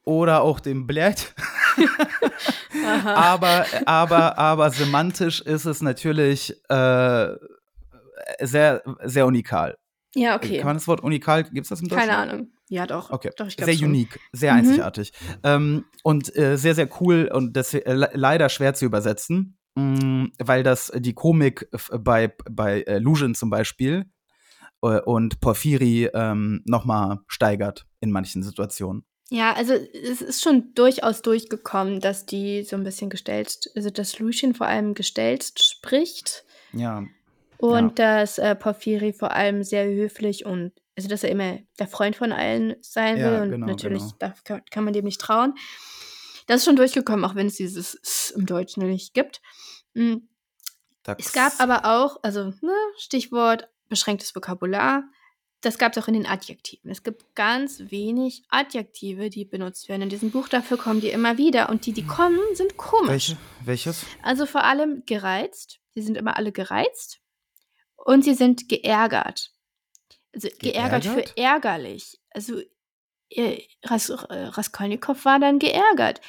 Oder 0.04 0.42
auch 0.42 0.60
dem 0.60 0.88
Blät. 0.88 1.34
aber, 3.16 3.66
aber, 3.86 4.38
aber 4.38 4.70
semantisch 4.72 5.42
ist 5.42 5.66
es 5.66 5.82
natürlich 5.82 6.54
äh, 6.70 7.36
sehr, 8.42 8.82
sehr 9.04 9.26
unikal. 9.26 9.78
Ja, 10.16 10.36
okay. 10.36 10.58
Kann 10.58 10.68
man 10.68 10.78
das 10.78 10.88
Wort 10.88 11.02
unikal, 11.02 11.44
gibt 11.44 11.66
es 11.66 11.70
das 11.70 11.82
im 11.82 11.90
Deutschen? 11.90 12.08
Keine 12.10 12.18
Ahnung. 12.18 12.52
Ja, 12.70 12.86
doch. 12.88 13.12
Okay, 13.12 13.30
doch, 13.38 13.50
sehr 13.50 13.74
schon. 13.74 13.90
unique, 13.90 14.20
sehr 14.34 14.54
Mhm. 14.54 14.60
einzigartig. 14.60 15.14
Ähm, 15.44 15.86
und 16.04 16.36
äh, 16.36 16.58
sehr, 16.58 16.76
sehr 16.76 16.90
cool 17.00 17.30
und 17.32 17.54
das, 17.56 17.74
äh, 17.74 17.94
le- 17.94 18.10
leider 18.14 18.50
schwer 18.50 18.74
zu 18.74 18.86
übersetzen, 18.86 19.58
mh, 19.76 20.30
weil 20.40 20.64
das 20.64 20.92
die 20.96 21.14
Komik 21.14 21.70
bei, 22.00 22.34
bei 22.50 22.82
äh, 22.82 22.98
Lusion 23.00 23.36
zum 23.36 23.50
Beispiel 23.50 24.06
äh, 24.82 25.00
und 25.02 25.40
Porphyri 25.40 26.10
ähm, 26.14 26.62
nochmal 26.66 27.20
steigert 27.28 27.86
in 28.02 28.12
manchen 28.12 28.44
Situationen. 28.44 29.06
Ja, 29.30 29.54
also 29.54 29.74
es 29.74 30.22
ist 30.22 30.42
schon 30.42 30.74
durchaus 30.74 31.22
durchgekommen, 31.22 32.00
dass 32.00 32.26
die 32.26 32.64
so 32.64 32.78
ein 32.78 32.84
bisschen 32.84 33.10
gestellt, 33.10 33.70
also 33.76 33.90
dass 33.90 34.20
Lucien 34.20 34.54
vor 34.56 34.68
allem 34.68 34.94
gestellt 34.94 35.54
spricht 35.60 36.46
Ja, 36.72 37.04
und 37.58 38.00
dass 38.00 38.38
äh, 38.38 38.56
Porphyri 38.56 39.12
vor 39.12 39.32
allem 39.32 39.64
sehr 39.64 39.86
höflich 39.86 40.46
und 40.46 40.72
also 40.96 41.10
dass 41.10 41.24
er 41.24 41.32
immer 41.32 41.60
der 41.78 41.88
Freund 41.88 42.16
von 42.16 42.32
allen 42.32 42.76
sein 42.82 43.18
Ja, 43.18 43.32
will 43.32 43.42
und 43.42 43.52
genau, 43.52 43.68
natürlich 43.68 44.02
genau. 44.02 44.16
da 44.20 44.34
kann, 44.44 44.62
kann 44.72 44.84
man 44.86 44.94
dem 44.94 45.06
nicht 45.06 45.20
trauen. 45.20 45.56
Das 46.48 46.62
ist 46.62 46.66
schon 46.66 46.78
durchgekommen, 46.78 47.26
auch 47.26 47.36
wenn 47.36 47.48
es 47.48 47.56
dieses 47.56 47.96
S 47.96 48.34
im 48.36 48.46
Deutschen 48.46 48.88
nicht 48.88 49.14
gibt. 49.14 49.42
Dachs. 51.04 51.28
Es 51.28 51.34
gab 51.34 51.60
aber 51.60 51.86
auch, 51.86 52.18
also 52.24 52.54
ne, 52.62 52.76
Stichwort 52.98 53.70
beschränktes 53.90 54.36
Vokabular, 54.36 55.04
das 55.62 55.78
gab 55.78 55.96
es 55.96 56.04
auch 56.04 56.08
in 56.08 56.14
den 56.14 56.26
Adjektiven. 56.28 56.92
Es 56.92 57.04
gibt 57.04 57.34
ganz 57.36 57.80
wenig 57.90 58.44
Adjektive, 58.50 59.30
die 59.30 59.44
benutzt 59.46 59.90
werden 59.90 60.04
in 60.04 60.10
diesem 60.10 60.30
Buch. 60.32 60.48
Dafür 60.50 60.78
kommen 60.78 61.02
die 61.02 61.10
immer 61.10 61.38
wieder. 61.38 61.70
Und 61.70 61.86
die, 61.86 61.94
die 61.94 62.06
kommen, 62.06 62.40
sind 62.54 62.78
komisch. 62.78 63.10
Welche? 63.10 63.38
Welches? 63.66 64.06
Also 64.22 64.46
vor 64.46 64.64
allem 64.64 65.04
gereizt. 65.06 65.80
Sie 65.96 66.02
sind 66.04 66.16
immer 66.16 66.38
alle 66.38 66.52
gereizt. 66.52 67.20
Und 67.96 68.24
sie 68.24 68.36
sind 68.36 68.70
geärgert. 68.70 69.52
Also 70.34 70.50
geärgert, 70.60 71.04
Geärgert? 71.04 71.30
für 71.30 71.38
ärgerlich. 71.42 72.20
Also 72.30 72.62
äh, 73.32 73.62
Ras, 73.84 74.10
äh, 74.10 74.16
Raskolnikow 74.30 75.26
war 75.26 75.40
dann 75.40 75.58
geärgert. 75.58 76.22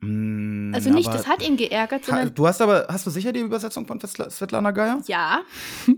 Mm, 0.00 0.72
Also 0.74 0.88
nicht, 0.90 1.08
das 1.12 1.26
hat 1.26 1.46
ihn 1.46 1.56
geärgert, 1.58 2.06
sondern 2.06 2.34
du 2.34 2.46
hast 2.46 2.60
aber, 2.62 2.86
hast 2.88 3.06
du 3.06 3.10
sicher 3.10 3.32
die 3.32 3.40
Übersetzung 3.40 3.86
von 3.86 4.00
Svetla- 4.00 4.30
Svetlana 4.30 4.70
Geier? 4.70 5.02
ja. 5.06 5.42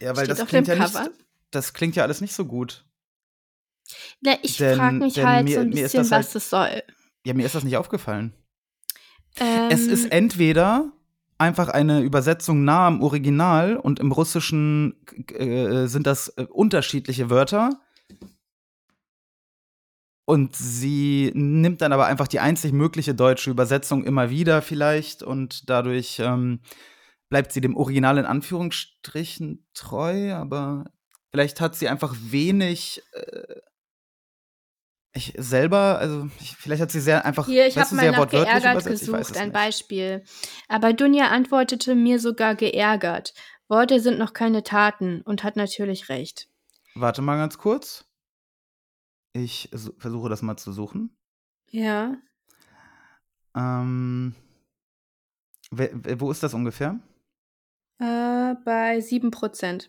Ja, 0.00 0.16
weil 0.16 0.24
Steht 0.26 0.38
das 0.38 0.48
klingt 0.48 0.68
ja 0.68 0.74
nicht, 0.76 0.92
Cover. 0.94 1.10
das 1.50 1.72
klingt 1.72 1.96
ja 1.96 2.02
alles 2.02 2.20
nicht 2.20 2.34
so 2.34 2.44
gut. 2.44 2.84
Na, 4.20 4.32
ich 4.42 4.56
frage 4.58 4.96
mich 4.96 5.22
halt 5.22 5.44
mir- 5.44 5.54
so 5.54 5.60
ein 5.60 5.70
bisschen, 5.70 6.00
das 6.02 6.10
halt- 6.10 6.24
was 6.26 6.32
das 6.32 6.50
soll. 6.50 6.82
Ja, 7.24 7.34
mir 7.34 7.46
ist 7.46 7.54
das 7.54 7.64
nicht 7.64 7.76
aufgefallen. 7.76 8.34
Ähm, 9.36 9.68
Es 9.70 9.82
ist 9.86 10.06
entweder 10.12 10.92
einfach 11.38 11.68
eine 11.68 12.00
Übersetzung 12.00 12.64
nah 12.64 12.86
am 12.86 13.02
Original 13.02 13.76
und 13.76 13.98
im 13.98 14.12
Russischen 14.12 14.94
äh, 15.32 15.86
sind 15.86 16.06
das 16.06 16.28
äh, 16.36 16.44
unterschiedliche 16.48 17.30
Wörter. 17.30 17.70
Und 20.26 20.56
sie 20.56 21.30
nimmt 21.34 21.82
dann 21.82 21.92
aber 21.92 22.06
einfach 22.06 22.28
die 22.28 22.40
einzig 22.40 22.72
mögliche 22.72 23.14
deutsche 23.14 23.50
Übersetzung 23.50 24.04
immer 24.04 24.30
wieder 24.30 24.62
vielleicht 24.62 25.22
und 25.22 25.68
dadurch 25.68 26.18
ähm, 26.18 26.60
bleibt 27.28 27.52
sie 27.52 27.60
dem 27.60 27.76
Original 27.76 28.18
in 28.18 28.26
Anführungsstrichen 28.26 29.66
treu, 29.74 30.34
aber 30.34 30.84
vielleicht 31.30 31.60
hat 31.60 31.74
sie 31.74 31.88
einfach 31.88 32.14
wenig 32.18 33.02
äh, 33.12 33.60
ich 35.16 35.32
selber, 35.38 35.98
also 35.98 36.28
ich, 36.40 36.56
vielleicht 36.56 36.82
hat 36.82 36.90
sie 36.90 37.00
sehr 37.00 37.24
einfach 37.24 37.46
Hier, 37.46 37.68
ich 37.68 37.78
habe 37.78 37.94
mal 37.94 38.00
sehr 38.00 38.12
nach 38.12 38.28
geärgert 38.28 38.84
gesucht, 38.84 39.20
es 39.20 39.36
ein 39.36 39.48
nicht. 39.48 39.54
Beispiel. 39.54 40.24
Aber 40.66 40.92
Dunja 40.92 41.28
antwortete 41.28 41.94
mir 41.94 42.18
sogar 42.18 42.56
geärgert. 42.56 43.32
Worte 43.68 44.00
sind 44.00 44.18
noch 44.18 44.32
keine 44.32 44.64
Taten 44.64 45.22
und 45.22 45.44
hat 45.44 45.54
natürlich 45.54 46.08
recht. 46.08 46.48
Warte 46.96 47.22
mal 47.22 47.36
ganz 47.36 47.58
kurz. 47.58 48.06
Ich 49.32 49.68
su- 49.72 49.94
versuche 49.98 50.28
das 50.28 50.42
mal 50.42 50.56
zu 50.56 50.72
suchen. 50.72 51.16
Ja. 51.70 52.16
Ähm, 53.56 54.34
wo 55.70 56.30
ist 56.32 56.42
das 56.42 56.54
ungefähr? 56.54 56.98
Äh, 57.98 58.54
bei 58.64 58.98
7%. 59.00 59.88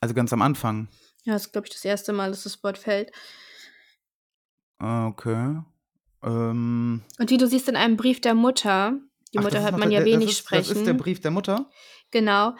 Also 0.00 0.14
ganz 0.14 0.32
am 0.32 0.42
Anfang. 0.42 0.88
Ja, 1.24 1.34
das 1.34 1.46
ist, 1.46 1.52
glaube 1.52 1.66
ich, 1.68 1.72
das 1.72 1.84
erste 1.84 2.12
Mal, 2.12 2.30
dass 2.30 2.42
das 2.44 2.62
Wort 2.64 2.78
fällt. 2.78 3.12
Ah, 4.78 5.06
Okay. 5.08 5.60
Ähm, 6.24 7.02
Und 7.18 7.30
wie 7.30 7.36
du 7.36 7.48
siehst 7.48 7.68
in 7.68 7.74
einem 7.76 7.96
Brief 7.96 8.20
der 8.20 8.34
Mutter, 8.34 8.96
die 9.34 9.38
ach, 9.38 9.42
Mutter 9.42 9.60
hört 9.62 9.72
man 9.76 9.90
der- 9.90 9.98
ja 9.98 10.04
der- 10.04 10.06
wenig 10.06 10.26
das 10.26 10.34
ist, 10.34 10.38
sprechen. 10.38 10.68
Das 10.68 10.78
ist 10.78 10.86
der 10.86 10.94
Brief 10.94 11.20
der 11.20 11.32
Mutter. 11.32 11.68
Genau. 12.12 12.54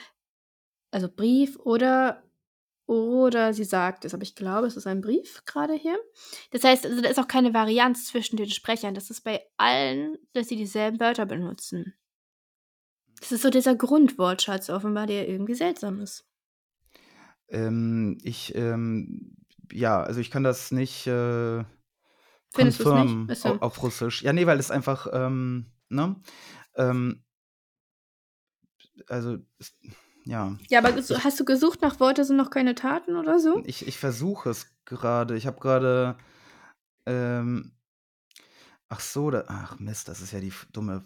Also 0.90 1.08
Brief 1.08 1.56
oder 1.60 2.22
oder 2.86 3.54
sie 3.54 3.62
sagt 3.64 4.04
es, 4.04 4.12
aber 4.14 4.24
ich 4.24 4.34
glaube, 4.34 4.66
es 4.66 4.76
ist 4.76 4.88
ein 4.88 5.00
Brief 5.00 5.44
gerade 5.46 5.74
hier. 5.74 5.96
Das 6.50 6.64
heißt, 6.64 6.84
also, 6.84 7.00
da 7.00 7.08
ist 7.08 7.20
auch 7.20 7.28
keine 7.28 7.54
Varianz 7.54 8.06
zwischen 8.08 8.36
den 8.36 8.50
Sprechern. 8.50 8.94
Das 8.94 9.08
ist 9.08 9.22
bei 9.22 9.40
allen, 9.56 10.18
dass 10.32 10.48
sie 10.48 10.56
dieselben 10.56 10.98
Wörter 10.98 11.24
benutzen. 11.24 11.94
Das 13.22 13.30
ist 13.32 13.42
so 13.42 13.50
dieser 13.50 13.76
Grundwortschatz 13.76 14.68
offenbar, 14.68 15.06
der 15.06 15.28
irgendwie 15.28 15.54
seltsam 15.54 16.00
ist. 16.00 16.26
Ähm, 17.48 18.18
ich, 18.22 18.54
ähm, 18.54 19.36
ja, 19.72 20.02
also 20.02 20.20
ich 20.20 20.30
kann 20.30 20.42
das 20.42 20.70
nicht 20.72 21.06
äh, 21.06 21.64
Findest 22.54 22.80
du's 22.80 22.92
nicht? 22.92 23.16
confirmen 23.16 23.28
Ach 23.30 23.36
so. 23.36 23.48
au- 23.50 23.58
auf 23.60 23.82
Russisch. 23.82 24.22
Ja, 24.22 24.32
nee, 24.32 24.46
weil 24.46 24.58
es 24.58 24.70
einfach, 24.70 25.06
ähm, 25.12 25.66
ne? 25.88 26.16
Ähm, 26.76 27.22
also, 29.08 29.38
es, 29.58 29.74
ja, 30.24 30.56
Ja, 30.70 30.78
aber 30.80 30.94
hast 30.96 31.40
du 31.40 31.44
gesucht 31.44 31.82
nach 31.82 32.00
Worte 32.00 32.24
sind 32.24 32.36
noch 32.36 32.50
keine 32.50 32.74
Taten 32.74 33.16
oder 33.16 33.38
so? 33.38 33.62
ich, 33.66 33.86
ich 33.86 33.98
versuche 33.98 34.50
es 34.50 34.66
gerade. 34.84 35.36
Ich 35.36 35.46
habe 35.46 35.60
gerade, 35.60 36.16
ähm, 37.06 37.72
ach 38.88 39.00
so, 39.00 39.30
da, 39.30 39.44
ach 39.48 39.78
Mist, 39.78 40.08
das 40.08 40.20
ist 40.20 40.32
ja 40.32 40.40
die 40.40 40.52
dumme 40.72 41.04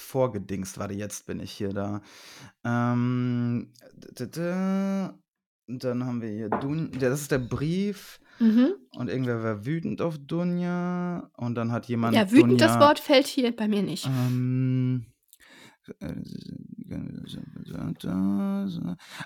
Vorgedingst. 0.00 0.78
Warte, 0.78 0.94
jetzt 0.94 1.26
bin 1.26 1.40
ich 1.40 1.52
hier 1.52 1.72
da. 1.72 2.00
Ähm, 2.64 3.72
dann 5.68 6.06
haben 6.06 6.22
wir 6.22 6.30
hier 6.30 6.48
Dun 6.48 6.92
ja, 6.94 7.10
das 7.10 7.20
ist 7.22 7.30
der 7.30 7.38
Brief. 7.38 8.20
Mhm. 8.38 8.74
Und 8.92 9.08
irgendwer 9.08 9.42
war 9.42 9.66
wütend 9.66 10.00
auf 10.00 10.16
Dunja. 10.18 11.30
Und 11.36 11.54
dann 11.56 11.72
hat 11.72 11.86
jemand. 11.86 12.14
Ja, 12.14 12.30
wütend, 12.30 12.60
das 12.60 12.72
Dunja, 12.72 12.86
Wort 12.86 12.98
fällt 12.98 13.26
hier 13.26 13.54
bei 13.54 13.68
mir 13.68 13.82
nicht. 13.82 14.06
Ähm, 14.06 15.06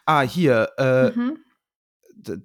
ah, 0.06 0.22
hier. 0.22 0.68
Äh, 0.78 1.10
Mhm. 1.10 1.38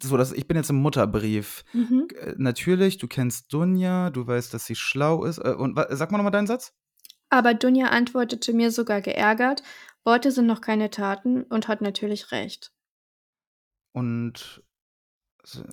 so, 0.02 0.18
das, 0.18 0.32
ich 0.34 0.48
bin 0.48 0.58
jetzt 0.58 0.70
im 0.70 0.78
Mutterbrief. 0.78 1.64
Mhm. 1.74 2.08
Natürlich, 2.38 2.98
du 2.98 3.08
kennst 3.08 3.54
Dunja, 3.54 4.10
du 4.10 4.28
weißt, 4.28 4.54
dass 4.54 4.66
sie 4.66 4.76
schlau 4.76 5.24
ist. 5.24 5.40
Äh, 5.40 5.54
und 5.58 5.80
sag 5.90 6.12
mal 6.12 6.18
nochmal 6.18 6.32
deinen 6.32 6.48
Satz. 6.48 6.74
Aber 7.30 7.54
Dunja 7.54 7.88
antwortete 7.88 8.54
mir 8.54 8.72
sogar 8.72 9.02
geärgert, 9.02 9.64
Worte 10.04 10.32
sind 10.32 10.48
noch 10.48 10.62
keine 10.62 10.90
Taten 10.90 11.44
und 11.44 11.68
hat 11.68 11.82
natürlich 11.82 12.32
recht. 12.32 12.72
Und. 13.92 14.64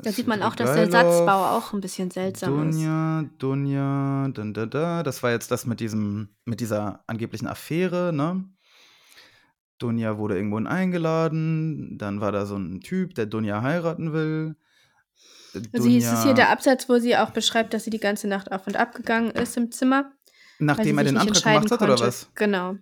Da 0.02 0.12
sieht 0.12 0.28
man 0.28 0.42
auch, 0.42 0.55
dass 0.55 0.74
der 0.74 0.90
Satzbau 0.90 1.57
auch 1.57 1.72
ein 1.72 1.80
bisschen 1.80 2.11
seltsam 2.11 2.68
ist. 2.68 2.76
Dunja, 2.76 3.24
Dunja, 3.38 4.28
dann 4.28 4.55
da, 4.55 4.66
da. 4.66 5.02
Das 5.02 5.22
war 5.22 5.32
jetzt 5.32 5.50
das 5.50 5.66
mit 5.66 5.80
diesem, 5.80 6.28
mit 6.44 6.61
dieser 6.61 7.02
angeblichen 7.09 7.48
Affäre, 7.48 8.12
ne? 8.12 8.44
Dunja 9.78 10.16
wurde 10.16 10.36
irgendwohin 10.36 10.68
eingeladen, 10.68 11.98
dann 11.98 12.20
war 12.20 12.30
da 12.30 12.46
so 12.46 12.57
ein 12.57 12.80
Typ, 12.80 13.14
der 13.16 13.26
Dunja 13.26 13.62
heiraten 13.62 14.12
will. 14.12 14.57
Sie 15.72 15.98
ist 15.98 16.11
es 16.11 16.22
hier 16.22 16.34
der 16.34 16.50
Absatz, 16.50 16.88
wo 16.88 16.98
sie 16.98 17.16
auch 17.16 17.30
beschreibt, 17.30 17.74
dass 17.74 17.84
sie 17.84 17.90
die 17.90 18.00
ganze 18.00 18.28
Nacht 18.28 18.50
auf 18.52 18.66
und 18.66 18.76
ab 18.76 18.94
gegangen 18.94 19.30
ist 19.30 19.57
im 19.57 19.70
Zimmer. 19.70 20.12
Nachdem 20.59 20.98
er 20.98 21.05
den 21.05 21.16
Antrag 21.16 21.42
gemacht 21.42 21.70
hat, 21.70 21.78
konnte. 21.78 21.94
oder 21.94 22.07
was? 22.07 22.28
Genau. 22.34 22.76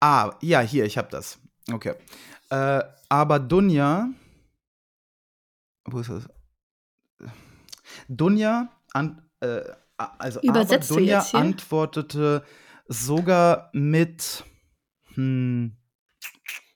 Ah, 0.00 0.36
ja, 0.42 0.60
hier, 0.60 0.84
ich 0.84 0.98
hab 0.98 1.10
das. 1.10 1.38
Okay. 1.72 1.94
Äh, 2.50 2.82
aber 3.08 3.38
Dunja. 3.38 4.08
Wo 5.84 6.00
ist 6.00 6.10
das? 6.10 6.28
Dunja, 8.08 8.68
an, 8.92 9.22
äh, 9.40 9.62
also 9.96 10.40
Übersetzt 10.42 10.90
aber 10.90 11.00
Dunja 11.00 11.24
antwortete 11.32 12.44
sogar 12.88 13.70
mit 13.72 14.44
hm, 15.14 15.76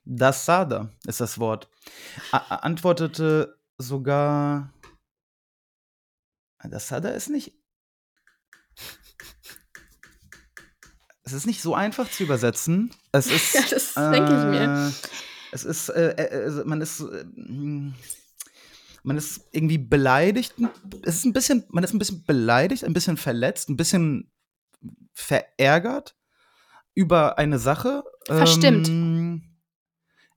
Dasada 0.03 0.89
ist 1.05 1.21
das 1.21 1.37
Wort. 1.39 1.69
A 2.31 2.37
a- 2.37 2.55
antwortete 2.57 3.57
sogar. 3.77 4.73
Dasada 6.63 7.09
ist 7.09 7.29
nicht. 7.29 7.53
Es 11.31 11.37
ist 11.37 11.45
nicht 11.47 11.61
so 11.61 11.73
einfach 11.75 12.09
zu 12.09 12.23
übersetzen. 12.23 12.91
Es 13.11 13.27
ist. 13.31 13.53
Ja, 13.53 13.61
das 13.69 13.93
denke 13.93 14.35
ich 14.37 14.43
mir. 14.45 14.91
äh, 14.91 14.91
Es 15.51 15.63
ist, 15.65 15.89
äh, 15.89 16.11
äh, 16.11 16.43
also 16.45 16.63
man 16.65 16.81
ist, 16.81 16.99
äh, 17.01 17.23
hm, 17.35 17.93
man 19.03 19.17
ist 19.17 19.41
irgendwie 19.51 19.77
beleidigt. 19.77 20.53
Es 21.03 21.15
ist 21.15 21.25
ein 21.25 21.33
bisschen, 21.33 21.63
man 21.69 21.83
ist 21.83 21.93
ein 21.93 21.99
bisschen 21.99 22.23
beleidigt, 22.25 22.83
ein 22.83 22.93
bisschen 22.93 23.17
verletzt, 23.17 23.69
ein 23.69 23.77
bisschen 23.77 24.31
verärgert 25.13 26.15
über 26.93 27.37
eine 27.37 27.59
Sache. 27.59 28.03
Verstimmt. 28.25 28.87
Ähm, 28.89 29.41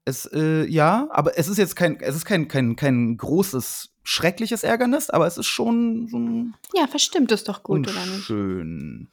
es, 0.07 0.26
äh, 0.32 0.64
ja, 0.66 1.09
aber 1.11 1.38
es 1.38 1.49
ist 1.49 1.59
jetzt 1.59 1.76
kein, 1.76 1.99
es 2.01 2.14
ist 2.16 2.24
kein, 2.24 2.49
kein, 2.49 2.76
kein 2.76 3.16
großes, 3.16 3.90
schreckliches 4.03 4.62
Ärgernis, 4.62 5.11
aber 5.11 5.26
es 5.26 5.38
ist 5.38 5.47
schon 5.47 6.09
so 6.09 6.18
ein 6.18 6.55
Ja, 6.74 6.86
verstimmt 6.86 7.32
es 7.32 7.45
doch 7.45 7.62
gut, 7.62 7.88
oder 7.88 7.92
nicht? 8.07 8.14
unschön. 8.30 9.09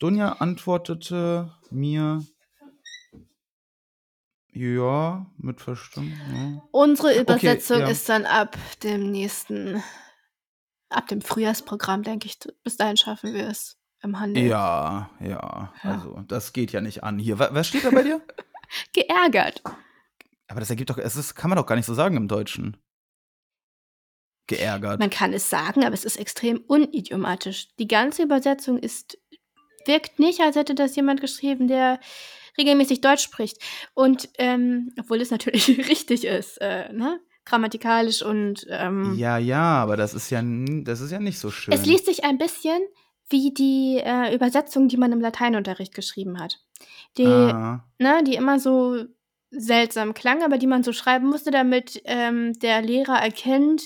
Dunja 0.00 0.32
antwortete 0.34 1.52
mir, 1.70 2.24
ja, 4.52 5.26
mit 5.36 5.60
Verstimmen. 5.60 6.12
Ja. 6.32 6.68
Unsere 6.70 7.18
Übersetzung 7.20 7.80
ja. 7.80 7.88
ist 7.88 8.08
dann 8.08 8.24
ab 8.24 8.56
dem 8.82 9.10
nächsten, 9.10 9.82
ab 10.90 11.08
dem 11.08 11.20
Frühjahrsprogramm, 11.20 12.02
denke 12.04 12.26
ich. 12.26 12.38
Bis 12.62 12.76
dahin 12.76 12.96
schaffen 12.96 13.34
wir 13.34 13.48
es 13.48 13.78
im 14.02 14.20
Handel. 14.20 14.44
Ja, 14.44 15.10
ja, 15.20 15.72
also 15.82 16.20
das 16.28 16.52
geht 16.52 16.70
ja 16.72 16.80
nicht 16.80 17.02
an 17.02 17.18
hier. 17.18 17.38
Wa- 17.38 17.48
Was 17.52 17.68
steht 17.68 17.84
da 17.84 17.90
bei 17.90 18.02
dir? 18.04 18.20
Geärgert. 18.92 19.62
Aber 20.46 20.60
das 20.60 20.70
ergibt 20.70 20.90
doch, 20.90 20.98
es 20.98 21.16
ist, 21.16 21.34
kann 21.34 21.50
man 21.50 21.56
doch 21.56 21.66
gar 21.66 21.74
nicht 21.76 21.86
so 21.86 21.94
sagen 21.94 22.16
im 22.16 22.28
Deutschen. 22.28 22.76
Geärgert. 24.46 25.00
Man 25.00 25.08
kann 25.10 25.32
es 25.32 25.48
sagen, 25.48 25.84
aber 25.84 25.94
es 25.94 26.04
ist 26.04 26.16
extrem 26.16 26.58
unidiomatisch. 26.58 27.74
Die 27.78 27.88
ganze 27.88 28.22
Übersetzung 28.22 28.78
ist, 28.78 29.18
wirkt 29.86 30.18
nicht, 30.18 30.40
als 30.40 30.56
hätte 30.56 30.74
das 30.74 30.96
jemand 30.96 31.20
geschrieben, 31.20 31.68
der 31.68 32.00
regelmäßig 32.58 33.00
Deutsch 33.00 33.22
spricht. 33.22 33.58
Und 33.94 34.28
ähm, 34.38 34.92
obwohl 34.98 35.20
es 35.20 35.30
natürlich 35.30 35.68
richtig 35.88 36.24
ist, 36.24 36.58
äh, 36.60 36.92
ne? 36.92 37.20
grammatikalisch 37.46 38.22
und 38.22 38.66
ähm, 38.70 39.16
ja, 39.18 39.36
ja, 39.36 39.82
aber 39.82 39.98
das 39.98 40.14
ist 40.14 40.30
ja, 40.30 40.40
das 40.42 41.02
ist 41.02 41.10
ja 41.10 41.18
nicht 41.18 41.38
so 41.38 41.50
schön. 41.50 41.74
es 41.74 41.84
liest 41.84 42.06
sich 42.06 42.24
ein 42.24 42.38
bisschen 42.38 42.80
wie 43.28 43.52
die 43.52 44.00
äh, 44.02 44.34
Übersetzung, 44.34 44.88
die 44.88 44.96
man 44.96 45.12
im 45.12 45.20
Lateinunterricht 45.20 45.94
geschrieben 45.94 46.40
hat. 46.40 46.60
Die, 47.16 47.26
ah, 47.26 47.84
ne, 47.98 48.22
die 48.24 48.34
immer 48.34 48.58
so 48.58 49.04
seltsam 49.50 50.14
klang, 50.14 50.42
aber 50.42 50.58
die 50.58 50.66
man 50.66 50.82
so 50.82 50.92
schreiben 50.92 51.28
musste, 51.28 51.50
damit 51.50 52.02
ähm, 52.04 52.52
der 52.54 52.82
Lehrer 52.82 53.18
erkennt, 53.18 53.82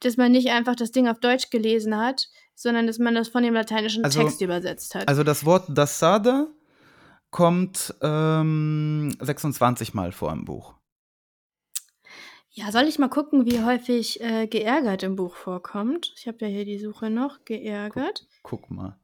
dass 0.00 0.16
man 0.16 0.32
nicht 0.32 0.50
einfach 0.50 0.76
das 0.76 0.92
Ding 0.92 1.08
auf 1.08 1.20
Deutsch 1.20 1.50
gelesen 1.50 1.96
hat, 1.96 2.28
sondern 2.54 2.86
dass 2.86 2.98
man 2.98 3.14
das 3.14 3.28
von 3.28 3.42
dem 3.42 3.54
lateinischen 3.54 4.04
Also- 4.04 4.22
Text 4.22 4.40
übersetzt 4.40 4.94
hat. 4.94 5.08
also 5.08 5.22
das 5.24 5.44
Wort 5.44 5.66
Dasada 5.68 6.48
kommt 7.30 7.94
ähm, 8.02 9.14
26 9.20 9.94
Mal 9.94 10.12
vor 10.12 10.32
im 10.32 10.44
Buch. 10.44 10.74
ja, 12.50 12.70
soll 12.70 12.84
ich 12.84 12.98
mal 12.98 13.08
gucken, 13.08 13.46
wie 13.46 13.62
häufig 13.64 14.20
äh, 14.20 14.46
geärgert 14.46 15.02
im 15.02 15.16
Buch 15.16 15.34
vorkommt? 15.36 16.12
Ich 16.16 16.26
habe 16.28 16.38
ja 16.42 16.48
hier 16.48 16.66
die 16.66 16.78
Suche 16.78 17.08
noch. 17.08 17.44
Geärgert. 17.46 18.26
Guck 18.42 18.70
mal. 18.70 18.98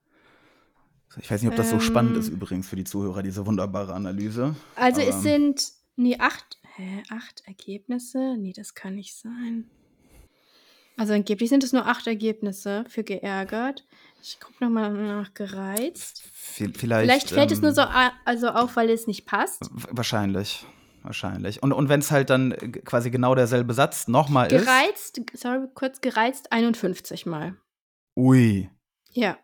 Ich 1.18 1.30
weiß 1.30 1.40
nicht, 1.40 1.50
ob 1.50 1.56
das 1.56 1.70
so 1.70 1.80
spannend 1.80 2.12
Ähm. 2.14 2.20
ist 2.20 2.28
übrigens 2.28 2.68
für 2.68 2.76
die 2.76 2.84
Zuhörer, 2.84 3.22
diese 3.22 3.46
wunderbare 3.46 3.94
Analyse. 3.94 4.54
Also 4.76 5.00
Aber- 5.00 5.08
es 5.10 5.22
sind, 5.22 5.62
nee, 5.96 6.18
acht, 6.18 6.58
hä, 6.76 7.02
acht 7.08 7.42
Ergebnisse? 7.46 8.36
Nee, 8.36 8.52
das 8.54 8.74
kann 8.74 8.94
nicht 8.96 9.16
sein. 9.16 9.70
Also 10.98 11.12
angeblich 11.14 11.48
sind 11.48 11.62
es 11.64 11.72
nur 11.72 11.86
acht 11.86 12.06
Ergebnisse 12.06 12.84
für 12.88 13.04
geärgert. 13.04 13.86
Ich 14.22 14.40
gucke 14.40 14.62
nochmal 14.64 14.92
nach 14.92 15.32
gereizt. 15.32 16.24
Vi- 16.56 16.76
Vielleicht, 16.76 17.04
Vielleicht 17.04 17.30
fällt 17.30 17.52
es 17.52 17.60
nur 17.60 17.70
ähm, 17.70 17.74
so 17.76 17.82
a- 17.82 18.12
also 18.24 18.48
auf, 18.48 18.74
weil 18.76 18.90
es 18.90 19.06
nicht 19.06 19.24
passt. 19.24 19.62
Wahrscheinlich. 19.90 20.66
Wahrscheinlich. 21.04 21.62
Und, 21.62 21.72
und 21.72 21.88
wenn 21.88 22.00
es 22.00 22.10
halt 22.10 22.28
dann 22.28 22.50
äh, 22.52 22.68
quasi 22.68 23.10
genau 23.10 23.34
derselbe 23.36 23.72
Satz 23.72 24.08
nochmal 24.08 24.52
ist. 24.52 24.64
Gereizt, 24.64 25.20
sorry, 25.34 25.68
kurz 25.72 26.00
gereizt 26.00 26.50
51 26.52 27.24
Mal. 27.24 27.54
Ui. 28.16 28.68
Ja. 29.12 29.38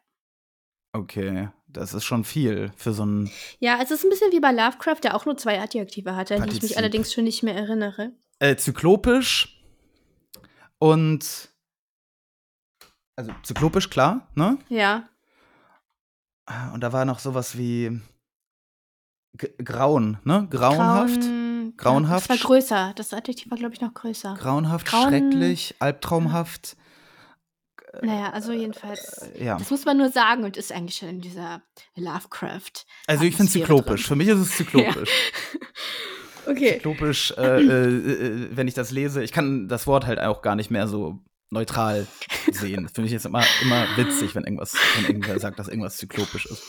Okay. 0.93 1.49
Das 1.69 1.95
ist 1.95 2.05
schon 2.05 2.25
viel 2.25 2.73
für 2.77 2.93
so 2.93 3.05
ein. 3.05 3.31
Ja, 3.59 3.79
es 3.83 3.91
ist 3.91 4.05
ein 4.05 4.11
bisschen 4.11 4.31
wie 4.33 4.41
bei 4.41 4.53
Lovecraft, 4.53 5.01
der 5.03 5.15
auch 5.17 5.27
nur 5.27 5.37
zwei 5.37 5.61
Adjektive 5.61 6.15
hatte, 6.15 6.37
an 6.37 6.49
die 6.49 6.57
ich 6.57 6.63
mich 6.63 6.79
allerdings 6.79 7.13
schon 7.13 7.25
nicht 7.25 7.43
mehr 7.43 7.55
erinnere. 7.55 8.13
Äh, 8.39 8.57
zyklopisch 8.57 9.54
und 10.79 11.49
Also 13.17 13.33
zyklopisch, 13.43 13.91
klar, 13.91 14.29
ne? 14.35 14.59
Ja. 14.69 15.09
Ah, 16.47 16.73
Und 16.73 16.81
da 16.83 16.93
war 16.93 17.05
noch 17.05 17.19
sowas 17.21 17.57
wie 17.57 18.01
G 19.37 19.49
Grauen, 19.63 20.19
ne? 20.25 20.47
Grauenhaft. 20.51 21.21
Grauen, 21.21 21.75
Grauenhaft. 21.77 22.31
Das 22.31 22.39
war 22.41 22.47
größer. 22.47 22.93
Das 22.97 23.13
Adjektiv 23.15 23.51
war, 23.51 23.59
glaube 23.59 23.75
ich, 23.75 23.81
noch 23.81 23.95
größer. 23.95 24.35
Grauenhaft, 24.39 24.87
Grauen- 24.87 25.09
schrecklich, 25.09 25.75
albtraumhaft. 25.81 26.77
Naja, 28.03 28.31
also 28.33 28.53
jedenfalls. 28.53 29.19
Äh, 29.35 29.45
ja. 29.45 29.57
Das 29.57 29.71
muss 29.71 29.85
man 29.85 29.97
nur 29.97 30.11
sagen 30.11 30.43
und 30.45 30.57
ist 30.57 30.73
eigentlich 30.73 30.97
schon 30.99 31.09
in 31.09 31.21
dieser 31.21 31.63
Lovecraft. 31.95 32.85
Also 33.07 33.25
ich 33.25 33.37
finde 33.37 33.51
Atmosphäre 33.53 33.67
zyklopisch. 33.67 34.03
drin. 34.03 34.09
Für 34.09 34.17
mich 34.17 34.29
ist 34.29 34.39
es 34.41 34.57
zyklopisch. 34.57 35.11
Okay. 36.47 36.75
Zyklopisch, 36.75 37.33
äh, 37.37 37.61
äh, 37.61 37.87
äh, 37.87 38.49
wenn 38.53 38.69
ich 38.69 38.75
das 38.75 38.91
lese, 38.91 39.23
ich 39.23 39.33
kann 39.33 39.69
das 39.69 39.87
Wort 39.87 40.07
halt 40.07 40.19
auch 40.21 40.43
gar 40.43 40.57
nicht 40.57 40.71
mehr 40.71 40.89
so 40.89 41.21
neutral 41.51 42.07
sehen. 42.53 42.83
Das 42.85 42.93
finde 42.93 43.07
ich 43.07 43.13
jetzt 43.13 43.27
immer, 43.27 43.45
immer 43.63 43.87
witzig, 43.97 44.35
wenn 44.35 44.45
irgendwas, 44.45 44.75
wenn 44.97 45.07
irgendwer 45.07 45.39
sagt, 45.39 45.59
dass 45.59 45.69
irgendwas 45.69 45.97
zyklopisch 45.99 46.47
ist. 46.47 46.63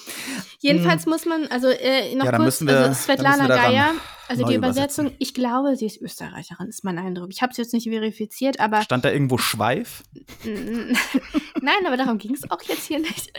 Jedenfalls 0.59 1.05
muss 1.05 1.26
man, 1.26 1.47
also 1.47 1.67
äh, 1.69 2.13
noch 2.15 2.26
Ja, 2.26 2.38
kurz, 2.38 2.61
wir- 2.61 2.78
also 2.78 2.93
Svetlana 2.93 3.47
Geier, 3.47 3.93
also 4.28 4.45
die. 4.45 4.55
Übersetzung, 4.55 5.11
ich 5.19 5.34
glaube, 5.34 5.76
sie 5.76 5.86
ist 5.86 6.01
Österreicherin, 6.01 6.67
ist 6.67 6.84
mein 6.84 6.97
Eindruck. 6.99 7.30
Ich 7.32 7.41
habe 7.41 7.51
es 7.51 7.57
jetzt 7.57 7.73
nicht 7.73 7.88
verifiziert, 7.89 8.59
aber 8.59 8.82
Stand 8.82 9.05
da 9.05 9.11
irgendwo 9.11 9.38
Schweif? 9.38 10.03
nein, 10.43 11.86
aber 11.88 11.97
darum 11.97 12.17
ging 12.17 12.34
es 12.34 12.49
auch 12.49 12.61
jetzt 12.63 12.88
hier 12.88 12.99
nicht. 12.99 13.32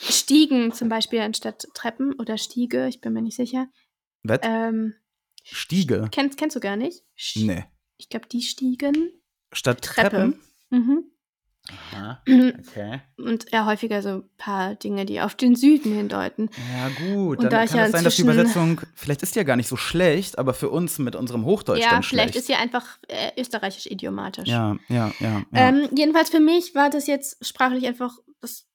Stiegen 0.00 0.72
zum 0.72 0.88
Beispiel 0.88 1.20
anstatt 1.20 1.66
Treppen 1.74 2.14
oder 2.18 2.38
Stiege, 2.38 2.86
ich 2.88 3.00
bin 3.00 3.12
mir 3.12 3.22
nicht 3.22 3.36
sicher. 3.36 3.66
Wett? 4.22 4.40
Ähm, 4.44 4.94
Stiege? 5.50 6.08
kennst, 6.10 6.38
kennst 6.38 6.56
du 6.56 6.60
gar 6.60 6.76
nicht? 6.76 7.02
Sch- 7.18 7.44
Nee. 7.46 7.64
Ich 7.96 8.08
glaube, 8.08 8.26
die 8.28 8.42
Stiegen. 8.42 9.10
Statt 9.52 9.82
Treppe. 9.82 10.08
Treppen? 10.10 10.40
Mhm. 10.70 11.04
Aha, 11.92 12.22
okay. 12.26 13.00
Und 13.18 13.52
eher 13.52 13.66
häufiger 13.66 14.00
so 14.00 14.08
ein 14.08 14.24
paar 14.38 14.74
Dinge, 14.74 15.04
die 15.04 15.20
auf 15.20 15.34
den 15.34 15.54
Süden 15.54 15.94
hindeuten. 15.94 16.48
Ja, 16.72 16.88
gut. 16.88 17.38
Und 17.38 17.44
Dann 17.44 17.50
da 17.50 17.56
kann 17.58 17.64
ich 17.66 17.70
es 17.72 17.76
ja 17.76 17.88
sein, 17.90 18.04
dass 18.04 18.16
die 18.16 18.22
Übersetzung, 18.22 18.80
vielleicht 18.94 19.22
ist 19.22 19.34
die 19.34 19.38
ja 19.40 19.42
gar 19.44 19.56
nicht 19.56 19.68
so 19.68 19.76
schlecht, 19.76 20.38
aber 20.38 20.54
für 20.54 20.70
uns 20.70 20.98
mit 20.98 21.14
unserem 21.14 21.44
Hochdeutsch 21.44 21.80
ja, 21.82 21.90
dann 21.90 22.02
vielleicht 22.02 22.30
schlecht. 22.30 22.36
ist 22.38 22.46
sie 22.46 22.54
einfach 22.54 22.98
äh, 23.08 23.32
österreichisch 23.38 23.86
idiomatisch. 23.86 24.48
ja, 24.48 24.76
ja, 24.88 25.12
ja. 25.20 25.42
ja. 25.52 25.68
Ähm, 25.68 25.88
jedenfalls 25.94 26.30
für 26.30 26.40
mich 26.40 26.74
war 26.74 26.88
das 26.88 27.06
jetzt 27.06 27.44
sprachlich 27.46 27.86
einfach 27.86 28.16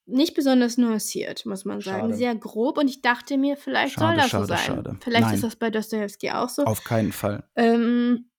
nicht 0.06 0.34
besonders 0.34 0.78
nuanciert, 0.78 1.46
muss 1.46 1.66
man 1.66 1.82
sagen. 1.82 2.02
Schade. 2.02 2.16
Sehr 2.16 2.36
grob 2.36 2.78
und 2.78 2.90
ich 2.90 3.02
dachte 3.02 3.38
mir, 3.38 3.56
vielleicht 3.56 3.96
Schade, 3.96 4.08
soll 4.08 4.18
das 4.18 4.30
schade, 4.30 4.44
so 4.46 4.48
sein. 4.48 4.66
schade. 4.66 4.98
Vielleicht 5.02 5.26
Nein. 5.26 5.36
ist 5.36 5.44
das 5.44 5.56
bei 5.56 5.70
Dostoevsky 5.70 6.32
auch 6.32 6.50
so. 6.50 6.66
Auf 6.66 6.84
keinen 6.84 7.14
Fall. 7.14 7.48
Ähm, 7.56 8.30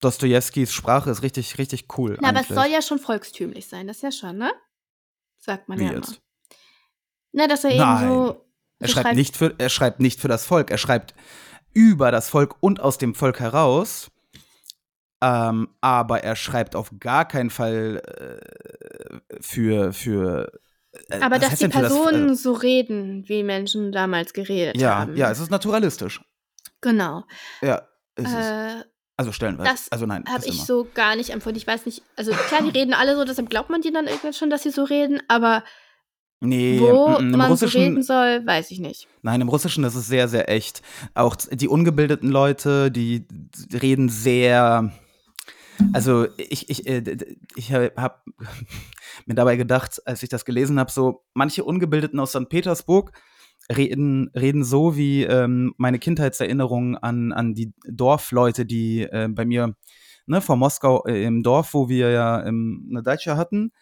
Dostojewskis 0.00 0.72
Sprache 0.72 1.10
ist 1.10 1.22
richtig, 1.22 1.58
richtig 1.58 1.86
cool. 1.98 2.18
na, 2.20 2.30
aber 2.30 2.40
es 2.40 2.48
soll 2.48 2.66
ja 2.66 2.82
schon 2.82 2.98
volkstümlich 2.98 3.68
sein, 3.68 3.86
das 3.86 3.96
ist 3.98 4.02
ja 4.02 4.12
schon, 4.12 4.38
ne? 4.38 4.50
Sagt 5.38 5.68
man 5.68 5.78
Wie 5.78 5.84
ja 5.84 5.92
jetzt? 5.92 6.08
immer. 6.08 6.18
Na, 7.32 7.46
dass 7.46 7.64
er 7.64 7.76
Nein. 7.76 8.04
eben 8.04 8.14
so. 8.14 8.46
Er 8.80 8.88
schreibt, 8.88 9.14
nicht 9.14 9.36
für, 9.36 9.54
er 9.58 9.68
schreibt 9.68 10.00
nicht 10.00 10.20
für 10.20 10.28
das 10.28 10.46
Volk, 10.46 10.70
er 10.70 10.78
schreibt 10.78 11.14
über 11.74 12.10
das 12.10 12.30
Volk 12.30 12.56
und 12.60 12.80
aus 12.80 12.98
dem 12.98 13.14
Volk 13.14 13.38
heraus. 13.40 14.10
Ähm, 15.22 15.68
aber 15.80 16.24
er 16.24 16.34
schreibt 16.36 16.74
auf 16.74 16.90
gar 16.98 17.26
keinen 17.28 17.50
Fall 17.50 18.00
äh, 18.06 19.40
für. 19.40 19.92
für 19.92 20.50
äh, 21.10 21.20
Aber 21.20 21.38
dass 21.38 21.50
die 21.50 21.64
für 21.64 21.68
das- 21.68 21.80
Personen 21.92 22.30
äh, 22.30 22.34
so 22.34 22.52
reden, 22.52 23.24
wie 23.28 23.42
Menschen 23.42 23.92
damals 23.92 24.32
geredet 24.32 24.80
ja, 24.80 25.00
haben. 25.00 25.16
ja, 25.16 25.30
es 25.30 25.38
ist 25.40 25.50
naturalistisch. 25.50 26.20
Genau. 26.80 27.24
Ja, 27.60 27.82
ist 28.16 28.28
es. 28.28 28.34
Äh, 28.34 28.84
Also 29.18 29.32
stellenweise. 29.32 29.70
das 29.70 29.92
also 29.92 30.06
nein, 30.06 30.24
habe 30.26 30.38
ist 30.38 30.46
ich 30.48 30.54
immer. 30.56 30.64
so 30.64 30.86
gar 30.94 31.14
nicht 31.16 31.30
empfunden. 31.30 31.58
Ich 31.58 31.66
weiß 31.66 31.84
nicht, 31.84 32.02
also 32.16 32.32
klar, 32.32 32.62
die 32.62 32.70
reden 32.70 32.94
alle 32.94 33.14
so, 33.16 33.24
deshalb 33.24 33.50
glaubt 33.50 33.68
man 33.68 33.82
die 33.82 33.92
dann 33.92 34.06
irgendwann 34.06 34.32
schon, 34.32 34.48
dass 34.48 34.62
sie 34.62 34.70
so 34.70 34.84
reden, 34.84 35.20
aber 35.28 35.62
Nee, 36.42 36.80
wo 36.80 37.16
im 37.18 37.32
man 37.32 37.54
so 37.54 37.66
reden 37.66 38.02
soll, 38.02 38.46
weiß 38.46 38.70
ich 38.70 38.78
nicht. 38.80 39.06
nein, 39.20 39.42
im 39.42 39.50
Russischen 39.50 39.84
ist 39.84 39.94
es 39.94 40.06
sehr, 40.06 40.26
sehr 40.26 40.48
echt. 40.48 40.80
Auch 41.12 41.36
die 41.36 41.68
ungebildeten 41.68 42.30
Leute, 42.30 42.90
die 42.90 43.26
reden 43.74 44.08
sehr. 44.08 44.90
Also 45.92 46.26
ich, 46.36 46.68
ich, 46.70 46.86
äh, 46.86 47.02
ich 47.56 47.72
habe 47.72 48.14
mir 49.26 49.34
dabei 49.34 49.56
gedacht, 49.56 50.00
als 50.06 50.22
ich 50.22 50.28
das 50.28 50.44
gelesen 50.44 50.78
habe, 50.78 50.90
so 50.90 51.24
manche 51.34 51.64
Ungebildeten 51.64 52.20
aus 52.20 52.30
St. 52.30 52.48
Petersburg 52.48 53.12
reden, 53.74 54.30
reden 54.34 54.64
so 54.64 54.96
wie 54.96 55.24
ähm, 55.24 55.74
meine 55.76 55.98
Kindheitserinnerungen 55.98 56.96
an, 56.96 57.32
an 57.32 57.54
die 57.54 57.72
Dorfleute, 57.86 58.66
die 58.66 59.02
äh, 59.02 59.28
bei 59.30 59.44
mir 59.44 59.76
ne, 60.26 60.40
vor 60.40 60.56
Moskau 60.56 61.04
äh, 61.06 61.24
im 61.24 61.42
Dorf, 61.42 61.74
wo 61.74 61.88
wir 61.88 62.10
ja 62.10 62.44
ähm, 62.44 62.88
eine 62.90 63.02
Datscha 63.02 63.36
hatten, 63.36 63.72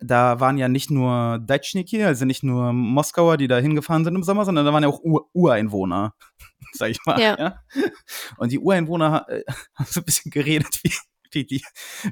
da 0.00 0.40
waren 0.40 0.58
ja 0.58 0.68
nicht 0.68 0.90
nur 0.90 1.38
Datschniki, 1.38 2.02
also 2.02 2.24
nicht 2.24 2.42
nur 2.42 2.72
Moskauer, 2.72 3.36
die 3.36 3.48
da 3.48 3.58
hingefahren 3.58 4.04
sind 4.04 4.14
im 4.14 4.22
Sommer, 4.22 4.44
sondern 4.44 4.66
da 4.66 4.72
waren 4.72 4.82
ja 4.82 4.88
auch 4.88 5.00
Ur 5.02 5.30
Ureinwohner, 5.32 6.14
sag 6.72 6.90
ich 6.90 6.98
mal. 7.06 7.20
Ja. 7.20 7.36
Ja. 7.38 7.60
Und 8.36 8.52
die 8.52 8.58
Ureinwohner 8.58 9.26
äh, 9.28 9.42
haben 9.74 9.86
so 9.88 10.00
ein 10.00 10.04
bisschen 10.04 10.30
geredet 10.30 10.80
wie, 10.82 10.92
wie, 11.32 11.44
die, 11.44 11.64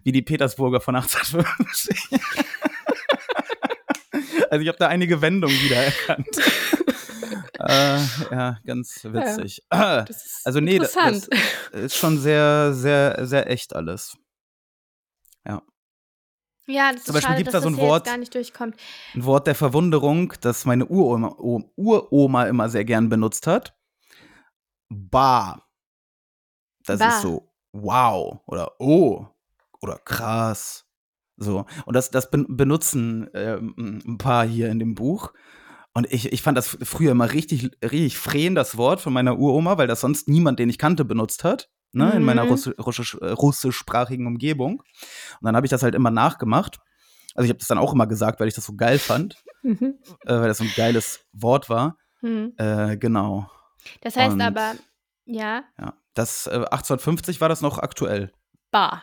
wie 0.03 0.13
die 0.13 0.23
Petersburger 0.23 0.81
von 0.81 0.97
1850. 0.97 2.11
also 4.51 4.63
ich 4.63 4.69
habe 4.69 4.79
da 4.79 4.89
einige 4.89 5.21
Wendungen 5.21 5.57
wiedererkannt. 5.61 6.29
äh, 7.59 7.99
ja, 8.31 8.59
ganz 8.65 9.05
witzig. 9.05 9.63
Ah, 9.71 10.03
Das 10.03 10.25
ist 10.25 10.41
also 10.47 10.61
nee, 10.61 10.79
das, 10.79 10.93
das 10.93 11.29
ist 11.73 11.97
schon 11.97 12.19
sehr, 12.19 12.73
sehr, 12.75 13.27
sehr 13.27 13.51
echt 13.51 13.75
alles. 13.75 14.17
ja, 16.67 16.91
das 16.93 17.01
ist 17.01 17.07
Zum 17.07 17.15
Beispiel 17.15 17.33
schade, 17.35 17.45
dass 17.45 17.53
da 17.53 17.61
so 17.61 17.69
das 17.71 17.79
ein 17.79 17.83
Wort- 17.83 18.07
gar 18.07 18.17
nicht 18.17 18.35
durchkommt. 18.35 18.77
Ein 19.15 19.25
Wort 19.25 19.47
der 19.47 19.55
Verwunderung, 19.55 20.33
das 20.41 20.65
meine 20.65 20.87
Uroma, 20.87 21.35
Uroma 21.77 22.45
immer 22.47 22.69
sehr 22.71 22.85
gern 22.85 23.09
benutzt 23.11 23.47
hat. 23.47 23.77
Bar. 24.89 25.69
Das 26.87 26.99
Bar. 27.01 27.17
ist 27.17 27.23
so 27.23 27.51
wow 27.75 28.41
oder 28.47 28.73
oh 28.79 29.27
oder 29.83 29.99
krass. 29.99 30.87
So. 31.37 31.67
Und 31.85 31.95
das, 31.95 32.11
das 32.11 32.31
ben- 32.31 32.47
benutzen 32.57 33.29
ähm, 33.35 33.75
ein 34.07 34.19
paar 34.19 34.47
hier 34.47 34.71
in 34.71 34.79
dem 34.79 34.95
Buch. 34.95 35.33
Und 35.93 36.11
ich, 36.13 36.33
ich 36.33 36.43
fand 36.43 36.57
das 36.57 36.79
früher 36.83 37.11
immer 37.13 37.33
richtig, 37.33 37.71
richtig 37.83 38.17
frehen, 38.19 38.55
das 38.55 38.77
Wort 38.77 39.01
von 39.01 39.13
meiner 39.13 39.39
Uroma, 39.39 39.77
weil 39.79 39.87
das 39.87 40.01
sonst 40.01 40.29
niemand, 40.29 40.59
den 40.59 40.69
ich 40.71 40.79
kannte, 40.79 41.05
benutzt 41.05 41.45
hat. 41.45 41.71
Ne, 41.93 42.11
In 42.13 42.25
meiner 42.25 42.45
Mhm. 42.45 42.51
Russi 42.51 42.71
russisch, 42.71 43.17
äh, 43.21 43.31
russischsprachigen 43.31 44.27
Umgebung. 44.27 44.81
Und 44.81 45.43
dann 45.43 45.55
habe 45.55 45.67
ich 45.67 45.71
das 45.71 45.83
halt 45.85 45.95
immer 45.95 46.11
nachgemacht. 46.11 46.79
Also 47.37 47.45
ich 47.45 47.51
habe 47.51 47.59
das 47.59 47.69
dann 47.69 47.79
auch 47.79 47.93
immer 47.93 48.07
gesagt, 48.09 48.41
weil 48.41 48.49
ich 48.49 48.55
das 48.55 48.65
so 48.67 48.75
geil 48.75 48.99
fand, 48.99 49.37
Mhm. 49.63 49.99
äh, 50.25 50.33
weil 50.35 50.49
das 50.49 50.59
so 50.59 50.65
ein 50.65 50.73
geiles 50.77 51.25
Wort 51.33 51.69
war. 51.69 51.97
Mhm. 52.23 52.55
Äh, 52.57 52.97
genau. 52.97 53.49
Das 54.01 54.17
heißt 54.17 54.33
Und- 54.35 54.41
aber, 54.41 54.75
ja, 55.27 55.63
Ja. 55.79 55.95
Das 56.15 56.47
äh, 56.47 56.51
1850 56.55 57.41
war 57.41 57.49
das 57.49 57.61
noch 57.61 57.79
aktuell. 57.79 58.33
Bar. 58.71 59.03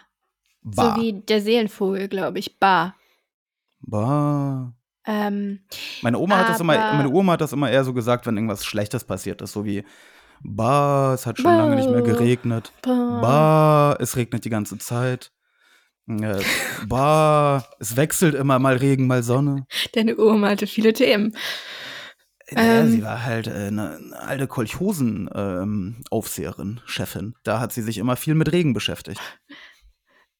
Bar. 0.63 0.95
So 0.95 1.01
wie 1.01 1.13
der 1.21 1.41
Seelenvogel, 1.41 2.07
glaube 2.07 2.39
ich. 2.39 2.59
Bar. 2.59 2.95
Bar. 3.81 4.73
Ähm, 5.05 5.61
Meine 6.03 6.19
Oma 6.19 6.37
hat 6.37 6.49
das 6.49 6.59
immer, 6.59 6.75
meine 6.93 7.09
Oma 7.09 7.33
hat 7.33 7.41
das 7.41 7.53
immer 7.53 7.71
eher 7.71 7.83
so 7.83 7.93
gesagt, 7.93 8.27
wenn 8.27 8.37
irgendwas 8.37 8.63
Schlechtes 8.65 9.03
passiert 9.03 9.41
ist, 9.41 9.51
so 9.53 9.65
wie 9.65 9.83
Bah, 10.43 11.13
es 11.15 11.25
hat 11.25 11.37
schon 11.39 11.55
lange 11.55 11.75
nicht 11.75 11.89
mehr 11.89 12.01
Bah. 12.01 12.07
geregnet. 12.07 12.71
Bar. 12.83 13.21
Bah, 13.21 13.97
es 13.99 14.15
regnet 14.15 14.45
die 14.45 14.49
ganze 14.49 14.77
Zeit. 14.77 15.31
Äh, 16.07 16.41
bah, 16.87 17.63
es 17.79 17.95
wechselt 17.95 18.35
immer 18.35 18.59
mal 18.59 18.75
Regen, 18.77 19.07
mal 19.07 19.23
Sonne. 19.23 19.65
Deine 19.93 20.17
Oma 20.17 20.49
hatte 20.49 20.67
viele 20.67 20.93
Themen. 20.93 21.35
Naja, 22.53 22.81
Ähm. 22.81 22.91
sie 22.91 23.03
war 23.03 23.23
halt 23.23 23.47
äh, 23.47 23.67
eine, 23.67 23.97
eine 23.97 24.19
alte 24.19 24.47
Kolchosen-Aufseherin, 24.47 26.81
Chefin. 26.85 27.35
Da 27.43 27.59
hat 27.59 27.71
sie 27.73 27.81
sich 27.81 27.97
immer 27.97 28.15
viel 28.15 28.35
mit 28.35 28.51
Regen 28.51 28.73
beschäftigt. 28.73 29.19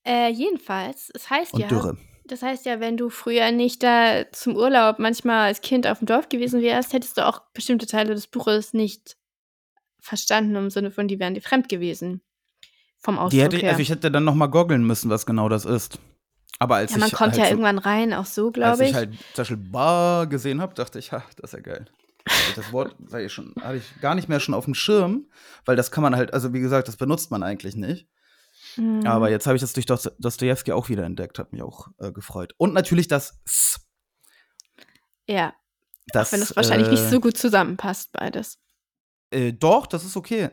Äh, 0.06 0.30
jedenfalls, 0.32 1.12
es 1.14 1.30
heißt 1.30 1.54
Und 1.54 1.62
ja, 1.62 1.68
Dürre. 1.68 1.98
das 2.26 2.42
heißt 2.42 2.66
ja, 2.66 2.80
wenn 2.80 2.98
du 2.98 3.10
früher 3.10 3.52
nicht 3.52 3.84
da 3.84 4.24
zum 4.32 4.56
Urlaub 4.56 4.98
manchmal 5.00 5.48
als 5.48 5.62
Kind 5.62 5.86
auf 5.88 6.00
dem 6.00 6.08
Dorf 6.08 6.30
gewesen 6.30 6.62
wärst, 6.62 6.94
hättest 6.94 7.18
du 7.18 7.28
auch 7.28 7.42
bestimmte 7.54 7.86
Teile 7.86 8.14
des 8.16 8.28
Buches 8.28 8.74
nicht 8.74 9.18
verstanden 10.00 10.56
im 10.56 10.70
Sinne 10.72 10.92
von, 10.92 11.08
die 11.08 11.20
wären 11.20 11.36
dir 11.36 11.42
fremd 11.42 11.70
gewesen. 11.70 12.22
Vom 13.00 13.18
Ausdruck 13.18 13.32
Die 13.32 13.42
hätte, 13.42 13.58
her. 13.58 13.70
also 13.72 13.82
ich 13.82 13.90
hätte 13.90 14.12
dann 14.12 14.24
noch 14.24 14.36
mal 14.36 14.48
goggeln 14.48 14.86
müssen, 14.86 15.10
was 15.10 15.26
genau 15.26 15.50
das 15.50 15.66
ist. 15.66 16.00
Aber 16.62 16.76
als 16.76 16.92
ja, 16.92 17.00
man 17.00 17.08
ich 17.08 17.14
kommt 17.16 17.32
halt 17.32 17.38
ja 17.40 17.46
so, 17.46 17.50
irgendwann 17.52 17.80
rein, 17.80 18.14
auch 18.14 18.26
so, 18.28 18.46
als 18.48 18.54
glaube 18.54 18.84
ich 18.84 18.90
ich. 18.92 18.96
halt 18.96 19.10
zum 19.34 19.36
Beispiel 19.38 19.58
Bar 19.58 20.28
gesehen 20.28 20.62
habe, 20.62 20.76
dachte 20.76 21.00
ich, 21.00 21.12
ha, 21.12 21.24
das 21.38 21.52
ist 21.52 21.54
ja 21.54 21.60
geil. 21.60 21.86
Das 22.56 22.72
Wort 22.72 22.96
sei 23.08 23.30
schon, 23.30 23.56
hatte 23.60 23.78
ich 23.78 24.00
gar 24.00 24.14
nicht 24.14 24.30
mehr 24.30 24.40
schon 24.40 24.54
auf 24.54 24.66
dem 24.66 24.76
Schirm, 24.76 25.26
weil 25.66 25.76
das 25.76 25.90
kann 25.90 26.04
man 26.04 26.16
halt, 26.16 26.36
also 26.36 26.54
wie 26.54 26.60
gesagt, 26.60 26.88
das 26.88 26.98
benutzt 26.98 27.32
man 27.32 27.42
eigentlich 27.42 27.76
nicht. 27.76 28.08
Mhm. 28.78 29.08
Aber 29.08 29.32
jetzt 29.32 29.48
habe 29.48 29.56
ich 29.56 29.62
das 29.62 29.74
durch 29.74 29.88
Dost 29.88 30.12
Dostoevsky 30.20 30.72
auch 30.72 30.88
wieder 30.88 31.04
entdeckt, 31.04 31.40
hat 31.40 31.52
mich 31.52 31.64
auch 31.64 31.88
äh, 31.98 32.12
gefreut. 32.12 32.54
Und 32.58 32.76
natürlich 32.76 33.08
das 33.08 33.42
S. 33.44 33.80
ja, 35.28 35.56
Das, 36.14 36.32
wenn 36.32 36.44
es 36.44 36.56
wahrscheinlich 36.56 36.90
nicht 36.92 37.04
äh, 37.04 37.10
so 37.10 37.20
gut 37.20 37.38
zusammenpasst, 37.38 38.12
beides. 38.12 38.60
Äh, 39.32 39.54
doch, 39.54 39.88
das 39.88 40.06
ist 40.06 40.16
okay. 40.16 40.50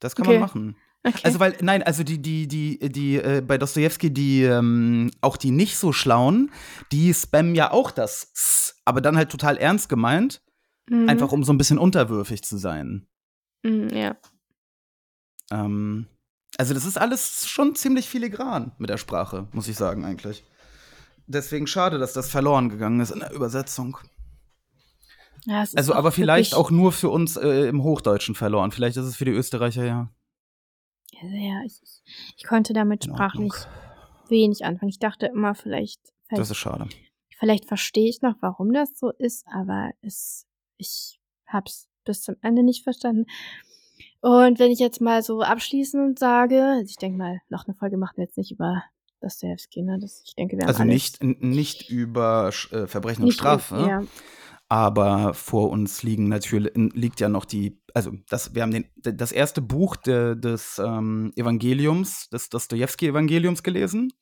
Das 0.00 0.14
kann 0.14 0.26
Okay. 0.26 0.34
man 0.38 0.40
machen. 0.48 0.76
Okay. 1.04 1.20
Also 1.22 1.38
weil, 1.40 1.56
nein, 1.60 1.82
also 1.82 2.02
die, 2.02 2.20
die, 2.20 2.48
die, 2.48 2.78
die, 2.80 3.16
äh, 3.16 3.40
bei 3.40 3.56
Dostoevsky, 3.56 4.12
die, 4.12 4.42
ähm, 4.42 5.10
auch 5.20 5.36
die 5.36 5.52
nicht 5.52 5.76
so 5.78 5.92
schlauen, 5.92 6.50
die 6.92 7.14
spammen 7.14 7.54
ja 7.54 7.70
auch 7.70 7.90
das 7.90 8.30
S, 8.34 8.76
aber 8.84 9.00
dann 9.00 9.16
halt 9.16 9.30
total 9.30 9.56
ernst 9.56 9.88
gemeint, 9.88 10.42
Mhm. 10.90 11.08
einfach 11.08 11.32
um 11.32 11.44
so 11.44 11.52
ein 11.52 11.58
bisschen 11.58 11.78
unterwürfig 11.78 12.42
zu 12.42 12.56
sein. 12.56 13.06
Mhm, 13.62 13.88
ja. 13.90 14.16
Ähm, 15.50 16.06
also 16.56 16.74
das 16.74 16.84
ist 16.84 16.98
alles 16.98 17.46
schon 17.46 17.74
ziemlich 17.74 18.08
filigran 18.08 18.72
mit 18.78 18.90
der 18.90 18.96
Sprache, 18.96 19.48
muss 19.52 19.68
ich 19.68 19.76
sagen 19.76 20.04
eigentlich. 20.04 20.44
Deswegen 21.26 21.66
schade, 21.66 21.98
dass 21.98 22.14
das 22.14 22.30
verloren 22.30 22.70
gegangen 22.70 23.00
ist 23.00 23.10
in 23.10 23.20
der 23.20 23.32
Übersetzung. 23.32 23.98
ja 25.44 25.64
Also 25.74 25.92
aber 25.94 26.10
vielleicht 26.10 26.54
auch 26.54 26.70
nur 26.70 26.92
für 26.92 27.10
uns 27.10 27.36
äh, 27.36 27.68
im 27.68 27.82
Hochdeutschen 27.82 28.34
verloren. 28.34 28.72
Vielleicht 28.72 28.96
ist 28.96 29.04
es 29.04 29.16
für 29.16 29.26
die 29.26 29.32
Österreicher 29.32 29.84
ja. 29.84 30.10
Ja, 31.22 31.62
ich, 31.64 31.80
ich 32.36 32.44
konnte 32.44 32.72
damit 32.72 33.06
In 33.06 33.12
sprachlich 33.14 33.52
Ordnung. 33.52 33.72
wenig 34.28 34.64
anfangen. 34.64 34.90
Ich 34.90 34.98
dachte 34.98 35.26
immer, 35.26 35.54
vielleicht, 35.54 36.00
Das 36.04 36.12
vielleicht, 36.28 36.50
ist 36.50 36.56
schade. 36.56 36.88
vielleicht 37.38 37.66
verstehe 37.66 38.08
ich 38.08 38.22
noch, 38.22 38.34
warum 38.40 38.72
das 38.72 38.98
so 38.98 39.10
ist, 39.10 39.46
aber 39.52 39.90
es, 40.02 40.46
ich 40.76 41.18
hab's 41.46 41.88
bis 42.04 42.22
zum 42.22 42.36
Ende 42.42 42.62
nicht 42.62 42.84
verstanden. 42.84 43.26
Und 44.20 44.58
wenn 44.58 44.70
ich 44.70 44.78
jetzt 44.80 45.00
mal 45.00 45.22
so 45.22 45.42
abschließend 45.42 46.18
sage, 46.18 46.62
also 46.64 46.86
ich 46.90 46.96
denke 46.96 47.18
mal, 47.18 47.40
noch 47.48 47.66
eine 47.66 47.74
Folge 47.74 47.96
machen 47.96 48.16
wir 48.16 48.24
jetzt 48.24 48.36
nicht 48.36 48.50
über 48.50 48.82
Dostoevsky, 49.20 49.82
ne? 49.82 49.98
Das, 50.00 50.22
ich 50.26 50.34
denke, 50.34 50.56
wir 50.56 50.62
haben 50.62 50.68
Also 50.68 50.82
alles 50.82 51.20
nicht, 51.20 51.22
nicht 51.42 51.90
über 51.90 52.48
äh, 52.70 52.86
Verbrechen 52.86 53.22
und 53.22 53.26
nicht 53.28 53.34
Strafe. 53.38 53.76
Ja. 53.76 54.02
Aber 54.70 55.32
vor 55.32 55.70
uns 55.70 56.02
liegen 56.02 56.28
natürlich 56.28 56.72
liegt 56.74 57.20
ja 57.20 57.30
noch 57.30 57.46
die, 57.46 57.80
also 57.94 58.12
das, 58.28 58.54
wir 58.54 58.60
haben 58.62 58.70
den, 58.72 58.84
das 58.96 59.32
erste 59.32 59.62
Buch 59.62 59.96
de, 59.96 60.36
des 60.38 60.78
ähm, 60.78 61.32
Evangeliums, 61.36 62.28
des 62.28 62.50
Dostoevsky-Evangeliums 62.50 63.62
gelesen. 63.62 64.12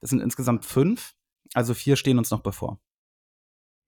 Das 0.00 0.10
sind 0.10 0.20
insgesamt 0.20 0.64
fünf, 0.64 1.14
also 1.54 1.74
vier 1.74 1.96
stehen 1.96 2.18
uns 2.18 2.30
noch 2.30 2.40
bevor. 2.40 2.78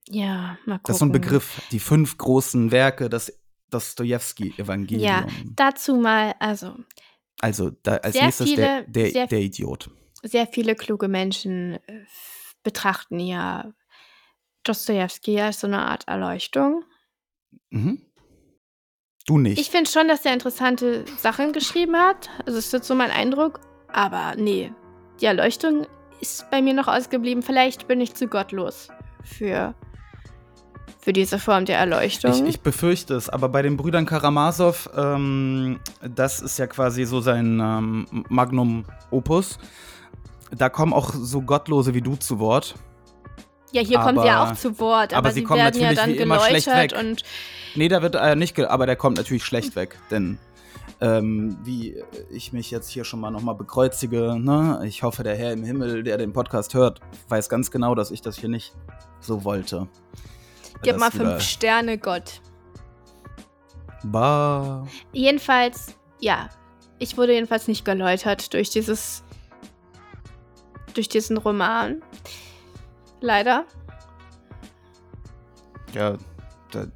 ja, 0.09 0.59
mal 0.67 0.79
gucken. 0.79 0.81
Das 0.85 0.97
ist 0.97 0.99
so 1.01 1.05
ein 1.07 1.13
Begriff, 1.13 1.63
die 1.71 1.79
fünf 1.79 2.19
großen 2.19 2.73
Werke 2.73 3.09
des 3.09 3.41
Dostoevsky-Evangelium. 3.71 5.05
Ja, 5.05 5.27
dazu 5.55 5.95
mal, 5.97 6.35
also 6.41 6.75
Also 7.41 7.71
da, 7.71 7.97
als 7.99 8.17
nächstes 8.21 8.49
viele- 8.49 8.85
der, 8.89 9.11
der, 9.11 9.27
der 9.29 9.41
Idiot. 9.41 9.89
sehr 10.25 10.47
viele 10.49 10.75
kluge 10.75 11.07
Menschen 11.09 11.75
äh, 11.87 12.05
betrachten 12.65 13.21
ja 13.21 13.73
Dostoevsky 14.65 15.41
als 15.41 15.61
so 15.61 15.67
eine 15.67 15.81
Art 15.81 16.07
Erleuchtung. 16.09 16.85
Mhm. 17.71 18.01
Du 19.27 19.39
nicht. 19.39 19.61
Ich 19.61 19.71
finde 19.71 19.89
schon, 19.89 20.09
dass 20.09 20.25
er 20.25 20.33
interessante 20.33 21.05
Sachen 21.17 21.53
geschrieben 21.53 21.97
hat. 21.97 22.29
Also 22.45 22.59
es 22.59 22.73
ist 22.73 22.85
so 22.85 22.95
mein 22.95 23.11
Eindruck. 23.11 23.61
Aber 23.93 24.35
nee, 24.37 24.73
die 25.21 25.27
Erleuchtung 25.27 25.87
ist 26.21 26.51
bei 26.51 26.63
mir 26.63 26.75
noch 26.75 26.89
ausgeblieben. 26.89 27.43
Vielleicht 27.43 27.87
bin 27.87 28.01
ich 28.01 28.15
zu 28.15 28.27
gottlos 28.27 28.89
für, 29.23 29.75
für 31.01 31.13
diese 31.13 31.39
Form 31.39 31.67
der 31.67 31.79
Erleuchtung. 31.79 32.33
Ich, 32.33 32.43
ich 32.43 32.61
befürchte 32.61 33.15
es, 33.15 33.29
aber 33.29 33.49
bei 33.49 33.63
den 33.63 33.77
Brüdern 33.77 34.07
Karamasow, 34.07 34.89
ähm, 34.97 35.79
das 36.01 36.41
ist 36.41 36.59
ja 36.59 36.67
quasi 36.67 37.05
so 37.05 37.21
sein 37.21 37.61
ähm, 37.61 38.25
Magnum 38.29 38.85
Opus. 39.11 39.59
Da 40.51 40.69
kommen 40.69 40.93
auch 40.93 41.13
so 41.15 41.43
Gottlose 41.43 41.95
wie 41.95 42.03
du 42.03 42.17
zu 42.17 42.39
Wort. 42.39 42.75
Ja, 43.73 43.83
hier 43.83 43.99
kommen 43.99 44.19
sie 44.21 44.27
ja 44.27 44.41
aber- 44.41 44.53
auch 44.53 44.57
zu 44.57 44.79
Wort, 44.79 45.13
aber 45.13 45.29
aber, 45.29 45.33
sie 45.33 45.49
werden 45.49 45.81
ja 45.81 45.95
dann 45.95 46.15
geläutert 46.15 46.67
weg. 46.93 46.95
und 46.99 47.23
Nee, 47.75 47.89
da 47.89 48.03
wird 48.03 48.15
er 48.15 48.37
nicht, 48.37 48.55
ge 48.55 48.67
aber 48.67 48.87
der 48.87 48.97
kommt 48.97 49.17
natürlich 49.17 49.45
schlecht 49.45 49.77
weg, 49.77 49.99
denn 50.11 50.39
ähm, 51.01 51.59
wie 51.65 51.97
ich 52.31 52.53
mich 52.53 52.71
jetzt 52.71 52.89
hier 52.89 53.05
schon 53.05 53.19
mal 53.21 53.31
nochmal 53.31 53.55
bekreuzige, 53.55 54.37
ne? 54.39 54.83
Ich 54.85 55.03
hoffe, 55.03 55.23
der 55.25 55.35
Herr 55.37 55.53
im 55.53 55.65
Himmel, 55.65 56.03
der 56.05 56.17
den 56.19 56.33
Podcast 56.33 56.75
hört, 56.75 57.01
weiß 57.29 57.49
ganz 57.49 57.71
genau, 57.71 57.95
dass 57.95 58.11
ich 58.11 58.21
das 58.23 58.37
hier 58.37 58.49
nicht 58.49 58.73
so 59.21 59.43
wollte. 59.45 59.89
gib 60.83 60.93
Das 60.93 61.01
mal 61.01 61.11
fünf 61.11 61.41
Sterne, 61.41 61.99
Gott. 61.99 62.41
Bah. 64.05 64.87
Jedenfalls, 65.13 65.97
ja, 66.21 66.49
ich 66.99 67.17
wurde 67.17 67.33
jedenfalls 67.35 67.69
nicht 67.69 67.85
geläutert 67.85 68.53
durch 68.53 68.71
dieses, 68.71 69.25
durch 70.95 71.09
diesen 71.09 71.37
Roman. 71.37 72.03
Leider. 73.23 73.65
Ja, 75.95 76.17
da, 76.73 76.87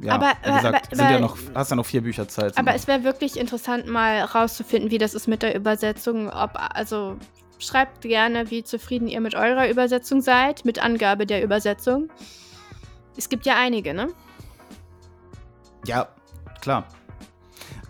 ja 0.00 0.12
Aber- 0.12 0.32
wie 0.42 0.48
aber- 0.48 0.56
gesagt, 0.58 0.86
aber- 0.86 0.96
sind 0.96 1.04
ja 1.04 1.10
aber- 1.16 1.20
noch, 1.20 1.36
hast 1.54 1.70
ja 1.70 1.76
noch 1.76 1.86
vier 1.86 2.02
Bücher 2.02 2.28
Zeit. 2.28 2.56
Aber 2.58 2.74
es 2.74 2.86
wäre 2.86 3.02
wirklich 3.02 3.38
interessant, 3.38 3.86
mal 3.86 4.20
rauszufinden, 4.22 4.90
wie 4.90 4.98
das 4.98 5.14
ist 5.14 5.26
mit 5.26 5.42
der 5.42 5.56
Übersetzung. 5.56 6.28
Ob, 6.28 6.50
also, 6.54 7.16
schreibt 7.58 8.02
gerne, 8.02 8.50
wie 8.50 8.62
zufrieden 8.62 9.08
ihr 9.08 9.20
mit 9.20 9.34
eurer 9.34 9.68
Übersetzung 9.68 10.20
seid, 10.20 10.64
mit 10.64 10.82
Angabe 10.82 11.26
der 11.26 11.42
Übersetzung. 11.42 12.08
Es 13.16 13.28
gibt 13.28 13.46
ja 13.46 13.56
einige, 13.56 13.94
ne? 13.94 14.08
Ja, 15.86 16.08
klar. 16.60 16.84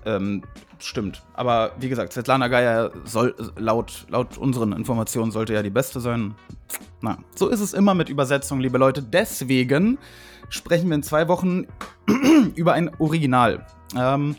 Ähm, 0.04 0.42
stimmt. 0.84 1.22
Aber 1.34 1.72
wie 1.78 1.88
gesagt, 1.88 2.12
Svetlana 2.12 2.48
Geier 2.48 2.90
soll 3.04 3.34
laut, 3.56 4.06
laut 4.08 4.38
unseren 4.38 4.72
Informationen 4.72 5.30
sollte 5.30 5.54
ja 5.54 5.62
die 5.62 5.70
beste 5.70 6.00
sein. 6.00 6.34
Na, 7.00 7.18
so 7.34 7.48
ist 7.48 7.60
es 7.60 7.72
immer 7.72 7.94
mit 7.94 8.08
Übersetzung, 8.08 8.60
liebe 8.60 8.78
Leute. 8.78 9.02
Deswegen 9.02 9.98
sprechen 10.48 10.88
wir 10.88 10.94
in 10.94 11.02
zwei 11.02 11.28
Wochen 11.28 11.66
über 12.54 12.74
ein 12.74 12.90
Original. 12.98 13.66
Ähm, 13.96 14.36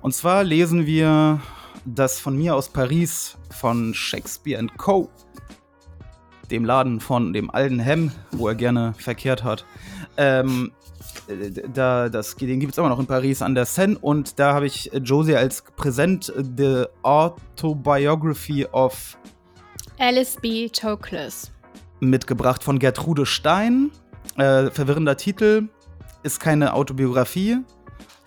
und 0.00 0.14
zwar 0.14 0.44
lesen 0.44 0.86
wir 0.86 1.40
das 1.84 2.18
von 2.20 2.36
mir 2.36 2.54
aus 2.54 2.68
Paris 2.68 3.36
von 3.50 3.94
Shakespeare 3.94 4.66
Co. 4.76 5.10
Dem 6.50 6.64
Laden 6.64 7.00
von 7.00 7.32
dem 7.32 7.50
alten 7.50 7.78
Hem, 7.78 8.12
wo 8.32 8.48
er 8.48 8.54
gerne 8.54 8.94
verkehrt 8.98 9.44
hat. 9.44 9.64
Ähm, 10.16 10.72
äh, 10.72 10.83
da, 11.72 12.08
das, 12.08 12.36
den 12.36 12.60
gibt 12.60 12.72
es 12.72 12.78
immer 12.78 12.88
noch 12.88 12.98
in 12.98 13.06
Paris 13.06 13.42
an 13.42 13.54
der 13.54 13.64
Seine 13.66 13.98
und 13.98 14.38
da 14.38 14.54
habe 14.54 14.66
ich 14.66 14.90
Josie 15.02 15.36
als 15.36 15.62
Präsent 15.62 16.32
The 16.56 16.84
Autobiography 17.02 18.66
of 18.72 19.16
Alice 19.98 20.36
B. 20.40 20.68
Toklas. 20.68 21.50
mitgebracht 22.00 22.62
von 22.62 22.78
Gertrude 22.78 23.24
Stein. 23.26 23.90
Äh, 24.36 24.70
verwirrender 24.70 25.16
Titel, 25.16 25.68
ist 26.22 26.40
keine 26.40 26.74
Autobiografie. 26.74 27.58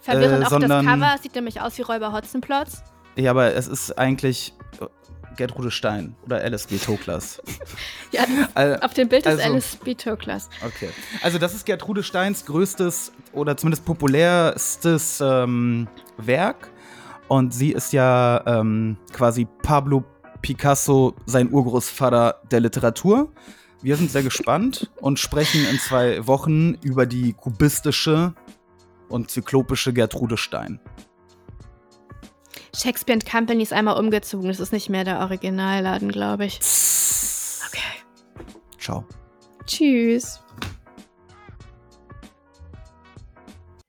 Verwirrend 0.02 0.44
Äh, 0.44 0.46
auch 0.46 0.50
sondern- 0.50 0.86
das 0.86 0.94
Cover, 0.94 1.18
sieht 1.22 1.36
nämlich 1.36 1.60
aus 1.60 1.78
wie 1.78 1.82
Räuber 1.82 2.14
Hotzenplotz. 2.14 2.82
Ja, 3.18 3.32
aber 3.32 3.54
es 3.56 3.68
ist 3.68 3.98
eigentlich 3.98 4.54
Gertrude 5.38 5.72
Stein 5.72 6.16
oder 6.26 6.42
Alice 6.42 6.68
B. 6.68 6.78
Toklas. 6.78 7.42
Ja, 8.12 8.24
auf 8.82 8.94
dem 8.94 9.10
Bild 9.10 9.26
ist 9.26 9.32
also- 9.40 9.44
Alice 9.44 9.76
B. 9.84 9.94
Toklas. 9.94 10.50
Okay. 10.66 10.90
Also 11.22 11.38
das 11.38 11.54
ist 11.54 11.66
Gertrude 11.66 12.04
Steins 12.04 12.46
größtes 12.46 13.12
oder 13.34 13.58
zumindest 13.58 13.84
populärstes 13.86 15.22
ähm, 15.22 15.88
Werk. 16.18 16.70
Und 17.28 17.54
sie 17.54 17.72
ist 17.74 17.92
ja 17.92 18.42
ähm, 18.46 18.98
quasi 19.12 19.46
Pablo 19.62 20.06
Picasso, 20.42 21.16
sein 21.26 21.52
Urgroßvater 21.52 22.42
der 22.50 22.62
Literatur. 22.62 23.32
Wir 23.82 23.98
sind 23.98 24.10
sehr 24.10 24.24
gespannt 24.24 24.90
und 25.02 25.20
sprechen 25.20 25.66
in 25.70 25.78
zwei 25.80 26.26
Wochen 26.26 26.76
über 26.76 27.06
die 27.06 27.34
kubistische 27.34 28.34
und 29.10 29.30
zyklopische 29.30 29.92
Gertrude 29.94 30.38
Stein. 30.38 30.80
Shakespeare 32.76 33.20
Company 33.20 33.64
ist 33.64 33.74
einmal 33.74 34.00
umgezogen. 34.00 34.48
Das 34.48 34.60
ist 34.60 34.72
nicht 34.72 34.90
mehr 34.90 35.04
der 35.04 35.20
Originalladen, 35.20 36.12
glaube 36.12 36.46
ich. 36.46 36.60
Okay. 37.68 38.04
Ciao. 38.80 39.06
Tschüss. 39.66 40.40